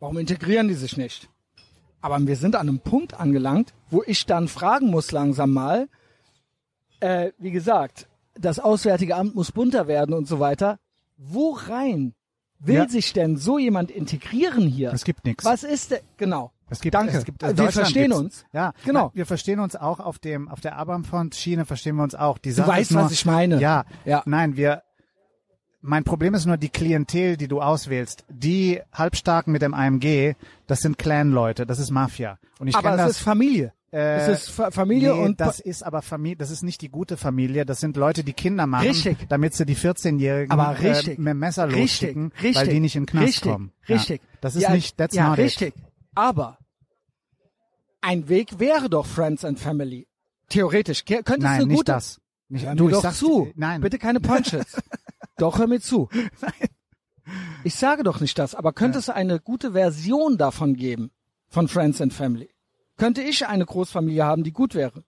Warum 0.00 0.16
integrieren 0.16 0.68
die 0.68 0.74
sich 0.74 0.96
nicht? 0.96 1.28
Aber 2.00 2.18
wir 2.26 2.36
sind 2.36 2.54
an 2.56 2.68
einem 2.68 2.78
Punkt 2.80 3.14
angelangt, 3.20 3.74
wo 3.90 4.02
ich 4.06 4.24
dann 4.24 4.48
fragen 4.48 4.86
muss 4.90 5.10
langsam 5.12 5.50
mal, 5.52 5.88
äh, 7.00 7.32
wie 7.38 7.50
gesagt, 7.50 8.08
das 8.34 8.58
Auswärtige 8.60 9.16
Amt 9.16 9.34
muss 9.34 9.52
bunter 9.52 9.86
werden 9.88 10.14
und 10.14 10.26
so 10.28 10.40
weiter. 10.40 10.78
Wo 11.16 11.52
rein 11.52 12.14
will 12.58 12.76
Ja. 12.76 12.88
sich 12.88 13.12
denn 13.12 13.36
so 13.36 13.58
jemand 13.58 13.90
integrieren 13.90 14.66
hier? 14.66 14.92
Es 14.92 15.04
gibt 15.04 15.24
nichts. 15.24 15.44
Was 15.44 15.62
ist 15.62 15.90
denn, 15.90 16.00
genau. 16.16 16.52
Es 16.68 16.80
gibt, 16.80 16.94
Danke. 16.94 17.16
Es 17.16 17.24
gibt, 17.24 17.40
Wir 17.42 17.48
Deutschland 17.50 17.72
verstehen 17.72 18.12
uns. 18.12 18.44
Ja, 18.52 18.72
Genau. 18.84 19.12
Wir 19.14 19.24
verstehen 19.26 19.60
uns 19.60 19.76
auch 19.76 20.00
auf 20.00 20.18
dem, 20.18 20.48
auf 20.48 20.60
der 20.60 20.76
Abraham-Front-Schiene 20.76 21.64
verstehen 21.64 21.96
wir 21.96 22.02
uns 22.02 22.14
auch. 22.16 22.38
Die 22.38 22.48
Du 22.48 22.56
Sache 22.56 22.68
weißt, 22.68 22.90
ist 22.90 22.94
nur, 22.94 23.04
was 23.04 23.12
ich 23.12 23.24
meine. 23.24 23.60
Ja, 23.60 23.84
Ja. 24.04 24.22
Nein, 24.26 24.56
wir, 24.56 24.82
mein 25.80 26.02
Problem 26.02 26.34
ist 26.34 26.44
nur 26.46 26.56
die 26.56 26.68
Klientel, 26.70 27.36
die 27.36 27.46
du 27.46 27.60
auswählst. 27.62 28.24
Die 28.28 28.80
Halbstarken 28.92 29.52
mit 29.52 29.62
dem 29.62 29.74
AMG, 29.74 30.34
das 30.66 30.80
sind 30.80 30.98
Clan-Leute, 30.98 31.66
das 31.66 31.78
ist 31.78 31.90
Mafia. 31.92 32.38
Und 32.58 32.66
ich 32.68 32.74
Aber 32.74 32.90
es 32.92 32.96
das. 32.96 33.10
ist 33.12 33.18
Familie. 33.20 33.72
Äh, 33.96 34.16
es 34.18 34.28
ist 34.42 34.50
Fa- 34.50 34.70
Familie 34.70 35.14
nee, 35.14 35.22
und 35.24 35.40
das 35.40 35.58
ist 35.60 35.82
aber 35.82 36.02
Familie, 36.02 36.36
das 36.36 36.50
ist 36.50 36.62
nicht 36.62 36.82
die 36.82 36.88
gute 36.90 37.16
Familie, 37.16 37.64
das 37.64 37.80
sind 37.80 37.96
Leute, 37.96 38.24
die 38.24 38.34
Kinder 38.34 38.66
machen, 38.66 38.88
Richtig. 38.88 39.26
damit 39.28 39.54
sie 39.54 39.64
die 39.64 39.76
14-Jährigen 39.76 40.50
Aber 40.52 40.78
richtig. 40.78 41.18
äh, 41.18 41.20
mit 41.20 41.30
dem 41.30 41.38
Messer 41.38 41.66
richtig, 41.68 41.80
losschicken, 41.80 42.32
richtig, 42.42 42.56
weil 42.56 42.68
die 42.68 42.80
nicht 42.80 42.96
in 42.96 43.02
den 43.04 43.06
Knast 43.06 43.26
richtig, 43.26 43.52
kommen. 43.52 43.72
Richtig. 43.88 44.20
Ja. 44.22 44.38
Das 44.42 44.56
ist 44.56 44.62
ja, 44.62 44.70
nicht, 44.70 44.96
that's 44.98 45.14
ja, 45.14 45.30
not 45.30 45.38
richtig. 45.38 45.68
it. 45.76 45.84
Aber 46.14 46.58
ein 48.02 48.28
Weg 48.28 48.58
wäre 48.58 48.88
doch 48.90 49.06
Friends 49.06 49.44
and 49.44 49.58
Family. 49.58 50.06
Theoretisch. 50.48 51.04
Könnte 51.04 51.32
es 51.32 51.38
Nein, 51.38 51.46
eine 51.46 51.66
nicht 51.66 51.76
gute, 51.78 51.92
das. 51.92 52.20
Nicht, 52.48 52.66
Hör 52.66 52.74
du, 52.74 52.84
mir 52.84 52.90
doch 52.92 53.12
zu. 53.12 53.50
Nein. 53.56 53.80
Bitte 53.80 53.98
keine 53.98 54.20
Punches. 54.20 54.80
doch, 55.38 55.58
hör 55.58 55.66
mir 55.66 55.80
zu. 55.80 56.08
Ich 57.64 57.74
sage 57.74 58.04
doch 58.04 58.20
nicht 58.20 58.38
das, 58.38 58.54
aber 58.54 58.72
könnte 58.72 59.00
es 59.00 59.08
eine 59.10 59.40
gute 59.40 59.72
Version 59.72 60.38
davon 60.38 60.76
geben, 60.76 61.10
von 61.48 61.66
Friends 61.66 62.00
and 62.00 62.12
Family? 62.12 62.50
Könnte 62.96 63.22
ich 63.22 63.46
eine 63.46 63.64
Großfamilie 63.66 64.24
haben, 64.24 64.42
die 64.44 64.52
gut 64.52 64.74
wäre? 64.74 65.04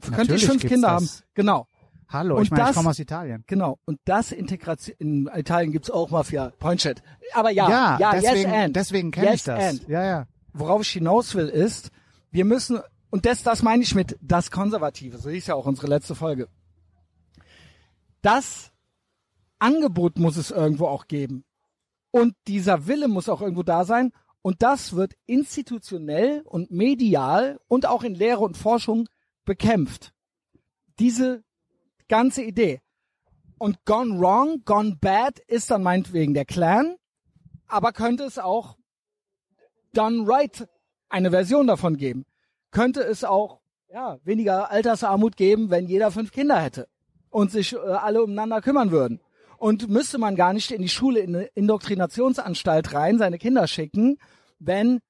Könnte 0.00 0.10
ich 0.10 0.18
Natürlich 0.18 0.46
fünf 0.46 0.62
Kinder 0.66 0.88
das. 0.88 0.94
haben? 1.20 1.26
Genau. 1.34 1.66
Hallo, 2.08 2.36
Und 2.36 2.44
ich 2.44 2.50
meine, 2.50 2.62
ich 2.62 2.68
das- 2.68 2.76
komme 2.76 2.90
aus 2.90 2.98
Italien. 2.98 3.42
Genau. 3.46 3.78
Und 3.84 3.98
das 4.04 4.30
Integration, 4.32 4.94
in 4.98 5.30
Italien 5.34 5.72
gibt's 5.72 5.90
auch 5.90 6.10
Mafia, 6.10 6.50
Poinset. 6.58 7.02
Aber 7.34 7.50
ja, 7.50 7.68
Ja, 7.68 7.98
ja, 7.98 8.12
deswegen, 8.12 8.50
yes 8.50 8.64
and. 8.64 8.76
deswegen 8.76 9.10
kenne 9.10 9.26
yes 9.26 9.34
ich 9.36 9.42
das. 9.44 9.64
And. 9.64 9.88
Ja, 9.88 10.04
ja. 10.04 10.26
Worauf 10.52 10.82
ich 10.82 10.90
hinaus 10.90 11.34
will, 11.34 11.48
ist, 11.48 11.90
wir 12.30 12.44
müssen, 12.44 12.78
und 13.10 13.26
das, 13.26 13.42
das 13.42 13.62
meine 13.62 13.82
ich 13.82 13.94
mit 13.94 14.16
das 14.22 14.50
Konservative, 14.52 15.18
so 15.18 15.30
hieß 15.30 15.48
ja 15.48 15.54
auch 15.56 15.66
unsere 15.66 15.88
letzte 15.88 16.14
Folge. 16.14 16.48
Das 18.22 18.70
Angebot 19.58 20.18
muss 20.18 20.36
es 20.36 20.50
irgendwo 20.50 20.86
auch 20.86 21.06
geben. 21.08 21.44
Und 22.10 22.34
dieser 22.46 22.86
Wille 22.86 23.08
muss 23.08 23.28
auch 23.28 23.42
irgendwo 23.42 23.62
da 23.62 23.84
sein. 23.84 24.12
Und 24.46 24.62
das 24.62 24.94
wird 24.94 25.14
institutionell 25.26 26.42
und 26.44 26.70
medial 26.70 27.58
und 27.66 27.84
auch 27.84 28.04
in 28.04 28.14
Lehre 28.14 28.44
und 28.44 28.56
Forschung 28.56 29.08
bekämpft. 29.44 30.12
Diese 31.00 31.42
ganze 32.06 32.44
Idee. 32.44 32.80
Und 33.58 33.84
gone 33.84 34.20
wrong, 34.20 34.62
gone 34.64 34.98
bad 35.00 35.40
ist 35.48 35.72
dann 35.72 35.82
meinetwegen 35.82 36.32
der 36.32 36.44
Clan, 36.44 36.94
aber 37.66 37.90
könnte 37.90 38.22
es 38.22 38.38
auch 38.38 38.76
done 39.92 40.28
right 40.28 40.68
eine 41.08 41.32
Version 41.32 41.66
davon 41.66 41.96
geben. 41.96 42.24
Könnte 42.70 43.00
es 43.00 43.24
auch 43.24 43.58
ja, 43.92 44.20
weniger 44.22 44.70
Altersarmut 44.70 45.36
geben, 45.36 45.70
wenn 45.70 45.88
jeder 45.88 46.12
fünf 46.12 46.30
Kinder 46.30 46.60
hätte 46.60 46.86
und 47.30 47.50
sich 47.50 47.72
äh, 47.72 47.78
alle 47.78 48.22
umeinander 48.22 48.60
kümmern 48.60 48.92
würden. 48.92 49.20
Und 49.58 49.88
müsste 49.88 50.18
man 50.18 50.36
gar 50.36 50.52
nicht 50.52 50.70
in 50.70 50.82
die 50.82 50.88
Schule, 50.88 51.18
in 51.18 51.34
eine 51.34 51.44
Indoktrinationsanstalt 51.46 52.94
rein, 52.94 53.18
seine 53.18 53.38
Kinder 53.38 53.66
schicken, 53.66 54.18
wenn, 54.58 55.00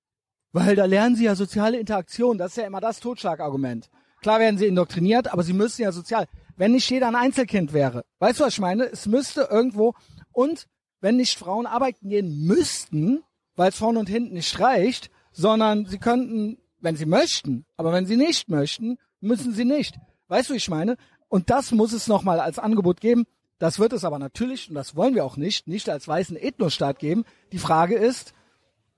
weil 0.53 0.77
da 0.77 0.85
lernen 0.85 1.17
sie 1.17 1.25
ja 1.25 1.35
soziale 1.35 1.79
Interaktion, 1.79 2.39
das 2.39 2.53
ist 2.53 2.57
ja 2.57 2.67
immer 2.67 2.81
das 2.81 3.01
Totschlagargument. 3.01 3.89
Klar 4.23 4.41
werden 4.41 4.59
sie 4.59 4.67
indoktriniert, 4.67 5.33
aber 5.33 5.43
sie 5.43 5.53
müssen 5.53 5.83
ja 5.83 5.93
sozial, 5.93 6.27
wenn 6.57 6.73
nicht 6.73 6.89
jeder 6.89 7.09
ein 7.09 7.15
Einzelkind 7.15 7.73
wäre. 7.73 8.05
Weißt 8.19 8.41
du, 8.41 8.45
was 8.45 8.55
ich 8.55 8.61
meine? 8.61 8.85
Es 8.85 9.07
müsste 9.07 9.49
irgendwo, 9.51 9.95
und 10.33 10.67
wenn 11.01 11.17
nicht 11.17 11.39
Frauen 11.39 11.67
arbeiten 11.67 12.09
gehen 12.09 12.47
müssten, 12.47 13.23
weil 13.55 13.71
es 13.71 13.77
vorne 13.77 13.99
und 13.99 14.09
hinten 14.09 14.35
nicht 14.35 14.59
reicht, 14.59 15.11
sondern 15.33 15.87
sie 15.87 15.99
könnten 15.99 16.59
wenn 16.81 16.97
sie 16.97 17.07
möchten. 17.07 17.67
Aber 17.77 17.93
wenn 17.93 18.07
sie 18.07 18.17
nicht 18.17 18.49
möchten, 18.49 18.99
müssen 19.21 19.53
sie 19.53 19.65
nicht. 19.65 19.99
Weißt 20.29 20.51
du, 20.51 20.55
ich 20.55 20.69
meine? 20.69 20.97
Und 21.29 21.51
das 21.51 21.73
muss 21.73 21.93
es 21.93 22.07
nochmal 22.07 22.41
als 22.41 22.59
Angebot 22.59 23.01
geben. 23.01 23.25
Das 23.59 23.79
wird 23.79 23.93
es 23.93 24.05
aber 24.05 24.19
natürlich, 24.19 24.69
und 24.69 24.75
das 24.75 24.97
wollen 24.97 25.15
wir 25.15 25.25
auch 25.25 25.37
nicht, 25.37 25.67
nicht 25.67 25.89
als 25.89 26.07
weißen 26.07 26.37
Ethnostaat 26.37 26.99
geben. 26.99 27.25
Die 27.53 27.59
Frage 27.59 27.97
ist, 27.97 28.35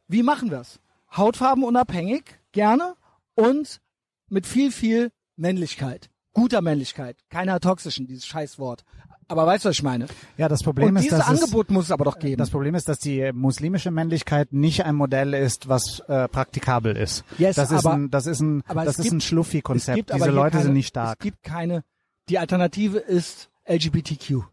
wie 0.09 0.23
machen 0.23 0.51
wir 0.51 0.61
es? 0.61 0.81
Hautfarben 1.17 1.65
unabhängig, 1.65 2.25
gerne, 2.53 2.95
und 3.35 3.81
mit 4.29 4.47
viel, 4.47 4.71
viel 4.73 5.11
Männlichkeit. 5.37 6.11
Guter 6.35 6.61
Männlichkeit. 6.61 7.17
Keiner 7.31 7.61
toxischen, 7.61 8.07
dieses 8.07 8.27
Scheißwort. 8.27 8.85
Aber 9.31 9.47
weißt 9.47 9.65
du, 9.65 9.69
was 9.69 9.77
ich 9.77 9.83
meine? 9.83 10.07
Ja, 10.39 10.49
das 10.49 10.63
Problem 10.63 10.89
Und 10.91 10.97
ist, 10.97 11.05
dieses 11.05 11.19
dass 11.19 11.31
es, 11.31 11.43
Angebot 11.43 11.71
muss 11.71 11.87
es 11.87 11.91
aber 11.91 12.05
doch 12.05 12.19
geben. 12.19 12.39
das 12.39 12.49
Problem 12.51 12.75
ist, 12.75 12.89
dass 12.89 12.99
die 12.99 13.31
muslimische 13.35 13.91
Männlichkeit 13.91 14.53
nicht 14.55 14.85
ein 14.87 14.95
Modell 14.95 15.35
ist, 15.35 15.69
was 15.69 16.01
äh, 16.09 16.29
praktikabel 16.29 16.97
ist. 16.97 17.25
Yes, 17.37 17.57
das 17.57 17.71
ist 17.71 17.85
aber- 17.85 17.95
ein, 17.95 18.11
das 18.11 18.27
ist 18.27 18.41
ein, 18.41 18.63
das 18.67 18.87
es 18.87 18.99
ist 19.01 19.05
ein 19.07 19.11
gibt- 19.19 19.23
Schluffi-Konzept. 19.25 19.97
gibt 19.97 20.13
aber 20.13 20.25
Diese 20.27 20.31
Leute 20.31 20.51
keine, 20.53 20.63
sind 20.65 20.73
nicht 20.73 20.89
stark. 20.89 21.19
Es 21.21 21.23
gibt 21.25 21.43
keine, 21.43 21.85
die 22.31 22.39
Alternative 22.39 22.99
ist 22.99 23.51
LGBTQ. 23.67 24.45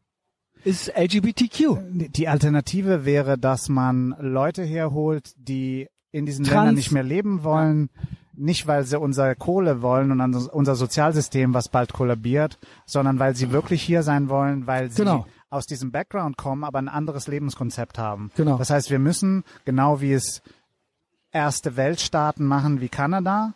Ist 0.66 0.92
LGBTQ. 0.98 1.78
Die 2.10 2.28
Alternative 2.28 3.06
wäre, 3.06 3.38
dass 3.38 3.70
man 3.70 4.16
Leute 4.20 4.64
herholt, 4.64 5.32
die 5.38 5.88
in 6.12 6.26
diesen 6.26 6.44
Trans- 6.44 6.56
Ländern 6.58 6.76
nicht 6.76 6.92
mehr 6.92 7.04
leben 7.04 7.44
wollen, 7.44 7.90
nicht 8.34 8.68
weil 8.68 8.84
sie 8.84 9.00
unsere 9.00 9.36
Kohle 9.36 9.82
wollen 9.82 10.12
und 10.12 10.20
unser- 10.22 10.54
unser 10.54 10.76
Sozialsystem, 10.76 11.54
was 11.54 11.70
bald 11.70 11.94
kollabiert, 11.94 12.58
sondern 12.86 13.20
weil 13.20 13.36
sie 13.36 13.52
wirklich 13.52 13.82
hier 13.82 14.02
sein 14.04 14.28
wollen, 14.28 14.66
weil 14.68 14.90
sie 14.92 15.04
Genau. 15.04 15.26
aus 15.50 15.68
diesem 15.68 15.92
Background 15.92 16.36
kommen, 16.36 16.64
aber 16.64 16.80
ein 16.80 16.90
anderes 16.90 17.28
Lebenskonzept 17.28 17.98
haben. 17.98 18.32
Genau. 18.36 18.58
Das 18.58 18.70
heißt, 18.72 18.90
wir 18.90 19.00
müssen, 19.00 19.44
genau 19.66 20.02
wie 20.02 20.14
es 20.14 20.42
erste 21.32 21.78
Weltstaaten 21.78 22.46
machen 22.46 22.82
wie 22.82 22.90
Kanada, 22.90 23.54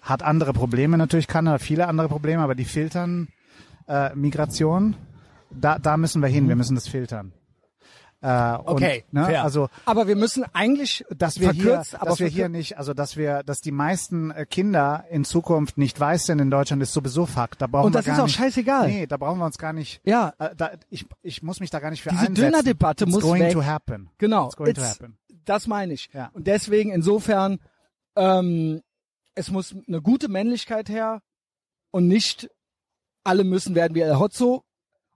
hat 0.00 0.22
andere 0.22 0.52
Probleme 0.52 0.96
natürlich 0.96 1.26
Kanada, 1.26 1.58
viele 1.58 1.88
andere 1.88 2.08
Probleme, 2.08 2.42
aber 2.42 2.54
die 2.54 2.64
filtern 2.66 3.28
äh, 3.86 4.14
Migration. 4.14 4.94
Da, 5.60 5.78
da 5.78 5.96
müssen 5.96 6.20
wir 6.22 6.28
hin, 6.28 6.48
wir 6.48 6.56
müssen 6.56 6.74
das 6.74 6.88
filtern. 6.88 7.32
Äh, 8.22 8.52
Mhm. 8.54 8.60
Okay, 8.64 9.04
und, 9.08 9.12
ne, 9.12 9.24
fair. 9.26 9.44
also 9.44 9.68
aber 9.84 10.06
wir 10.08 10.16
müssen 10.16 10.44
eigentlich 10.54 11.04
dass 11.14 11.40
wir 11.40 11.52
hier, 11.52 11.62
verkürzt, 11.64 11.94
aber 11.94 12.06
dass 12.06 12.20
wir 12.20 12.28
hier 12.28 12.48
nicht, 12.48 12.78
also 12.78 12.94
dass 12.94 13.18
wir, 13.18 13.42
dass 13.42 13.60
die 13.60 13.70
meisten 13.70 14.30
äh, 14.30 14.46
Kinder 14.46 15.04
in 15.10 15.24
Zukunft 15.26 15.76
nicht 15.76 16.00
weiß 16.00 16.24
sind 16.24 16.38
in 16.38 16.50
Deutschland, 16.50 16.82
ist 16.82 16.94
sowieso 16.94 17.26
Fakt. 17.26 17.60
Da 17.60 17.66
brauchen 17.66 17.84
Und 17.86 17.94
das 17.94 18.06
wir 18.06 18.14
ist 18.14 18.18
auch 18.20 18.24
nicht, 18.24 18.36
scheißegal. 18.36 18.88
Nee, 18.88 19.06
da 19.06 19.18
brauchen 19.18 19.38
wir 19.40 19.44
uns 19.44 19.58
gar 19.58 19.74
nicht. 19.74 20.00
Ja. 20.04 20.32
Äh, 20.38 20.56
da, 20.56 20.70
ich, 20.88 21.04
ich 21.20 21.42
muss 21.42 21.60
mich 21.60 21.68
da 21.68 21.80
gar 21.80 21.90
nicht 21.90 22.02
für 22.02 22.08
Diese 22.10 22.22
einsetzen. 22.22 22.50
Dönerdebatte 22.50 23.04
It's 23.04 23.12
muss 23.12 23.22
going 23.22 23.42
weg. 23.42 23.52
to 23.52 23.62
happen. 23.62 24.08
Genau. 24.16 24.46
It's 24.46 24.56
going 24.56 24.72
to 24.72 24.80
It's- 24.80 24.90
happen. 24.94 25.18
Das 25.44 25.66
meine 25.66 25.92
ich. 25.92 26.08
Ja. 26.14 26.30
Und 26.32 26.46
deswegen 26.46 26.92
insofern, 26.92 27.58
ähm, 28.16 28.80
es 29.34 29.50
muss 29.50 29.76
eine 29.86 30.00
gute 30.00 30.28
Männlichkeit 30.28 30.88
her 30.88 31.20
und 31.90 32.08
nicht 32.08 32.48
alle 33.22 33.44
müssen 33.44 33.74
werden 33.74 33.94
wie 33.94 34.00
El 34.00 34.18
Hotzo. 34.18 34.63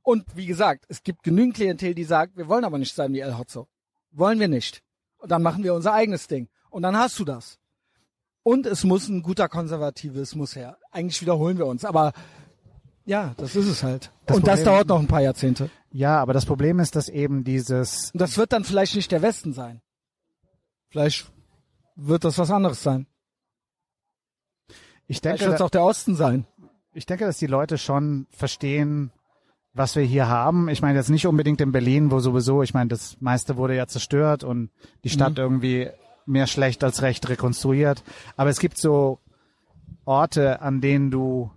Und 0.08 0.24
wie 0.36 0.46
gesagt, 0.46 0.86
es 0.88 1.02
gibt 1.02 1.22
genügend 1.22 1.54
Klientel, 1.56 1.94
die 1.94 2.04
sagt, 2.04 2.34
wir 2.38 2.48
wollen 2.48 2.64
aber 2.64 2.78
nicht 2.78 2.94
sein 2.94 3.12
wie 3.12 3.20
El 3.20 3.36
Hotzo. 3.36 3.68
Wollen 4.10 4.40
wir 4.40 4.48
nicht. 4.48 4.82
Und 5.18 5.30
dann 5.30 5.42
machen 5.42 5.62
wir 5.62 5.74
unser 5.74 5.92
eigenes 5.92 6.28
Ding. 6.28 6.48
Und 6.70 6.80
dann 6.80 6.96
hast 6.96 7.18
du 7.18 7.26
das. 7.26 7.58
Und 8.42 8.64
es 8.64 8.84
muss 8.84 9.06
ein 9.08 9.22
guter 9.22 9.50
Konservativismus 9.50 10.56
her. 10.56 10.78
Eigentlich 10.92 11.20
wiederholen 11.20 11.58
wir 11.58 11.66
uns, 11.66 11.84
aber 11.84 12.14
ja, 13.04 13.34
das 13.36 13.54
ist 13.54 13.66
es 13.66 13.82
halt. 13.82 14.10
Das 14.24 14.38
und 14.38 14.46
das 14.46 14.60
Problem- 14.60 14.64
dauert 14.76 14.88
noch 14.88 14.98
ein 14.98 15.08
paar 15.08 15.20
Jahrzehnte. 15.20 15.68
Ja, 15.90 16.18
aber 16.22 16.32
das 16.32 16.46
Problem 16.46 16.78
ist, 16.80 16.96
dass 16.96 17.10
eben 17.10 17.44
dieses, 17.44 18.10
Und 18.12 18.22
das 18.22 18.38
wird 18.38 18.54
dann 18.54 18.64
vielleicht 18.64 18.96
nicht 18.96 19.12
der 19.12 19.20
Westen 19.20 19.52
sein. 19.52 19.82
Vielleicht 20.88 21.30
wird 21.96 22.24
das 22.24 22.38
was 22.38 22.50
anderes 22.50 22.82
sein. 22.82 23.06
ich 25.06 25.18
Vielleicht 25.18 25.24
denke, 25.26 25.44
wird 25.50 25.54
es 25.56 25.60
auch 25.60 25.68
der 25.68 25.84
Osten 25.84 26.16
sein. 26.16 26.46
ich 26.94 27.04
denke, 27.04 27.26
dass 27.26 27.36
die 27.36 27.46
Leute 27.46 27.76
schon 27.76 28.26
verstehen, 28.30 29.12
was 29.78 29.96
wir 29.96 30.02
hier 30.02 30.28
haben. 30.28 30.68
Ich 30.68 30.82
meine 30.82 30.98
jetzt 30.98 31.08
nicht 31.08 31.26
unbedingt 31.26 31.60
in 31.60 31.72
Berlin, 31.72 32.10
wo 32.10 32.18
sowieso, 32.18 32.62
ich 32.62 32.74
meine, 32.74 32.88
das 32.88 33.16
meiste 33.20 33.56
wurde 33.56 33.76
ja 33.76 33.86
zerstört 33.86 34.44
und 34.44 34.70
die 35.04 35.08
Stadt 35.10 35.32
Mhm. 35.32 35.38
irgendwie 35.38 35.88
mehr 36.26 36.46
schlecht 36.46 36.84
als 36.84 37.00
recht 37.02 37.28
rekonstruiert. 37.28 38.02
Aber 38.36 38.50
es 38.50 38.58
gibt 38.58 38.76
so 38.76 39.20
Orte, 40.04 40.60
an 40.60 40.80
denen 40.80 41.10
du, 41.10 41.50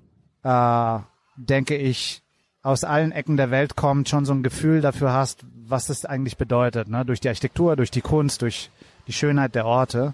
äh, 0.43 0.99
denke 1.35 1.75
ich, 1.75 2.21
aus 2.63 2.83
allen 2.83 3.11
Ecken 3.11 3.37
der 3.37 3.49
Welt 3.49 3.75
kommt, 3.75 4.07
schon 4.07 4.23
so 4.25 4.33
ein 4.33 4.43
Gefühl 4.43 4.81
dafür 4.81 5.13
hast, 5.13 5.43
was 5.65 5.87
das 5.87 6.05
eigentlich 6.05 6.37
bedeutet, 6.37 6.89
ne? 6.89 7.03
durch 7.03 7.19
die 7.19 7.27
Architektur, 7.27 7.75
durch 7.75 7.91
die 7.91 8.01
Kunst, 8.01 8.43
durch 8.43 8.69
die 9.07 9.13
Schönheit 9.13 9.55
der 9.55 9.65
Orte. 9.65 10.13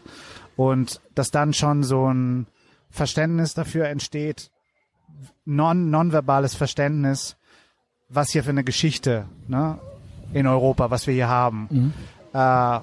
Und 0.55 1.01
dass 1.14 1.30
dann 1.30 1.53
schon 1.53 1.84
so 1.84 2.12
ein 2.12 2.47
Verständnis 2.89 3.53
dafür 3.53 3.89
entsteht, 3.89 4.49
non, 5.45 5.89
nonverbales 5.89 6.55
Verständnis, 6.55 7.36
was 8.10 8.30
hier 8.32 8.43
für 8.43 8.49
eine 8.51 8.64
Geschichte 8.64 9.26
ne, 9.47 9.80
in 10.34 10.47
Europa, 10.47 10.89
was 10.91 11.08
wir 11.08 11.14
hier 11.14 11.28
haben. 11.28 11.93
Äh, 12.34 12.80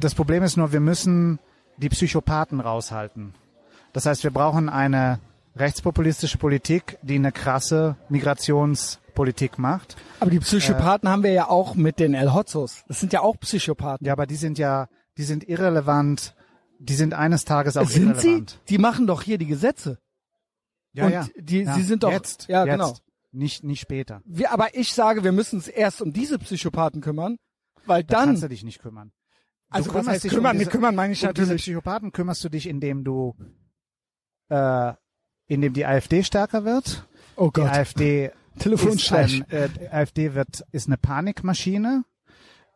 das 0.00 0.14
Problem 0.14 0.42
ist 0.42 0.56
nur, 0.56 0.72
wir 0.72 0.80
müssen 0.80 1.38
die 1.76 1.88
Psychopathen 1.88 2.60
raushalten. 2.60 3.34
Das 3.92 4.06
heißt, 4.06 4.24
wir 4.24 4.30
brauchen 4.30 4.68
eine 4.68 5.18
rechtspopulistische 5.56 6.38
Politik, 6.38 6.98
die 7.02 7.14
eine 7.14 7.32
krasse 7.32 7.96
Migrationspolitik 8.10 9.58
macht. 9.58 9.96
Aber 10.20 10.30
die 10.30 10.40
Psychopathen 10.40 11.08
haben 11.08 11.22
wir 11.22 11.32
ja 11.32 11.48
auch 11.48 11.74
mit 11.74 11.98
den 11.98 12.14
El 12.14 12.32
Hotzos. 12.34 12.82
Das 12.88 13.00
sind 13.00 13.12
ja 13.12 13.20
auch 13.20 13.38
Psychopathen. 13.40 14.06
Ja, 14.06 14.12
aber 14.12 14.26
die 14.26 14.36
sind 14.36 14.58
ja, 14.58 14.88
die 15.16 15.22
sind 15.24 15.48
irrelevant. 15.48 16.34
Die 16.78 16.94
sind 16.94 17.14
eines 17.14 17.44
Tages 17.46 17.76
auch 17.78 17.88
sind 17.88 18.18
sie? 18.20 18.26
irrelevant. 18.28 18.60
Die 18.68 18.78
machen 18.78 19.06
doch 19.06 19.22
hier 19.22 19.38
die 19.38 19.46
Gesetze. 19.46 19.98
Ja, 20.92 21.06
Und 21.06 21.12
ja. 21.12 21.26
die- 21.38 21.62
ja. 21.62 21.74
sie 21.74 21.82
sind 21.82 22.02
doch- 22.02 22.10
jetzt, 22.12 22.48
ja, 22.48 22.64
jetzt. 22.64 22.72
genau. 22.72 22.94
Nicht, 23.36 23.64
nicht 23.64 23.80
später. 23.80 24.22
Wir, 24.24 24.50
aber 24.52 24.74
ich 24.74 24.92
sage, 24.94 25.22
wir 25.22 25.32
müssen 25.32 25.56
uns 25.56 25.68
erst 25.68 26.00
um 26.00 26.12
diese 26.12 26.38
Psychopathen 26.38 27.00
kümmern, 27.02 27.36
weil 27.84 28.02
Da 28.02 28.16
dann, 28.18 28.28
kannst 28.30 28.42
du 28.44 28.48
dich 28.48 28.64
nicht 28.64 28.80
kümmern. 28.80 29.12
Du 29.70 29.76
also 29.76 29.94
was 29.94 30.06
heißt 30.06 30.24
dich 30.24 30.32
kümmern? 30.32 30.52
um 30.52 30.58
Mit 30.58 30.66
diese- 30.68 30.70
kümmern 30.70 30.94
meine 30.94 31.12
ich 31.12 31.22
um 31.22 31.34
diese 31.34 31.42
natürlich. 31.42 31.62
Psychopathen 31.62 32.12
kümmerst 32.12 32.42
du 32.44 32.48
dich, 32.48 32.66
indem 32.68 33.04
du, 33.04 33.34
äh, 34.48 34.92
indem 35.48 35.72
die 35.72 35.84
AfD 35.84 36.22
stärker 36.22 36.64
wird. 36.64 37.06
Oh 37.36 37.50
Die 37.54 37.60
Gott. 37.60 37.70
AfD 37.70 38.30
Telefonstreich. 38.58 39.40
ist 39.40 39.52
ein, 39.52 39.56
äh, 39.56 39.68
die 39.68 39.88
AfD 39.90 40.34
wird, 40.34 40.64
ist 40.72 40.86
eine 40.86 40.96
Panikmaschine. 40.96 42.04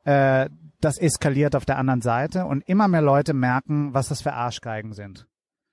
Äh, 0.05 0.51
das 0.81 0.99
eskaliert 0.99 1.55
auf 1.57 1.65
der 1.65 1.79
anderen 1.79 2.01
Seite 2.03 2.47
und 2.47 2.67
immer 2.69 2.89
mehr 2.89 3.03
Leute 3.03 3.35
merken, 3.35 3.93
was 3.95 4.09
das 4.09 4.23
für 4.23 4.33
Arschgeigen 4.33 4.93
sind. 4.95 5.27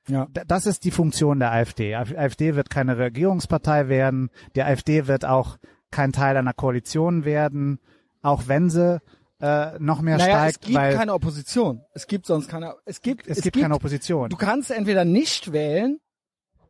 Ja. 0.09 0.27
Das 0.47 0.65
ist 0.65 0.83
die 0.85 0.91
Funktion 0.91 1.39
der 1.39 1.51
AfD. 1.51 1.95
Af- 1.95 2.15
AfD 2.15 2.55
wird 2.55 2.69
keine 2.69 2.97
Regierungspartei 2.97 3.89
werden. 3.89 4.29
Die 4.55 4.63
AfD 4.63 5.07
wird 5.07 5.25
auch 5.25 5.57
kein 5.91 6.13
Teil 6.13 6.37
einer 6.37 6.53
Koalition 6.53 7.25
werden, 7.25 7.79
auch 8.21 8.43
wenn 8.47 8.69
sie 8.69 9.01
äh, 9.39 9.77
noch 9.79 10.01
mehr 10.01 10.17
Naja, 10.17 10.33
steigt, 10.37 10.55
es 10.55 10.59
gibt 10.61 10.75
weil 10.77 10.95
keine 10.95 11.13
Opposition. 11.13 11.81
Es 11.93 12.07
gibt 12.07 12.25
sonst 12.25 12.47
keine, 12.49 12.73
es 12.85 13.01
gibt, 13.01 13.27
es, 13.27 13.41
gibt 13.41 13.59
keine 13.59 13.75
Opposition. 13.75 14.29
Du 14.29 14.35
kannst 14.37 14.71
entweder 14.71 15.05
nicht 15.05 15.51
wählen, 15.53 15.99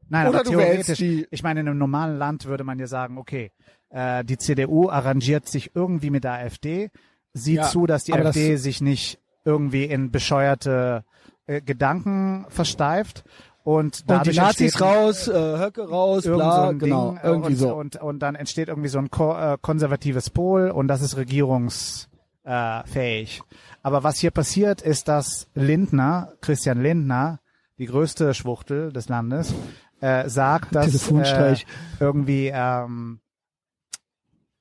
Nein, 0.10 0.28
oder 0.28 0.40
aber 0.40 0.50
du 0.52 0.58
wählst 0.58 0.88
theoretisch, 0.88 0.98
die- 0.98 1.28
ich 1.32 1.44
meine, 1.44 1.62
in 1.62 1.68
einem 1.68 1.78
normalen 1.78 2.18
Land 2.18 2.46
würde 2.46 2.64
man 2.64 2.78
ja 2.80 2.88
sagen, 2.88 3.18
okay, 3.18 3.52
äh, 3.90 4.24
die 4.26 4.38
CDU 4.38 4.90
arrangiert 4.90 5.48
sich 5.48 5.76
irgendwie 5.76 6.10
mit 6.10 6.24
der 6.26 6.34
AfD, 6.34 6.90
sieht 7.34 7.58
Ja, 7.58 7.64
zu, 7.70 7.86
dass 7.86 8.04
die 8.04 8.14
AfD 8.14 8.54
das- 8.54 8.64
sich 8.64 8.82
nicht 8.82 9.20
irgendwie 9.46 9.86
in 9.86 10.12
bescheuerte 10.12 11.06
äh, 11.48 11.62
Gedanken 11.62 12.46
versteift 12.50 13.24
und 13.64 13.68
und 13.68 14.00
die 14.00 14.06
dadurch 14.08 14.38
Nazis 14.38 14.80
raus, 14.80 15.28
äh, 15.28 15.34
Höcke 15.34 15.90
raus, 15.90 16.24
bla, 16.24 16.68
so 16.68 16.78
genau, 16.78 17.12
Ding, 17.12 17.18
äh, 17.18 17.28
irgendwie 17.28 17.52
und, 17.54 17.58
so. 17.58 17.76
Und, 17.76 17.96
und 17.98 18.20
dann 18.20 18.36
entsteht 18.36 18.70
irgendwie 18.70 18.90
so 18.90 19.00
ein 19.00 19.10
ko 19.10 19.36
äh, 19.36 19.58
konservatives 19.62 20.30
Pol 20.30 20.70
und 20.70 20.88
das 20.88 21.02
ist 21.02 21.18
regierungsfähig. 21.18 22.08
Äh, 22.44 22.88
fähig. 22.88 23.42
Aber 23.84 24.04
was 24.04 24.20
hier 24.20 24.32
passiert, 24.32 24.82
ist, 24.82 25.10
dass 25.10 25.50
Lindner, 25.54 26.34
Christian 26.40 26.82
Lindner, 26.82 27.40
die 27.78 27.88
größte 27.88 28.34
Schwuchtel 28.34 28.94
des 28.94 29.10
Landes, 29.10 29.54
äh, 30.00 30.30
sagt, 30.30 30.74
dass 30.74 31.12
äh, 31.12 31.56
irgendwie 32.00 32.52
ähm, 32.54 33.20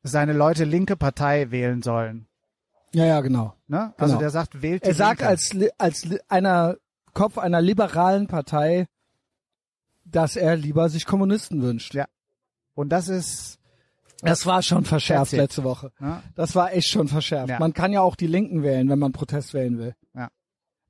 seine 0.02 0.32
Leute 0.32 0.64
linke 0.64 0.96
Partei 0.96 1.50
wählen 1.50 1.82
sollen. 1.82 2.26
Ja, 2.92 3.04
ja, 3.04 3.20
genau. 3.20 3.54
Ne? 3.68 3.92
Also 3.98 4.12
Genau. 4.12 4.20
der 4.20 4.30
sagt, 4.30 4.62
wählt 4.62 4.82
Er 4.84 4.94
sagt 4.94 5.20
Linke. 5.20 5.28
als, 5.28 5.56
als 5.78 6.08
einer 6.28 6.76
Kopf 7.12 7.38
einer 7.38 7.60
liberalen 7.60 8.26
Partei, 8.26 8.86
dass 10.04 10.36
er 10.36 10.56
lieber 10.56 10.88
sich 10.88 11.04
Kommunisten 11.06 11.62
wünscht. 11.62 11.94
Ja. 11.94 12.06
Und 12.74 12.90
das 12.90 13.08
ist, 13.08 13.58
Das 14.22 14.46
war 14.46 14.62
schon 14.62 14.84
verschärft 14.84 15.32
it. 15.32 15.38
letzte 15.38 15.64
Woche. 15.64 15.92
ne? 15.98 16.22
Das 16.34 16.54
war 16.54 16.72
echt 16.72 16.88
schon 16.88 17.08
verschärft. 17.08 17.48
Ja. 17.50 17.58
Man 17.58 17.72
kann 17.74 17.92
ja 17.92 18.00
auch 18.02 18.16
die 18.16 18.26
Linken 18.26 18.62
wählen, 18.62 18.88
wenn 18.88 18.98
man 18.98 19.12
Protest 19.12 19.52
wählen 19.54 19.78
will. 19.78 19.94
Ja. 20.14 20.28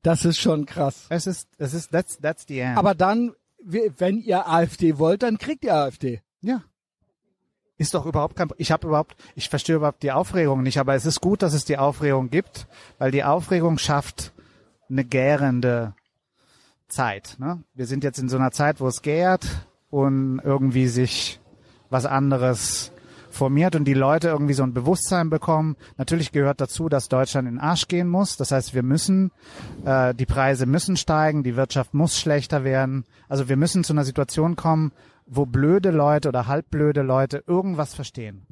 Das 0.03 0.25
ist 0.25 0.39
schon 0.39 0.67
krass. 0.67 1.07
es 1.09 1.27
ist, 1.27 1.49
es 1.59 1.75
ist, 1.75 1.91
that's, 1.93 2.19
that's 2.19 2.45
the 2.47 2.61
end. 2.61 2.77
Aber 2.79 2.95
dann, 2.95 3.33
we- 3.63 3.93
wenn 3.99 4.19
ihr 4.19 4.49
AfD 4.49 4.99
wollt, 4.99 5.23
dann 5.23 5.39
kriegt 5.39 5.65
ihr 5.65 5.75
AfD. 5.75 6.21
Ja. 6.41 6.63
Ist 7.79 7.95
doch 7.95 8.07
überhaupt 8.07 8.37
kein, 8.37 8.49
ich 8.57 8.73
habe 8.73 8.87
überhaupt, 8.89 9.17
ich 9.35 9.49
verstehe 9.49 9.77
überhaupt 9.77 10.03
die 10.03 10.13
Aufregung 10.13 10.63
nicht, 10.63 10.79
aber 10.79 10.95
es 10.95 11.05
ist 11.05 11.21
gut, 11.21 11.43
dass 11.43 11.53
es 11.53 11.65
die 11.65 11.77
Aufregung 11.77 12.31
gibt, 12.31 12.67
weil 12.99 13.11
die 13.11 13.25
Aufregung 13.25 13.79
schafft 13.79 14.33
eine 14.89 15.05
gärende 15.05 15.95
Zeit. 16.89 17.37
Ne? 17.39 17.63
Wir 17.75 17.87
sind 17.87 18.05
jetzt 18.05 18.19
in 18.19 18.29
so 18.29 18.37
einer 18.37 18.53
Zeit, 18.53 18.81
wo 18.81 18.87
es 18.87 19.03
gärt 19.03 19.47
und 19.91 20.41
irgendwie 20.43 20.89
sich 20.89 21.41
was 21.91 22.07
anderes 22.07 22.93
formiert 23.31 23.77
und 23.77 23.85
die 23.85 23.95
Leute 23.95 24.29
irgendwie 24.29 24.55
so 24.55 24.63
ein 24.63 24.73
Bewusstsein 24.73 25.31
bekommen. 25.31 25.77
Natürlich 25.99 26.33
gehört 26.33 26.61
dazu, 26.61 26.89
dass 26.89 27.09
Deutschland 27.09 27.47
in 27.47 27.57
den 27.57 27.61
Arsch 27.61 27.87
gehen 27.87 28.09
muss. 28.09 28.37
Das 28.37 28.51
heißt, 28.51 28.75
wir 28.75 28.83
müssen, 28.83 29.31
äh, 29.85 30.15
die 30.15 30.27
Preise 30.27 30.67
müssen 30.67 30.97
steigen, 30.97 31.45
die 31.45 31.57
Wirtschaft 31.57 31.95
muss 31.95 32.19
schlechter 32.19 32.65
werden. 32.65 33.05
Also 33.29 33.49
wir 33.49 33.57
müssen 33.57 33.85
zu 33.85 33.93
einer 33.93 34.05
Situation 34.05 34.57
kommen, 34.57 34.93
wo 35.27 35.45
blöde 35.45 35.91
Leute 35.91 36.29
oder 36.29 36.47
halbblöde 36.47 37.03
Leute 37.03 37.43
irgendwas 37.47 37.95
verstehen. 37.95 38.47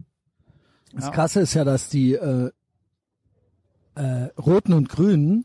Das 0.93 1.11
Krasse 1.11 1.41
ist 1.41 1.55
ja, 1.55 1.65
dass 1.65 1.89
die 1.89 2.15
äh, 2.15 2.51
äh, 3.97 4.25
Roten 4.39 4.73
und 4.73 4.89
Grünen, 4.89 5.45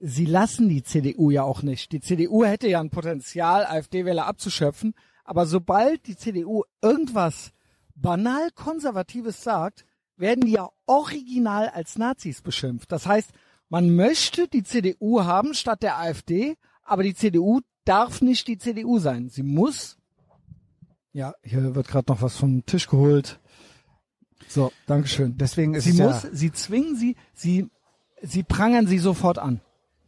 sie 0.00 0.26
lassen 0.26 0.68
die 0.68 0.82
CDU 0.82 1.30
ja 1.30 1.44
auch 1.44 1.62
nicht. 1.62 1.92
Die 1.92 2.00
CDU 2.00 2.44
hätte 2.44 2.68
ja 2.68 2.80
ein 2.80 2.90
Potenzial, 2.90 3.64
AfD-Wähler 3.64 4.26
abzuschöpfen, 4.26 4.94
aber 5.24 5.46
sobald 5.46 6.06
die 6.06 6.16
CDU 6.16 6.64
irgendwas 6.82 7.52
banal 7.94 8.50
Konservatives 8.54 9.42
sagt, 9.42 9.84
werden 10.16 10.44
die 10.44 10.52
ja 10.52 10.68
original 10.86 11.68
als 11.68 11.96
Nazis 11.96 12.42
beschimpft. 12.42 12.92
Das 12.92 13.06
heißt, 13.06 13.30
man 13.68 13.94
möchte 13.96 14.46
die 14.46 14.62
CDU 14.62 15.24
haben 15.24 15.54
statt 15.54 15.82
der 15.82 15.98
AfD, 15.98 16.56
aber 16.82 17.02
die 17.02 17.14
CDU 17.14 17.60
darf 17.84 18.20
nicht 18.20 18.46
die 18.46 18.58
CDU 18.58 18.98
sein. 18.98 19.28
Sie 19.28 19.42
muss. 19.42 19.96
Ja, 21.14 21.32
hier 21.44 21.76
wird 21.76 21.86
gerade 21.86 22.10
noch 22.12 22.22
was 22.22 22.36
vom 22.36 22.66
Tisch 22.66 22.88
geholt. 22.88 23.38
So, 24.48 24.72
Dankeschön. 24.86 25.38
Deswegen 25.38 25.74
ist 25.74 25.84
sie 25.84 26.02
muss, 26.02 26.24
ja, 26.24 26.28
sie 26.32 26.50
zwingen 26.50 26.96
sie, 26.96 27.16
sie, 27.32 27.70
sie 28.20 28.42
prangern 28.42 28.88
sie 28.88 28.98
sofort 28.98 29.38
an. 29.38 29.60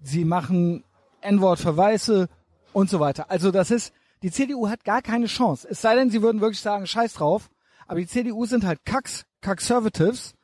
Sie 0.02 0.24
machen 0.24 0.82
N-Wort 1.20 1.60
für 1.60 1.76
Weiße 1.76 2.28
und 2.72 2.90
so 2.90 2.98
weiter. 2.98 3.30
Also 3.30 3.52
das 3.52 3.70
ist, 3.70 3.92
die 4.24 4.32
CDU 4.32 4.68
hat 4.68 4.82
gar 4.82 5.00
keine 5.00 5.26
Chance. 5.26 5.68
Es 5.70 5.80
sei 5.80 5.94
denn, 5.94 6.10
sie 6.10 6.22
würden 6.22 6.40
wirklich 6.40 6.60
sagen, 6.60 6.88
scheiß 6.88 7.14
drauf. 7.14 7.50
Aber 7.86 8.00
die 8.00 8.08
CDU 8.08 8.44
sind 8.44 8.64
halt 8.64 8.84
Kacks, 8.84 9.26
Conservatives, 9.44 10.34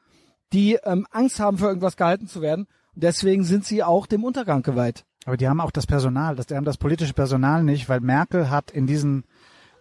die 0.52 0.78
ähm, 0.84 1.09
Angst 1.10 1.40
haben, 1.40 1.59
für 1.59 1.66
irgendwas 1.66 1.97
gehalten 1.97 2.28
zu 2.28 2.40
werden. 2.40 2.68
Und 2.94 3.02
deswegen 3.02 3.43
sind 3.43 3.64
sie 3.64 3.82
auch 3.82 4.06
dem 4.06 4.22
Untergang 4.22 4.62
geweiht. 4.62 5.05
aber 5.24 5.36
die 5.36 5.48
haben 5.48 5.60
auch 5.60 5.72
das 5.72 5.89
Personal, 5.89 6.36
das, 6.36 6.47
die 6.47 6.55
haben 6.55 6.64
das 6.64 6.76
politische 6.78 7.14
Personal 7.14 7.64
nicht, 7.64 7.89
weil 7.89 8.01
Merkel 8.01 8.48
hat 8.48 8.70
in 8.70 8.86
diesen 8.86 9.24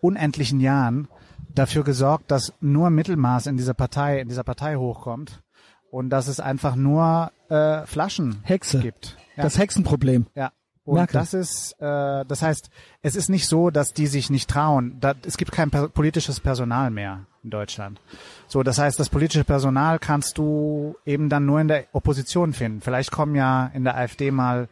unendlichen 0.01 0.59
Jahren 0.59 1.07
dafür 1.53 1.83
gesorgt, 1.83 2.31
dass 2.31 2.53
nur 2.59 2.89
Mittelmaß 2.89 3.47
in 3.47 3.57
dieser 3.57 3.73
Partei, 3.73 4.19
in 4.19 4.27
dieser 4.27 4.43
Partei 4.43 4.75
hochkommt 4.75 5.41
und 5.89 6.09
dass 6.09 6.27
es 6.27 6.39
einfach 6.39 6.75
nur 6.75 7.31
äh, 7.49 7.85
Flaschen 7.85 8.41
Hexe. 8.43 8.79
gibt. 8.79 9.17
Ja. 9.35 9.43
Das 9.43 9.57
Hexenproblem. 9.57 10.27
Ja. 10.35 10.51
Und 10.83 10.95
Merkel. 10.95 11.19
das 11.19 11.33
ist, 11.33 11.75
äh, 11.79 12.25
das 12.25 12.41
heißt, 12.41 12.69
es 13.03 13.15
ist 13.15 13.29
nicht 13.29 13.47
so, 13.47 13.69
dass 13.69 13.93
die 13.93 14.07
sich 14.07 14.29
nicht 14.29 14.49
trauen. 14.49 14.97
Da, 14.99 15.13
es 15.25 15.37
gibt 15.37 15.51
kein 15.51 15.69
per 15.69 15.89
politisches 15.89 16.39
Personal 16.39 16.89
mehr 16.89 17.27
in 17.43 17.51
Deutschland. 17.51 18.01
So, 18.47 18.63
das 18.63 18.79
heißt, 18.79 18.99
das 18.99 19.09
politische 19.09 19.43
Personal 19.43 19.99
kannst 19.99 20.37
du 20.37 20.95
eben 21.05 21.29
dann 21.29 21.45
nur 21.45 21.61
in 21.61 21.67
der 21.67 21.85
Opposition 21.91 22.53
finden. 22.53 22.81
Vielleicht 22.81 23.11
kommen 23.11 23.35
ja 23.35 23.67
in 23.73 23.83
der 23.83 23.95
AfD 23.95 24.31
mal 24.31 24.69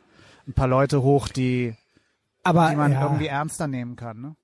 ein 0.47 0.53
paar 0.53 0.68
Leute 0.68 1.03
hoch, 1.03 1.27
die, 1.27 1.76
Aber 2.43 2.69
die 2.69 2.76
man 2.76 2.91
ja, 2.91 3.03
irgendwie 3.03 3.27
ernster 3.27 3.68
nehmen 3.68 3.95
kann. 3.95 4.19
Ne? 4.19 4.35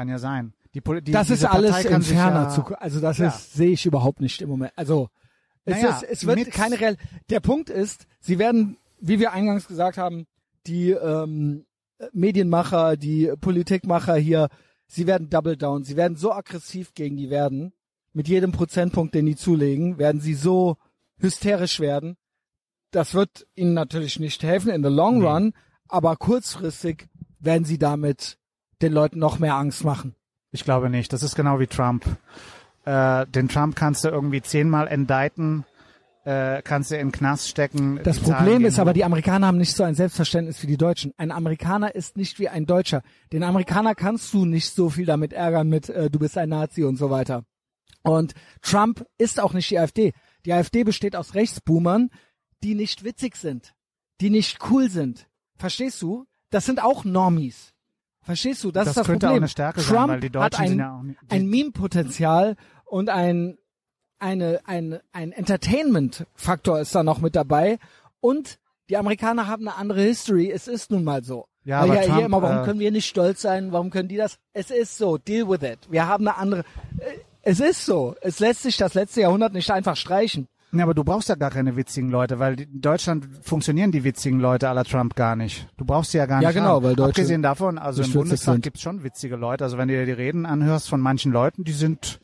Kann 0.00 0.08
ja 0.08 0.18
sein. 0.18 0.54
Die, 0.72 0.80
Poli- 0.80 1.02
die, 1.02 1.12
das 1.12 1.28
ist 1.28 1.44
alles 1.44 1.84
in 1.84 2.00
ferner 2.00 2.44
ja, 2.44 2.48
Zukunft. 2.48 2.80
Also 2.80 3.00
das 3.00 3.18
Ja. 3.18 3.28
sehe 3.32 3.72
ich 3.72 3.84
überhaupt 3.84 4.22
nicht 4.22 4.40
im 4.40 4.48
Moment. 4.48 4.72
Also 4.76 5.10
es 5.66 5.74
Naja, 5.76 5.90
ist, 5.98 6.02
es 6.04 6.26
wird 6.26 6.50
keine 6.52 6.80
real. 6.80 6.96
Der 7.28 7.40
Punkt 7.40 7.68
ist, 7.68 8.06
sie 8.18 8.38
werden, 8.38 8.78
wie 8.98 9.18
wir 9.20 9.32
eingangs 9.32 9.68
gesagt 9.68 9.98
haben, 9.98 10.26
die 10.66 10.92
ähm, 10.92 11.66
Medienmacher, 12.14 12.96
die 12.96 13.30
Politikmacher 13.42 14.14
hier, 14.16 14.48
sie 14.86 15.06
werden 15.06 15.28
double 15.28 15.58
down. 15.58 15.84
Sie 15.84 15.96
werden 15.98 16.16
so 16.16 16.32
aggressiv 16.32 16.94
gegen 16.94 17.18
die 17.18 17.28
werden. 17.28 17.74
Mit 18.14 18.26
jedem 18.26 18.52
Prozentpunkt, 18.52 19.14
den 19.14 19.26
die 19.26 19.36
zulegen, 19.36 19.98
werden 19.98 20.22
sie 20.22 20.32
so 20.32 20.78
hysterisch 21.18 21.78
werden. 21.78 22.16
Das 22.90 23.12
wird 23.12 23.46
ihnen 23.54 23.74
natürlich 23.74 24.18
nicht 24.18 24.42
helfen 24.44 24.70
in 24.70 24.82
the 24.82 24.88
long 24.88 25.18
Nee. 25.18 25.26
run, 25.26 25.52
aber 25.88 26.16
kurzfristig 26.16 27.06
werden 27.38 27.66
sie 27.66 27.76
damit 27.78 28.38
den 28.82 28.92
Leuten 28.92 29.18
noch 29.18 29.38
mehr 29.38 29.54
Angst 29.54 29.84
machen. 29.84 30.14
Ich 30.52 30.64
glaube 30.64 30.90
nicht. 30.90 31.12
Das 31.12 31.22
ist 31.22 31.36
genau 31.36 31.60
wie 31.60 31.66
Trump. 31.66 32.04
Äh, 32.84 33.26
den 33.26 33.48
Trump 33.48 33.76
kannst 33.76 34.04
du 34.04 34.08
irgendwie 34.08 34.42
zehnmal 34.42 34.86
indicten, 34.88 35.64
äh, 36.24 36.62
kannst 36.62 36.90
du 36.90 36.96
in 36.96 37.08
den 37.08 37.12
Knast 37.12 37.48
stecken. 37.48 38.00
Das 38.02 38.18
Problem 38.18 38.64
ist 38.64 38.78
aber, 38.78 38.92
die 38.92 39.04
Amerikaner 39.04 39.46
haben 39.46 39.58
nicht 39.58 39.76
so 39.76 39.84
ein 39.84 39.94
Selbstverständnis 39.94 40.62
wie 40.62 40.66
die 40.66 40.76
Deutschen. 40.76 41.12
Ein 41.16 41.30
Amerikaner 41.30 41.94
ist 41.94 42.16
nicht 42.16 42.38
wie 42.38 42.48
ein 42.48 42.66
Deutscher. 42.66 43.02
Den 43.32 43.42
Amerikaner 43.42 43.94
kannst 43.94 44.32
du 44.32 44.44
nicht 44.44 44.74
so 44.74 44.90
viel 44.90 45.06
damit 45.06 45.32
ärgern 45.32 45.68
mit, 45.68 45.88
äh, 45.88 46.10
du 46.10 46.18
bist 46.18 46.36
ein 46.38 46.48
Nazi 46.48 46.84
und 46.84 46.96
so 46.96 47.10
weiter. 47.10 47.44
Und 48.02 48.32
Trump 48.62 49.04
ist 49.18 49.40
auch 49.40 49.52
nicht 49.52 49.70
die 49.70 49.78
AfD. 49.78 50.12
Die 50.46 50.52
AfD 50.52 50.84
besteht 50.84 51.16
aus 51.16 51.34
Rechtsboomern, 51.34 52.10
die 52.62 52.74
nicht 52.74 53.04
witzig 53.04 53.36
sind, 53.36 53.74
die 54.20 54.30
nicht 54.30 54.58
cool 54.70 54.88
sind. 54.90 55.26
Verstehst 55.56 56.00
du? 56.00 56.26
Das 56.50 56.64
sind 56.64 56.82
auch 56.82 57.04
Normies. 57.04 57.74
Verstehst 58.30 58.64
du? 58.64 58.70
Das, 58.70 58.84
Das 58.84 58.88
ist 58.92 58.96
das 58.98 59.06
könnte 59.06 59.26
auch 59.26 59.30
Problem. 59.30 59.42
eine 59.44 59.48
Stärke 59.48 59.80
sein, 59.80 59.96
Trump 59.96 60.08
weil 60.08 60.20
die 60.20 60.26
hat 60.28 60.34
Deutschen 60.54 60.62
ein, 60.62 60.68
sind 60.68 60.78
ja 60.78 60.96
auch 60.98 61.02
nicht- 61.02 61.18
ein 61.28 61.46
Meme-Potenzial 61.48 62.56
und 62.84 63.08
ein 63.08 63.56
eine, 64.22 64.60
ein, 64.66 64.98
ein 65.12 65.32
Entertainment-Faktor 65.32 66.80
ist 66.80 66.94
da 66.94 67.02
noch 67.02 67.20
mit 67.20 67.34
dabei. 67.36 67.78
Und 68.20 68.58
die 68.90 68.96
Amerikaner 68.96 69.46
haben 69.46 69.66
eine 69.66 69.76
andere 69.78 70.02
History. 70.02 70.50
Es 70.50 70.68
ist 70.68 70.90
nun 70.90 71.04
mal 71.04 71.24
so. 71.24 71.46
Ja, 71.64 71.80
Weil 71.80 71.90
aber 71.90 71.94
ja 72.00 72.02
Trump, 72.06 72.16
hier 72.18 72.26
immer, 72.26 72.42
warum 72.42 72.58
äh, 72.62 72.64
können 72.64 72.80
wir 72.80 72.90
nicht 72.90 73.06
stolz 73.06 73.40
sein? 73.42 73.72
Warum 73.72 73.90
können 73.90 74.08
die 74.08 74.16
das? 74.16 74.36
Es 74.52 74.70
ist 74.70 74.98
so. 74.98 75.16
Deal 75.18 75.48
with 75.48 75.62
it. 75.62 75.78
Wir 75.90 76.06
haben 76.06 76.26
eine 76.28 76.36
andere. 76.36 76.60
äh, 76.98 77.18
Es 77.42 77.60
ist 77.60 77.86
so. 77.86 78.14
Es 78.20 78.40
lässt 78.40 78.62
sich 78.62 78.76
das 78.76 78.94
letzte 78.94 79.22
Jahrhundert 79.22 79.52
nicht 79.54 79.70
einfach 79.70 79.96
streichen. 79.96 80.48
Ja, 80.72 80.84
aber 80.84 80.94
du 80.94 81.02
brauchst 81.02 81.28
ja 81.28 81.34
gar 81.34 81.50
keine 81.50 81.74
witzigen 81.76 82.10
Leute, 82.10 82.38
weil 82.38 82.60
in 82.60 82.80
Deutschland 82.80 83.26
funktionieren 83.42 83.90
die 83.90 84.04
witzigen 84.04 84.38
Leute 84.38 84.68
aller 84.68 84.84
Trump 84.84 85.16
gar 85.16 85.34
nicht. 85.34 85.66
Du 85.76 85.84
brauchst 85.84 86.12
sie 86.12 86.18
ja 86.18 86.26
gar 86.26 86.40
Ja, 86.42 86.48
nicht. 86.50 86.56
genau, 86.58 86.76
haben. 86.76 86.84
weil 86.84 86.94
Deutsche 86.96 87.10
Abgesehen 87.22 87.42
davon, 87.42 87.76
also 87.78 88.02
im 88.02 88.12
Bundestag 88.12 88.54
sind. 88.54 88.62
gibt's 88.62 88.82
schon 88.82 89.02
witzige 89.02 89.34
Leute. 89.36 89.64
Also 89.64 89.78
wenn 89.78 89.88
du 89.88 89.94
dir 89.94 90.06
die 90.06 90.12
Reden 90.12 90.46
anhörst 90.46 90.88
von 90.88 91.00
manchen 91.00 91.32
Leuten, 91.32 91.64
die 91.64 91.72
sind 91.72 92.20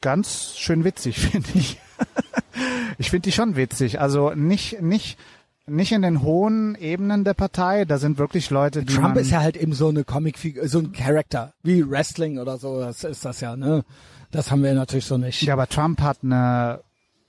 ganz 0.00 0.54
schön 0.56 0.84
witzig, 0.84 1.18
finde 1.30 1.48
ich. 1.54 1.80
ich 2.98 3.10
finde 3.10 3.22
die 3.28 3.32
schon 3.32 3.56
witzig. 3.56 4.00
Also 4.00 4.30
nicht, 4.34 4.80
nicht, 4.80 5.18
nicht 5.66 5.90
in 5.92 6.02
den 6.02 6.22
hohen 6.22 6.76
Ebenen 6.76 7.24
der 7.24 7.34
Partei. 7.34 7.84
Da 7.84 7.98
sind 7.98 8.18
wirklich 8.18 8.50
Leute, 8.50 8.84
die 8.84 8.94
Trump 8.94 9.16
ist 9.16 9.30
ja 9.30 9.40
halt 9.40 9.56
eben 9.56 9.72
so 9.72 9.88
eine 9.88 10.04
comic 10.04 10.38
so 10.64 10.78
ein 10.78 10.92
Character. 10.92 11.54
Wie 11.62 11.88
Wrestling 11.88 12.38
oder 12.38 12.56
so. 12.58 12.78
Das 12.80 13.02
ist 13.02 13.24
das 13.24 13.40
ja, 13.40 13.56
ne? 13.56 13.84
Das 14.30 14.50
haben 14.50 14.62
wir 14.62 14.74
natürlich 14.74 15.06
so 15.06 15.16
nicht. 15.18 15.42
Ja, 15.42 15.54
aber 15.54 15.66
Trump 15.68 16.00
hat 16.02 16.18
eine, 16.22 16.80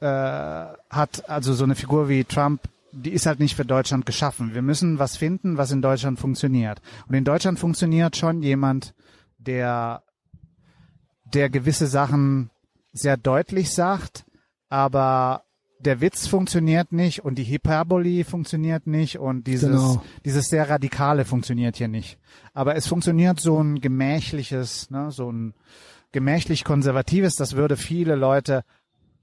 äh, 0.06 0.76
hat 0.90 1.27
also 1.30 1.53
so 1.53 1.64
eine 1.64 1.76
Figur 1.76 2.07
wie 2.10 2.23
Trump, 2.23 2.61
die 2.91 3.10
ist 3.11 3.26
halt 3.26 3.40
nicht 3.40 3.56
für 3.56 3.65
Deutschland 3.65 4.06
geschaffen. 4.06 4.53
Wir 4.53 4.61
müssen 4.61 4.99
was 4.99 5.18
finden, 5.18 5.57
was 5.57 5.72
in 5.72 5.82
Deutschland 5.82 6.19
funktioniert. 6.19 6.82
Und 7.07 7.15
in 7.15 7.23
Deutschland 7.23 7.60
funktioniert 7.60 8.15
schon 8.15 8.41
jemand, 8.44 8.94
der, 9.38 10.03
der 11.34 11.49
gewisse 11.49 11.88
Sachen 11.88 12.52
sehr 12.94 13.18
deutlich 13.18 13.72
sagt, 13.73 14.26
aber 14.69 15.44
der 15.80 15.99
Witz 16.02 16.27
funktioniert 16.27 16.91
nicht 16.91 17.26
und 17.26 17.36
die 17.38 17.44
Hyperbole 17.44 18.23
funktioniert 18.23 18.88
nicht 18.88 19.19
und 19.19 19.45
dieses, 19.45 19.69
Genau. 19.69 20.03
dieses 20.23 20.48
sehr 20.48 20.69
Radikale 20.69 21.26
funktioniert 21.26 21.76
hier 21.76 21.90
nicht. 21.90 22.18
Aber 22.53 22.76
es 22.76 22.88
funktioniert 22.88 23.40
so 23.40 23.61
ein 23.61 23.82
gemächliches, 23.82 24.90
ne, 24.90 25.11
so 25.11 25.32
ein 25.32 25.53
gemächlich 26.14 26.64
konservatives, 26.64 27.36
das 27.36 27.56
würde 27.56 27.76
viele 27.76 28.15
Leute 28.15 28.64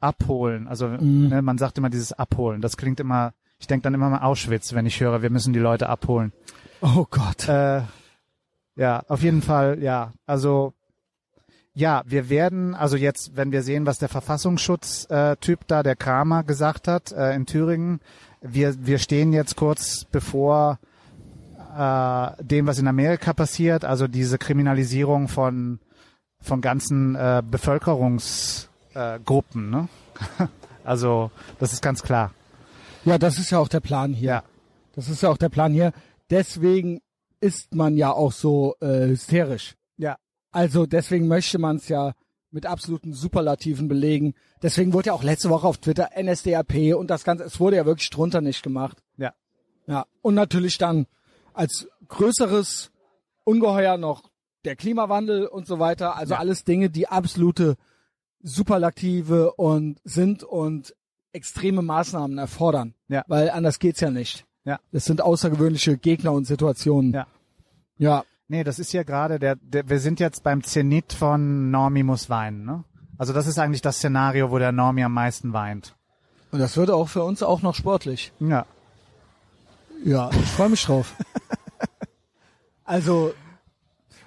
abholen. 0.02 0.68
Also 0.68 0.88
Mhm. 0.88 1.28
ne, 1.28 1.42
man 1.42 1.58
sagt 1.58 1.78
immer 1.78 1.90
dieses 1.90 2.12
abholen. 2.12 2.60
Das 2.60 2.76
klingt 2.76 3.00
immer, 3.00 3.32
ich 3.58 3.66
denke 3.66 3.84
dann 3.84 3.94
immer 3.94 4.10
mal 4.10 4.22
Auschwitz, 4.22 4.72
wenn 4.74 4.86
ich 4.86 5.00
höre, 5.00 5.22
wir 5.22 5.30
müssen 5.30 5.52
die 5.52 5.58
Leute 5.58 5.88
abholen. 5.88 6.32
Oh 6.80 7.06
Gott. 7.10 7.48
Äh, 7.48 7.82
ja, 8.76 9.02
auf 9.08 9.22
jeden 9.22 9.42
Fall, 9.42 9.82
ja. 9.82 10.12
Also 10.26 10.72
ja, 11.74 12.02
wir 12.04 12.28
werden, 12.28 12.74
also 12.74 12.96
jetzt, 12.96 13.36
wenn 13.36 13.50
wir 13.52 13.62
sehen, 13.62 13.86
was 13.86 13.98
der 13.98 14.10
Verfassungsschutz-Typ 14.10 15.60
da, 15.66 15.82
der 15.82 15.96
Kramer, 15.96 16.42
gesagt 16.44 16.86
hat 16.86 17.12
äh, 17.12 17.34
in 17.34 17.46
Thüringen, 17.46 18.00
wir, 18.42 18.74
wir 18.84 18.98
stehen 18.98 19.32
jetzt 19.32 19.56
kurz 19.56 20.04
bevor 20.04 20.78
äh, 21.76 22.42
dem, 22.42 22.66
was 22.66 22.78
in 22.78 22.88
Amerika 22.88 23.32
passiert, 23.32 23.84
also 23.84 24.06
diese 24.06 24.36
Kriminalisierung 24.36 25.28
von, 25.28 25.78
von 26.42 26.60
ganzen 26.60 27.14
äh, 27.14 27.42
Bevölkerungsgruppen. 27.48 28.71
Äh, 28.94 29.18
Gruppen, 29.24 29.70
ne? 29.70 29.88
also 30.84 31.30
das 31.58 31.72
ist 31.72 31.82
ganz 31.82 32.02
klar. 32.02 32.32
Ja, 33.04 33.18
das 33.18 33.38
ist 33.38 33.50
ja 33.50 33.58
auch 33.58 33.68
der 33.68 33.80
Plan 33.80 34.12
hier. 34.12 34.28
Ja. 34.28 34.44
Das 34.94 35.08
ist 35.08 35.22
ja 35.22 35.30
auch 35.30 35.38
der 35.38 35.48
Plan 35.48 35.72
hier. 35.72 35.92
Deswegen 36.30 37.00
ist 37.40 37.74
man 37.74 37.96
ja 37.96 38.12
auch 38.12 38.32
so 38.32 38.76
äh, 38.80 39.08
hysterisch. 39.08 39.74
Ja. 39.96 40.16
Also 40.52 40.86
deswegen 40.86 41.26
möchte 41.28 41.58
man 41.58 41.76
es 41.76 41.88
ja 41.88 42.12
mit 42.50 42.66
absoluten 42.66 43.14
Superlativen 43.14 43.88
belegen. 43.88 44.34
Deswegen 44.62 44.92
wurde 44.92 45.06
ja 45.08 45.12
auch 45.14 45.22
letzte 45.22 45.48
Woche 45.50 45.66
auf 45.66 45.78
Twitter 45.78 46.10
NSDAP 46.20 46.94
und 46.94 47.08
das 47.08 47.24
Ganze, 47.24 47.44
es 47.44 47.58
wurde 47.58 47.76
ja 47.76 47.86
wirklich 47.86 48.10
drunter 48.10 48.40
nicht 48.42 48.62
gemacht. 48.62 49.02
Ja. 49.16 49.32
Ja. 49.86 50.04
Und 50.20 50.34
natürlich 50.34 50.78
dann 50.78 51.06
als 51.54 51.88
größeres 52.08 52.90
Ungeheuer 53.44 53.96
noch 53.96 54.30
der 54.64 54.76
Klimawandel 54.76 55.46
und 55.46 55.66
so 55.66 55.78
weiter. 55.78 56.16
Also 56.16 56.34
Ja. 56.34 56.40
alles 56.40 56.64
Dinge, 56.64 56.90
die 56.90 57.08
absolute 57.08 57.76
Superlative 58.42 59.52
und 59.52 60.00
sind 60.04 60.42
und 60.42 60.94
extreme 61.32 61.82
Maßnahmen 61.82 62.38
erfordern. 62.38 62.94
Ja. 63.08 63.24
Weil 63.26 63.50
anders 63.50 63.78
geht's 63.78 64.00
ja 64.00 64.10
nicht. 64.10 64.44
Ja. 64.64 64.78
Das 64.92 65.04
sind 65.04 65.20
außergewöhnliche 65.20 65.96
Gegner 65.96 66.32
und 66.32 66.44
Situationen. 66.44 67.12
Ja. 67.12 67.26
Ja. 67.98 68.24
Nee, 68.48 68.64
das 68.64 68.78
ist 68.78 68.92
ja 68.92 69.02
gerade 69.02 69.38
der, 69.38 69.56
der, 69.56 69.88
wir 69.88 69.98
sind 69.98 70.20
jetzt 70.20 70.42
beim 70.42 70.62
Zenit 70.62 71.12
von 71.12 71.70
Normie 71.70 72.02
muss 72.02 72.28
weinen, 72.28 72.64
ne? 72.64 72.84
Also 73.16 73.32
das 73.32 73.46
ist 73.46 73.58
eigentlich 73.58 73.82
das 73.82 73.96
Szenario, 73.96 74.50
wo 74.50 74.58
der 74.58 74.72
Normie 74.72 75.04
am 75.04 75.14
meisten 75.14 75.52
weint. 75.52 75.94
Und 76.50 76.58
das 76.58 76.76
wird 76.76 76.90
auch 76.90 77.08
für 77.08 77.22
uns 77.22 77.42
auch 77.42 77.62
noch 77.62 77.74
sportlich. 77.74 78.32
Ja. 78.40 78.66
Ja, 80.04 80.30
ich 80.30 80.50
freue 80.50 80.68
mich 80.68 80.84
drauf. 80.84 81.14
also, 82.84 83.32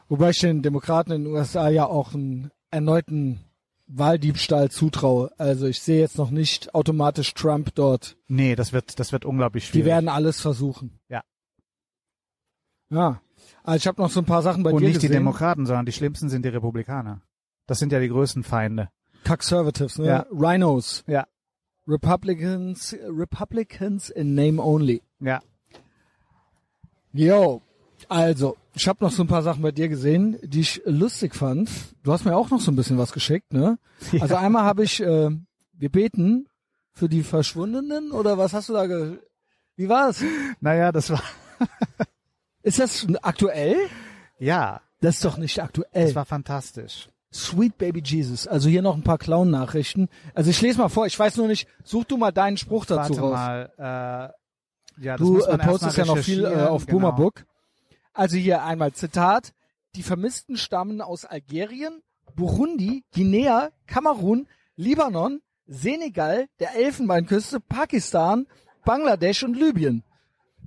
wobei 0.08 0.30
ich 0.30 0.40
den 0.40 0.62
Demokraten 0.62 1.12
in 1.12 1.26
den 1.26 1.34
USA 1.34 1.70
ja 1.70 1.86
auch 1.86 2.14
einen 2.14 2.52
erneuten 2.72 3.45
Wahldiebstahl 3.88 4.72
zutraue. 4.72 5.32
Also 5.38 5.68
ich 5.68 5.82
sehe 5.82 6.00
jetzt 6.00 6.18
noch 6.18 6.32
nicht 6.32 6.74
automatisch 6.74 7.34
Trump 7.34 7.74
dort. 7.76 8.18
Nee, 8.28 8.56
das 8.56 8.74
wird, 8.74 9.00
das 9.00 9.12
wird 9.12 9.26
unglaublich 9.26 9.66
Die 9.66 9.72
schwierig. 9.72 9.86
werden 9.86 10.10
alles 10.10 10.42
versuchen. 10.42 11.00
Ja. 11.10 11.24
Ja. 12.90 13.22
Also 13.64 13.78
ich 13.78 13.88
habe 13.88 14.02
noch 14.02 14.10
so 14.10 14.22
ein 14.22 14.26
paar 14.26 14.42
Sachen 14.42 14.64
bei 14.64 14.72
Und 14.72 14.82
dir 14.82 14.90
nicht 14.90 15.02
die. 15.02 15.08
Demokraten, 15.10 15.66
sondern 15.66 15.86
die 15.86 15.92
schlimmsten 15.92 16.30
sind 16.30 16.44
die 16.46 16.50
Republikaner. 16.50 17.22
Das 17.68 17.80
sind 17.80 17.92
ja 17.92 18.00
die 18.00 18.10
größten 18.10 18.44
Feinde. 18.44 18.90
Conservatives, 19.28 19.98
ne? 19.98 20.08
Ja. 20.08 20.26
Rhinos. 20.32 21.04
Ja. 21.08 21.26
Republicans, 21.88 22.96
Republicans 23.08 24.10
in 24.10 24.34
name 24.36 24.62
only. 24.62 25.02
Ja. 25.20 25.42
Yo, 27.14 27.62
also, 28.10 28.58
ich 28.76 28.88
habe 28.88 29.04
noch 29.04 29.12
so 29.12 29.24
ein 29.24 29.28
paar 29.28 29.42
Sachen 29.42 29.62
bei 29.62 29.72
dir 29.72 29.88
gesehen, 29.90 30.38
die 30.44 30.62
ich 30.62 30.82
lustig 30.86 31.34
fand. 31.36 31.70
Du 32.04 32.12
hast 32.12 32.26
mir 32.26 32.36
auch 32.36 32.50
noch 32.50 32.60
so 32.60 32.72
ein 32.72 32.76
bisschen 32.76 32.98
was 32.98 33.12
geschickt, 33.14 33.54
ne? 33.54 33.78
Also 34.20 34.36
einmal 34.36 34.64
habe 34.64 34.84
ich, 34.84 35.02
äh, 35.02 35.30
wir 35.74 35.90
beten 35.90 36.48
für 36.92 37.10
die 37.10 37.24
Verschwundenen 37.24 38.12
oder 38.12 38.38
was 38.38 38.54
hast 38.54 38.70
du 38.70 38.74
da 38.74 38.86
ge 38.88 39.18
Wie 39.76 39.90
war's? 39.90 40.24
Naja, 40.62 40.92
das 40.92 41.10
war, 41.10 41.22
Ist 42.64 42.80
das 42.80 43.06
aktuell? 43.22 43.76
ja, 44.40 44.82
Das 45.02 45.16
ist 45.16 45.26
doch 45.26 45.38
nicht 45.38 45.62
aktuell. 45.62 46.06
das 46.06 46.16
war 46.16 46.26
fantastisch. 46.26 47.10
Sweet 47.32 47.78
Baby 47.78 48.02
Jesus. 48.04 48.48
Also 48.48 48.70
hier 48.70 48.82
noch 48.82 48.96
ein 48.96 49.04
paar 49.04 49.18
Clown-Nachrichten. 49.18 50.08
Also 50.34 50.50
ich 50.50 50.62
lese 50.62 50.80
mal 50.80 50.88
vor, 50.90 51.06
ich 51.06 51.20
weiß 51.20 51.36
nur 51.38 51.48
nicht, 51.48 51.68
such 51.84 52.06
du 52.06 52.16
mal 52.18 52.32
deinen 52.32 52.56
Spruch 52.58 52.86
dazu 52.86 53.10
Warte 53.18 53.22
raus. 53.22 53.34
mal, 53.34 54.34
äh, 54.98 55.04
ja, 55.04 55.18
das 55.18 55.28
Du 55.28 55.40
äh, 55.42 55.58
postest 55.58 55.98
ja 55.98 56.06
noch 56.06 56.18
viel 56.18 56.46
äh, 56.46 56.64
auf 56.64 56.86
genau. 56.86 57.00
Boomerbook. 57.00 57.46
Also 58.16 58.38
hier 58.38 58.64
einmal 58.64 58.94
Zitat. 58.94 59.54
Die 59.96 60.04
Vermissten 60.04 60.56
stammen 60.56 61.02
aus 61.02 61.26
Algerien, 61.26 62.02
Burundi, 62.36 63.04
Guinea, 63.14 63.72
Kamerun, 63.88 64.48
Libanon, 64.78 65.42
Senegal, 65.68 66.48
der 66.60 66.76
Elfenbeinküste, 66.76 67.60
Pakistan, 67.60 68.48
Bangladesch 68.86 69.44
und 69.44 69.56
Libyen. 69.56 70.04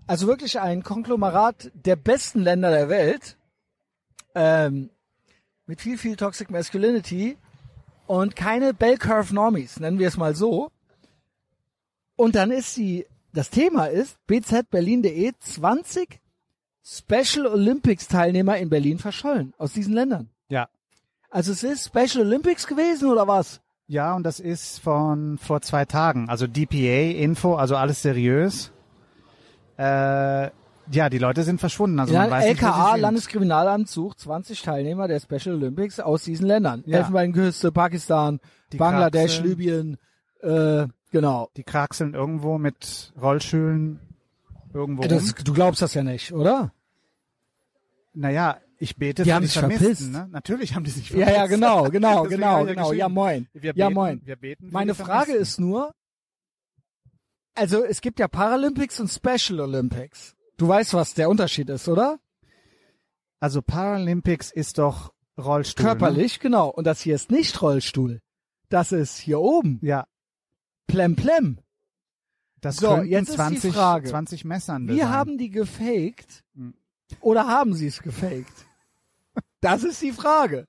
Also 0.07 0.27
wirklich 0.27 0.61
ein 0.61 0.83
Konglomerat 0.83 1.71
der 1.75 1.97
besten 1.97 2.41
Länder 2.41 2.71
der 2.71 2.91
Welt. 2.91 3.39
Ähm, 4.35 4.91
mit 5.67 5.81
viel, 5.81 5.97
viel 5.97 6.17
Toxic 6.17 6.51
Masculinity 6.51 7.39
und 8.07 8.37
keine 8.37 8.75
Bell 8.75 8.99
Curve 8.99 9.35
Normies, 9.35 9.81
nennen 9.81 9.99
wir 9.99 10.09
es 10.09 10.19
mal 10.19 10.35
so. 10.35 10.71
Und 12.15 12.35
dann 12.35 12.51
ist 12.51 12.77
die, 12.77 13.07
das 13.33 13.49
Thema 13.49 13.87
ist 13.87 14.19
bzberlin.de 14.27 15.33
20 15.39 16.21
Special 16.85 17.47
Olympics 17.47 18.09
Teilnehmer 18.09 18.57
in 18.59 18.71
Berlin 18.71 18.99
verschollen 18.99 19.53
aus 19.59 19.73
diesen 19.73 19.95
Ländern. 19.95 20.31
Ja. 20.49 20.69
Also 21.31 21.53
es 21.53 21.63
ist 21.63 21.87
Special 21.87 22.25
Olympics 22.25 22.67
gewesen 22.67 23.11
oder 23.11 23.29
was? 23.29 23.61
Ja, 23.87 24.15
und 24.15 24.23
das 24.25 24.41
ist 24.41 24.81
von 24.81 25.39
vor 25.39 25.61
zwei 25.63 25.85
Tagen. 25.85 26.29
Also 26.29 26.47
DPA-Info, 26.47 27.55
also 27.57 27.77
alles 27.77 28.03
seriös. 28.03 28.71
Äh, 29.79 30.51
ja, 30.91 31.11
die 31.11 31.19
Leute 31.19 31.43
sind 31.43 31.61
verschwunden. 31.61 32.01
Also 32.01 32.15
Ja, 32.15 32.21
man 32.23 32.31
weiß 32.31 32.49
nicht, 32.49 32.63
LKA, 32.63 32.93
sind. 32.93 33.01
Landeskriminalamt 33.03 33.89
sucht 33.89 34.21
20 34.21 34.63
Teilnehmer 34.63 35.07
der 35.09 35.21
Special 35.21 35.55
Olympics 35.57 36.01
aus 36.01 36.25
diesen 36.25 36.47
Ländern. 36.47 36.83
Ja. 36.87 36.99
Elfenbeinküste, 36.99 37.73
Pakistan, 37.73 38.41
Die 38.73 38.79
Bangladesch, 38.79 39.37
Kraxeln. 39.37 39.49
Libyen, 39.49 39.99
äh, 40.41 40.87
genau. 41.11 41.51
Die 41.57 41.65
kraxeln 41.65 42.15
irgendwo 42.15 42.59
mit 42.59 43.13
Rollstühlen 43.21 44.01
irgendwo 44.79 45.03
Das, 45.03 45.23
rum. 45.37 45.45
du 45.45 45.53
glaubst 45.53 45.83
das 45.83 45.95
ja 45.95 46.03
nicht, 46.03 46.33
oder? 46.33 46.73
Naja, 48.15 48.61
ich 48.79 48.97
bete 48.97 49.23
Die 49.23 49.29
für 49.31 49.35
haben 49.35 49.43
die 49.43 49.49
sich 49.49 49.59
verpisst. 49.59 50.11
Ne? 50.11 50.29
Natürlich 50.31 50.75
haben 50.75 50.85
die 50.85 50.91
sich 50.91 51.11
Ja, 51.11 51.17
verpisst. 51.27 51.37
ja, 51.37 51.47
genau, 51.47 51.83
genau, 51.91 52.23
genau, 52.25 52.65
ja 52.65 52.73
genau. 52.73 52.93
Ja, 52.93 53.09
moin. 53.09 53.49
Wir 53.53 53.73
Ja, 53.75 53.87
beten, 53.89 53.95
moin. 53.95 54.21
Wir 54.25 54.37
beten 54.37 54.69
Meine 54.71 54.95
Frage 54.95 55.33
Vermissten. 55.33 55.43
ist 55.43 55.59
nur, 55.61 55.95
also 57.55 57.85
es 57.85 58.01
gibt 58.01 58.19
ja 58.21 58.29
Paralympics 58.29 59.01
und 59.01 59.09
Special 59.09 59.61
Olympics. 59.61 60.35
Du 60.57 60.69
weißt, 60.69 60.95
was 60.95 61.15
der 61.15 61.29
Unterschied 61.29 61.69
ist, 61.71 61.89
oder? 61.89 62.19
Also 63.41 63.63
Paralympics 63.63 64.51
ist 64.51 64.79
doch 64.79 65.13
Rollstuhl. 65.37 65.85
Ne? 65.85 65.91
Körperlich, 65.91 66.41
genau. 66.41 66.69
Und 66.69 66.85
das 66.87 67.01
hier 67.01 67.15
ist 67.15 67.31
nicht 67.31 67.61
Rollstuhl. 67.63 68.21
Das 68.69 68.91
ist 68.93 69.19
hier 69.19 69.41
oben. 69.41 69.79
Ja, 69.83 70.07
Plem 70.89 71.15
plem. 71.17 71.61
Das 72.61 72.77
So, 72.77 72.99
jetzt 73.03 73.23
ist 73.29 73.33
die 73.33 73.37
20, 73.37 73.75
Frage. 73.75 74.09
20 74.09 74.45
Messern 74.45 74.89
Wir 74.89 75.05
sein. 75.05 75.11
haben 75.11 75.39
die 75.39 75.51
gefaked 75.51 76.45
Hm. 76.55 76.75
oder 77.21 77.47
haben 77.47 77.75
sie 77.75 77.87
es 77.87 78.03
gefaked? 78.03 78.53
Das 79.61 79.83
ist 79.83 80.01
die 80.03 80.13
Frage. 80.13 80.67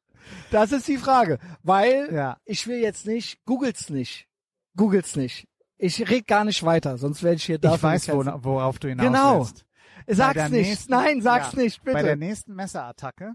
Das 0.52 0.72
ist 0.72 0.88
die 0.88 0.98
Frage. 0.98 1.38
Weil 1.64 2.10
Ja. 2.12 2.38
ich 2.46 2.66
will 2.68 2.80
jetzt 2.80 3.06
nicht, 3.06 3.44
googelt's 3.46 3.90
nicht. 3.90 4.28
Googelt's 4.76 5.16
nicht. 5.16 5.48
Ich 5.78 6.10
red 6.10 6.26
gar 6.28 6.44
nicht 6.44 6.64
weiter, 6.64 6.98
sonst 6.98 7.22
werde 7.24 7.36
ich 7.38 7.44
hier 7.46 7.60
dafür 7.60 7.76
Ich 7.78 8.08
weiß, 8.08 8.10
wo, 8.10 8.26
worauf 8.44 8.80
du 8.80 8.90
hinaus 8.90 9.06
Genau. 9.06 9.40
willst. 9.40 9.66
Sag's 10.08 10.34
der 10.34 10.50
nicht. 10.50 10.68
nächsten- 10.68 10.92
Nein, 10.92 11.22
sag's 11.22 11.54
ja, 11.54 11.60
nicht, 11.62 11.84
Bei 11.84 11.94
der 11.94 12.02
bitte. 12.02 12.18
nächsten 12.18 12.56
Messerattacke 12.56 13.34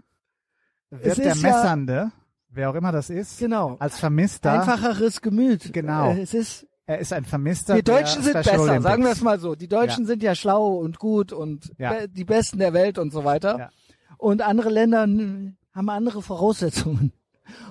Es 0.89 1.05
wird 1.05 1.17
der 1.19 1.31
ist 1.33 1.41
ja- 1.41 1.49
Messernde, 1.49 2.11
wer 2.49 2.69
auch 2.69 2.75
immer 2.75 2.91
das 2.91 3.09
ist, 3.09 3.39
Genau. 3.39 3.77
als 3.79 3.97
Vermisster, 3.97 4.59
Einfacheres 4.59 5.21
Gemüt. 5.21 5.71
Genau. 5.73 6.11
Äh, 6.11 6.21
Es 6.21 6.33
ist, 6.33 6.67
er 6.87 6.99
ist 6.99 7.13
ein 7.13 7.25
Vermisster 7.25 7.75
wir 7.75 7.83
Deutschen 7.83 8.21
sind 8.21 8.31
Special 8.31 8.43
besser, 8.43 8.61
Olympics. 8.61 8.83
sagen 8.83 9.03
wir 9.03 9.11
es 9.11 9.21
mal 9.21 9.39
so. 9.39 9.55
Die 9.55 9.67
Deutschen 9.67 10.05
sind 10.05 10.21
ja 10.23 10.35
schlau 10.35 10.75
und 10.75 10.99
gut 10.99 11.31
und 11.33 11.71
Ja. 11.77 12.07
die 12.07 12.25
Besten 12.25 12.59
der 12.59 12.73
Welt 12.73 12.97
und 12.97 13.11
so 13.11 13.23
weiter. 13.25 13.57
Ja. 13.57 13.69
Und 14.17 14.41
andere 14.41 14.69
Länder 14.69 15.01
haben 15.01 15.89
andere 15.89 16.21
Voraussetzungen 16.21 17.11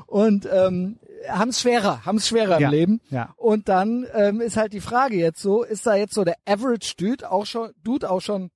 und 0.07 0.49
ähm, 0.53 0.99
haben 1.29 1.49
es 1.51 1.61
schwerer, 1.61 2.05
haben 2.05 2.19
es 2.19 2.29
schwerer 2.29 2.61
Ja. 2.61 2.67
im 2.69 2.73
Leben. 2.73 3.01
Ja. 3.11 3.33
Und 3.37 3.69
dann 3.69 4.07
ähm, 4.13 4.41
ist 4.41 4.57
halt 4.57 4.73
die 4.73 4.81
Frage 4.81 5.17
jetzt 5.17 5.41
so, 5.41 5.63
ist 5.63 5.87
da 5.87 5.95
jetzt 5.95 6.15
so 6.15 6.25
der 6.25 6.37
Average 6.47 6.95
Dude 6.99 7.31
auch 7.31 7.47
schon, 7.47 7.71
Dude 7.83 8.11
auch 8.11 8.21
schon 8.21 8.51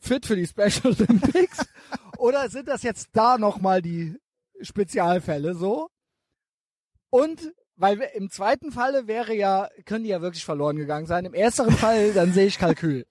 fit 0.00 0.26
für 0.26 0.36
die 0.36 0.46
Special 0.46 0.70
Olympics? 0.98 1.66
Oder 2.18 2.48
sind 2.50 2.68
das 2.68 2.82
jetzt 2.82 3.08
da 3.14 3.36
nochmal 3.38 3.82
die 3.82 4.16
Spezialfälle 4.60 5.54
so? 5.54 5.88
Und 7.10 7.52
weil 7.78 8.00
im 8.14 8.30
zweiten 8.30 8.72
Falle 8.72 9.06
wäre 9.06 9.34
ja, 9.34 9.68
können 9.86 10.04
die 10.04 10.10
ja 10.10 10.20
wirklich 10.20 10.44
verloren 10.44 10.76
gegangen 10.76 11.06
sein. 11.06 11.24
Im 11.24 11.32
ersteren 11.34 11.72
Fall, 11.72 12.12
dann 12.12 12.32
sehe 12.32 12.46
ich 12.46 12.58
Kalkül. 12.58 13.06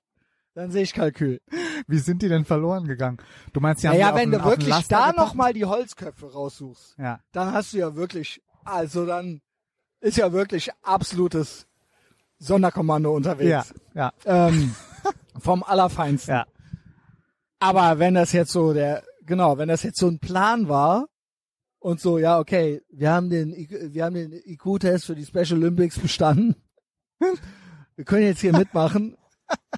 Dann 0.53 0.71
sehe 0.71 0.83
ich 0.83 0.93
Kalkül. 0.93 1.39
Wie 1.87 1.99
sind 1.99 2.21
die 2.21 2.29
denn 2.29 2.43
verloren 2.45 2.87
gegangen? 2.87 3.17
Du 3.53 3.59
meinst, 3.59 3.83
die 3.83 3.87
haben 3.87 3.95
Naja, 3.95 4.11
die 4.11 4.17
wenn 4.17 4.31
den- 4.31 4.39
du 4.41 4.45
wirklich 4.45 4.87
da 4.87 5.11
nochmal 5.13 5.53
die 5.53 5.65
Holzköpfe 5.65 6.31
raussuchst, 6.33 6.95
Ja, 6.97 7.19
dann 7.31 7.53
hast 7.53 7.73
du 7.73 7.77
ja 7.77 7.95
wirklich, 7.95 8.41
also 8.65 9.05
dann 9.05 9.41
ist 10.01 10.17
ja 10.17 10.31
wirklich 10.33 10.69
absolutes 10.83 11.65
Sonderkommando 12.39 13.15
unterwegs. 13.15 13.73
ja, 13.93 14.11
ja, 14.25 14.47
Ähm, 14.47 14.75
vom 15.39 15.63
Allerfeinsten. 15.63 16.33
ja. 16.35 16.45
Aber 17.59 17.97
wenn 17.99 18.13
das 18.13 18.31
jetzt 18.33 18.51
so 18.51 18.73
der, 18.73 19.03
genau, 19.25 19.57
wenn 19.57 19.67
das 19.69 19.83
jetzt 19.83 19.99
so 19.99 20.07
ein 20.07 20.19
Plan 20.19 20.67
war 20.69 21.07
und 21.87 21.99
so, 22.01 22.17
ja, 22.19 22.37
okay, 22.39 22.81
wir 22.89 23.11
haben 23.11 23.29
den, 23.29 23.51
wir 23.53 24.03
haben 24.05 24.15
den 24.15 24.33
IQ-Test 24.33 25.05
für 25.05 25.15
die 25.15 25.25
Special 25.25 25.53
Olympics 25.59 25.97
bestanden. 25.97 26.55
wir 27.95 28.05
können 28.05 28.23
jetzt 28.23 28.41
hier 28.41 28.51
mitmachen. 28.55 29.15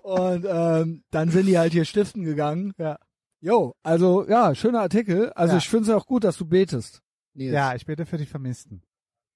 Und 0.02 0.45
ähm, 0.49 1.03
dann 1.11 1.30
sind 1.30 1.45
die 1.45 1.57
halt 1.60 1.72
hier 1.73 1.86
stiften 1.86 2.23
gegangen. 2.23 2.73
Ja. 2.80 2.98
Jo, 3.41 3.73
also 3.84 4.27
ja, 4.27 4.56
schöner 4.56 4.81
Artikel. 4.81 5.30
Also 5.34 5.53
Ja. 5.53 5.57
ich 5.60 5.69
finde 5.69 5.90
es 5.91 5.95
auch 5.95 6.06
gut, 6.07 6.23
dass 6.23 6.38
du 6.38 6.45
betest. 6.45 7.02
Nils. 7.36 7.53
Ja, 7.53 7.76
ich 7.76 7.86
bete 7.86 8.06
für 8.07 8.18
die 8.18 8.26
Vermissten. 8.26 8.81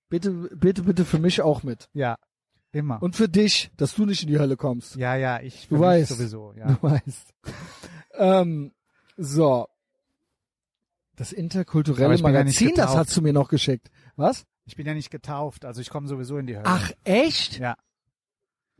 Bitte, 0.09 0.31
bitte, 0.31 0.81
bitte 0.83 1.05
für 1.05 1.19
mich 1.19 1.41
auch 1.41 1.61
mit. 1.63 1.89
Ja, 1.93 2.17
immer. 2.71 3.01
Und 3.01 3.15
für 3.15 3.29
dich, 3.29 3.71
dass 3.77 3.93
du 3.95 4.05
nicht 4.07 4.23
in 4.23 4.29
die 4.29 4.39
Hölle 4.39 4.57
kommst. 4.57 4.95
ja, 4.95 5.15
ja, 5.15 5.39
ich 5.41 5.67
Du 5.67 5.79
weißt. 5.79 6.09
sowieso. 6.11 6.53
Ja. 6.57 6.73
Du 6.73 6.81
weißt. 6.81 7.33
ähm, 8.17 8.73
so. 9.15 9.67
Das 11.15 11.31
interkulturelle 11.31 12.15
bin 12.15 12.25
ja 12.25 12.31
Magazin, 12.31 12.73
das 12.75 12.95
hast 12.95 13.15
du 13.15 13.21
mir 13.21 13.33
noch 13.33 13.47
geschickt. 13.49 13.89
Was? 14.15 14.45
Ich 14.65 14.75
bin 14.75 14.87
ja 14.87 14.93
nicht 14.93 15.11
getauft, 15.11 15.65
also 15.65 15.81
ich 15.81 15.89
komme 15.89 16.07
sowieso 16.07 16.37
in 16.37 16.47
die 16.47 16.55
Hölle. 16.55 16.65
Ach, 16.65 16.91
echt? 17.03 17.59
Ja, 17.59 17.75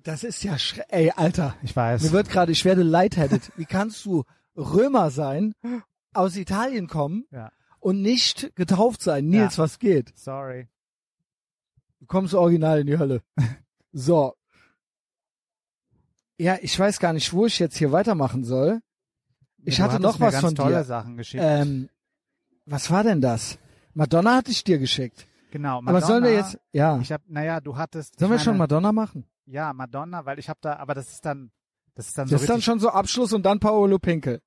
Das 0.01 0.23
ist 0.23 0.43
ja 0.43 0.57
schre 0.57 0.83
Ey, 0.89 1.11
Alter. 1.11 1.55
ich 1.61 1.75
weiß. 1.75 2.01
Mir 2.03 2.11
wird 2.11 2.29
gerade, 2.29 2.51
ich 2.51 2.65
werde 2.65 2.83
lightheaded. 2.83 3.51
Wie 3.57 3.65
kannst 3.65 4.03
du 4.05 4.23
Römer 4.55 5.11
sein, 5.11 5.53
aus 6.13 6.35
Italien 6.35 6.87
kommen 6.87 7.25
Ja. 7.31 7.51
und 7.79 8.01
nicht 8.01 8.55
getauft 8.55 9.01
sein. 9.01 9.27
Nils, 9.27 9.57
was 9.57 9.77
geht? 9.79 10.11
Sorry. 10.17 10.67
Du 11.99 12.05
kommst 12.07 12.33
original 12.33 12.79
in 12.81 12.87
die 12.87 12.97
Hölle. 12.97 13.21
So. 13.95 14.33
Ja, 16.39 16.57
ich 16.61 16.77
weiß 16.77 16.99
gar 16.99 17.13
nicht, 17.13 17.31
wo 17.31 17.45
ich 17.45 17.59
jetzt 17.59 17.77
hier 17.77 17.91
weitermachen 17.91 18.43
soll. 18.43 18.81
Ich 19.63 19.77
Du 19.77 19.83
hatte 19.83 19.99
noch 20.01 20.19
was 20.19 20.33
ganz 20.33 20.43
von 20.45 20.55
tolle 20.55 20.77
dir. 20.77 20.83
Sachen 20.83 21.15
geschickt. 21.15 21.43
Ähm, 21.45 21.89
was 22.65 22.89
war 22.91 23.03
denn 23.03 23.21
das? 23.21 23.57
Madonna 23.93 24.35
hatte 24.37 24.51
ich 24.51 24.63
dir 24.63 24.79
geschickt. 24.79 25.27
genau. 25.51 25.81
Madonna, 25.81 25.97
Aber 25.97 26.01
sollen 26.07 26.23
wir 26.23 26.33
jetzt, 26.33 26.59
ja, 26.71 26.97
Ich 26.99 27.11
hab, 27.11 27.21
naja, 27.27 27.59
du 27.61 27.75
hattest. 27.77 28.17
sollen 28.19 28.31
wir 28.31 28.37
ich 28.37 28.43
schon 28.43 28.53
meine, 28.53 28.63
Madonna 28.63 28.91
machen? 28.91 29.25
Ja, 29.45 29.73
Madonna, 29.73 30.25
weil 30.25 30.39
ich 30.39 30.49
habe 30.49 30.59
da, 30.61 30.77
aber 30.77 30.93
das 30.93 31.11
ist 31.11 31.25
dann, 31.25 31.51
das 31.95 32.07
ist 32.07 32.17
dann 32.17 32.27
Das 32.27 32.39
so 32.39 32.43
ist 32.45 32.49
dann 32.49 32.61
schon 32.61 32.79
so 32.79 32.89
Abschluss 32.89 33.33
und 33.33 33.43
dann 33.43 33.59
Paolo 33.59 33.99
Pinkel. 33.99 34.41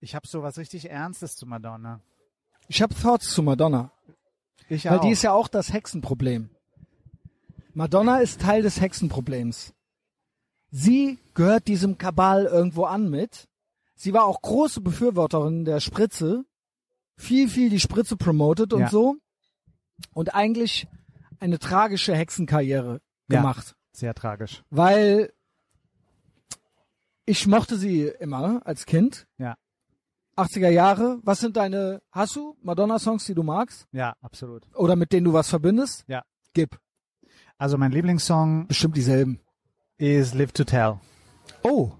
ich 0.00 0.14
habe 0.14 0.26
so 0.28 0.42
was 0.42 0.58
richtig 0.58 0.88
Ernstes 0.90 1.36
zu 1.36 1.46
Madonna. 1.46 2.00
Ich 2.68 2.82
habe 2.82 2.94
Thoughts 2.94 3.30
zu 3.32 3.42
Madonna, 3.42 3.90
Ich 4.68 4.84
weil 4.84 4.98
auch. 4.98 5.00
die 5.02 5.10
ist 5.10 5.22
ja 5.22 5.32
auch 5.32 5.48
das 5.48 5.72
Hexenproblem. 5.72 6.50
Madonna 7.74 8.18
ist 8.18 8.40
Teil 8.40 8.62
des 8.62 8.80
Hexenproblems. 8.80 9.72
Sie 10.70 11.18
gehört 11.34 11.68
diesem 11.68 11.98
Kabal 11.98 12.44
irgendwo 12.46 12.84
an 12.84 13.08
mit. 13.10 13.48
Sie 13.94 14.12
war 14.12 14.24
auch 14.24 14.42
große 14.42 14.80
Befürworterin 14.80 15.64
der 15.64 15.80
Spritze, 15.80 16.44
viel, 17.16 17.48
viel 17.48 17.70
die 17.70 17.80
Spritze 17.80 18.16
promotet 18.16 18.72
und 18.72 18.80
Ja. 18.82 18.88
so. 18.88 19.16
Und 20.12 20.34
eigentlich 20.34 20.86
eine 21.40 21.58
tragische 21.58 22.14
Hexenkarriere 22.14 23.00
Ja. 23.28 23.38
gemacht. 23.40 23.74
Sehr 23.92 24.14
tragisch. 24.14 24.62
Weil 24.70 25.32
ich 27.24 27.46
mochte 27.46 27.76
sie 27.76 28.02
immer 28.20 28.60
als 28.66 28.86
Kind. 28.86 29.26
Ja. 29.38 29.56
80er 30.36 30.68
Jahre. 30.68 31.18
Was 31.22 31.40
sind 31.40 31.56
deine, 31.56 32.02
hast 32.12 32.36
du 32.36 32.56
Madonna-Songs, 32.62 33.24
die 33.24 33.34
du 33.34 33.42
magst? 33.42 33.86
Ja, 33.92 34.14
absolut. 34.20 34.64
Oder 34.74 34.96
mit 34.96 35.12
denen 35.12 35.24
du 35.24 35.32
was 35.32 35.48
verbindest? 35.48 36.04
Ja. 36.08 36.22
Gib. 36.52 36.78
Also 37.58 37.78
mein 37.78 37.90
Lieblingssong 37.92 38.66
Bestimmt 38.66 38.96
dieselben. 38.96 39.40
ist 39.96 40.34
Live 40.34 40.52
to 40.52 40.64
Tell. 40.64 41.00
Oh, 41.62 41.92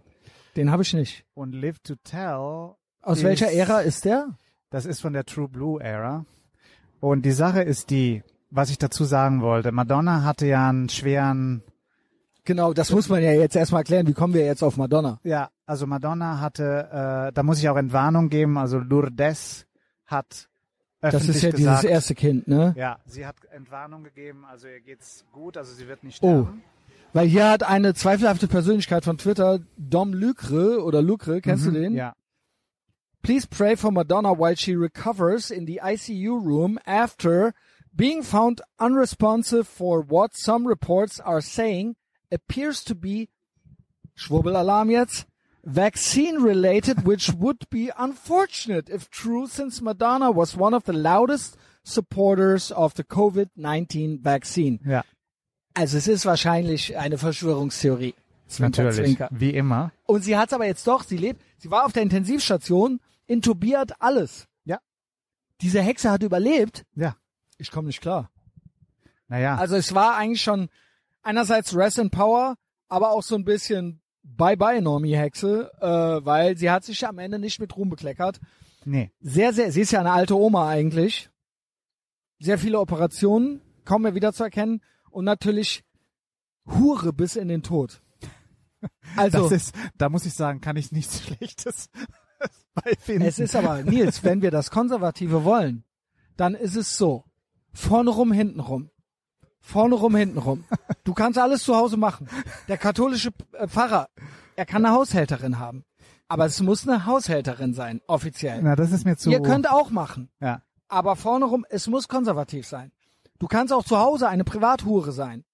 den 0.55 0.71
habe 0.71 0.83
ich 0.83 0.93
nicht. 0.93 1.25
Und 1.35 1.53
Live 1.53 1.79
to 1.81 1.95
Tell, 2.05 2.75
Aus 3.01 3.23
welcher 3.23 3.51
Ära 3.53 3.81
ist 3.81 4.05
der? 4.05 4.37
Das 4.71 4.87
ist 4.87 5.01
von 5.01 5.13
der 5.13 5.25
True 5.25 5.49
Blue 5.49 5.81
Era. 5.83 6.25
Und 7.01 7.23
die 7.25 7.33
Sache 7.33 7.63
ist 7.63 7.91
die, 7.91 8.23
was 8.51 8.71
ich 8.71 8.79
dazu 8.79 9.05
sagen 9.05 9.43
wollte. 9.43 9.73
Madonna 9.73 10.23
hatte 10.25 10.47
ja 10.47 10.69
einen 10.69 10.89
schweren 10.89 11.63
Genau, 12.45 12.73
das 12.73 12.93
muss 12.93 13.09
man 13.09 13.23
ja 13.25 13.33
jetzt 13.33 13.57
erstmal 13.57 13.81
erklären. 13.81 14.07
Wie 14.07 14.13
kommen 14.13 14.33
wir 14.33 14.45
jetzt 14.47 14.63
auf 14.63 14.77
Madonna? 14.77 15.19
Ja, 15.25 15.51
also 15.67 15.85
Madonna 15.89 16.39
hatte, 16.41 17.29
äh, 17.29 17.33
da 17.33 17.43
muss 17.43 17.59
ich 17.59 17.69
auch 17.69 17.77
Entwarnung 17.77 18.29
geben, 18.29 18.57
also 18.57 18.79
Lourdes 18.79 19.67
hat 20.07 20.49
Das 21.01 21.15
ist 21.29 21.43
ja 21.43 21.51
gesagt, 21.51 21.59
dieses 21.59 21.85
erste 21.85 22.15
Kind, 22.15 22.47
ne? 22.47 22.73
ja, 22.77 22.99
sie 23.05 23.27
hat 23.27 23.35
Entwarnung 23.51 24.05
gegeben, 24.05 24.45
also 24.49 24.69
ihr 24.69 24.81
geht's 24.81 25.25
gut, 25.33 25.57
also 25.57 25.75
sie 25.75 25.89
wird 25.89 26.05
nicht 26.05 26.23
Oh. 26.23 26.43
sterben. 26.45 26.63
Weil 27.13 27.27
hier 27.27 27.51
hat 27.51 27.65
eine 27.65 27.95
zweifelhafte 27.95 28.47
Persönlichkeit 28.47 29.05
von 29.05 29.19
Twitter, 29.19 29.59
Dom 29.77 30.13
Lucre 30.15 30.85
oder 30.85 31.03
Lucre, 31.03 31.41
kennst 31.41 31.67
du 31.67 31.73
den? 31.73 31.93
Mhm, 31.93 31.99
Ja, 31.99 32.13
Please 33.27 33.45
pray 33.45 33.75
for 33.75 33.91
Madonna 33.91 34.33
while 34.33 34.55
she 34.55 34.77
recovers 34.77 35.51
in 35.51 35.65
the 35.65 35.81
ICU 35.83 36.41
room 36.41 36.79
after 36.87 37.55
being 37.93 38.23
found 38.23 38.61
unresponsive 38.79 39.67
for 39.67 40.01
what 40.01 40.37
some 40.37 40.65
reports 40.65 41.19
are 41.19 41.41
saying 41.41 41.97
appears 42.31 42.85
to 42.85 42.95
be, 42.95 43.29
Schwurbelalarm 44.17 44.93
jetzt, 44.93 45.27
vaccine 45.65 46.41
related, 46.41 47.05
which 47.05 47.33
would 47.33 47.69
be 47.69 47.91
unfortunate 47.99 48.89
if 48.89 49.11
true 49.11 49.49
since 49.49 49.83
Madonna 49.83 50.31
was 50.31 50.57
one 50.57 50.73
of 50.73 50.85
the 50.85 50.93
loudest 50.93 51.57
supporters 51.83 52.71
of 52.71 52.95
the 52.95 53.03
COVID-19 53.03 54.23
vaccine. 54.23 54.79
ja, 54.87 55.03
Also 55.75 55.99
es 55.99 56.07
ist 56.07 56.27
wahrscheinlich 56.27 56.97
eine 56.97 57.19
Verschwörungstheorie. 57.19 58.15
Zwinker, 58.47 58.85
natürlich, 58.85 59.17
Zwinker. 59.17 59.29
wie 59.33 59.51
immer. 59.51 59.91
Und 60.05 60.23
sie 60.23 60.37
hat 60.37 60.53
aber 60.53 60.67
jetzt 60.67 60.87
doch, 60.87 61.03
sie 61.03 61.17
lebt, 61.17 61.43
sie 61.59 61.73
war 61.73 61.87
auf 61.87 61.93
der 61.93 62.05
Intensivstation, 62.05 63.01
intubiert, 63.27 64.01
alles. 64.01 64.47
Ja. 64.65 64.79
Diese 65.61 65.81
Hexe 65.83 66.11
hat 66.11 66.23
überlebt. 66.23 66.85
Ja, 66.95 67.17
Ich 67.59 67.71
komme 67.71 67.89
nicht 67.89 68.01
klar. 68.01 68.31
naja, 69.29 69.57
Also 69.57 69.77
es 69.77 69.95
war 69.95 70.17
eigentlich 70.17 70.43
schon 70.43 70.69
einerseits 71.23 71.75
Rest 71.77 71.99
in 71.99 72.11
Power, 72.11 72.57
aber 72.89 73.11
auch 73.11 73.23
so 73.23 73.35
ein 73.35 73.45
bisschen 73.45 74.01
Bye-bye 74.23 74.81
Normie-Hexe, 74.83 75.71
äh, 75.81 76.25
weil 76.25 76.57
sie 76.57 76.71
hat 76.71 76.85
sich 76.85 77.07
am 77.07 77.19
Ende 77.19 77.39
nicht 77.39 77.61
mit 77.61 77.77
Ruhm 77.77 77.89
bekleckert. 77.91 78.41
nee, 78.85 79.13
Sehr, 79.21 79.53
sehr, 79.53 79.71
sie 79.73 79.81
ist 79.83 79.93
ja 79.93 80.01
eine 80.01 80.13
alte 80.13 80.37
Oma 80.37 80.69
eigentlich. 80.69 81.31
Sehr 82.41 82.59
viele 82.59 82.81
Operationen, 82.81 83.63
kaum 83.85 84.03
mehr 84.03 84.15
wiederzuerkennen 84.15 84.83
und 85.11 85.25
natürlich 85.25 85.85
Hure 86.67 87.13
bis 87.13 87.37
in 87.37 87.49
den 87.49 87.63
Tod. 87.63 88.03
Also, 89.17 89.49
das 89.49 89.53
ist, 89.53 89.75
da 89.97 90.09
muss 90.09 90.27
ich 90.27 90.35
sagen, 90.35 90.61
kann 90.61 90.77
ich 90.77 90.93
nichts 90.93 91.23
Schlechtes. 91.25 91.89
Es 92.85 93.39
ist 93.39 93.57
aber, 93.57 93.83
Nils, 93.83 94.23
wenn 94.23 94.43
wir 94.43 94.51
das 94.51 94.71
Konservative 94.71 95.45
wollen, 95.45 95.85
dann 96.37 96.55
ist 96.55 96.77
es 96.77 96.97
so. 96.97 97.25
Vorne 97.73 98.11
rum, 98.11 98.33
hinten 98.33 98.61
rum. 98.61 98.91
Vorne 99.61 99.95
rum, 99.95 100.15
hinten 100.15 100.39
rum. 100.39 100.65
Du 101.05 101.15
kannst 101.15 101.39
alles 101.39 101.63
zu 101.63 101.75
Hause 101.75 101.97
machen. 101.97 102.29
Der 102.69 102.79
katholische 102.79 103.31
äh, 103.53 103.67
Pfarrer, 103.67 104.09
er 104.55 104.67
kann 104.67 104.85
eine 104.85 104.95
Haushälterin 104.95 105.59
haben. 105.59 105.85
Aber 106.29 106.47
es 106.47 106.61
muss 106.61 106.87
eine 106.87 107.07
Haushälterin 107.07 107.75
sein, 107.75 108.01
offiziell. 108.07 108.63
Na, 108.63 108.77
das 108.77 108.93
ist 108.93 109.05
mir 109.05 109.17
zu. 109.17 109.31
Ihr 109.31 109.41
könnt 109.41 109.69
auch 109.71 109.91
machen. 109.91 110.29
ja, 110.41 110.63
Aber 110.89 111.17
vorne 111.17 111.45
rum, 111.45 111.65
es 111.71 111.87
muss 111.87 112.09
konservativ 112.09 112.67
sein. 112.67 112.93
Du 113.39 113.47
kannst 113.47 113.73
auch 113.73 113.85
zu 113.85 113.99
Hause 113.99 114.29
eine 114.29 114.45
Privathure 114.45 115.13
sein. 115.13 115.45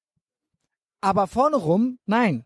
Aber 1.01 1.27
vorne 1.27 1.57
rum, 1.57 1.99
nein. 2.07 2.45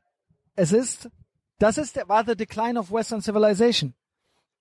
Es 0.54 0.72
ist, 0.72 1.10
das 1.58 1.78
ist 1.78 1.96
der, 1.96 2.08
war 2.08 2.24
the 2.26 2.36
decline 2.36 2.78
of 2.78 2.90
Western 2.90 3.20
Civilization. 3.20 3.94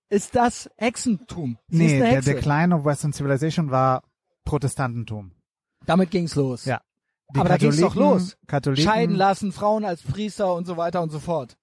Ist 0.08 0.36
das 0.36 0.70
Hexentum. 0.76 1.58
Sie 1.68 1.78
nee, 1.78 1.98
der. 1.98 2.22
Decline 2.22 2.74
of 2.74 2.84
Western 2.84 3.12
Civilization 3.12 3.70
war 3.70 4.02
Protestantentum. 4.44 5.32
Damit 5.84 6.10
ging's 6.10 6.34
los. 6.36 6.64
Ja. 6.64 6.80
Die 7.34 7.40
Aber 7.40 7.48
da 7.48 7.56
ging's 7.56 7.80
doch 7.80 7.94
Katholiken- 7.94 7.98
los. 8.18 8.36
Katholiken, 8.46 8.84
Scheiden 8.84 9.16
lassen, 9.16 9.50
Frauen 9.52 9.84
als 9.84 10.02
Priester 10.02 10.54
und 10.54 10.64
so 10.64 10.76
weiter 10.76 11.02
und 11.02 11.10
so 11.10 11.18
fort. 11.18 11.56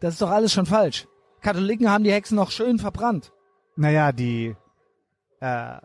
Das 0.00 0.14
ist 0.14 0.22
doch 0.22 0.30
alles 0.30 0.52
schon 0.52 0.66
falsch. 0.66 1.06
Katholiken 1.40 1.88
haben 1.88 2.02
die 2.04 2.12
Hexen 2.12 2.34
noch 2.36 2.50
schön 2.50 2.78
verbrannt. 2.80 3.32
Naja, 3.76 4.10
die, 4.10 4.56
äh, 5.40 5.76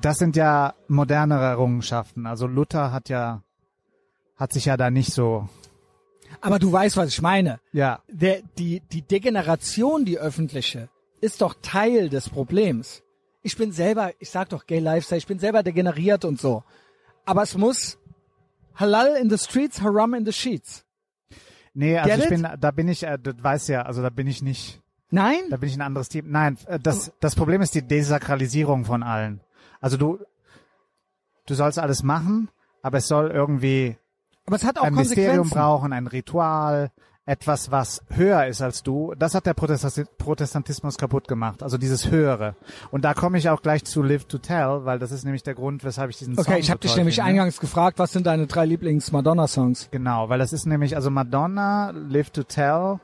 das 0.00 0.18
sind 0.18 0.36
ja 0.36 0.74
modernere 0.88 1.44
Errungenschaften. 1.44 2.26
Also 2.26 2.46
Luther 2.46 2.92
hat 2.92 3.08
ja, 3.08 3.42
hat 4.36 4.52
sich 4.52 4.66
ja 4.66 4.76
da 4.76 4.90
nicht 4.90 5.12
so, 5.14 5.48
Aber 6.44 6.58
du 6.58 6.70
weißt, 6.70 6.98
was 6.98 7.08
ich 7.08 7.22
meine. 7.22 7.58
ja, 7.72 8.00
der, 8.06 8.42
die, 8.58 8.80
die 8.92 9.00
Degeneration, 9.00 10.04
die 10.04 10.18
öffentliche, 10.18 10.90
ist 11.22 11.40
doch 11.40 11.54
Teil 11.62 12.10
des 12.10 12.28
Problems. 12.28 13.02
Ich 13.40 13.56
bin 13.56 13.72
selber, 13.72 14.12
ich 14.18 14.28
sag 14.28 14.50
doch 14.50 14.66
Gay 14.66 14.78
Lifestyle, 14.78 15.16
ich 15.18 15.26
bin 15.26 15.38
selber 15.38 15.62
degeneriert 15.62 16.26
und 16.26 16.38
so. 16.38 16.62
Aber 17.24 17.42
es 17.42 17.56
muss 17.56 17.98
Halal 18.74 19.16
in 19.16 19.30
the 19.30 19.38
streets, 19.38 19.80
Haram 19.80 20.12
in 20.12 20.26
the 20.26 20.32
sheets. 20.32 20.84
nee, 21.72 21.96
also 21.96 22.10
Get 22.10 22.18
ich 22.18 22.24
it? 22.24 22.30
bin, 22.30 22.60
da 22.60 22.70
bin 22.70 22.88
ich, 22.88 23.04
äh, 23.04 23.18
das 23.18 23.36
weiß 23.42 23.68
ja, 23.68 23.82
also 23.82 24.02
da 24.02 24.10
bin 24.10 24.26
ich 24.26 24.42
nicht, 24.42 24.82
Nein? 25.08 25.40
da 25.48 25.56
bin 25.56 25.70
ich 25.70 25.76
ein 25.76 25.80
anderes 25.80 26.10
Team. 26.10 26.26
Nein, 26.30 26.58
äh, 26.66 26.78
das, 26.78 27.10
das 27.20 27.34
Problem 27.34 27.62
ist 27.62 27.74
die 27.74 27.86
Desakralisierung 27.86 28.84
von 28.84 29.02
allen. 29.02 29.40
Also 29.80 29.96
du, 29.96 30.18
du 31.46 31.54
sollst 31.54 31.78
alles 31.78 32.02
machen, 32.02 32.50
aber 32.82 32.98
es 32.98 33.08
soll 33.08 33.30
irgendwie 33.30 33.96
Aber 34.46 34.56
es 34.56 34.64
hat 34.64 34.78
auch 34.78 34.84
ein 34.84 34.94
Mysterium 34.94 35.48
brauchen, 35.48 35.92
ein 35.92 36.06
Ritual, 36.06 36.90
etwas, 37.26 37.70
was 37.70 38.02
höher 38.10 38.46
ist 38.46 38.60
als 38.60 38.82
du. 38.82 39.14
Das 39.18 39.34
hat 39.34 39.46
der 39.46 39.54
Protestantismus 39.54 40.98
kaputt 40.98 41.26
gemacht. 41.26 41.62
Also 41.62 41.78
dieses 41.78 42.10
Höhere. 42.10 42.54
Und 42.90 43.04
da 43.04 43.14
komme 43.14 43.38
ich 43.38 43.48
auch 43.48 43.62
gleich 43.62 43.84
zu 43.84 44.02
Live 44.02 44.26
to 44.26 44.36
Tell, 44.38 44.84
weil 44.84 44.98
das 44.98 45.10
ist 45.10 45.24
nämlich 45.24 45.42
der 45.42 45.54
Grund, 45.54 45.84
weshalb 45.84 46.10
ich 46.10 46.18
diesen 46.18 46.34
Song 46.34 46.44
Okay, 46.44 46.58
ich 46.58 46.66
so 46.66 46.72
habe 46.72 46.80
dich 46.80 46.90
toll 46.90 46.98
nämlich 47.00 47.16
finde. 47.16 47.30
eingangs 47.30 47.60
gefragt, 47.60 47.98
was 47.98 48.12
sind 48.12 48.26
deine 48.26 48.46
drei 48.46 48.66
Lieblings-Madonna-Songs? 48.66 49.88
Genau, 49.90 50.28
weil 50.28 50.38
das 50.38 50.52
ist 50.52 50.66
nämlich, 50.66 50.96
also 50.96 51.08
Madonna, 51.08 51.92
Live 51.92 52.28
to 52.30 52.42
Tell, 52.42 53.00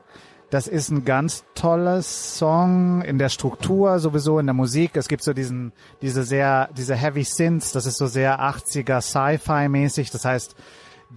das 0.51 0.67
ist 0.67 0.91
ein 0.91 1.05
ganz 1.05 1.45
tolles 1.55 2.37
Song 2.37 3.01
in 3.01 3.17
der 3.17 3.29
Struktur, 3.29 3.97
sowieso 3.99 4.37
in 4.37 4.45
der 4.45 4.53
Musik. 4.53 4.97
Es 4.97 5.07
gibt 5.07 5.23
so 5.23 5.33
diesen, 5.33 5.71
diese 6.01 6.23
sehr, 6.23 6.69
diese 6.77 6.93
Heavy 6.93 7.23
Synths, 7.23 7.71
das 7.71 7.87
ist 7.87 7.97
so 7.97 8.05
sehr 8.05 8.39
80er 8.39 9.01
Sci-Fi 9.01 9.69
mäßig. 9.69 10.11
Das 10.11 10.25
heißt, 10.25 10.55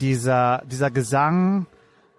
dieser, 0.00 0.62
dieser 0.66 0.90
Gesang 0.90 1.66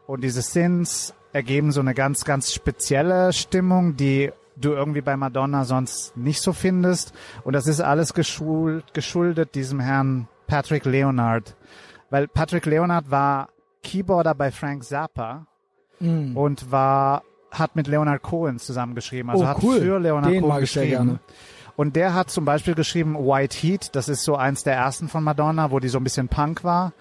und 0.08 0.24
diese 0.24 0.42
Synths 0.42 1.14
ergeben 1.34 1.72
so 1.72 1.80
eine 1.82 1.94
ganz, 1.94 2.24
ganz 2.26 2.54
spezielle 2.54 3.34
Stimmung, 3.34 3.96
die 3.98 4.32
du 4.56 4.72
irgendwie 4.72 5.02
bei 5.02 5.18
Madonna 5.18 5.66
sonst 5.66 6.16
nicht 6.16 6.42
so 6.42 6.54
findest. 6.54 7.14
Und 7.44 7.54
das 7.54 7.68
ist 7.68 7.82
alles 7.82 8.14
geschult, 8.14 8.94
geschuldet 8.94 9.54
diesem 9.56 9.80
Herrn 9.80 10.28
Patrick 10.48 10.86
Leonard. 10.86 11.56
Weil 12.10 12.28
Patrick 12.28 12.66
Leonard 12.66 13.12
war 13.12 13.50
Keyboarder 13.84 14.34
bei 14.36 14.52
Frank 14.52 14.84
Zappa 14.84 15.48
Mm. 16.02 16.36
und 16.36 16.72
war 16.74 17.24
hat 17.52 17.78
mit 17.78 17.88
Leonard 17.88 18.22
Cohen 18.22 18.60
zusammengeschrieben, 18.60 19.30
also 19.32 19.46
Oh, 19.46 19.48
hat 19.48 19.64
cool. 19.64 19.80
für 19.80 19.98
Leonard 19.98 20.30
Den 20.30 20.42
Cohen 20.44 20.60
geschrieben. 20.60 21.20
Und 21.78 21.96
der 21.96 22.14
hat 22.14 22.30
zum 22.30 22.44
Beispiel 22.44 22.76
geschrieben 22.76 23.16
White 23.16 23.56
Heat, 23.58 23.96
das 23.96 24.10
ist 24.10 24.26
so 24.26 24.36
eins 24.36 24.64
der 24.64 24.74
ersten 24.76 25.08
von 25.08 25.24
Madonna, 25.24 25.72
wo 25.72 25.80
die 25.80 25.88
so 25.88 25.98
ein 25.98 26.04
bisschen 26.04 26.28
Punk 26.28 26.66
war. 26.66 26.92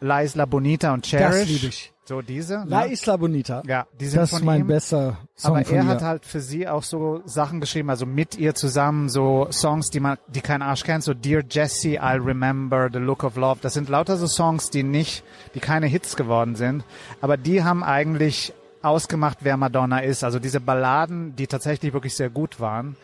La 0.00 0.22
Isla 0.22 0.44
Bonita 0.44 0.92
und 0.92 1.04
Cherish. 1.04 1.40
Das 1.40 1.48
liebe 1.48 1.66
ich. 1.66 1.92
So 2.06 2.20
diese. 2.20 2.64
La 2.66 2.84
ne? 2.84 2.92
Isla 2.92 3.16
Bonita. 3.16 3.62
Ja, 3.66 3.86
die 3.98 4.06
sind 4.06 4.20
das 4.20 4.30
von 4.30 4.40
ist 4.40 4.44
mein 4.44 4.60
ihm. 4.60 4.66
bester 4.66 5.16
Song 5.36 5.56
Aber 5.56 5.66
er 5.66 5.86
hat 5.86 6.02
halt 6.02 6.26
für 6.26 6.40
sie 6.40 6.68
auch 6.68 6.82
so 6.82 7.22
Sachen 7.24 7.60
geschrieben, 7.60 7.88
also 7.88 8.04
mit 8.04 8.36
ihr 8.36 8.54
zusammen 8.54 9.08
so 9.08 9.48
Songs, 9.50 9.88
die 9.88 10.00
man, 10.00 10.18
die 10.28 10.42
kein 10.42 10.60
Arsch 10.60 10.84
kennt, 10.84 11.02
so 11.02 11.14
Dear 11.14 11.42
Jessie, 11.48 11.98
I'll 11.98 12.22
Remember, 12.22 12.90
The 12.92 12.98
Look 12.98 13.24
of 13.24 13.36
Love. 13.36 13.60
Das 13.62 13.72
sind 13.72 13.88
lauter 13.88 14.18
so 14.18 14.26
Songs, 14.26 14.68
die 14.68 14.82
nicht, 14.82 15.24
die 15.54 15.60
keine 15.60 15.86
Hits 15.86 16.16
geworden 16.16 16.56
sind, 16.56 16.84
aber 17.22 17.38
die 17.38 17.64
haben 17.64 17.82
eigentlich 17.82 18.52
ausgemacht, 18.82 19.38
wer 19.40 19.56
Madonna 19.56 20.00
ist. 20.00 20.24
Also 20.24 20.38
diese 20.38 20.60
Balladen, 20.60 21.34
die 21.36 21.46
tatsächlich 21.46 21.94
wirklich 21.94 22.14
sehr 22.14 22.28
gut 22.28 22.60
waren. 22.60 22.96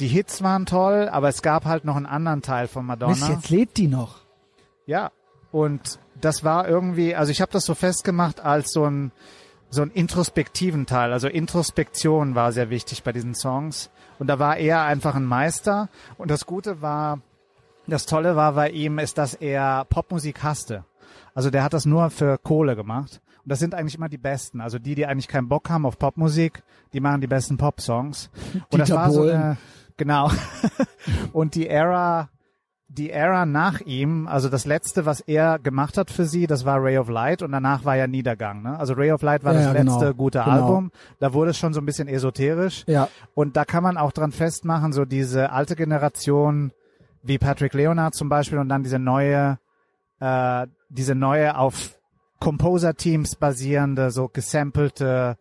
Die 0.00 0.08
Hits 0.08 0.42
waren 0.42 0.64
toll, 0.64 1.10
aber 1.10 1.28
es 1.28 1.42
gab 1.42 1.66
halt 1.66 1.84
noch 1.84 1.96
einen 1.96 2.06
anderen 2.06 2.40
Teil 2.40 2.68
von 2.68 2.86
Madonna. 2.86 3.12
Mist, 3.12 3.28
jetzt 3.28 3.50
lebt 3.50 3.76
die 3.76 3.86
noch. 3.86 4.20
Ja, 4.86 5.10
und 5.52 5.98
das 6.24 6.44
war 6.44 6.68
irgendwie, 6.68 7.14
also 7.14 7.32
ich 7.32 7.40
habe 7.40 7.52
das 7.52 7.64
so 7.64 7.74
festgemacht 7.74 8.40
als 8.40 8.72
so 8.72 8.84
ein 8.84 9.12
so 9.70 9.82
einen 9.82 9.92
introspektiven 9.92 10.86
Teil. 10.86 11.12
Also 11.12 11.28
Introspektion 11.28 12.34
war 12.34 12.52
sehr 12.52 12.70
wichtig 12.70 13.04
bei 13.04 13.12
diesen 13.12 13.34
Songs. 13.34 13.90
Und 14.18 14.26
da 14.26 14.38
war 14.38 14.56
er 14.56 14.82
einfach 14.82 15.14
ein 15.14 15.24
Meister. 15.24 15.88
Und 16.18 16.30
das 16.30 16.44
Gute 16.44 16.82
war, 16.82 17.20
das 17.86 18.06
Tolle 18.06 18.36
war 18.36 18.54
bei 18.54 18.70
ihm, 18.70 18.98
ist, 18.98 19.16
dass 19.16 19.34
er 19.34 19.84
Popmusik 19.88 20.42
hasste. 20.42 20.84
Also 21.34 21.50
der 21.50 21.62
hat 21.62 21.72
das 21.72 21.86
nur 21.86 22.10
für 22.10 22.36
Kohle 22.36 22.76
gemacht. 22.76 23.20
Und 23.44 23.48
das 23.48 23.60
sind 23.60 23.74
eigentlich 23.74 23.94
immer 23.94 24.08
die 24.08 24.18
besten. 24.18 24.60
Also 24.60 24.78
die, 24.78 24.96
die 24.96 25.06
eigentlich 25.06 25.28
keinen 25.28 25.48
Bock 25.48 25.70
haben 25.70 25.86
auf 25.86 25.98
Popmusik, 25.98 26.62
die 26.92 27.00
machen 27.00 27.20
die 27.20 27.28
besten 27.28 27.56
Popsongs. 27.56 28.28
Und 28.70 28.80
das 28.80 28.88
Dieter 28.88 29.00
war 29.00 29.10
so 29.10 29.20
Bohlen. 29.20 29.36
eine, 29.36 29.56
genau. 29.96 30.30
Und 31.32 31.54
die 31.54 31.68
Ära, 31.68 32.28
die 32.92 33.10
Ära 33.10 33.46
nach 33.46 33.80
ihm, 33.82 34.26
also 34.26 34.48
das 34.48 34.64
letzte, 34.64 35.06
was 35.06 35.20
er 35.20 35.60
gemacht 35.60 35.96
hat 35.96 36.10
für 36.10 36.24
sie, 36.24 36.48
das 36.48 36.64
war 36.64 36.82
Ray 36.82 36.98
of 36.98 37.08
Light 37.08 37.40
und 37.40 37.52
danach 37.52 37.84
war 37.84 37.94
ja 37.96 38.08
Niedergang. 38.08 38.62
Ne? 38.62 38.76
Also 38.78 38.94
Ray 38.94 39.12
of 39.12 39.22
Light 39.22 39.44
war 39.44 39.52
Ja, 39.52 39.58
das 39.58 39.66
ja, 39.68 39.72
letzte 39.72 40.00
genau. 40.06 40.14
gute 40.14 40.38
Genau. 40.40 40.50
Album. 40.50 40.90
Da 41.20 41.32
wurde 41.32 41.50
es 41.52 41.58
schon 41.58 41.72
so 41.72 41.80
ein 41.80 41.86
bisschen 41.86 42.08
esoterisch. 42.08 42.82
Ja. 42.88 43.08
Und 43.34 43.56
da 43.56 43.64
kann 43.64 43.84
man 43.84 43.96
auch 43.96 44.10
dran 44.10 44.32
festmachen, 44.32 44.92
so 44.92 45.04
diese 45.04 45.52
alte 45.52 45.76
Generation, 45.76 46.72
wie 47.22 47.38
Patrick 47.38 47.74
Leonard 47.74 48.14
zum 48.14 48.28
Beispiel 48.28 48.58
und 48.58 48.68
dann 48.68 48.82
diese 48.82 48.98
neue, 48.98 49.58
äh, 50.18 50.66
diese 50.88 51.14
neue 51.14 51.56
auf 51.56 51.96
Composer-Teams 52.40 53.36
basierende, 53.36 54.10
so 54.10 54.26
gesampelte, 54.28 55.36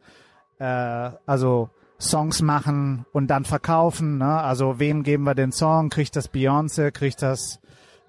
äh, 0.59 1.09
also 1.25 1.69
Songs 1.99 2.41
machen 2.41 3.05
und 3.11 3.27
dann 3.27 3.45
verkaufen. 3.45 4.17
Ne? 4.17 4.41
Also 4.41 4.79
wem 4.79 5.03
geben 5.03 5.23
wir 5.23 5.35
den 5.35 5.51
Song? 5.51 5.89
Kriegt 5.89 6.15
das 6.15 6.31
Beyoncé? 6.31 6.91
Kriegt 6.91 7.21
das 7.21 7.59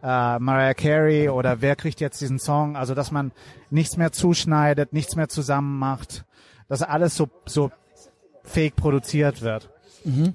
äh, 0.03 0.39
Mariah 0.39 0.75
Carey? 0.75 1.29
Oder 1.29 1.61
wer 1.61 1.77
kriegt 1.77 2.01
jetzt 2.01 2.21
diesen 2.21 2.39
Song? 2.39 2.77
Also 2.77 2.95
dass 2.95 3.11
man 3.11 3.33
nichts 3.71 3.97
mehr 3.97 4.12
zuschneidet, 4.12 4.93
nichts 4.93 5.17
mehr 5.17 5.29
zusammen 5.29 5.79
macht, 5.79 6.25
dass 6.69 6.83
alles 6.83 7.17
so 7.17 7.29
so 7.47 7.71
fake 8.45 8.77
produziert 8.77 9.43
wird. 9.43 9.71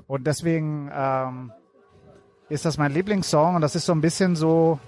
Und 0.08 0.28
deswegen 0.28 0.92
ähm, 0.94 1.52
ist 2.50 2.66
das 2.66 2.78
mein 2.78 2.92
Lieblingssong 2.94 3.56
und 3.56 3.62
das 3.62 3.76
ist 3.76 3.86
so 3.86 3.94
ein 3.94 4.02
bisschen 4.02 4.36
so 4.36 4.80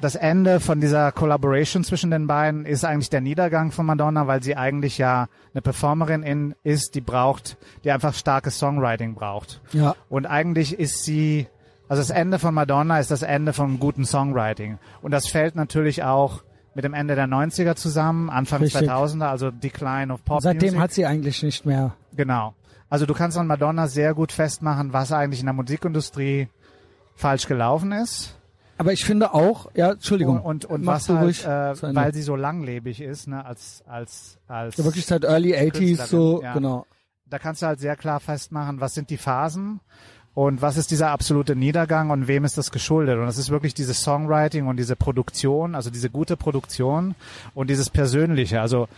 das 0.00 0.16
Ende 0.16 0.60
von 0.60 0.80
dieser 0.80 1.12
Collaboration 1.12 1.84
zwischen 1.84 2.10
den 2.10 2.26
beiden 2.26 2.66
ist 2.66 2.84
eigentlich 2.84 3.10
der 3.10 3.20
Niedergang 3.20 3.72
von 3.72 3.86
Madonna, 3.86 4.26
weil 4.26 4.42
sie 4.42 4.56
eigentlich 4.56 4.98
ja 4.98 5.28
eine 5.52 5.62
Performerin 5.62 6.22
in, 6.22 6.54
ist, 6.62 6.94
die 6.94 7.00
braucht, 7.00 7.56
die 7.84 7.90
einfach 7.90 8.14
starkes 8.14 8.58
Songwriting 8.58 9.14
braucht. 9.14 9.60
Ja. 9.72 9.94
Und 10.08 10.26
eigentlich 10.26 10.78
ist 10.78 11.04
sie, 11.04 11.46
also 11.88 12.02
das 12.02 12.10
Ende 12.10 12.38
von 12.38 12.54
Madonna 12.54 12.98
ist 12.98 13.10
das 13.10 13.22
Ende 13.22 13.52
von 13.52 13.78
gutem 13.78 14.04
Songwriting. 14.04 14.78
Und 15.00 15.10
das 15.10 15.26
fällt 15.26 15.54
natürlich 15.54 16.02
auch 16.02 16.42
mit 16.74 16.84
dem 16.84 16.92
Ende 16.92 17.14
der 17.14 17.26
90er 17.26 17.76
zusammen, 17.76 18.30
Anfang 18.30 18.62
Richtig. 18.62 18.88
2000er, 18.88 19.28
also 19.28 19.50
Decline 19.50 20.12
of 20.12 20.24
Pop 20.24 20.42
Seitdem 20.42 20.70
Music. 20.70 20.80
hat 20.80 20.92
sie 20.92 21.06
eigentlich 21.06 21.42
nicht 21.42 21.64
mehr. 21.64 21.94
Genau. 22.16 22.54
Also 22.90 23.06
du 23.06 23.14
kannst 23.14 23.38
an 23.38 23.46
Madonna 23.46 23.86
sehr 23.86 24.14
gut 24.14 24.32
festmachen, 24.32 24.92
was 24.92 25.12
eigentlich 25.12 25.40
in 25.40 25.46
der 25.46 25.54
Musikindustrie 25.54 26.48
falsch 27.14 27.46
gelaufen 27.46 27.92
ist. 27.92 28.36
Aber 28.76 28.92
ich 28.92 29.04
finde 29.04 29.34
auch, 29.34 29.70
ja, 29.74 29.92
Entschuldigung. 29.92 30.40
Und, 30.40 30.64
und, 30.64 30.80
und 30.80 30.86
was 30.86 31.08
halt, 31.08 31.22
ruhig 31.22 31.44
äh, 31.44 31.94
weil 31.94 32.12
sie 32.12 32.22
so 32.22 32.36
langlebig 32.36 33.00
ist, 33.00 33.28
ne, 33.28 33.44
als, 33.44 33.84
als, 33.86 34.38
als, 34.48 34.76
ja, 34.76 34.84
wirklich 34.84 35.06
seit 35.06 35.24
Early 35.24 35.54
80s 35.54 35.70
Künstlerin, 35.70 36.08
so, 36.08 36.42
ja. 36.42 36.52
genau. 36.54 36.86
da 37.26 37.38
kannst 37.38 37.62
du 37.62 37.66
halt 37.66 37.80
sehr 37.80 37.96
klar 37.96 38.20
festmachen, 38.20 38.80
was 38.80 38.94
sind 38.94 39.10
die 39.10 39.16
Phasen 39.16 39.80
und 40.34 40.60
was 40.60 40.76
ist 40.76 40.90
dieser 40.90 41.10
absolute 41.10 41.54
Niedergang 41.54 42.10
und 42.10 42.26
wem 42.26 42.44
ist 42.44 42.58
das 42.58 42.72
geschuldet. 42.72 43.18
Und 43.18 43.26
das 43.26 43.38
ist 43.38 43.50
wirklich 43.50 43.74
dieses 43.74 44.02
Songwriting 44.02 44.66
und 44.66 44.76
diese 44.76 44.96
Produktion, 44.96 45.76
also 45.76 45.90
diese 45.90 46.10
gute 46.10 46.36
Produktion 46.36 47.14
und 47.54 47.70
dieses 47.70 47.90
Persönliche. 47.90 48.60
Also 48.60 48.88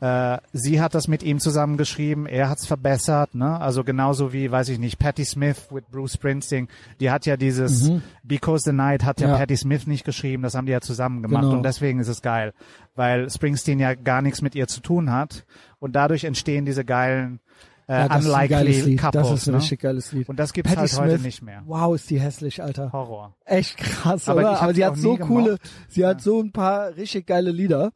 äh, 0.00 0.38
sie 0.52 0.80
hat 0.80 0.94
das 0.94 1.08
mit 1.08 1.22
ihm 1.22 1.38
zusammen 1.40 1.76
geschrieben, 1.78 2.26
er 2.26 2.48
hat's 2.50 2.66
verbessert, 2.66 3.34
ne? 3.34 3.58
Also 3.60 3.82
genauso 3.82 4.32
wie, 4.32 4.50
weiß 4.50 4.68
ich 4.68 4.78
nicht, 4.78 4.98
Patti 4.98 5.24
Smith 5.24 5.68
mit 5.70 5.90
Bruce 5.90 6.14
Springsteen, 6.14 6.68
die 7.00 7.10
hat 7.10 7.24
ja 7.26 7.36
dieses 7.38 7.90
Because 8.22 8.64
the 8.64 8.72
Night 8.72 9.04
hat 9.04 9.20
ja, 9.20 9.26
Mhm. 9.28 9.32
Ja. 9.32 9.38
Patti 9.38 9.56
Smith 9.56 9.86
nicht 9.86 10.04
geschrieben, 10.04 10.42
das 10.42 10.54
haben 10.54 10.66
die 10.66 10.72
ja 10.72 10.80
zusammen 10.80 11.22
gemacht 11.22 11.44
Genau. 11.44 11.56
und 11.56 11.62
deswegen 11.62 11.98
ist 11.98 12.08
es 12.08 12.20
geil, 12.20 12.52
weil 12.94 13.30
Springsteen 13.30 13.78
ja 13.78 13.94
gar 13.94 14.20
nichts 14.22 14.42
mit 14.42 14.54
ihr 14.54 14.66
zu 14.68 14.80
tun 14.80 15.10
hat 15.10 15.46
und 15.78 15.96
dadurch 15.96 16.24
entstehen 16.24 16.66
diese 16.66 16.84
geilen 16.84 17.40
äh, 17.88 17.92
Ja, 18.00 18.08
das 18.08 18.24
ist 18.24 18.30
unlikely 18.30 18.80
Lied. 18.82 19.00
couples. 19.00 19.28
Das 19.28 19.38
ist 19.40 19.46
ein 19.48 19.52
ne? 19.52 19.58
richtig 19.58 19.80
geiles 19.80 20.12
Lied. 20.12 20.28
Und 20.28 20.38
das 20.40 20.52
gibt's 20.52 20.68
Patti 20.70 20.80
halt 20.80 20.90
Smith, 20.90 21.12
heute 21.12 21.22
nicht 21.22 21.40
mehr. 21.42 21.62
Wow, 21.66 21.94
ist 21.94 22.10
die 22.10 22.20
hässlich, 22.20 22.60
Alter. 22.62 22.90
Horror. 22.92 23.34
Echt 23.44 23.76
krass, 23.76 24.28
Aber 24.28 24.40
oder? 24.40 24.60
Aber 24.60 24.74
sie 24.74 24.84
hat 24.84 24.96
so 24.98 25.16
coole, 25.16 25.44
gemocht. 25.44 25.70
sie 25.88 26.04
hat 26.04 26.18
Ja. 26.18 26.22
so 26.24 26.42
ein 26.42 26.50
paar 26.52 26.96
richtig 26.96 27.26
geile 27.26 27.50
Lieder. 27.52 27.92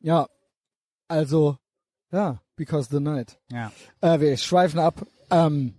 Ja. 0.00 0.26
Also, 1.08 1.58
ja, 2.12 2.40
Because 2.56 2.88
the 2.90 3.00
Night. 3.00 3.38
Ja. 3.50 3.72
Äh, 4.00 4.20
wir 4.20 4.36
schweifen 4.36 4.78
ab. 4.78 5.06
Ähm, 5.30 5.74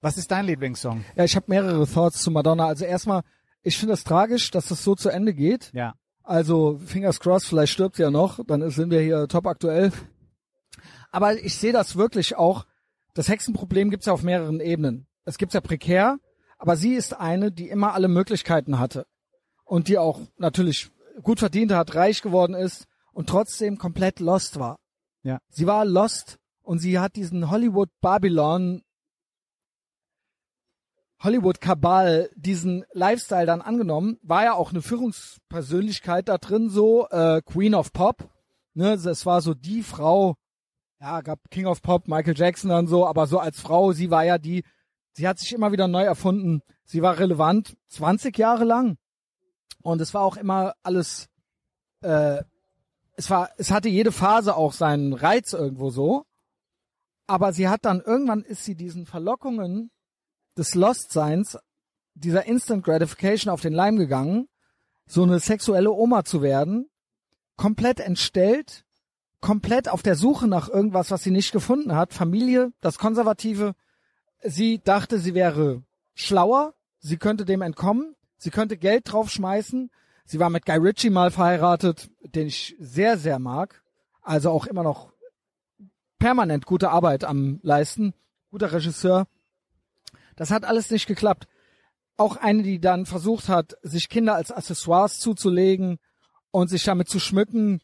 Was 0.00 0.18
ist 0.18 0.30
dein 0.30 0.44
Lieblingssong? 0.46 1.04
ja, 1.16 1.24
ich 1.24 1.36
habe 1.36 1.46
mehrere 1.48 1.86
Thoughts 1.86 2.20
zu 2.22 2.30
Madonna. 2.30 2.66
Also 2.66 2.84
erstmal, 2.84 3.22
ich 3.62 3.78
finde 3.78 3.94
es 3.94 4.04
tragisch, 4.04 4.50
dass 4.50 4.66
das 4.68 4.84
so 4.84 4.94
zu 4.94 5.08
Ende 5.08 5.32
geht. 5.34 5.70
Ja. 5.72 5.94
Also, 6.22 6.78
fingers 6.84 7.20
crossed, 7.20 7.48
vielleicht 7.48 7.72
stirbt 7.72 7.96
sie 7.96 8.02
ja 8.02 8.10
noch, 8.10 8.40
dann 8.44 8.68
sind 8.70 8.90
wir 8.90 9.00
hier 9.00 9.28
top 9.28 9.46
aktuell. 9.46 9.92
Aber 11.10 11.38
ich 11.38 11.56
sehe 11.56 11.72
das 11.72 11.96
wirklich 11.96 12.36
auch, 12.36 12.66
das 13.14 13.28
Hexenproblem 13.28 13.90
gibt's 13.90 14.06
ja 14.06 14.12
auf 14.12 14.22
mehreren 14.22 14.60
Ebenen. 14.60 15.06
Es 15.24 15.38
gibt's 15.38 15.54
ja 15.54 15.60
prekär, 15.60 16.18
aber 16.58 16.76
sie 16.76 16.94
ist 16.94 17.14
eine, 17.18 17.52
die 17.52 17.68
immer 17.68 17.94
alle 17.94 18.08
Möglichkeiten 18.08 18.78
hatte. 18.78 19.06
Und 19.64 19.88
die 19.88 19.98
auch 19.98 20.20
natürlich 20.36 20.90
gut 21.22 21.38
verdient 21.38 21.72
hat, 21.72 21.94
reich 21.94 22.22
geworden 22.22 22.54
ist 22.54 22.86
und 23.16 23.30
trotzdem 23.30 23.78
komplett 23.78 24.20
lost 24.20 24.58
war. 24.58 24.78
Ja. 25.22 25.38
Sie 25.48 25.66
war 25.66 25.86
lost 25.86 26.36
und 26.62 26.80
sie 26.80 26.98
hat 26.98 27.16
diesen 27.16 27.50
Hollywood 27.50 27.88
Babylon 28.02 28.82
Hollywood 31.22 31.62
Kabal 31.62 32.28
diesen 32.36 32.84
Lifestyle 32.92 33.46
dann 33.46 33.62
angenommen, 33.62 34.18
war 34.22 34.44
ja 34.44 34.52
auch 34.52 34.70
eine 34.70 34.82
Führungspersönlichkeit 34.82 36.28
da 36.28 36.36
drin, 36.36 36.68
so 36.68 37.08
äh, 37.08 37.40
Queen 37.40 37.74
of 37.74 37.94
Pop. 37.94 38.28
Ne, 38.74 38.98
das 39.02 39.24
war 39.24 39.40
so 39.40 39.54
die 39.54 39.82
Frau, 39.82 40.36
ja, 41.00 41.22
gab 41.22 41.38
King 41.50 41.64
of 41.64 41.80
Pop, 41.80 42.08
Michael 42.08 42.36
Jackson 42.36 42.68
dann 42.68 42.86
so, 42.86 43.06
aber 43.06 43.26
so 43.26 43.38
als 43.38 43.58
Frau, 43.58 43.92
sie 43.92 44.10
war 44.10 44.26
ja 44.26 44.36
die, 44.36 44.62
sie 45.12 45.26
hat 45.26 45.38
sich 45.38 45.54
immer 45.54 45.72
wieder 45.72 45.88
neu 45.88 46.04
erfunden. 46.04 46.60
Sie 46.84 47.00
war 47.00 47.18
relevant 47.18 47.78
20 47.88 48.36
Jahre 48.36 48.64
lang. 48.64 48.98
Und 49.82 50.02
es 50.02 50.12
war 50.12 50.20
auch 50.20 50.36
immer 50.36 50.74
alles, 50.82 51.28
äh, 52.02 52.42
es 53.16 53.30
war, 53.30 53.50
es 53.56 53.70
hatte 53.70 53.88
jede 53.88 54.12
Phase 54.12 54.56
auch 54.56 54.72
seinen 54.72 55.12
Reiz 55.12 55.52
irgendwo 55.52 55.90
so. 55.90 56.24
Aber 57.26 57.52
sie 57.52 57.68
hat 57.68 57.84
dann 57.84 58.00
irgendwann 58.00 58.42
ist 58.42 58.64
sie 58.64 58.76
diesen 58.76 59.06
Verlockungen 59.06 59.90
des 60.56 60.74
Lost-Seins, 60.74 61.58
dieser 62.14 62.46
Instant 62.46 62.84
Gratification 62.84 63.52
auf 63.52 63.60
den 63.60 63.72
Leim 63.72 63.96
gegangen, 63.96 64.48
so 65.06 65.22
eine 65.22 65.40
sexuelle 65.40 65.90
Oma 65.90 66.24
zu 66.24 66.40
werden, 66.40 66.88
komplett 67.56 68.00
entstellt, 68.00 68.84
komplett 69.40 69.88
auf 69.88 70.02
der 70.02 70.16
Suche 70.16 70.46
nach 70.46 70.68
irgendwas, 70.68 71.10
was 71.10 71.22
sie 71.22 71.30
nicht 71.30 71.52
gefunden 71.52 71.94
hat. 71.94 72.14
Familie, 72.14 72.72
das 72.80 72.98
Konservative. 72.98 73.74
Sie 74.42 74.80
dachte, 74.82 75.18
sie 75.18 75.34
wäre 75.34 75.82
schlauer, 76.14 76.74
sie 77.00 77.16
könnte 77.16 77.44
dem 77.44 77.62
entkommen, 77.62 78.14
sie 78.36 78.50
könnte 78.50 78.76
Geld 78.76 79.12
draufschmeißen. 79.12 79.90
Sie 80.26 80.38
war 80.38 80.50
mit 80.50 80.66
Guy 80.66 80.76
Ritchie 80.76 81.10
mal 81.10 81.30
verheiratet, 81.30 82.10
den 82.20 82.48
ich 82.48 82.76
sehr, 82.78 83.16
sehr 83.16 83.38
mag. 83.38 83.82
Also 84.22 84.50
auch 84.50 84.66
immer 84.66 84.82
noch 84.82 85.12
permanent 86.18 86.66
gute 86.66 86.90
Arbeit 86.90 87.24
am 87.24 87.60
leisten. 87.62 88.12
Guter 88.50 88.72
Regisseur. 88.72 89.26
Das 90.34 90.50
hat 90.50 90.64
alles 90.64 90.90
nicht 90.90 91.06
geklappt. 91.06 91.46
Auch 92.16 92.36
eine, 92.36 92.62
die 92.62 92.80
dann 92.80 93.06
versucht 93.06 93.48
hat, 93.48 93.76
sich 93.82 94.08
Kinder 94.08 94.34
als 94.34 94.50
Accessoires 94.50 95.20
zuzulegen 95.20 95.98
und 96.50 96.68
sich 96.68 96.84
damit 96.84 97.08
zu 97.08 97.20
schmücken. 97.20 97.80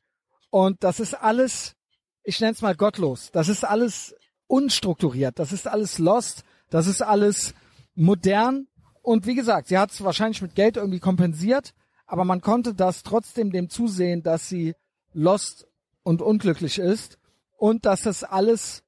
Und 0.51 0.83
das 0.83 1.01
ist 1.01 1.15
alles, 1.15 1.77
ich 2.25 2.41
nenne 2.41 2.53
es 2.53 2.63
mal 2.63 2.75
gottlos. 2.75 3.31
Das 3.33 3.49
ist 3.49 3.65
alles 3.65 4.15
unstrukturiert, 4.47 5.39
das 5.39 5.53
ist 5.53 5.67
alles 5.67 5.99
lost, 5.99 6.45
das 6.69 6.87
ist 6.87 7.01
alles 7.03 7.55
modern 7.95 8.67
und 9.03 9.27
wie 9.27 9.35
gesagt, 9.35 9.69
sie 9.69 9.79
hat 9.79 9.91
es 9.91 10.03
wahrscheinlich 10.05 10.43
mit 10.43 10.55
Geld 10.55 10.77
irgendwie 10.77 11.01
kompensiert, 11.01 11.75
aber 12.13 12.27
man 12.27 12.43
konnte 12.43 12.75
das 12.75 13.05
trotzdem 13.05 13.53
dem 13.53 13.71
zusehen, 13.71 14.23
dass 14.23 14.47
sie 14.47 14.75
lost 15.15 15.67
und 16.03 16.21
unglücklich 16.21 16.79
ist 16.79 17.19
und 17.57 17.87
dass 17.87 18.03
das 18.03 18.23
alles 18.23 18.85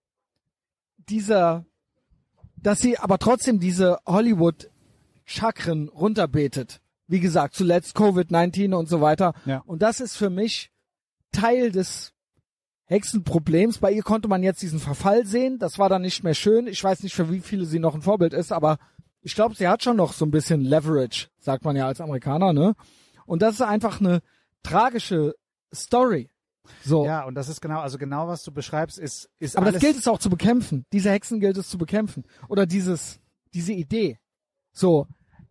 dieser, 1.08 1.64
dass 2.58 2.80
sie 2.80 2.98
aber 2.98 3.18
trotzdem 3.18 3.60
diese 3.60 3.98
Hollywood 4.04 4.70
Chakren 5.24 5.88
runterbetet. 5.88 6.82
Wie 7.06 7.18
gesagt, 7.18 7.54
zuletzt 7.54 7.96
Covid-19 7.96 8.74
und 8.74 8.90
so 8.90 9.00
weiter. 9.00 9.32
Ja. 9.46 9.62
Und 9.64 9.80
das 9.80 10.00
ist 10.00 10.18
für 10.18 10.28
mich 10.28 10.70
Teil 11.32 11.72
des 11.72 12.12
Hexenproblems. 12.84 13.78
Bei 13.78 13.90
ihr 13.90 14.02
konnte 14.02 14.28
man 14.28 14.42
jetzt 14.42 14.60
diesen 14.60 14.80
Verfall 14.80 15.24
sehen. 15.24 15.58
Das 15.58 15.78
war 15.78 15.88
dann 15.88 16.02
nicht 16.02 16.24
mehr 16.24 16.34
schön. 16.34 16.66
Ich 16.66 16.84
weiß 16.84 17.02
nicht, 17.02 17.14
für 17.14 17.32
wie 17.32 17.40
viele 17.40 17.64
sie 17.64 17.78
noch 17.78 17.94
ein 17.94 18.02
Vorbild 18.02 18.34
ist, 18.34 18.52
aber 18.52 18.76
ich 19.22 19.34
glaube, 19.34 19.54
sie 19.54 19.66
hat 19.66 19.82
schon 19.82 19.96
noch 19.96 20.12
so 20.12 20.26
ein 20.26 20.30
bisschen 20.30 20.60
Leverage, 20.60 21.28
sagt 21.38 21.64
man 21.64 21.74
ja 21.74 21.86
als 21.86 22.02
Amerikaner, 22.02 22.52
ne? 22.52 22.74
Und 23.26 23.42
das 23.42 23.54
ist 23.54 23.62
einfach 23.62 24.00
eine 24.00 24.20
tragische 24.62 25.34
Story. 25.74 26.30
So. 26.82 27.04
Ja, 27.04 27.24
und 27.24 27.34
das 27.34 27.48
ist 27.48 27.60
genau, 27.60 27.80
also 27.80 27.98
genau 27.98 28.26
was 28.28 28.42
du 28.42 28.52
beschreibst, 28.52 28.98
ist, 28.98 29.30
ist 29.38 29.56
Aber 29.56 29.70
das 29.70 29.80
gilt 29.80 29.96
es 29.96 30.08
auch 30.08 30.18
zu 30.18 30.30
bekämpfen. 30.30 30.86
Diese 30.92 31.10
Hexen 31.10 31.40
gilt 31.40 31.56
es 31.56 31.68
zu 31.68 31.78
bekämpfen. 31.78 32.24
Oder 32.48 32.66
dieses, 32.66 33.20
diese 33.52 33.72
Idee. 33.72 34.18
So. 34.72 35.06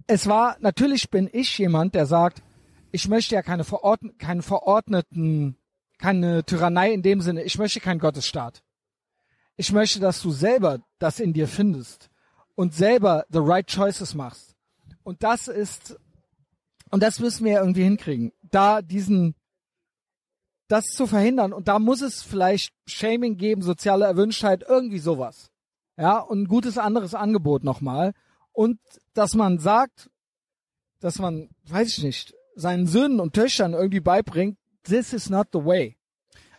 Es 0.07 0.27
war, 0.27 0.57
natürlich 0.59 1.09
bin 1.09 1.29
ich 1.31 1.57
jemand, 1.57 1.95
der 1.95 2.05
sagt, 2.05 2.41
ich 2.91 3.07
möchte 3.07 3.35
ja 3.35 3.41
keine, 3.41 3.63
verordn 3.63 4.17
keinen 4.17 4.41
verordneten, 4.41 5.57
keine 5.97 6.43
Tyrannei 6.43 6.91
in 6.91 7.01
dem 7.01 7.21
Sinne. 7.21 7.43
Ich 7.43 7.57
möchte 7.57 7.79
keinen 7.79 7.99
Gottesstaat. 7.99 8.63
Ich 9.55 9.71
möchte, 9.71 9.99
dass 9.99 10.21
du 10.21 10.31
selber 10.31 10.79
das 10.99 11.19
in 11.19 11.33
dir 11.33 11.47
findest 11.47 12.09
und 12.55 12.73
selber 12.73 13.25
the 13.29 13.39
right 13.39 13.67
choices 13.67 14.13
machst. 14.15 14.55
Und 15.03 15.23
das 15.23 15.47
ist, 15.47 15.99
und 16.93 17.01
das 17.01 17.19
müssen 17.19 17.43
wir 17.43 17.57
irgendwie 17.57 17.81
hinkriegen. 17.81 18.33
Da 18.43 18.83
diesen, 18.83 19.33
das 20.67 20.85
zu 20.85 21.07
verhindern. 21.07 21.51
Und 21.51 21.67
da 21.67 21.79
muss 21.79 22.01
es 22.03 22.21
vielleicht 22.21 22.71
Shaming 22.85 23.35
geben, 23.37 23.63
soziale 23.63 24.05
Erwünschtheit, 24.05 24.63
irgendwie 24.69 24.99
sowas. 24.99 25.49
Ja, 25.97 26.19
und 26.19 26.43
ein 26.43 26.47
gutes 26.47 26.77
anderes 26.77 27.15
Angebot 27.15 27.63
nochmal. 27.63 28.13
Und 28.51 28.79
dass 29.15 29.33
man 29.33 29.57
sagt, 29.57 30.11
dass 30.99 31.17
man, 31.17 31.49
weiß 31.65 31.97
ich 31.97 32.03
nicht, 32.03 32.35
seinen 32.55 32.85
Söhnen 32.85 33.19
und 33.19 33.33
Töchtern 33.33 33.73
irgendwie 33.73 33.99
beibringt, 33.99 34.59
this 34.83 35.13
is 35.13 35.31
not 35.31 35.47
the 35.51 35.65
way. 35.65 35.97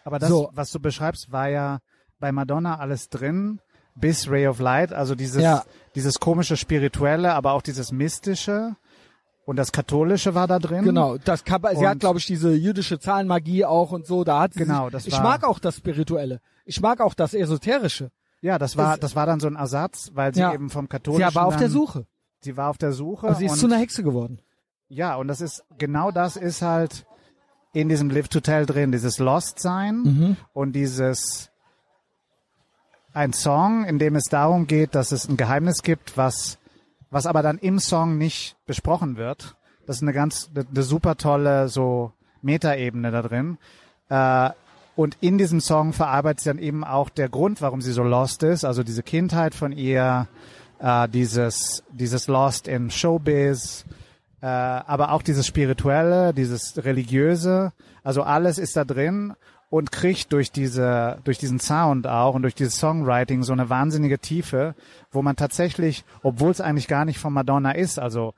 aber 0.02 0.18
das, 0.18 0.30
so. 0.30 0.50
was 0.52 0.72
du 0.72 0.80
beschreibst, 0.80 1.30
war 1.30 1.48
ja 1.48 1.78
bei 2.18 2.32
Madonna 2.32 2.80
alles 2.80 3.08
drin, 3.08 3.60
bis 3.94 4.28
Ray 4.28 4.48
of 4.48 4.58
Light, 4.58 4.92
also 4.92 5.14
dieses, 5.14 5.42
Ja. 5.44 5.64
dieses 5.94 6.18
komische 6.18 6.56
Spirituelle, 6.56 7.34
aber 7.34 7.52
auch 7.52 7.62
dieses 7.62 7.92
Mystische 7.92 8.74
und 9.46 9.56
das 9.56 9.72
Katholische 9.72 10.34
war 10.34 10.46
da 10.46 10.58
drin. 10.58 10.84
Genau, 10.84 11.16
das 11.18 11.44
kann, 11.44 11.62
sie 11.76 11.86
hat, 11.86 12.00
glaube 12.00 12.18
ich, 12.18 12.26
diese 12.26 12.52
jüdische 12.54 12.98
Zahlenmagie 12.98 13.64
auch 13.64 13.92
und 13.92 14.06
so. 14.06 14.24
Da 14.24 14.40
hat 14.40 14.54
sie 14.54 14.60
Genau, 14.60 14.84
sich, 14.84 14.92
das 14.92 15.06
ich 15.06 15.12
war- 15.14 15.22
mag 15.22 15.44
auch 15.44 15.58
das 15.58 15.76
Spirituelle. 15.76 16.40
Ich 16.64 16.80
mag 16.80 17.00
auch 17.00 17.14
das 17.14 17.34
Esoterische. 17.34 18.10
Ja, 18.40 18.58
das 18.58 18.76
war, 18.76 18.94
Es- 18.94 19.00
das 19.00 19.16
war 19.16 19.26
dann 19.26 19.40
so 19.40 19.46
ein 19.46 19.56
Ersatz, 19.56 20.10
weil 20.14 20.34
sie 20.34 20.40
Ja. 20.40 20.52
eben 20.52 20.70
vom 20.70 20.88
Katholischen 20.88 21.28
Sie 21.30 21.34
war 21.34 21.46
auf 21.46 21.54
der 21.56 21.62
dann- 21.68 21.70
Suche. 21.72 22.06
Sie 22.40 22.56
war 22.56 22.68
auf 22.70 22.78
der 22.78 22.92
Suche. 22.92 23.26
Also 23.28 23.38
sie 23.38 23.46
ist 23.46 23.58
zu 23.58 23.66
einer 23.66 23.78
Hexe 23.78 24.02
geworden. 24.02 24.38
Ja, 24.88 25.16
und 25.16 25.28
das 25.28 25.40
ist, 25.40 25.64
genau 25.78 26.10
das 26.10 26.36
ist 26.36 26.60
halt 26.62 27.06
in 27.72 27.88
diesem 27.88 28.10
Live 28.10 28.28
to 28.28 28.40
Tell 28.40 28.66
drin, 28.66 28.92
dieses 28.92 29.18
Lost 29.18 29.60
sein 29.60 29.96
Mhm. 30.02 30.36
und 30.52 30.72
dieses, 30.74 31.50
ein 33.12 33.32
Song, 33.32 33.84
in 33.84 33.98
dem 33.98 34.16
es 34.16 34.24
darum 34.24 34.66
geht, 34.66 34.94
dass 34.94 35.12
es 35.12 35.28
ein 35.28 35.36
Geheimnis 35.36 35.82
gibt, 35.82 36.16
was, 36.16 36.58
was 37.14 37.26
aber 37.26 37.42
dann 37.42 37.58
im 37.58 37.78
Song 37.78 38.18
nicht 38.18 38.56
besprochen 38.66 39.16
wird. 39.16 39.54
Das 39.86 39.96
ist 39.96 40.02
eine 40.02 40.12
ganz, 40.12 40.50
eine 40.52 40.82
super 40.82 41.16
tolle, 41.16 41.68
so 41.68 42.12
Metaebene 42.42 43.12
da 43.12 43.22
drin. 43.22 43.56
Äh, 44.08 44.50
und 44.96 45.16
in 45.20 45.38
diesem 45.38 45.60
Song 45.60 45.92
verarbeitet 45.92 46.40
sie 46.40 46.50
dann 46.50 46.58
eben 46.58 46.82
auch 46.82 47.08
der 47.10 47.28
Grund, 47.28 47.62
warum 47.62 47.80
sie 47.80 47.92
so 47.92 48.02
lost 48.02 48.42
ist, 48.42 48.64
also 48.64 48.82
diese 48.82 49.04
Kindheit 49.04 49.54
von 49.54 49.70
ihr, 49.70 50.26
äh, 50.80 51.08
dieses, 51.08 51.84
dieses 51.92 52.26
Lost 52.26 52.66
in 52.66 52.90
Showbiz, 52.90 53.84
äh, 54.40 54.46
aber 54.46 55.12
auch 55.12 55.22
dieses 55.22 55.46
Spirituelle, 55.46 56.34
dieses 56.34 56.84
Religiöse, 56.84 57.72
also 58.02 58.24
alles 58.24 58.58
ist 58.58 58.76
da 58.76 58.84
drin 58.84 59.34
und 59.74 59.90
kriegt 59.90 60.32
durch 60.32 60.52
diese, 60.52 61.18
durch 61.24 61.38
diesen 61.38 61.58
Sound 61.58 62.06
auch 62.06 62.36
und 62.36 62.42
durch 62.42 62.54
dieses 62.54 62.76
Songwriting 62.76 63.42
so 63.42 63.52
eine 63.52 63.70
wahnsinnige 63.70 64.20
Tiefe, 64.20 64.76
wo 65.10 65.20
man 65.20 65.34
tatsächlich, 65.34 66.04
obwohl 66.22 66.52
es 66.52 66.60
eigentlich 66.60 66.86
gar 66.86 67.04
nicht 67.04 67.18
von 67.18 67.32
Madonna 67.32 67.72
ist, 67.72 67.98
also 67.98 68.34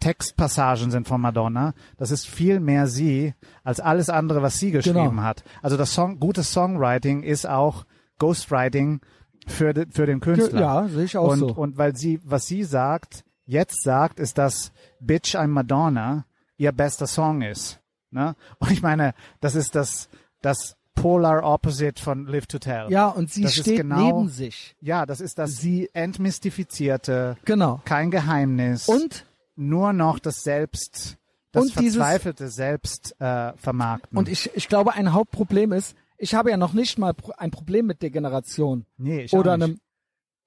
Textpassagen 0.00 0.90
sind 0.90 1.06
von 1.06 1.20
Madonna, 1.20 1.74
das 1.98 2.10
ist 2.10 2.26
viel 2.26 2.58
mehr 2.58 2.88
sie 2.88 3.34
als 3.62 3.78
alles 3.78 4.10
andere, 4.10 4.42
was 4.42 4.58
sie 4.58 4.72
geschrieben 4.72 5.10
Genau. 5.10 5.22
hat. 5.22 5.44
Also 5.62 5.76
das 5.76 5.94
Song, 5.94 6.18
gutes 6.18 6.52
Songwriting 6.52 7.22
ist 7.22 7.48
auch 7.48 7.84
Ghostwriting 8.18 9.02
für, 9.46 9.74
de, 9.74 9.86
für 9.88 10.06
den 10.06 10.18
Künstler. 10.18 10.60
Ja, 10.60 10.88
sehe 10.88 11.04
ich 11.04 11.16
auch 11.16 11.30
und, 11.30 11.38
so. 11.38 11.46
Und 11.52 11.78
weil 11.78 11.94
sie, 11.94 12.18
was 12.24 12.48
sie 12.48 12.64
sagt, 12.64 13.24
jetzt 13.44 13.84
sagt, 13.84 14.18
ist, 14.18 14.36
dass 14.36 14.72
Bitch 14.98 15.36
I'm 15.36 15.46
Madonna 15.46 16.26
ihr 16.56 16.72
bester 16.72 17.06
Song 17.06 17.40
ist. 17.42 17.78
Ne? 18.10 18.34
Und 18.58 18.72
ich 18.72 18.82
meine, 18.82 19.14
das 19.40 19.54
ist 19.54 19.76
das, 19.76 20.08
das 20.42 20.76
Polar 20.94 21.42
Opposite 21.42 22.02
von 22.02 22.26
Live 22.26 22.46
to 22.46 22.58
Tell. 22.58 22.90
Ja, 22.90 23.08
und 23.08 23.32
sie 23.32 23.42
Das 23.44 23.54
steht 23.54 23.78
genau- 23.78 23.96
neben 24.18 24.28
sich. 24.28 24.76
Ja, 24.80 25.06
das 25.06 25.20
ist 25.22 25.38
das 25.38 25.56
Sie- 25.56 25.88
entmystifizierte, 25.94 27.36
Genau. 27.46 27.80
kein 27.86 28.10
Geheimnis. 28.10 28.88
Und 28.88 29.24
nur 29.56 29.92
noch 29.94 30.18
das 30.18 30.42
Selbst, 30.42 31.16
das 31.52 31.64
Und 31.64 31.80
dieses- 31.80 31.96
verzweifelte 31.96 32.48
Selbst 32.48 33.14
äh, 33.20 33.54
vermarkten. 33.56 34.18
Und 34.18 34.28
ich, 34.28 34.50
ich 34.54 34.68
glaube, 34.68 34.92
ein 34.92 35.12
Hauptproblem 35.12 35.72
ist, 35.72 35.96
ich 36.18 36.34
habe 36.34 36.50
ja 36.50 36.56
noch 36.58 36.72
nicht 36.74 36.98
mal 36.98 37.14
ein 37.38 37.50
Problem 37.50 37.86
mit 37.86 38.02
Degeneration 38.02 38.84
nee, 38.98 39.22
ich 39.22 39.32
oder 39.32 39.56
nicht. 39.56 39.64
einem, 39.64 39.80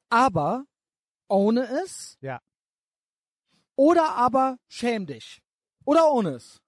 aber 0.09 0.65
ohne 1.27 1.67
es 1.83 2.17
Ja. 2.21 2.39
oder 3.75 4.15
aber 4.15 4.57
schäm 4.67 5.05
dich 5.05 5.41
oder 5.85 6.11
ohne 6.11 6.29
es. 6.31 6.61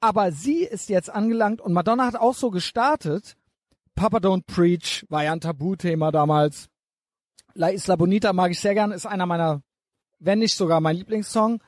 Aber 0.00 0.32
sie 0.32 0.64
ist 0.64 0.88
jetzt 0.88 1.10
angelangt 1.10 1.60
und 1.60 1.72
Madonna 1.72 2.06
hat 2.06 2.16
auch 2.16 2.34
so 2.34 2.50
gestartet. 2.50 3.36
Papa 3.94 4.18
Don't 4.18 4.46
Preach 4.46 5.04
war 5.10 5.24
ja 5.24 5.32
ein 5.32 5.40
Tabuthema 5.40 6.10
damals. 6.10 6.68
La 7.54 7.68
Isla 7.68 7.96
Bonita 7.96 8.32
mag 8.32 8.50
ich 8.50 8.60
sehr 8.60 8.74
gern, 8.74 8.92
ist 8.92 9.06
einer 9.06 9.26
meiner, 9.26 9.62
wenn 10.18 10.38
nicht 10.38 10.54
sogar 10.54 10.80
mein 10.80 10.96
Lieblingssong. 10.96 11.62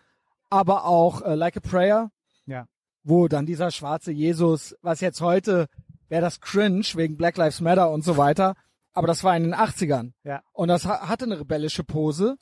Aber 0.48 0.84
auch 0.86 1.22
äh, 1.22 1.34
Like 1.34 1.56
a 1.56 1.60
Prayer, 1.60 2.10
Ja. 2.46 2.66
wo 3.02 3.26
dann 3.28 3.46
dieser 3.46 3.70
schwarze 3.70 4.12
Jesus, 4.12 4.76
was 4.82 5.00
jetzt 5.00 5.20
heute 5.20 5.66
wäre 6.08 6.20
das 6.22 6.40
cringe 6.40 6.84
wegen 6.94 7.16
Black 7.16 7.36
Lives 7.38 7.60
Matter 7.62 7.90
und 7.90 8.04
so 8.04 8.18
weiter, 8.18 8.54
aber 8.92 9.06
das 9.06 9.24
war 9.24 9.34
in 9.34 9.44
den 9.44 9.54
80ern. 9.54 10.12
Ja. 10.24 10.42
Und 10.52 10.68
das 10.68 10.84
ha- 10.84 11.08
hatte 11.08 11.24
eine 11.24 11.40
rebellische 11.40 11.84
Pose. 11.84 12.36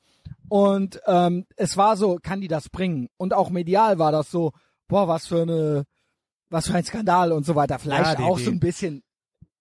Und 0.48 1.00
ähm, 1.06 1.46
es 1.56 1.76
war 1.76 1.96
so, 1.96 2.18
kann 2.20 2.40
die 2.40 2.48
das 2.48 2.68
bringen? 2.68 3.08
Und 3.16 3.32
auch 3.32 3.50
medial 3.50 4.00
war 4.00 4.10
das 4.10 4.28
so, 4.32 4.50
boah, 4.90 5.08
was 5.08 5.26
für 5.26 5.42
eine, 5.42 5.84
was 6.50 6.66
für 6.68 6.74
ein 6.74 6.84
Skandal 6.84 7.32
und 7.32 7.46
so 7.46 7.54
weiter. 7.54 7.78
Vielleicht 7.78 8.18
Ja, 8.18 8.26
auch 8.26 8.36
die- 8.36 8.44
so 8.44 8.50
ein 8.50 8.60
bisschen 8.60 9.02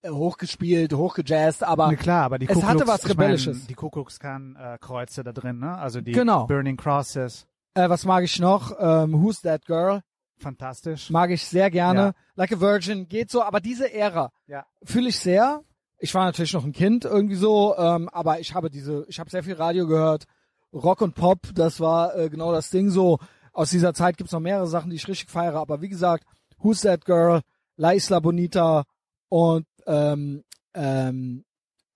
äh, 0.02 0.10
hochgespielt, 0.10 0.92
hochgejazzt, 0.94 1.62
aber 1.62 1.88
Na 1.88 1.94
klar, 1.96 2.24
aber 2.24 2.38
die 2.38 2.46
es 2.48 2.54
Ku 2.54 2.62
hatte 2.66 2.86
was 2.86 3.08
Rebellisches. 3.08 3.66
die 3.66 3.74
Kuckuckskan-Kreuze 3.74 5.22
da 5.24 5.32
drin, 5.32 5.58
ne? 5.58 5.76
Also 5.76 6.00
die 6.00 6.12
Genau. 6.12 6.46
Burning 6.46 6.76
Crosses. 6.76 7.46
äh, 7.74 7.88
was 7.88 8.04
mag 8.04 8.24
ich 8.24 8.38
noch? 8.38 8.72
Ähm, 8.78 9.12
Who's 9.22 9.40
That 9.42 9.64
Girl? 9.66 10.00
Fantastisch. 10.38 11.10
Mag 11.10 11.30
ich 11.30 11.44
sehr 11.44 11.70
gerne. 11.70 12.00
Ja. 12.00 12.12
Like 12.34 12.52
a 12.52 12.60
Virgin 12.60 13.08
geht 13.08 13.30
so, 13.30 13.42
aber 13.42 13.60
diese 13.60 13.92
Ära 13.92 14.32
Ja. 14.46 14.64
fühle 14.82 15.10
ich 15.10 15.18
sehr. 15.18 15.60
Ich 15.98 16.14
war 16.14 16.24
natürlich 16.24 16.54
noch 16.54 16.64
ein 16.64 16.72
Kind 16.72 17.04
irgendwie 17.04 17.34
so, 17.34 17.76
ähm, 17.76 18.08
aber 18.08 18.40
ich 18.40 18.54
habe 18.54 18.70
diese, 18.70 19.04
ich 19.08 19.20
habe 19.20 19.28
sehr 19.28 19.42
viel 19.42 19.54
Radio 19.54 19.86
gehört. 19.86 20.24
Rock 20.72 21.02
und 21.02 21.14
Pop, 21.14 21.40
das 21.54 21.78
war 21.78 22.16
äh, 22.16 22.30
genau 22.30 22.52
das 22.52 22.70
Ding 22.70 22.88
so. 22.90 23.18
Aus 23.52 23.70
dieser 23.70 23.94
Zeit 23.94 24.16
gibt's 24.16 24.32
noch 24.32 24.40
mehrere 24.40 24.66
Sachen, 24.66 24.90
die 24.90 24.96
ich 24.96 25.08
richtig 25.08 25.30
feiere, 25.30 25.56
aber 25.56 25.80
wie 25.80 25.88
gesagt, 25.88 26.24
Who's 26.58 26.82
That 26.82 27.04
Girl, 27.04 27.40
La 27.76 27.92
Isla 27.92 28.20
Bonita 28.20 28.84
und 29.28 29.66
ähm, 29.86 30.44
ähm, 30.74 31.44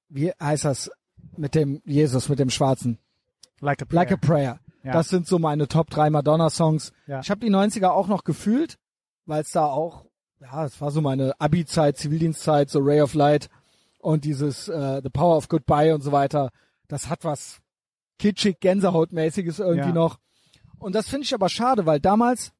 wie 0.09 0.33
heißt 0.41 0.65
das 0.65 0.91
mit 1.37 1.55
dem 1.55 1.81
Jesus, 1.85 2.29
mit 2.29 2.39
dem 2.39 2.51
Schwarzen? 2.51 2.99
Like 3.61 3.83
a 3.83 3.85
Prayer. 3.85 4.01
Like 4.01 4.13
a 4.13 4.17
Prayer. 4.17 4.61
Ja. 4.83 4.93
Das 4.93 5.09
sind 5.09 5.27
so 5.27 5.39
meine 5.39 5.69
Top 5.69 5.91
3 5.91 6.11
Madonna-Songs. 6.11 6.93
Ja. 7.07 7.21
Ich 7.21 7.31
habe 7.31 7.41
die 7.41 7.51
90er 7.51 7.89
auch 7.91 8.09
noch 8.09 8.25
gefühlt, 8.25 8.77
weil 9.27 9.43
es 9.43 9.51
da 9.53 9.67
auch, 9.67 10.05
ja, 10.41 10.65
es 10.65 10.81
war 10.81 10.91
so 10.91 11.01
meine 11.01 11.39
Abi-Zeit, 11.41 11.97
Zivildienstzeit, 11.97 12.69
so 12.69 12.81
Ray 12.81 13.01
of 13.01 13.15
Light 13.15 13.49
und 13.99 14.25
dieses 14.25 14.69
äh, 14.69 15.01
The 15.03 15.09
Power 15.11 15.37
of 15.37 15.49
Goodbye 15.49 15.95
und 15.95 16.03
so 16.03 16.13
weiter. 16.13 16.51
Das 16.89 17.09
hat 17.09 17.25
was 17.25 17.59
kitschig, 18.19 18.61
Gänsehautmäßiges 18.61 19.59
irgendwie 19.59 19.89
Ja. 19.89 19.95
noch. 19.95 20.19
Und 20.85 20.95
das 20.95 21.09
finde 21.09 21.25
ich 21.25 21.33
aber 21.33 21.49
schade, 21.49 21.87
weil 21.87 21.99
damals, 21.99 22.53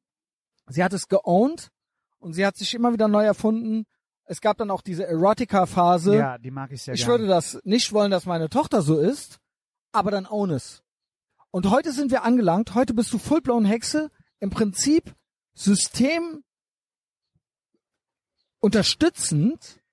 sie 0.65 0.83
hat 0.83 0.93
es 0.93 1.07
geowned 1.07 1.69
und 2.17 2.33
sie 2.33 2.43
hat 2.43 2.57
sich 2.57 2.73
immer 2.73 2.91
wieder 2.91 3.07
neu 3.07 3.23
erfunden 3.23 3.85
Es 4.23 4.41
gab 4.41 4.57
dann 4.57 4.71
auch 4.71 4.81
diese 4.81 5.05
Erotica-Phase. 5.05 6.15
Ja, 6.15 6.37
die 6.39 6.49
mag 6.49 6.71
ich 6.71 6.81
sehr 6.81 6.95
ich 6.95 7.01
gerne. 7.01 7.19
würde 7.19 7.27
das 7.27 7.59
nicht 7.63 7.93
wollen, 7.93 8.09
dass 8.09 8.25
meine 8.25 8.49
Tochter 8.49 8.81
so 8.81 8.97
ist, 8.97 9.37
aber 9.91 10.09
dann 10.09 10.25
own 10.25 10.49
es. 10.49 10.81
Und 11.51 11.69
heute 11.69 11.91
sind 11.91 12.09
wir 12.09 12.23
angelangt, 12.23 12.73
heute 12.73 12.95
bist 12.95 13.13
du 13.13 13.19
fullblown 13.19 13.63
Hexe, 13.63 14.09
im 14.39 14.49
Prinzip 14.49 15.13
System 15.53 16.43
unterstützend 18.59 19.83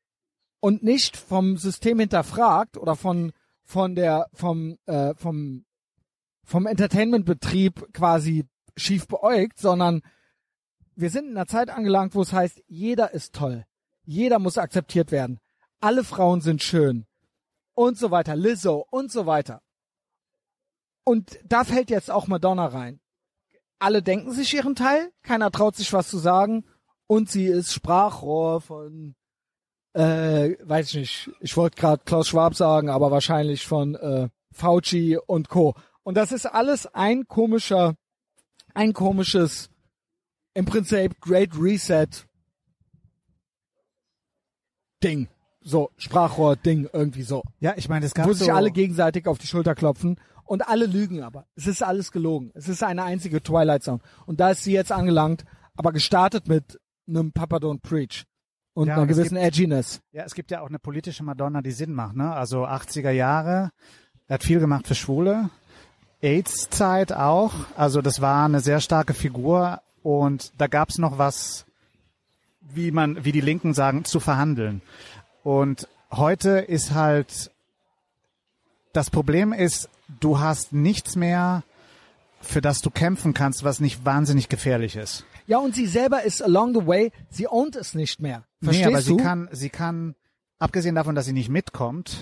und 0.60 0.82
nicht 0.82 1.18
vom 1.18 1.58
System 1.58 1.98
hinterfragt 1.98 2.78
oder 2.78 2.96
von 2.96 3.32
von 3.62 3.94
der 3.94 4.30
vom 4.32 4.78
äh, 4.86 5.14
vom 5.16 5.66
vom 6.44 6.66
Entertainmentbetrieb 6.66 7.92
quasi 7.92 8.46
schief 8.76 9.06
beäugt, 9.06 9.58
sondern 9.58 10.02
wir 10.94 11.10
sind 11.10 11.26
in 11.26 11.36
einer 11.36 11.46
Zeit 11.46 11.70
angelangt, 11.70 12.14
wo 12.14 12.22
es 12.22 12.32
heißt, 12.32 12.62
jeder 12.66 13.12
ist 13.12 13.34
toll, 13.34 13.64
jeder 14.04 14.38
muss 14.38 14.58
akzeptiert 14.58 15.12
werden, 15.12 15.40
alle 15.80 16.04
Frauen 16.04 16.40
sind 16.40 16.62
schön 16.62 17.06
und 17.74 17.98
so 17.98 18.10
weiter, 18.10 18.36
Lizzo 18.36 18.86
und 18.90 19.10
so 19.10 19.26
weiter. 19.26 19.62
Und 21.04 21.38
da 21.44 21.64
fällt 21.64 21.90
jetzt 21.90 22.10
auch 22.10 22.28
Madonna 22.28 22.66
rein. 22.66 23.00
Alle 23.78 24.02
denken 24.02 24.32
sich 24.32 24.54
ihren 24.54 24.76
Teil, 24.76 25.10
keiner 25.22 25.50
traut 25.50 25.74
sich 25.74 25.92
was 25.92 26.08
zu 26.08 26.18
sagen 26.18 26.64
und 27.08 27.30
sie 27.30 27.46
ist 27.46 27.72
Sprachrohr 27.72 28.60
von 28.60 29.16
äh, 29.94 30.56
weiß 30.62 30.90
ich 30.90 30.94
nicht, 30.94 31.30
ich 31.40 31.56
wollte 31.56 31.80
gerade 31.80 32.02
Klaus 32.04 32.28
Schwab 32.28 32.54
sagen, 32.54 32.88
aber 32.88 33.10
wahrscheinlich 33.10 33.66
von 33.66 33.94
äh, 33.96 34.28
Fauci 34.52 35.18
und 35.26 35.48
Co. 35.48 35.74
Und 36.04 36.16
das 36.16 36.32
ist 36.32 36.46
alles 36.46 36.86
ein 36.94 37.26
komischer, 37.28 37.94
ein 38.74 38.92
komisches, 38.92 39.70
im 40.54 40.64
Prinzip 40.64 41.20
Great 41.20 41.50
Reset 41.56 42.08
Ding. 45.02 45.28
So, 45.64 45.90
Sprachrohr-Ding, 45.96 46.88
irgendwie 46.92 47.22
so. 47.22 47.42
ja, 47.60 47.74
ich 47.76 47.88
meine, 47.88 48.04
es 48.06 48.14
gab 48.14 48.26
Wo 48.26 48.32
so, 48.32 48.44
sich 48.44 48.52
alle 48.52 48.72
gegenseitig 48.72 49.28
auf 49.28 49.38
die 49.38 49.46
Schulter 49.46 49.76
klopfen 49.76 50.18
und 50.44 50.66
alle 50.68 50.86
lügen 50.86 51.22
aber. 51.22 51.46
Es 51.54 51.68
ist 51.68 51.82
alles 51.84 52.10
gelogen. 52.10 52.50
Es 52.54 52.68
ist 52.68 52.82
eine 52.82 53.04
einzige 53.04 53.40
Twilight 53.42 53.84
Zone. 53.84 54.00
Und 54.26 54.40
da 54.40 54.50
ist 54.50 54.64
sie 54.64 54.72
jetzt 54.72 54.90
angelangt, 54.90 55.44
aber 55.76 55.92
gestartet 55.92 56.48
mit 56.48 56.80
einem 57.06 57.32
Papa 57.32 57.58
Don't 57.58 57.80
Preach 57.80 58.24
und 58.74 58.88
Ja, 58.88 58.94
einer 58.94 59.02
und 59.02 59.08
gewissen 59.08 59.36
gibt- 59.36 59.46
Edginess. 59.46 60.00
Ja, 60.10 60.24
es 60.24 60.34
gibt 60.34 60.50
ja 60.50 60.62
auch 60.62 60.68
eine 60.68 60.80
politische 60.80 61.22
Madonna, 61.22 61.62
die 61.62 61.70
Sinn 61.70 61.92
macht, 61.92 62.16
ne? 62.16 62.32
Also 62.32 62.64
80er 62.66 63.10
Jahre, 63.10 63.70
er 64.26 64.34
hat 64.34 64.42
viel 64.42 64.58
gemacht 64.58 64.88
für 64.88 64.96
Schwule, 64.96 65.48
AIDS-Zeit 66.22 67.12
auch, 67.12 67.52
also 67.76 68.00
das 68.00 68.20
war 68.20 68.44
eine 68.44 68.60
sehr 68.60 68.80
starke 68.80 69.12
Figur 69.12 69.82
und 70.02 70.52
da 70.56 70.68
gab's 70.68 70.98
noch 70.98 71.18
was, 71.18 71.66
wie 72.60 72.90
man, 72.92 73.24
wie 73.24 73.32
die 73.32 73.40
Linken 73.40 73.74
sagen, 73.74 74.04
zu 74.04 74.20
verhandeln. 74.20 74.82
Und 75.42 75.88
heute 76.10 76.50
ist 76.50 76.94
halt, 76.94 77.50
das 78.92 79.10
Problem 79.10 79.52
ist, 79.52 79.88
du 80.20 80.38
hast 80.38 80.72
nichts 80.72 81.16
mehr, 81.16 81.64
für 82.40 82.60
das 82.60 82.80
du 82.80 82.90
kämpfen 82.90 83.34
kannst, 83.34 83.64
was 83.64 83.80
nicht 83.80 84.04
wahnsinnig 84.04 84.48
gefährlich 84.48 84.96
ist. 84.96 85.24
Ja, 85.46 85.58
und 85.58 85.74
sie 85.74 85.86
selber 85.86 86.22
ist 86.22 86.42
along 86.42 86.74
the 86.74 86.86
way, 86.86 87.12
sie 87.30 87.48
ownt 87.48 87.76
es 87.76 87.94
nicht 87.94 88.20
mehr. 88.20 88.44
Verstehst 88.62 88.88
nee, 88.88 88.94
aber 88.94 89.02
du? 89.02 89.16
sie 89.16 89.16
kann, 89.16 89.48
sie 89.50 89.70
kann, 89.70 90.14
abgesehen 90.58 90.94
davon, 90.94 91.14
dass 91.16 91.26
sie 91.26 91.32
nicht 91.32 91.48
mitkommt 91.48 92.16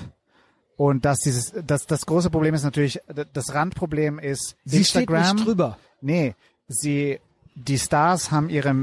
und 0.81 1.05
dass 1.05 1.19
dieses, 1.19 1.53
das, 1.67 1.85
das 1.87 2.07
große 2.07 2.31
Problem 2.31 2.55
ist 2.55 2.63
natürlich, 2.63 3.03
das 3.35 3.53
Randproblem 3.53 4.19
ist 4.19 4.57
sie 4.65 4.83
steht 4.83 5.03
Instagram. 5.03 5.37
nicht 5.37 5.47
drüber. 5.47 5.79
Nee, 6.01 6.35
sie, 6.69 7.21
die 7.55 7.79
Stars 7.79 8.31
haben 8.31 8.49
ihre 8.49 8.75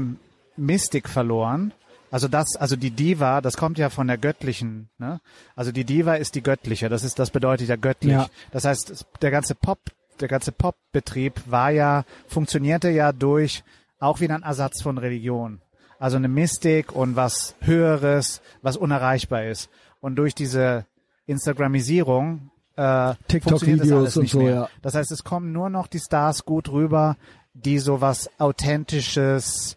Mystik 0.56 1.08
verloren. 1.08 1.72
Also 2.12 2.28
das, 2.28 2.54
also 2.54 2.76
die 2.76 2.92
Diva, 2.92 3.40
das 3.40 3.56
kommt 3.56 3.78
ja 3.78 3.90
von 3.90 4.06
der 4.06 4.16
göttlichen, 4.16 4.90
ne? 4.98 5.20
Also 5.56 5.72
die 5.72 5.82
Diva 5.82 6.14
ist 6.14 6.36
die 6.36 6.42
göttliche, 6.44 6.88
das 6.88 7.02
ist, 7.02 7.18
das 7.18 7.30
bedeutet 7.30 7.68
ja 7.68 7.74
göttlich. 7.74 8.12
Ja. 8.12 8.28
Das 8.52 8.64
heißt, 8.64 9.04
der 9.20 9.32
ganze 9.32 9.56
Pop, 9.56 9.80
der 10.20 10.28
ganze 10.28 10.52
Popbetrieb 10.52 11.32
war 11.46 11.70
ja, 11.70 12.04
funktionierte 12.28 12.90
ja 12.90 13.10
durch 13.10 13.64
auch 13.98 14.20
wieder 14.20 14.36
ein 14.36 14.44
Ersatz 14.44 14.82
von 14.82 14.98
Religion. 14.98 15.60
Also 15.98 16.16
eine 16.16 16.28
Mystik 16.28 16.94
und 16.94 17.16
was 17.16 17.56
Höheres, 17.58 18.40
was 18.62 18.76
unerreichbar 18.76 19.46
ist. 19.46 19.68
Und 20.00 20.14
durch 20.14 20.36
diese 20.36 20.86
Instagramisierung 21.28 22.50
äh, 22.76 23.14
TikTok-Videos 23.28 24.16
und 24.16 24.28
so, 24.28 24.38
mehr. 24.40 24.54
ja. 24.54 24.68
Das 24.82 24.94
heißt, 24.94 25.10
es 25.12 25.24
kommen 25.24 25.52
nur 25.52 25.68
noch 25.70 25.86
die 25.86 25.98
Stars 26.00 26.44
gut 26.44 26.68
rüber, 26.70 27.16
die 27.54 27.78
so 27.78 28.00
was 28.00 28.30
Authentisches 28.38 29.76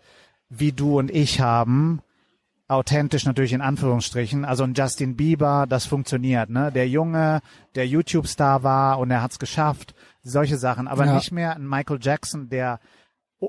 wie 0.49 0.71
du 0.71 0.99
und 0.99 1.09
ich 1.11 1.39
haben. 1.41 2.01
Authentisch 2.67 3.25
natürlich 3.25 3.53
in 3.53 3.61
Anführungsstrichen. 3.61 4.45
Also 4.45 4.63
ein 4.63 4.73
Justin 4.73 5.15
Bieber, 5.17 5.65
das 5.67 5.85
funktioniert. 5.85 6.49
Ne? 6.49 6.71
Der 6.71 6.87
Junge, 6.87 7.41
der 7.75 7.85
YouTube-Star 7.87 8.63
war 8.63 8.99
und 8.99 9.11
er 9.11 9.21
hat's 9.21 9.39
geschafft. 9.39 9.93
Solche 10.23 10.57
Sachen. 10.57 10.87
Aber 10.87 11.05
Ja. 11.05 11.15
nicht 11.15 11.31
mehr 11.31 11.55
ein 11.55 11.67
Michael 11.67 11.99
Jackson, 12.01 12.47
der, 12.49 12.79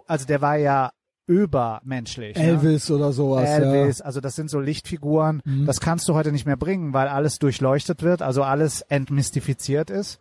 also 0.07 0.27
der 0.27 0.41
war 0.41 0.57
ja 0.57 0.91
übermenschlich. 1.27 2.37
Ne? 2.37 2.43
Elvis 2.43 2.91
oder 2.91 3.13
sowas. 3.13 3.49
Elvis, 3.49 4.01
also 4.01 4.21
das 4.21 4.35
sind 4.35 4.51
so 4.51 4.61
Lichtfiguren, 4.61 5.43
Mhm. 5.45 5.67
das 5.67 5.81
kannst 5.81 6.09
du 6.09 6.15
heute 6.15 6.33
nicht 6.33 6.47
mehr 6.47 6.57
bringen, 6.57 6.93
weil 6.93 7.09
alles 7.09 7.39
durchleuchtet 7.39 8.03
wird, 8.03 8.23
also 8.23 8.43
alles 8.43 8.83
entmystifiziert 8.83 9.91
ist. 9.91 10.19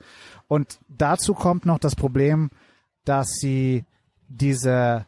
Und 0.47 0.79
dazu 0.89 1.33
kommt 1.33 1.65
noch 1.65 1.79
das 1.79 1.95
Problem, 1.95 2.49
dass 3.05 3.27
sie 3.39 3.85
diese, 4.27 5.05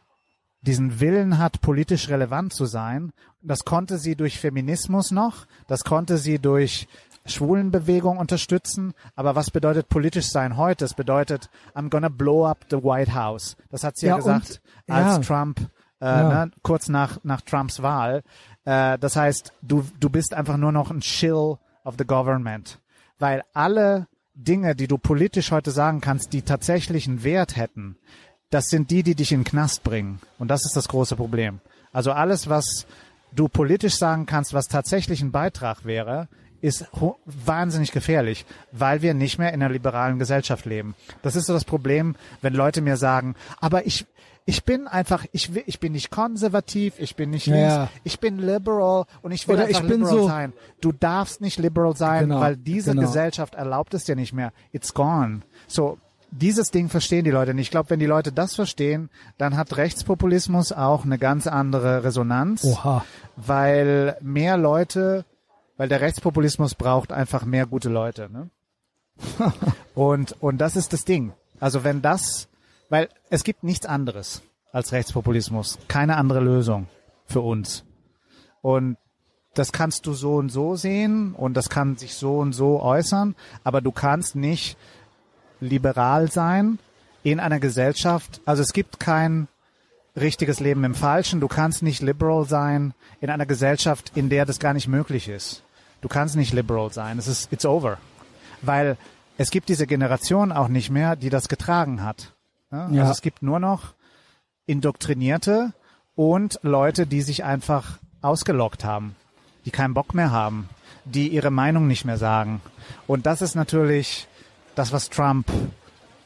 diesen 0.62 1.00
Willen 1.00 1.38
hat, 1.38 1.60
politisch 1.60 2.08
relevant 2.08 2.52
zu 2.52 2.66
sein. 2.66 3.12
Das 3.42 3.64
konnte 3.64 3.98
sie 3.98 4.16
durch 4.16 4.38
Feminismus 4.40 5.10
noch, 5.10 5.46
das 5.68 5.84
konnte 5.84 6.18
sie 6.18 6.38
durch 6.38 6.88
Schwulenbewegung 7.26 8.18
unterstützen. 8.18 8.92
Aber 9.16 9.34
was 9.34 9.50
bedeutet 9.50 9.88
politisch 9.88 10.28
sein 10.28 10.56
heute? 10.58 10.84
Es 10.84 10.92
bedeutet, 10.94 11.48
I'm 11.74 11.88
gonna 11.88 12.08
blow 12.10 12.46
up 12.46 12.66
the 12.70 12.76
White 12.76 13.14
House. 13.14 13.56
Das 13.70 13.82
hat 13.84 13.96
sie 13.96 14.06
ja, 14.06 14.10
Ja, 14.10 14.14
und- 14.16 14.22
gesagt, 14.24 14.60
als 14.88 15.16
ja. 15.16 15.18
Trump, 15.36 15.60
äh, 16.04 16.06
Ja. 16.06 16.44
ne, 16.46 16.50
kurz 16.62 16.88
nach, 16.88 17.18
nach 17.24 17.40
Trumps 17.40 17.82
Wahl. 17.82 18.22
Äh, 18.64 18.98
das 18.98 19.16
heißt, 19.16 19.52
du, 19.62 19.84
du 19.98 20.10
bist 20.10 20.34
einfach 20.34 20.56
nur 20.56 20.72
noch 20.72 20.90
ein 20.90 21.02
Shill 21.02 21.56
of 21.84 21.94
the 21.98 22.04
government. 22.04 22.78
Weil 23.18 23.42
alle 23.52 24.06
Dinge, 24.34 24.74
die 24.74 24.88
du 24.88 24.98
politisch 24.98 25.50
heute 25.50 25.70
sagen 25.70 26.00
kannst, 26.00 26.32
die 26.32 26.42
tatsächlich 26.42 27.06
einen 27.08 27.22
Wert 27.24 27.56
hätten, 27.56 27.96
das 28.50 28.66
sind 28.66 28.90
die, 28.90 29.02
die 29.02 29.14
dich 29.14 29.32
in 29.32 29.40
den 29.40 29.44
Knast 29.44 29.82
bringen. 29.84 30.20
Und 30.38 30.48
das 30.48 30.64
ist 30.64 30.76
das 30.76 30.88
große 30.88 31.16
Problem. 31.16 31.60
Also 31.92 32.12
alles, 32.12 32.48
was 32.48 32.86
du 33.32 33.48
politisch 33.48 33.94
sagen 33.96 34.26
kannst, 34.26 34.52
was 34.54 34.66
tatsächlich 34.68 35.22
ein 35.22 35.32
Beitrag 35.32 35.84
wäre, 35.84 36.28
ist 36.60 36.86
wahnsinnig 37.26 37.92
gefährlich, 37.92 38.46
weil 38.72 39.02
wir 39.02 39.12
nicht 39.14 39.38
mehr 39.38 39.52
in 39.52 39.62
einer 39.62 39.72
liberalen 39.72 40.18
Gesellschaft 40.18 40.64
leben. 40.64 40.94
Das 41.22 41.36
ist 41.36 41.46
so 41.46 41.52
das 41.52 41.64
Problem, 41.64 42.16
wenn 42.42 42.54
Leute 42.54 42.80
mir 42.80 42.96
sagen, 42.96 43.34
aber 43.60 43.86
ich, 43.86 44.06
ich 44.46 44.64
bin 44.64 44.86
einfach, 44.86 45.24
ich, 45.32 45.54
ich 45.66 45.80
bin 45.80 45.92
nicht 45.92 46.10
konservativ, 46.10 46.94
ich 46.98 47.16
bin 47.16 47.30
nicht 47.30 47.46
links, 47.46 47.72
ja. 47.74 47.88
ich 48.02 48.20
bin 48.20 48.38
liberal 48.38 49.06
und 49.22 49.32
ich 49.32 49.48
will 49.48 49.56
Oder 49.56 49.66
einfach 49.66 49.80
ich 49.82 49.88
bin 49.88 50.00
liberal 50.00 50.18
so- 50.18 50.28
sein. 50.28 50.52
Du 50.80 50.92
darfst 50.92 51.40
nicht 51.40 51.58
liberal 51.58 51.96
sein, 51.96 52.28
Genau, 52.28 52.40
weil 52.40 52.56
diese 52.56 52.90
genau. 52.90 53.02
Gesellschaft 53.06 53.54
erlaubt 53.54 53.94
es 53.94 54.04
dir 54.04 54.16
nicht 54.16 54.34
mehr. 54.34 54.52
It's 54.72 54.92
gone. 54.92 55.40
So, 55.66 55.96
dieses 56.30 56.70
Ding 56.70 56.88
verstehen 56.90 57.24
die 57.24 57.30
Leute 57.30 57.54
nicht. 57.54 57.66
Ich 57.66 57.70
glaube, 57.70 57.90
wenn 57.90 58.00
die 58.00 58.06
Leute 58.06 58.32
das 58.32 58.54
verstehen, 58.54 59.08
dann 59.38 59.56
hat 59.56 59.76
Rechtspopulismus 59.76 60.72
auch 60.72 61.04
eine 61.04 61.16
ganz 61.18 61.46
andere 61.46 62.04
Resonanz, 62.04 62.64
Oha. 62.64 63.04
weil 63.36 64.16
mehr 64.20 64.56
Leute, 64.58 65.24
weil 65.76 65.88
der 65.88 66.00
Rechtspopulismus 66.02 66.74
braucht 66.74 67.12
einfach 67.12 67.44
mehr 67.44 67.66
gute 67.66 67.88
Leute. 67.88 68.28
Ne? 68.30 68.50
und, 69.94 70.36
und 70.42 70.58
das 70.58 70.76
ist 70.76 70.92
das 70.92 71.04
Ding. 71.04 71.32
Also 71.60 71.84
wenn 71.84 72.02
das, 72.02 72.48
weil 72.94 73.08
es 73.28 73.42
gibt 73.42 73.64
nichts 73.64 73.86
anderes 73.86 74.40
als 74.70 74.92
Rechtspopulismus. 74.92 75.80
Keine 75.88 76.16
andere 76.16 76.38
Lösung 76.38 76.86
für 77.26 77.40
uns. 77.40 77.82
Und 78.62 78.98
das 79.54 79.72
kannst 79.72 80.06
du 80.06 80.12
so 80.12 80.36
und 80.36 80.50
so 80.50 80.76
sehen 80.76 81.34
und 81.34 81.54
das 81.54 81.70
kann 81.70 81.96
sich 81.96 82.14
so 82.14 82.38
und 82.38 82.52
so 82.52 82.80
äußern, 82.80 83.34
aber 83.64 83.80
du 83.80 83.90
kannst 83.90 84.36
nicht 84.36 84.76
liberal 85.58 86.30
sein 86.30 86.78
in 87.24 87.40
einer 87.40 87.58
Gesellschaft. 87.58 88.40
Also 88.44 88.62
es 88.62 88.72
gibt 88.72 89.00
kein 89.00 89.48
richtiges 90.14 90.60
Leben 90.60 90.84
im 90.84 90.94
Falschen. 90.94 91.40
Du 91.40 91.48
kannst 91.48 91.82
nicht 91.82 92.00
liberal 92.00 92.44
sein 92.44 92.94
in 93.20 93.28
einer 93.28 93.46
Gesellschaft, 93.46 94.12
in 94.14 94.28
der 94.28 94.46
das 94.46 94.60
gar 94.60 94.72
nicht 94.72 94.86
möglich 94.86 95.26
ist. 95.26 95.64
Du 96.00 96.06
kannst 96.06 96.36
nicht 96.36 96.52
liberal 96.52 96.92
sein. 96.92 97.18
Es 97.18 97.26
ist, 97.26 97.52
it's 97.52 97.66
over. 97.66 97.98
Weil 98.62 98.96
es 99.36 99.50
gibt 99.50 99.68
diese 99.68 99.88
Generation 99.88 100.52
auch 100.52 100.68
nicht 100.68 100.90
mehr, 100.90 101.16
die 101.16 101.28
das 101.28 101.48
getragen 101.48 102.04
hat. 102.04 102.33
Ja? 102.74 102.88
Ja. 102.90 103.00
Also 103.02 103.12
es 103.12 103.22
gibt 103.22 103.42
nur 103.42 103.60
noch 103.60 103.94
Indoktrinierte 104.66 105.72
und 106.16 106.58
Leute, 106.62 107.06
die 107.06 107.22
sich 107.22 107.44
einfach 107.44 107.98
ausgelockt 108.22 108.84
haben, 108.84 109.14
die 109.64 109.70
keinen 109.70 109.94
Bock 109.94 110.14
mehr 110.14 110.30
haben, 110.30 110.68
die 111.04 111.28
ihre 111.28 111.50
Meinung 111.50 111.86
nicht 111.86 112.04
mehr 112.04 112.18
sagen. 112.18 112.60
Und 113.06 113.26
das 113.26 113.42
ist 113.42 113.54
natürlich 113.54 114.26
das, 114.74 114.92
was 114.92 115.10
Trump 115.10 115.50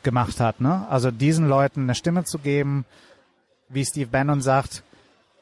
gemacht 0.02 0.40
hat. 0.40 0.60
Ne? 0.60 0.86
Also 0.88 1.10
diesen 1.10 1.48
Leuten 1.48 1.82
eine 1.82 1.94
Stimme 1.94 2.24
zu 2.24 2.38
geben, 2.38 2.84
wie 3.68 3.84
Steve 3.84 4.08
Bannon 4.08 4.40
sagt, 4.40 4.82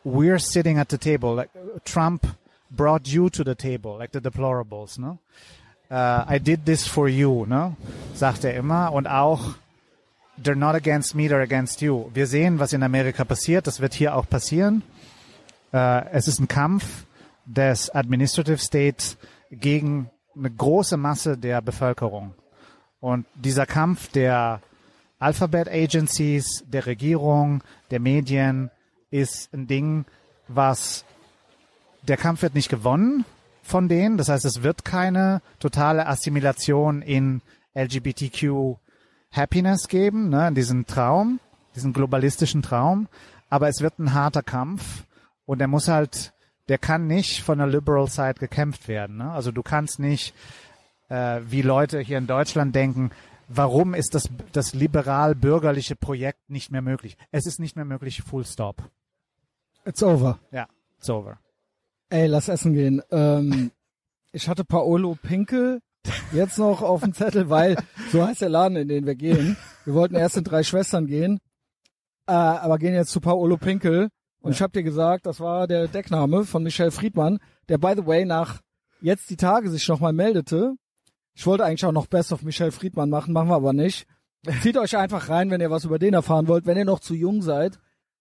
we're 0.04 0.38
sitting 0.38 0.78
at 0.78 0.90
the 0.90 0.98
table. 0.98 1.34
Like, 1.34 1.50
Trump 1.84 2.26
brought 2.70 3.06
you 3.06 3.28
to 3.30 3.44
the 3.44 3.54
table, 3.54 3.98
like 3.98 4.10
the 4.12 4.20
deplorables, 4.20 4.98
ne? 4.98 5.18
Uh, 5.88 6.24
I 6.28 6.40
did 6.40 6.64
this 6.64 6.86
for 6.86 7.08
you, 7.08 7.46
ne? 7.46 7.76
Sagt 8.14 8.44
er 8.44 8.54
immer. 8.54 8.92
Und 8.92 9.06
auch, 9.06 9.54
they're 10.42 10.54
not 10.54 10.74
against 10.74 11.14
me, 11.14 11.28
they're 11.28 11.42
against 11.42 11.80
you. 11.80 12.10
Wir 12.14 12.26
sehen, 12.26 12.58
was 12.58 12.72
in 12.72 12.82
Amerika 12.82 13.24
passiert. 13.24 13.66
Das 13.66 13.80
wird 13.80 13.94
hier 13.94 14.14
auch 14.14 14.28
passieren. 14.28 14.82
Uh, 15.72 16.02
es 16.12 16.28
ist 16.28 16.38
ein 16.38 16.48
Kampf 16.48 17.06
des 17.44 17.90
Administrative 17.94 18.58
States 18.58 19.16
gegen 19.50 20.10
eine 20.36 20.50
große 20.50 20.96
Masse 20.96 21.36
der 21.36 21.60
Bevölkerung. 21.60 22.34
Und 23.00 23.26
dieser 23.34 23.66
Kampf 23.66 24.08
der 24.08 24.60
Alphabet 25.18 25.68
Agencies, 25.68 26.64
der 26.66 26.86
Regierung, 26.86 27.62
der 27.90 28.00
Medien 28.00 28.70
ist 29.10 29.52
ein 29.54 29.66
Ding, 29.66 30.04
was 30.48 31.04
der 32.02 32.16
Kampf 32.16 32.42
wird 32.42 32.54
nicht 32.54 32.68
gewonnen 32.68 33.24
von 33.62 33.88
denen. 33.88 34.16
Das 34.16 34.28
heißt, 34.28 34.44
es 34.44 34.62
wird 34.62 34.84
keine 34.84 35.40
totale 35.58 36.06
Assimilation 36.06 37.02
in 37.02 37.42
LGBTQ 37.74 38.76
Happiness 39.36 39.88
geben, 39.88 40.30
ne, 40.30 40.48
in 40.48 40.54
diesen 40.54 40.86
Traum, 40.86 41.40
diesen 41.74 41.92
globalistischen 41.92 42.62
Traum. 42.62 43.08
Aber 43.48 43.68
es 43.68 43.80
wird 43.80 43.98
ein 43.98 44.14
harter 44.14 44.42
Kampf 44.42 45.04
und 45.44 45.58
der 45.58 45.68
muss 45.68 45.88
halt, 45.88 46.32
der 46.68 46.78
kann 46.78 47.06
nicht 47.06 47.42
von 47.42 47.58
der 47.58 47.66
Liberal 47.66 48.08
Side 48.08 48.34
gekämpft 48.34 48.88
werden. 48.88 49.18
Ne? 49.18 49.30
Also 49.30 49.52
du 49.52 49.62
kannst 49.62 49.98
nicht, 49.98 50.34
äh, 51.08 51.40
wie 51.44 51.62
Leute 51.62 52.00
hier 52.00 52.18
in 52.18 52.26
Deutschland 52.26 52.74
denken, 52.74 53.10
warum 53.48 53.94
ist 53.94 54.14
das, 54.14 54.28
das 54.52 54.74
liberal-bürgerliche 54.74 55.96
Projekt 55.96 56.50
nicht 56.50 56.72
mehr 56.72 56.82
möglich? 56.82 57.16
Es 57.30 57.46
ist 57.46 57.60
nicht 57.60 57.76
mehr 57.76 57.84
möglich, 57.84 58.22
full 58.22 58.44
stop. 58.44 58.82
It's 59.84 60.02
over. 60.02 60.40
Ja, 60.50 60.66
it's 60.98 61.08
over. 61.08 61.38
Ey, 62.08 62.26
lass 62.26 62.48
essen 62.48 62.72
gehen. 62.72 63.02
Ähm, 63.10 63.70
ich 64.32 64.48
hatte 64.48 64.64
Paolo 64.64 65.16
Pinkel 65.20 65.80
jetzt 66.32 66.58
noch 66.58 66.82
auf 66.82 67.02
dem 67.02 67.12
Zettel, 67.12 67.50
weil 67.50 67.76
so 68.10 68.26
heißt 68.26 68.40
der 68.40 68.48
Laden, 68.48 68.76
in 68.76 68.88
den 68.88 69.06
wir 69.06 69.14
gehen. 69.14 69.56
Wir 69.84 69.94
wollten 69.94 70.14
erst 70.14 70.36
in 70.36 70.44
drei 70.44 70.62
Schwestern 70.62 71.06
gehen, 71.06 71.38
äh, 72.26 72.32
aber 72.32 72.78
gehen 72.78 72.94
jetzt 72.94 73.10
zu 73.10 73.20
Paolo 73.20 73.56
Pinkel. 73.56 74.08
Und 74.40 74.52
ich 74.52 74.62
habe 74.62 74.72
dir 74.72 74.82
gesagt, 74.82 75.26
das 75.26 75.40
war 75.40 75.66
der 75.66 75.88
Deckname 75.88 76.44
von 76.44 76.62
Michel 76.62 76.90
Friedmann, 76.90 77.38
der 77.68 77.78
by 77.78 77.94
the 77.96 78.06
way 78.06 78.24
nach 78.24 78.60
jetzt 79.00 79.30
die 79.30 79.36
Tage 79.36 79.70
sich 79.70 79.88
nochmal 79.88 80.12
meldete. 80.12 80.74
Ich 81.34 81.46
wollte 81.46 81.64
eigentlich 81.64 81.84
auch 81.84 81.92
noch 81.92 82.06
Best 82.06 82.32
of 82.32 82.42
Michel 82.42 82.70
Friedmann 82.70 83.10
machen, 83.10 83.32
machen 83.32 83.48
wir 83.48 83.56
aber 83.56 83.72
nicht. 83.72 84.06
Zieht 84.62 84.76
euch 84.76 84.96
einfach 84.96 85.28
rein, 85.28 85.50
wenn 85.50 85.60
ihr 85.60 85.70
was 85.70 85.84
über 85.84 85.98
den 85.98 86.14
erfahren 86.14 86.48
wollt. 86.48 86.66
Wenn 86.66 86.78
ihr 86.78 86.84
noch 86.84 87.00
zu 87.00 87.14
jung 87.14 87.42
seid, 87.42 87.78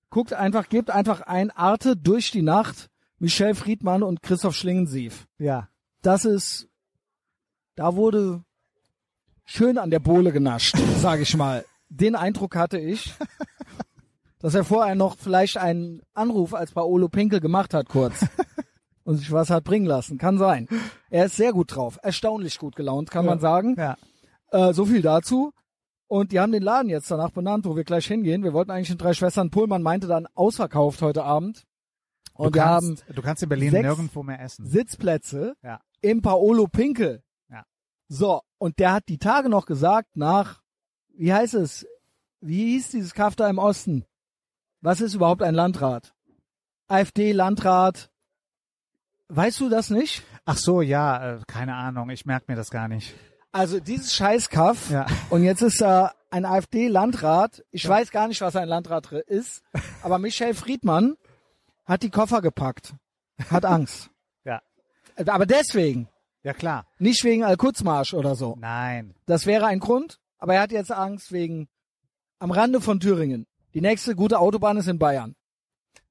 guckt 0.09 0.33
einfach, 0.33 0.69
gebt 0.69 0.89
einfach 0.89 1.21
ein 1.21 1.51
Arte 1.51 1.95
durch 1.95 2.31
die 2.31 2.41
Nacht, 2.41 2.89
Michel 3.19 3.55
Friedmann 3.55 4.03
und 4.03 4.21
Christoph 4.21 4.55
Schlingensief. 4.55 5.27
Ja. 5.37 5.69
Das 6.01 6.25
ist, 6.25 6.67
da 7.75 7.95
wurde 7.95 8.43
schön 9.45 9.77
an 9.77 9.89
der 9.89 9.99
Bohle 9.99 10.31
genascht, 10.31 10.75
sage 10.99 11.23
ich 11.23 11.35
mal. 11.37 11.65
Den 11.89 12.15
Eindruck 12.15 12.55
hatte 12.55 12.79
ich, 12.79 13.13
dass 14.39 14.55
er 14.55 14.63
vorher 14.63 14.95
noch 14.95 15.17
vielleicht 15.17 15.57
einen 15.57 16.01
Anruf 16.13 16.53
als 16.53 16.71
Paolo 16.71 17.09
Pinkel 17.09 17.39
gemacht 17.39 17.73
hat, 17.73 17.87
kurz. 17.89 18.25
Und 19.03 19.17
sich 19.17 19.31
was 19.31 19.51
hat 19.51 19.63
bringen 19.65 19.85
lassen. 19.85 20.17
Kann 20.17 20.39
sein. 20.39 20.67
Er 21.11 21.25
ist 21.25 21.35
sehr 21.35 21.53
gut 21.53 21.75
drauf. 21.75 21.99
Erstaunlich 22.01 22.57
gut 22.57 22.75
gelaunt, 22.75 23.11
kann 23.11 23.25
Ja. 23.25 23.31
man 23.31 23.39
sagen. 23.39 23.75
Ja. 23.77 23.97
Äh, 24.51 24.73
so 24.73 24.85
viel 24.85 25.03
dazu. 25.03 25.51
Und 26.07 26.31
die 26.31 26.39
haben 26.39 26.51
den 26.51 26.63
Laden 26.63 26.89
jetzt 26.89 27.11
danach 27.11 27.29
benannt, 27.29 27.65
wo 27.65 27.75
wir 27.75 27.83
gleich 27.83 28.07
hingehen. 28.07 28.43
Wir 28.43 28.53
wollten 28.53 28.71
eigentlich 28.71 28.89
in 28.89 28.97
drei 28.97 29.13
Schwestern. 29.13 29.51
Pullmann 29.51 29.83
meinte 29.83 30.07
dann 30.07 30.25
ausverkauft 30.33 31.03
heute 31.03 31.23
Abend. 31.23 31.65
Und 32.33 32.55
du 32.55 32.59
wir 32.59 32.63
kannst, 32.63 33.05
haben 33.07 33.15
du 33.15 33.21
kannst 33.21 33.43
in 33.43 33.49
Berlin 33.49 33.73
nirgendwo 33.73 34.23
mehr 34.23 34.41
essen. 34.41 34.65
Sitzplätze 34.65 35.53
Ja. 35.61 35.79
im 36.01 36.23
Paolo 36.23 36.65
Pinkel. 36.67 37.21
Ja. 38.07 38.15
So, 38.15 38.41
und 38.57 38.79
der 38.79 38.93
hat 38.93 39.07
die 39.09 39.17
Tage 39.17 39.49
noch 39.49 39.65
gesagt 39.65 40.15
nach, 40.15 40.61
wie 41.09 41.33
heißt 41.33 41.53
es? 41.55 41.85
Wie 42.41 42.73
hieß 42.73 42.89
dieses 42.89 43.13
Kaff 43.13 43.35
da 43.35 43.49
im 43.49 43.57
Osten? 43.57 44.05
Was 44.81 45.01
ist 45.01 45.15
überhaupt 45.15 45.41
ein 45.41 45.55
Landrat? 45.55 46.13
AfD-Landrat. 46.87 48.11
Weißt 49.29 49.59
du 49.59 49.69
das 49.69 49.89
nicht? 49.89 50.23
Ach 50.45 50.57
so, 50.57 50.81
ja, 50.81 51.37
äh, 51.37 51.39
keine 51.47 51.75
Ahnung, 51.75 52.11
ich 52.11 52.25
merke 52.25 52.45
mir 52.47 52.55
das 52.55 52.69
gar 52.69 52.87
nicht. 52.87 53.15
Also 53.51 53.79
dieses 53.79 54.13
Scheißkaff. 54.13 54.91
Ja. 54.91 55.07
Und 55.29 55.43
jetzt 55.43 55.61
ist 55.61 55.81
da 55.81 56.13
ein 56.29 56.45
AfD-Landrat. 56.45 57.63
Ich 57.71 57.87
weiß 57.87 58.11
gar 58.11 58.27
nicht, 58.27 58.41
was 58.41 58.55
ein 58.55 58.67
Landrat 58.67 59.11
ist. 59.11 59.63
Aber 60.03 60.19
Michel 60.19 60.53
Friedmann 60.53 61.15
hat 61.85 62.03
die 62.03 62.09
Koffer 62.11 62.41
gepackt. 62.41 62.93
Hat 63.49 63.65
Angst. 63.65 64.09
Ja. 64.43 64.61
Aber 65.25 65.47
deswegen. 65.47 66.07
Ja, 66.45 66.53
klar. 66.53 66.85
Nicht 66.99 67.23
wegen 67.23 67.43
Al-Quds-Marsch 67.43 68.13
oder 68.13 68.35
so. 68.35 68.55
Nein. 68.59 69.15
Das 69.25 69.47
wäre 69.47 69.65
ein 69.65 69.79
Grund. 69.79 70.19
Aber 70.37 70.53
er 70.53 70.61
hat 70.61 70.71
jetzt 70.71 70.91
Angst 70.91 71.31
wegen 71.31 71.67
am 72.37 72.51
Rande 72.51 72.81
von 72.81 72.99
Thüringen. 72.99 73.47
Die 73.73 73.81
nächste 73.81 74.15
gute 74.15 74.37
Autobahn 74.37 74.77
ist 74.77 74.87
in 74.87 74.99
Bayern. 74.99 75.35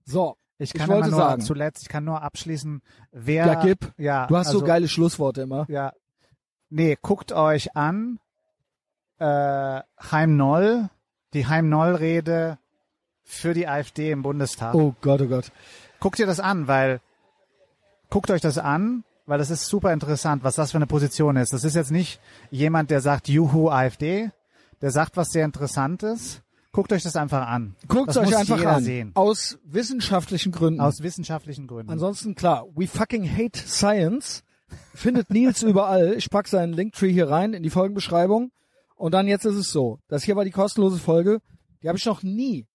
So. 0.04 0.36
Ich 0.58 0.74
Ich 0.74 0.80
kann 0.80 0.88
wollte 0.88 1.04
aber 1.04 1.10
nur 1.10 1.20
sagen. 1.20 1.42
zuletzt, 1.42 1.82
ich 1.82 1.88
kann 1.88 2.04
nur 2.04 2.20
abschließen, 2.22 2.82
wer. 3.12 3.46
Ja, 3.46 3.54
gib. 3.62 3.92
Ja, 3.96 4.26
Du 4.26 4.36
hast 4.36 4.48
also, 4.48 4.58
so 4.58 4.64
geile 4.64 4.88
Schlussworte 4.88 5.42
immer. 5.42 5.66
Ja. 5.68 5.92
Nee, 6.68 6.96
guckt 7.00 7.30
euch 7.32 7.76
an, 7.76 8.18
äh, 9.18 9.80
Heim 10.10 10.36
Noll, 10.36 10.90
die 11.32 11.46
Heim 11.46 11.68
Noll 11.68 11.94
Rede 11.94 12.58
für 13.22 13.54
die 13.54 13.68
AfD 13.68 14.10
im 14.10 14.22
Bundestag. 14.22 14.74
Oh 14.74 14.94
Gott, 15.00 15.20
oh 15.22 15.26
Gott. 15.26 15.52
Guckt 16.00 16.18
ihr 16.18 16.26
das 16.26 16.40
an, 16.40 16.66
weil, 16.66 17.00
guckt 18.10 18.30
euch 18.30 18.40
das 18.40 18.58
an, 18.58 19.04
weil 19.26 19.38
das 19.38 19.50
ist 19.50 19.66
super 19.66 19.92
interessant, 19.92 20.44
was 20.44 20.54
das 20.56 20.72
für 20.72 20.78
eine 20.78 20.86
Position 20.86 21.36
ist. 21.36 21.52
Das 21.52 21.64
ist 21.64 21.74
jetzt 21.74 21.90
nicht 21.90 22.20
jemand, 22.50 22.90
der 22.90 23.00
sagt, 23.00 23.28
Juhu, 23.28 23.70
AfD, 23.70 24.30
der 24.80 24.90
sagt 24.90 25.16
was 25.16 25.30
sehr 25.30 25.44
Interessantes. 25.44 26.42
Guckt 26.72 26.92
euch 26.92 27.04
das 27.04 27.14
einfach 27.14 27.46
an. 27.46 27.76
Guckt 27.86 28.08
das 28.08 28.16
euch 28.16 28.36
einfach 28.36 28.64
an. 28.64 28.82
sehen. 28.82 29.12
Aus 29.14 29.58
wissenschaftlichen 29.64 30.50
Gründen. 30.50 30.80
Aus 30.80 31.02
wissenschaftlichen 31.02 31.68
Gründen. 31.68 31.92
Ansonsten 31.92 32.34
klar, 32.34 32.66
we 32.74 32.88
fucking 32.88 33.24
hate 33.24 33.58
science. 33.58 34.42
Findet 34.92 35.30
Nils 35.30 35.62
überall. 35.62 36.14
Ich 36.14 36.30
pack 36.30 36.48
seinen 36.48 36.72
Linktree 36.72 37.12
hier 37.12 37.30
rein 37.30 37.54
in 37.54 37.62
die 37.62 37.70
Folgenbeschreibung. 37.70 38.50
Und 38.96 39.14
dann 39.14 39.28
jetzt 39.28 39.44
ist 39.44 39.54
es 39.54 39.70
so. 39.70 40.00
Das 40.08 40.24
hier 40.24 40.34
war 40.34 40.44
die 40.44 40.50
kostenlose 40.50 40.98
Folge. 40.98 41.40
Die 41.82 41.88
habe 41.88 41.98
ich 41.98 42.06
noch 42.06 42.22
nie, 42.22 42.66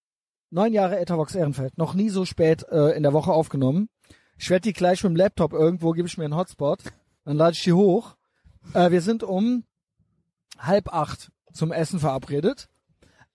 neun 0.50 0.72
Jahre 0.72 0.98
Etavox 0.98 1.34
Ehrenfeld, 1.34 1.76
noch 1.76 1.94
nie 1.94 2.08
so 2.08 2.24
spät 2.24 2.64
äh, 2.70 2.96
in 2.96 3.02
der 3.02 3.12
Woche 3.12 3.32
aufgenommen. 3.32 3.88
Ich 4.40 4.48
werde 4.48 4.62
die 4.62 4.72
gleich 4.72 5.02
mit 5.04 5.10
dem 5.10 5.16
Laptop 5.16 5.52
irgendwo, 5.52 5.92
gebe 5.92 6.08
ich 6.08 6.16
mir 6.16 6.24
einen 6.24 6.34
Hotspot. 6.34 6.78
Dann 7.26 7.36
lade 7.36 7.52
ich 7.52 7.62
die 7.62 7.74
hoch. 7.74 8.16
Äh, 8.72 8.90
wir 8.90 9.02
sind 9.02 9.22
um 9.22 9.64
halb 10.58 10.94
acht 10.94 11.30
zum 11.52 11.72
Essen 11.72 12.00
verabredet. 12.00 12.70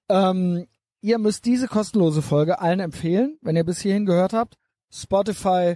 Ähm, 0.10 0.68
ihr 1.02 1.19
müsst 1.19 1.45
diese 1.45 1.68
kostenlose 1.68 2.23
Folge 2.23 2.60
allen 2.60 2.80
empfehlen, 2.80 3.38
wenn 3.41 3.56
ihr 3.56 3.64
bis 3.64 3.82
hierhin 3.82 4.07
gehört 4.07 4.34
habt. 4.34 4.57
Spotify, 4.90 5.76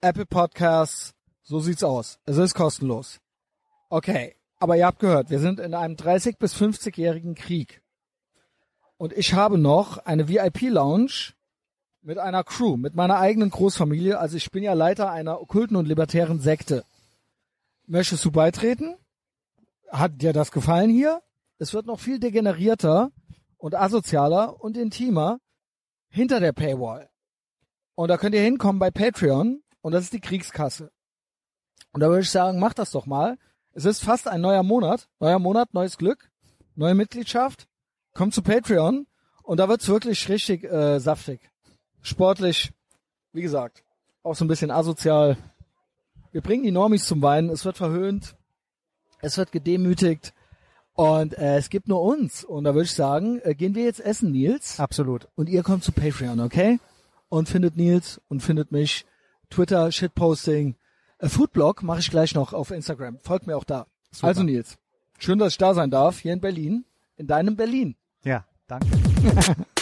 Apple 0.00 0.24
Podcasts, 0.24 1.12
so 1.42 1.60
sieht's 1.60 1.84
aus. 1.84 2.18
Es 2.24 2.38
ist 2.38 2.54
kostenlos. 2.54 3.20
Okay, 3.90 4.36
aber 4.58 4.78
ihr 4.78 4.86
habt 4.86 5.00
gehört, 5.00 5.28
wir 5.28 5.38
sind 5.38 5.60
in 5.60 5.74
einem 5.74 5.96
30 5.96 6.38
bis 6.38 6.56
50-jährigen 6.56 7.34
Krieg. 7.34 7.82
Und 8.96 9.12
ich 9.12 9.34
habe 9.34 9.58
noch 9.58 9.98
eine 9.98 10.30
VIP-Lounge 10.30 11.35
mit 12.06 12.18
einer 12.18 12.44
Crew, 12.44 12.76
mit 12.76 12.94
meiner 12.94 13.18
eigenen 13.18 13.50
Großfamilie. 13.50 14.16
Also 14.16 14.36
ich 14.36 14.52
bin 14.52 14.62
ja 14.62 14.74
Leiter 14.74 15.10
einer 15.10 15.40
okkulten 15.40 15.76
und 15.76 15.88
libertären 15.88 16.38
Sekte. 16.38 16.84
Möchtest 17.88 18.24
du 18.24 18.30
beitreten? 18.30 18.94
Hat 19.90 20.22
dir 20.22 20.32
das 20.32 20.52
gefallen 20.52 20.88
hier? 20.88 21.20
Es 21.58 21.74
wird 21.74 21.86
noch 21.86 21.98
viel 21.98 22.20
degenerierter 22.20 23.10
und 23.58 23.74
asozialer 23.74 24.62
und 24.62 24.76
intimer 24.76 25.40
hinter 26.08 26.38
der 26.38 26.52
Paywall. 26.52 27.10
Und 27.96 28.08
da 28.08 28.18
könnt 28.18 28.36
ihr 28.36 28.40
hinkommen 28.40 28.78
bei 28.78 28.92
Patreon 28.92 29.64
und 29.80 29.92
das 29.92 30.04
ist 30.04 30.12
die 30.12 30.20
Kriegskasse. 30.20 30.92
Und 31.92 32.02
da 32.02 32.08
würde 32.08 32.22
ich 32.22 32.30
sagen, 32.30 32.60
macht 32.60 32.78
das 32.78 32.92
doch 32.92 33.06
mal. 33.06 33.36
Es 33.72 33.84
ist 33.84 34.04
fast 34.04 34.28
ein 34.28 34.40
neuer 34.40 34.62
Monat. 34.62 35.08
Neuer 35.18 35.40
Monat, 35.40 35.74
neues 35.74 35.98
Glück, 35.98 36.30
neue 36.76 36.94
Mitgliedschaft. 36.94 37.66
Kommt 38.14 38.32
zu 38.32 38.42
Patreon 38.42 39.08
und 39.42 39.58
da 39.58 39.68
wird's 39.68 39.88
wirklich 39.88 40.28
richtig 40.28 40.62
äh, 40.62 41.00
saftig. 41.00 41.50
Sportlich, 42.06 42.72
wie 43.32 43.42
gesagt, 43.42 43.82
auch 44.22 44.36
so 44.36 44.44
ein 44.44 44.48
bisschen 44.48 44.70
asozial. 44.70 45.36
Wir 46.30 46.40
bringen 46.40 46.62
die 46.62 46.70
Normis 46.70 47.04
zum 47.04 47.20
Weinen, 47.20 47.50
es 47.50 47.64
wird 47.64 47.76
verhöhnt, 47.76 48.36
es 49.22 49.36
wird 49.38 49.50
gedemütigt 49.50 50.32
und 50.92 51.36
äh, 51.36 51.56
es 51.56 51.68
gibt 51.68 51.88
nur 51.88 52.00
uns. 52.02 52.44
Und 52.44 52.62
da 52.62 52.74
würde 52.74 52.84
ich 52.84 52.92
sagen, 52.92 53.40
äh, 53.42 53.56
gehen 53.56 53.74
wir 53.74 53.82
jetzt 53.82 53.98
essen, 53.98 54.30
Nils. 54.30 54.78
Absolut. 54.78 55.26
Und 55.34 55.48
ihr 55.48 55.64
kommt 55.64 55.82
zu 55.82 55.90
Patreon, 55.90 56.38
okay? 56.38 56.78
Und 57.28 57.48
findet 57.48 57.76
Nils 57.76 58.20
und 58.28 58.40
findet 58.40 58.70
mich. 58.70 59.04
Twitter, 59.50 59.90
Shitposting. 59.90 60.76
Äh, 61.18 61.28
Foodblog 61.28 61.82
mache 61.82 61.98
ich 61.98 62.10
gleich 62.10 62.36
noch 62.36 62.52
auf 62.52 62.70
Instagram. 62.70 63.18
Folgt 63.18 63.48
mir 63.48 63.56
auch 63.56 63.64
da. 63.64 63.88
Super. 64.12 64.28
Also 64.28 64.44
Nils, 64.44 64.78
schön, 65.18 65.40
dass 65.40 65.54
ich 65.54 65.58
da 65.58 65.74
sein 65.74 65.90
darf, 65.90 66.20
hier 66.20 66.34
in 66.34 66.40
Berlin, 66.40 66.84
in 67.16 67.26
deinem 67.26 67.56
Berlin. 67.56 67.96
Ja, 68.22 68.44
danke. 68.68 68.86